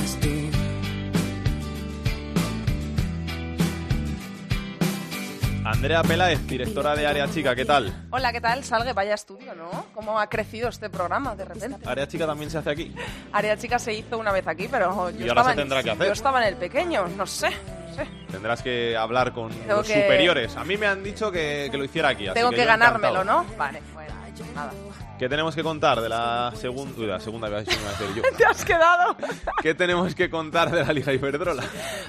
Andrea 5.65 6.03
Peláez, 6.03 6.45
directora 6.45 6.95
de 6.95 7.07
Área 7.07 7.27
Chica, 7.31 7.55
¿qué 7.55 7.65
tal? 7.65 7.91
Hola, 8.11 8.31
¿qué 8.31 8.39
tal? 8.39 8.63
Salgue, 8.63 8.93
vaya 8.93 9.15
estudio, 9.15 9.55
¿no? 9.55 9.87
¿Cómo 9.95 10.19
ha 10.19 10.27
crecido 10.29 10.69
este 10.69 10.91
programa 10.91 11.35
de 11.35 11.43
repente? 11.43 11.89
Área 11.89 12.07
Chica 12.07 12.27
también 12.27 12.51
se 12.51 12.59
hace 12.59 12.69
aquí. 12.69 12.93
Área 13.31 13.57
Chica 13.57 13.79
se 13.79 13.91
hizo 13.93 14.19
una 14.19 14.31
vez 14.31 14.47
aquí, 14.47 14.67
pero 14.69 15.11
yo, 15.11 15.25
Y 15.25 15.27
ahora 15.29 15.41
estaba, 15.41 15.49
se 15.51 15.55
tendrá 15.55 15.79
en, 15.79 15.85
que 15.85 15.91
hacer. 15.91 16.05
yo 16.07 16.13
estaba 16.13 16.41
en 16.43 16.47
el 16.49 16.55
pequeño, 16.57 17.07
no 17.07 17.25
sé. 17.25 17.49
no 17.49 17.95
sé. 17.95 18.07
Tendrás 18.31 18.61
que 18.61 18.95
hablar 18.95 19.33
con 19.33 19.49
Tengo 19.49 19.77
los 19.77 19.87
que- 19.87 20.03
superiores. 20.03 20.55
A 20.55 20.63
mí 20.63 20.77
me 20.77 20.85
han 20.85 21.03
dicho 21.03 21.31
que, 21.31 21.67
que 21.71 21.77
lo 21.77 21.83
hiciera 21.83 22.09
aquí. 22.09 22.27
así 22.27 22.35
Tengo 22.35 22.51
que 22.51 22.63
ganármelo, 22.63 23.21
encantado. 23.21 23.43
¿no? 23.49 23.57
Vale, 23.57 23.81
bueno, 23.95 24.13
nada. 24.53 24.71
¿Qué 25.17 25.29
tenemos 25.29 25.55
que 25.55 25.63
contar 25.63 26.01
de 26.01 26.09
la 26.09 26.51
segunda... 26.55 26.93
Uy, 26.97 27.05
la 27.07 27.21
segunda 27.21 27.47
que 27.47 27.71
yo. 28.13 28.21
¿Te 28.37 28.45
has 28.45 28.65
quedado? 28.65 29.15
¿Qué 29.61 29.73
tenemos 29.73 30.13
que 30.13 30.29
contar 30.29 30.69
de 30.71 30.83
la 30.83 30.91
Liga 30.91 31.13
Iberdrola? 31.13 31.63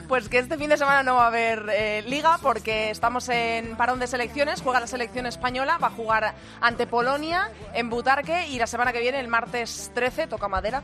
Pues 0.09 0.29
que 0.29 0.39
este 0.39 0.59
fin 0.59 0.71
de 0.71 0.77
semana 0.77 1.05
no 1.05 1.15
va 1.15 1.25
a 1.25 1.27
haber 1.29 1.67
eh, 1.73 2.03
liga 2.03 2.39
porque 2.43 2.91
estamos 2.91 3.29
en 3.29 3.77
parón 3.77 4.01
de 4.01 4.09
selecciones. 4.09 4.61
Juega 4.61 4.81
la 4.81 4.89
selección 4.89 5.27
española, 5.27 5.79
va 5.79 5.87
a 5.87 5.91
jugar 5.91 6.35
ante 6.61 6.89
Polonia 6.89 7.49
en 7.75 7.91
Butarque 7.91 8.49
y 8.49 8.59
la 8.59 8.67
semana 8.67 8.93
que 8.93 8.99
viene, 8.99 9.21
el 9.21 9.29
martes 9.29 9.93
13, 9.95 10.27
toca 10.27 10.49
madera, 10.49 10.83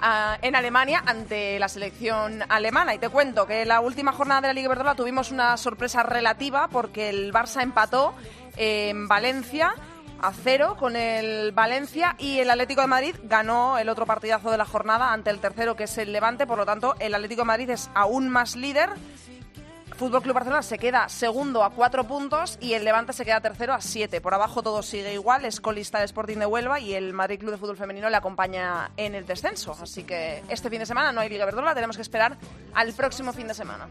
ah, 0.00 0.38
en 0.42 0.54
Alemania 0.54 1.02
ante 1.04 1.58
la 1.58 1.66
selección 1.66 2.44
alemana. 2.48 2.94
Y 2.94 2.98
te 2.98 3.08
cuento 3.08 3.48
que 3.48 3.62
en 3.62 3.68
la 3.68 3.80
última 3.80 4.12
jornada 4.12 4.42
de 4.42 4.46
la 4.46 4.52
Liga 4.52 4.66
Iberdrola 4.66 4.94
tuvimos 4.94 5.32
una 5.32 5.56
sorpresa 5.56 6.04
relativa 6.04 6.68
porque 6.68 7.08
el 7.08 7.32
Barça 7.32 7.64
empató 7.64 8.14
en 8.56 9.08
Valencia 9.08 9.74
a 10.24 10.32
cero 10.32 10.76
con 10.78 10.96
el 10.96 11.52
Valencia 11.52 12.16
y 12.18 12.38
el 12.38 12.48
Atlético 12.48 12.80
de 12.80 12.86
Madrid 12.86 13.14
ganó 13.24 13.76
el 13.76 13.90
otro 13.90 14.06
partidazo 14.06 14.50
de 14.50 14.56
la 14.56 14.64
jornada 14.64 15.12
ante 15.12 15.28
el 15.28 15.38
tercero 15.38 15.76
que 15.76 15.84
es 15.84 15.98
el 15.98 16.12
Levante, 16.12 16.46
por 16.46 16.56
lo 16.56 16.64
tanto 16.64 16.94
el 16.98 17.14
Atlético 17.14 17.42
de 17.42 17.46
Madrid 17.46 17.70
es 17.70 17.90
aún 17.94 18.30
más 18.30 18.56
líder. 18.56 18.88
Fútbol 19.98 20.22
Club 20.22 20.34
Barcelona 20.34 20.62
se 20.62 20.78
queda 20.78 21.10
segundo 21.10 21.62
a 21.62 21.70
cuatro 21.70 22.04
puntos 22.04 22.56
y 22.58 22.72
el 22.72 22.84
Levante 22.84 23.12
se 23.12 23.26
queda 23.26 23.42
tercero 23.42 23.74
a 23.74 23.82
siete. 23.82 24.22
Por 24.22 24.32
abajo 24.32 24.62
todo 24.62 24.82
sigue 24.82 25.12
igual, 25.12 25.44
es 25.44 25.60
colista 25.60 25.98
el 25.98 26.06
Sporting 26.06 26.38
de 26.38 26.46
Huelva 26.46 26.80
y 26.80 26.94
el 26.94 27.12
Madrid 27.12 27.38
Club 27.38 27.52
de 27.52 27.58
Fútbol 27.58 27.76
Femenino 27.76 28.08
le 28.08 28.16
acompaña 28.16 28.92
en 28.96 29.14
el 29.14 29.26
descenso. 29.26 29.76
Así 29.78 30.04
que 30.04 30.42
este 30.48 30.70
fin 30.70 30.78
de 30.78 30.86
semana 30.86 31.12
no 31.12 31.20
hay 31.20 31.28
Liga 31.28 31.44
Verdola, 31.44 31.74
tenemos 31.74 31.96
que 31.96 32.02
esperar 32.02 32.38
al 32.72 32.94
próximo 32.94 33.34
fin 33.34 33.46
de 33.46 33.54
semana. 33.54 33.88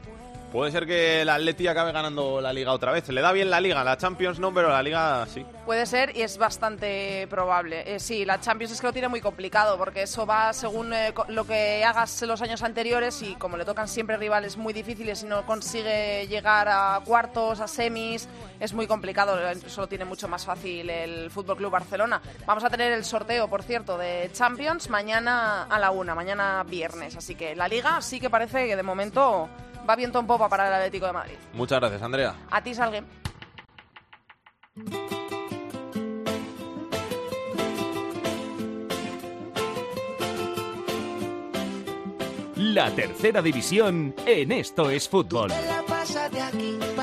Puede 0.54 0.72
ser 0.72 0.86
que 0.86 1.24
el 1.24 1.30
Atleti 1.30 1.66
acabe 1.66 1.92
ganando 1.92 2.40
la 2.40 2.54
Liga 2.54 2.74
otra 2.74 2.92
vez. 2.92 3.10
Le 3.10 3.22
da 3.22 3.32
bien 3.32 3.50
la 3.50 3.60
Liga, 3.60 3.84
la 3.84 3.98
Champions 3.98 4.38
no, 4.38 4.54
pero 4.54 4.70
la 4.70 4.84
Liga 4.84 5.26
sí. 5.26 5.44
Puede 5.66 5.88
ser 5.88 6.16
y 6.16 6.22
es 6.22 6.38
bastante 6.38 7.26
probable. 7.28 7.96
Eh, 7.96 8.00
sí, 8.00 8.24
la 8.24 8.40
Champions 8.40 8.72
es 8.72 8.80
que 8.80 8.86
lo 8.86 8.94
tiene 8.94 9.08
muy 9.08 9.20
complicado 9.20 9.80
porque 9.80 10.04
eso 10.04 10.28
va 10.28 10.54
según 10.54 10.94
eh, 10.94 11.12
lo 11.30 11.48
que 11.48 11.84
hagas 11.84 12.22
los 12.22 12.40
años 12.44 12.62
anteriores 12.62 13.24
y 13.24 13.34
como 13.34 13.58
le 13.58 13.66
tocan 13.66 13.88
siempre 13.88 14.16
rivales 14.16 14.56
muy 14.56 14.74
difíciles 14.74 15.24
y 15.24 15.26
no 15.26 15.44
consigue 15.48 16.28
llegar 16.28 16.68
a 16.70 17.02
cuartos, 17.04 17.60
a 17.60 17.68
semis, 17.68 18.30
es 18.60 18.74
muy 18.74 18.86
complicado. 18.86 19.50
Eso 19.50 19.82
lo 19.82 19.88
tiene 19.88 20.06
mucho 20.06 20.28
más 20.28 20.46
fácil 20.46 20.88
el 20.88 21.32
Fútbol 21.32 21.58
Club 21.58 21.72
Barcelona. 21.72 22.22
Vamos 22.46 22.64
a 22.64 22.70
tener 22.70 22.94
el 22.94 23.06
sorteo, 23.06 23.48
por 23.48 23.64
cierto, 23.64 23.98
de 23.98 24.30
Champions 24.34 24.88
mañana 24.92 25.64
a 25.64 25.80
la 25.80 25.90
una, 25.90 26.14
mañana 26.14 26.64
viernes. 26.64 27.16
Así 27.16 27.34
que 27.34 27.56
la 27.56 27.68
Liga 27.68 28.00
sí 28.02 28.20
que 28.20 28.30
parece 28.30 28.68
que 28.68 28.76
de 28.76 28.84
momento 28.84 29.50
va 29.88 29.96
viento 29.96 30.20
en 30.20 30.28
popa 30.28 30.50
para 30.50 30.68
el 30.68 30.74
Atlético 30.74 31.06
de 31.08 31.14
Madrid. 31.14 31.36
Muchas 31.54 31.80
gracias, 31.80 32.02
Andrea. 32.02 32.36
A 32.50 32.62
ti, 32.62 32.74
Salgue. 32.74 33.04
La 42.56 42.90
tercera 42.90 43.42
división 43.42 44.16
en 44.26 44.52
Esto 44.52 44.90
es 44.90 45.08
Fútbol. 45.08 45.52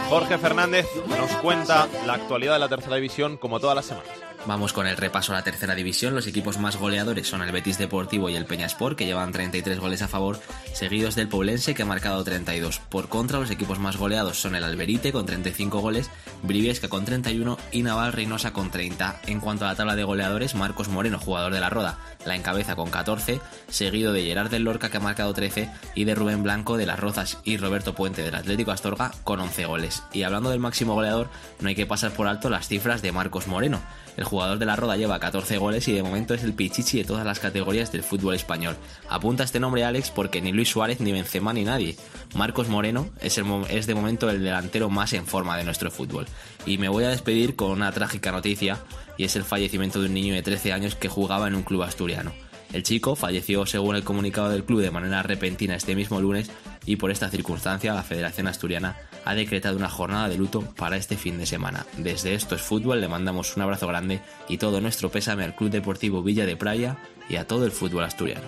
Jorge 0.09 0.39
Fernández 0.39 0.87
nos 1.09 1.31
cuenta 1.37 1.87
la 2.07 2.14
actualidad 2.14 2.55
de 2.55 2.59
la 2.59 2.68
tercera 2.68 2.97
división 2.97 3.37
como 3.37 3.61
todas 3.61 3.76
las 3.76 3.87
semanas. 3.87 4.30
Vamos 4.47 4.72
con 4.72 4.86
el 4.86 4.97
repaso 4.97 5.32
a 5.32 5.36
la 5.36 5.45
tercera 5.45 5.74
división. 5.74 6.14
Los 6.14 6.26
equipos 6.26 6.59
más 6.59 6.76
goleadores 6.76 7.28
son 7.28 7.43
el 7.43 7.53
Betis 7.53 7.76
Deportivo 7.76 8.30
y 8.30 8.36
el 8.36 8.47
Peñasport, 8.47 8.97
que 8.97 9.05
llevan 9.05 9.32
33 9.32 9.78
goles 9.78 10.01
a 10.01 10.09
favor, 10.09 10.41
seguidos 10.72 11.14
del 11.14 11.28
Poblense, 11.28 11.74
que 11.74 11.82
ha 11.82 11.86
marcado 11.86 12.24
32. 12.24 12.78
Por 12.88 13.09
contra, 13.11 13.38
los 13.38 13.51
equipos 13.51 13.78
más 13.78 13.99
goleados 13.99 14.41
son 14.41 14.55
el 14.55 14.64
Alberite, 14.64 15.12
con 15.12 15.26
35 15.26 15.80
goles, 15.80 16.11
Briviesca 16.43 16.88
con 16.88 17.05
31 17.05 17.59
y 17.70 17.82
Naval 17.82 18.14
Reynosa 18.14 18.55
con 18.55 18.70
30. 18.70 19.20
En 19.26 19.41
cuanto 19.41 19.66
a 19.66 19.68
la 19.68 19.74
tabla 19.74 19.95
de 19.95 20.05
goleadores, 20.05 20.55
Marcos 20.55 20.88
Moreno, 20.88 21.18
jugador 21.18 21.53
de 21.53 21.61
la 21.61 21.68
Roda, 21.68 21.99
la 22.24 22.34
encabeza 22.34 22.76
con 22.76 22.91
14, 22.91 23.41
seguido 23.68 24.14
de 24.14 24.22
Gerard 24.22 24.51
del 24.51 24.64
Lorca, 24.64 24.91
que 24.91 24.97
ha 24.97 25.01
marcado 25.01 25.34
13, 25.34 25.70
y 25.95 26.05
de 26.05 26.14
Rubén 26.14 26.43
Blanco 26.43 26.78
de 26.78 26.86
las 26.86 26.99
Rozas 26.99 27.38
y 27.45 27.59
Roberto 27.59 27.95
Puente 27.95 28.22
del 28.22 28.34
Atlético 28.34 28.72
Astorga 28.72 29.12
con 29.22 29.38
11 29.38 29.66
goles. 29.66 30.03
Y 30.14 30.22
hablando 30.22 30.49
del 30.49 30.61
máximo 30.61 30.95
goleador, 30.95 31.28
no 31.61 31.68
hay 31.68 31.74
que 31.74 31.86
pasar 31.86 32.12
por 32.12 32.26
alto 32.26 32.49
las 32.49 32.68
cifras 32.68 33.03
de 33.03 33.12
Marcos 33.12 33.47
Moreno. 33.47 33.82
El 34.21 34.27
jugador 34.27 34.59
de 34.59 34.66
la 34.66 34.77
Roda 34.77 34.99
lleva 34.99 35.18
14 35.18 35.57
goles 35.57 35.89
y 35.89 35.95
de 35.95 36.03
momento 36.03 36.35
es 36.35 36.45
el 36.45 36.53
pichichi 36.53 36.99
de 36.99 37.05
todas 37.05 37.25
las 37.25 37.41
categorías 37.41 37.91
del 37.91 38.03
fútbol 38.03 38.35
español. 38.35 38.77
Apunta 39.09 39.45
este 39.45 39.61
nombre 39.61 39.83
Alex 39.83 40.11
porque 40.11 40.43
ni 40.43 40.53
Luis 40.53 40.68
Suárez, 40.68 41.01
ni 41.01 41.11
Benzema, 41.11 41.55
ni 41.55 41.64
nadie. 41.64 41.97
Marcos 42.35 42.68
Moreno 42.68 43.09
es, 43.23 43.41
es 43.71 43.87
de 43.87 43.95
momento 43.95 44.29
el 44.29 44.43
delantero 44.43 44.91
más 44.91 45.14
en 45.14 45.25
forma 45.27 45.57
de 45.57 45.64
nuestro 45.64 45.91
fútbol. 45.91 46.27
Y 46.66 46.77
me 46.77 46.91
voy 46.91 47.05
a 47.05 47.09
despedir 47.09 47.57
con 47.57 47.71
una 47.71 47.93
trágica 47.93 48.31
noticia 48.31 48.77
y 49.16 49.25
es 49.25 49.37
el 49.37 49.45
fallecimiento 49.45 50.03
de 50.03 50.09
un 50.09 50.14
niño 50.14 50.35
de 50.35 50.43
13 50.43 50.75
años 50.75 50.97
que 50.97 51.09
jugaba 51.09 51.49
en 51.49 51.55
un 51.55 51.62
club 51.62 51.83
asturiano. 51.83 52.35
El 52.75 52.83
chico 52.83 53.16
falleció 53.16 53.64
según 53.64 53.97
el 53.97 54.05
comunicado 54.05 54.51
del 54.51 54.64
club 54.64 54.83
de 54.83 54.91
manera 54.91 55.23
repentina 55.23 55.77
este 55.77 55.97
mismo 55.97 56.21
lunes 56.21 56.51
y 56.85 56.97
por 56.97 57.11
esta 57.11 57.31
circunstancia 57.31 57.95
la 57.95 58.03
Federación 58.03 58.49
Asturiana 58.49 58.97
ha 59.25 59.35
decretado 59.35 59.77
una 59.77 59.89
jornada 59.89 60.29
de 60.29 60.37
luto 60.37 60.62
para 60.77 60.97
este 60.97 61.16
fin 61.16 61.39
de 61.39 61.47
semana. 61.47 61.87
Desde 61.97 62.35
Esto 62.35 62.55
es 62.55 62.62
Fútbol 62.62 63.01
le 63.01 63.09
mandamos 63.09 63.57
un 63.57 63.62
abrazo 63.62 63.87
grande 63.87 64.21
y 64.49 64.59
todo 64.59 64.81
nuestro 64.81 65.11
pésame 65.11 65.45
al 65.45 65.55
Club 65.55 65.71
Deportivo 65.71 66.23
Villa 66.23 66.47
de 66.47 66.57
Praia 66.57 66.99
y 67.29 67.37
a 67.37 67.47
todo 67.47 67.64
el 67.64 67.73
fútbol 67.73 68.05
asturiano. 68.05 68.47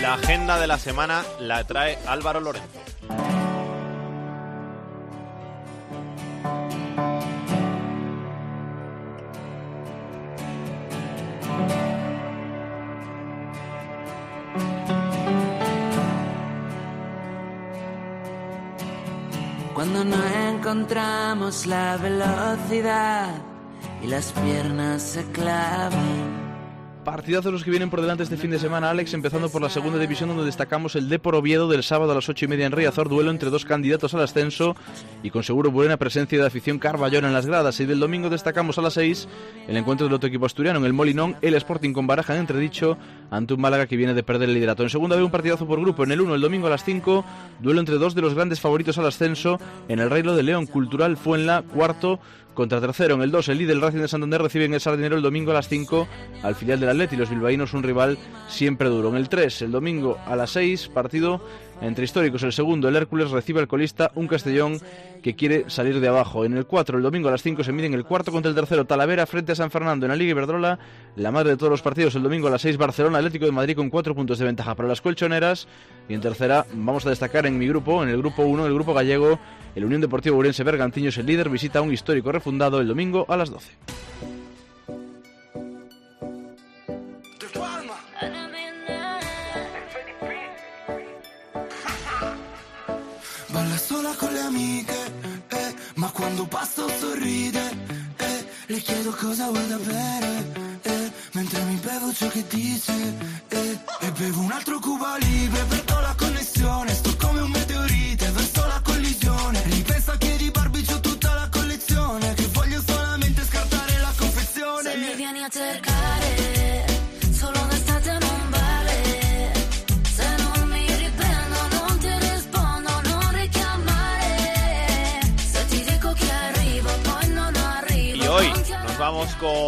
La 0.00 0.14
agenda 0.14 0.60
de 0.60 0.66
la 0.66 0.78
semana 0.78 1.24
la 1.40 1.64
trae 1.64 1.96
Álvaro 2.06 2.40
Lorenzo. 2.40 2.91
La 21.66 21.96
velocidad 21.96 23.28
y 24.00 24.06
las 24.06 24.30
piernas 24.32 25.02
se 25.02 25.24
clavan. 25.32 26.41
Partidazos 27.04 27.52
los 27.52 27.64
que 27.64 27.70
vienen 27.70 27.90
por 27.90 28.00
delante 28.00 28.22
este 28.22 28.36
fin 28.36 28.52
de 28.52 28.60
semana, 28.60 28.88
Alex, 28.88 29.12
empezando 29.12 29.48
por 29.48 29.60
la 29.60 29.68
segunda 29.68 29.98
división 29.98 30.28
donde 30.28 30.44
destacamos 30.44 30.94
el 30.94 31.08
Depor 31.08 31.34
Oviedo 31.34 31.68
del 31.68 31.82
sábado 31.82 32.12
a 32.12 32.14
las 32.14 32.28
ocho 32.28 32.44
y 32.44 32.48
media 32.48 32.64
en 32.64 32.70
Riazor, 32.70 33.08
duelo 33.08 33.32
entre 33.32 33.50
dos 33.50 33.64
candidatos 33.64 34.14
al 34.14 34.20
ascenso 34.20 34.76
y 35.20 35.30
con 35.30 35.42
seguro 35.42 35.72
buena 35.72 35.96
presencia 35.96 36.38
de 36.38 36.46
afición 36.46 36.78
carballona 36.78 37.26
en 37.26 37.34
las 37.34 37.46
gradas. 37.46 37.80
Y 37.80 37.86
del 37.86 37.98
domingo 37.98 38.30
destacamos 38.30 38.78
a 38.78 38.82
las 38.82 38.94
seis 38.94 39.26
el 39.66 39.76
encuentro 39.76 40.06
del 40.06 40.14
otro 40.14 40.28
equipo 40.28 40.46
asturiano 40.46 40.78
en 40.78 40.84
el 40.84 40.92
Molinón, 40.92 41.34
el 41.42 41.54
Sporting 41.54 41.92
con 41.92 42.06
Baraja 42.06 42.34
en 42.34 42.40
entredicho 42.40 42.96
ante 43.32 43.54
un 43.54 43.60
Málaga 43.60 43.88
que 43.88 43.96
viene 43.96 44.14
de 44.14 44.22
perder 44.22 44.48
el 44.48 44.54
liderato. 44.54 44.84
En 44.84 44.90
segunda 44.90 45.16
vez 45.16 45.24
un 45.24 45.32
partidazo 45.32 45.66
por 45.66 45.80
grupo, 45.80 46.04
en 46.04 46.12
el 46.12 46.20
1 46.20 46.36
el 46.36 46.40
domingo 46.40 46.68
a 46.68 46.70
las 46.70 46.84
5, 46.84 47.24
duelo 47.58 47.80
entre 47.80 47.96
dos 47.96 48.14
de 48.14 48.22
los 48.22 48.34
grandes 48.34 48.60
favoritos 48.60 48.96
al 48.98 49.06
ascenso 49.06 49.58
en 49.88 49.98
el 49.98 50.08
Reino 50.08 50.36
de 50.36 50.44
León, 50.44 50.66
Cultural 50.66 51.16
Fuenla, 51.16 51.62
cuarto 51.62 52.20
contra 52.54 52.80
tercero. 52.80 53.14
En 53.14 53.22
el 53.22 53.30
2, 53.30 53.48
el 53.48 53.58
líder 53.58 53.80
Racing 53.80 54.00
de 54.00 54.08
Santander 54.08 54.42
recibe 54.42 54.64
en 54.64 54.74
el 54.74 54.80
Sardinero 54.80 55.16
el 55.16 55.22
domingo 55.22 55.50
a 55.50 55.54
las 55.54 55.68
5 55.68 56.08
al 56.42 56.54
filial 56.54 56.80
del 56.80 56.90
Atleti. 56.90 57.16
Los 57.16 57.30
bilbaínos 57.30 57.74
un 57.74 57.82
rival 57.82 58.18
siempre 58.48 58.88
duro. 58.88 59.08
En 59.08 59.16
el 59.16 59.28
3, 59.28 59.62
el 59.62 59.72
domingo 59.72 60.18
a 60.26 60.36
las 60.36 60.50
6, 60.50 60.88
partido 60.88 61.40
entre 61.82 62.04
históricos. 62.04 62.42
El 62.42 62.52
segundo, 62.52 62.88
el 62.88 62.96
Hércules, 62.96 63.30
recibe 63.30 63.60
al 63.60 63.68
colista 63.68 64.12
un 64.14 64.28
Castellón 64.28 64.78
que 65.22 65.34
quiere 65.34 65.68
salir 65.68 66.00
de 66.00 66.08
abajo. 66.08 66.44
En 66.44 66.56
el 66.56 66.66
4, 66.66 66.96
el 66.96 67.02
domingo 67.02 67.28
a 67.28 67.32
las 67.32 67.42
5 67.42 67.64
se 67.64 67.72
miden 67.72 67.94
el 67.94 68.04
cuarto 68.04 68.32
contra 68.32 68.48
el 68.48 68.54
tercero, 68.54 68.84
Talavera 68.84 69.26
frente 69.26 69.52
a 69.52 69.54
San 69.54 69.70
Fernando 69.70 70.06
en 70.06 70.10
la 70.10 70.16
Liga 70.16 70.30
Iberdrola. 70.30 70.78
La 71.16 71.30
madre 71.30 71.50
de 71.50 71.56
todos 71.56 71.70
los 71.70 71.82
partidos, 71.82 72.14
el 72.14 72.22
domingo 72.22 72.48
a 72.48 72.50
las 72.50 72.62
6, 72.62 72.76
Barcelona 72.76 73.18
Atlético 73.18 73.44
de 73.44 73.52
Madrid 73.52 73.76
con 73.76 73.90
4 73.90 74.14
puntos 74.14 74.38
de 74.38 74.44
ventaja 74.44 74.74
para 74.74 74.88
las 74.88 75.00
colchoneras. 75.00 75.68
Y 76.08 76.14
en 76.14 76.20
tercera, 76.20 76.66
vamos 76.72 77.04
a 77.06 77.10
destacar 77.10 77.46
en 77.46 77.58
mi 77.58 77.66
grupo, 77.68 78.02
en 78.02 78.08
el 78.08 78.18
grupo 78.18 78.42
1, 78.42 78.66
el 78.66 78.74
grupo 78.74 78.94
gallego, 78.94 79.38
el 79.74 79.84
Unión 79.84 80.00
Deportivo 80.00 80.36
Urense 80.36 80.64
Bergantiño 80.64 81.08
es 81.08 81.18
el 81.18 81.26
líder, 81.26 81.48
visita 81.48 81.82
un 81.82 81.92
histórico 81.92 82.32
refundado 82.32 82.80
el 82.80 82.88
domingo 82.88 83.26
a 83.28 83.36
las 83.36 83.50
12. 83.50 84.31
Amiche, 94.52 95.12
eh, 95.48 95.74
ma 95.94 96.10
quando 96.10 96.44
passo 96.46 96.86
sorride, 96.88 97.70
eh, 98.16 98.46
le 98.66 98.78
chiedo 98.78 99.10
cosa 99.12 99.46
vuoi 99.46 99.66
da 99.66 99.76
bere, 99.78 100.52
eh, 100.82 101.12
mentre 101.32 101.62
mi 101.62 101.76
bevo 101.76 102.12
ciò 102.12 102.28
che 102.28 102.44
dice, 102.48 102.92
eh, 103.48 103.78
e 104.00 104.12
bevo 104.12 104.40
un 104.40 104.52
altro 104.52 104.71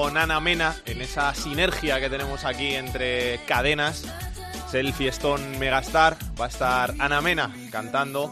con 0.05 0.19
Ana 0.19 0.39
Mena 0.39 0.77
en 0.85 1.01
esa 1.01 1.35
sinergia 1.35 1.99
que 1.99 2.11
tenemos 2.11 2.45
aquí 2.45 2.75
entre 2.75 3.41
cadenas. 3.47 4.05
Es 4.67 4.75
el 4.75 4.93
Megastar. 5.59 6.19
Va 6.39 6.45
a 6.45 6.49
estar 6.49 6.95
Ana 6.99 7.23
Mena 7.23 7.51
cantando. 7.71 8.31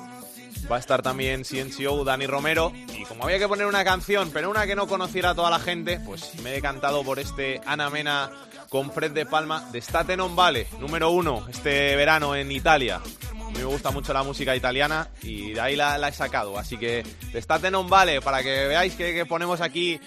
Va 0.70 0.76
a 0.76 0.78
estar 0.78 1.00
también 1.00 1.46
Ciencio, 1.46 2.04
Dani 2.04 2.26
Romero. 2.26 2.74
Y 2.94 3.04
como 3.04 3.24
había 3.24 3.38
que 3.38 3.48
poner 3.48 3.64
una 3.64 3.84
canción, 3.84 4.30
pero 4.34 4.50
una 4.50 4.66
que 4.66 4.76
no 4.76 4.86
conociera 4.86 5.30
a 5.30 5.34
toda 5.34 5.48
la 5.48 5.60
gente, 5.60 5.98
pues 6.04 6.34
me 6.42 6.50
he 6.50 6.52
decantado 6.52 7.04
por 7.04 7.18
este 7.18 7.62
Ana 7.64 7.88
Mena 7.88 8.30
con 8.68 8.92
Fred 8.92 9.12
de 9.12 9.24
Palma 9.24 9.66
de 9.72 9.78
State 9.78 10.14
Non 10.18 10.36
Vale, 10.36 10.66
número 10.78 11.10
uno 11.10 11.46
este 11.48 11.96
verano 11.96 12.36
en 12.36 12.52
Italia. 12.52 12.96
A 12.96 13.50
mí 13.50 13.54
me 13.56 13.64
gusta 13.64 13.90
mucho 13.90 14.12
la 14.12 14.22
música 14.22 14.54
italiana 14.54 15.08
y 15.22 15.52
de 15.52 15.60
ahí 15.62 15.74
la, 15.74 16.06
he 16.06 16.12
sacado. 16.12 16.58
Así 16.58 16.76
que 16.76 17.02
de 17.32 17.38
State 17.38 17.70
Non 17.70 17.88
Vale, 17.88 18.20
para 18.20 18.42
que 18.42 18.66
veáis 18.66 18.94
que 18.94 19.24
ponemos 19.24 19.62
aquí 19.62 19.98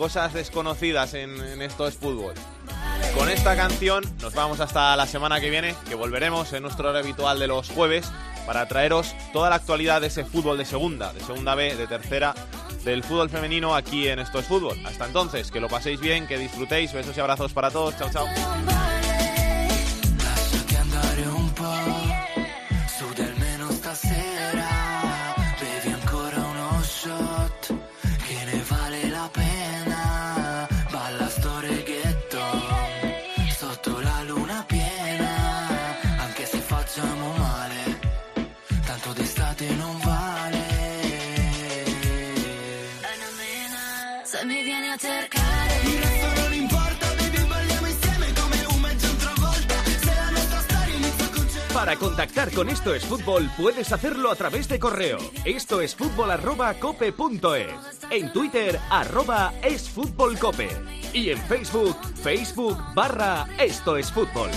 cosas 0.00 0.32
desconocidas 0.32 1.12
en, 1.12 1.60
esto 1.60 1.86
es 1.86 1.94
fútbol. 1.94 2.32
Con 3.14 3.28
esta 3.28 3.54
canción 3.54 4.02
nos 4.22 4.32
vamos 4.32 4.58
hasta 4.60 4.96
la 4.96 5.06
semana 5.06 5.42
que 5.42 5.50
viene, 5.50 5.74
que 5.90 5.94
volveremos 5.94 6.54
en 6.54 6.62
nuestro 6.62 6.88
hora 6.88 7.00
habitual 7.00 7.38
de 7.38 7.46
los 7.46 7.68
jueves 7.68 8.10
para 8.46 8.66
traeros 8.66 9.14
toda 9.34 9.50
la 9.50 9.56
actualidad 9.56 10.00
de 10.00 10.06
ese 10.06 10.24
fútbol 10.24 10.56
de 10.56 10.64
segunda, 10.64 11.12
de 11.12 11.20
segunda 11.20 11.54
B, 11.54 11.76
de 11.76 11.86
tercera, 11.86 12.34
del 12.82 13.04
fútbol 13.04 13.28
femenino 13.28 13.74
aquí 13.74 14.08
en 14.08 14.20
Esto 14.20 14.38
es 14.38 14.46
Fútbol. 14.46 14.78
Hasta 14.86 15.04
entonces, 15.04 15.50
que 15.50 15.60
lo 15.60 15.68
paséis 15.68 16.00
bien, 16.00 16.26
que 16.26 16.38
disfrutéis, 16.38 16.94
besos 16.94 17.14
y 17.14 17.20
abrazos 17.20 17.52
para 17.52 17.70
todos, 17.70 17.94
chao 17.98 18.08
chao. 18.10 18.26
Para 51.90 51.98
contactar 51.98 52.52
con 52.52 52.68
Esto 52.68 52.94
es 52.94 53.04
Fútbol 53.04 53.50
puedes 53.56 53.90
hacerlo 53.90 54.30
a 54.30 54.36
través 54.36 54.68
de 54.68 54.78
correo. 54.78 55.18
Esto 55.44 55.80
es. 55.80 55.96
En 58.12 58.32
Twitter 58.32 58.78
arroba 58.90 59.52
es 59.60 59.90
fútbol 59.90 60.38
cope. 60.38 60.68
Y 61.12 61.30
en 61.30 61.38
Facebook, 61.48 61.96
Facebook 62.22 62.78
barra 62.94 63.48
Esto 63.58 63.96
es 63.96 64.12
Fútbol. 64.12 64.50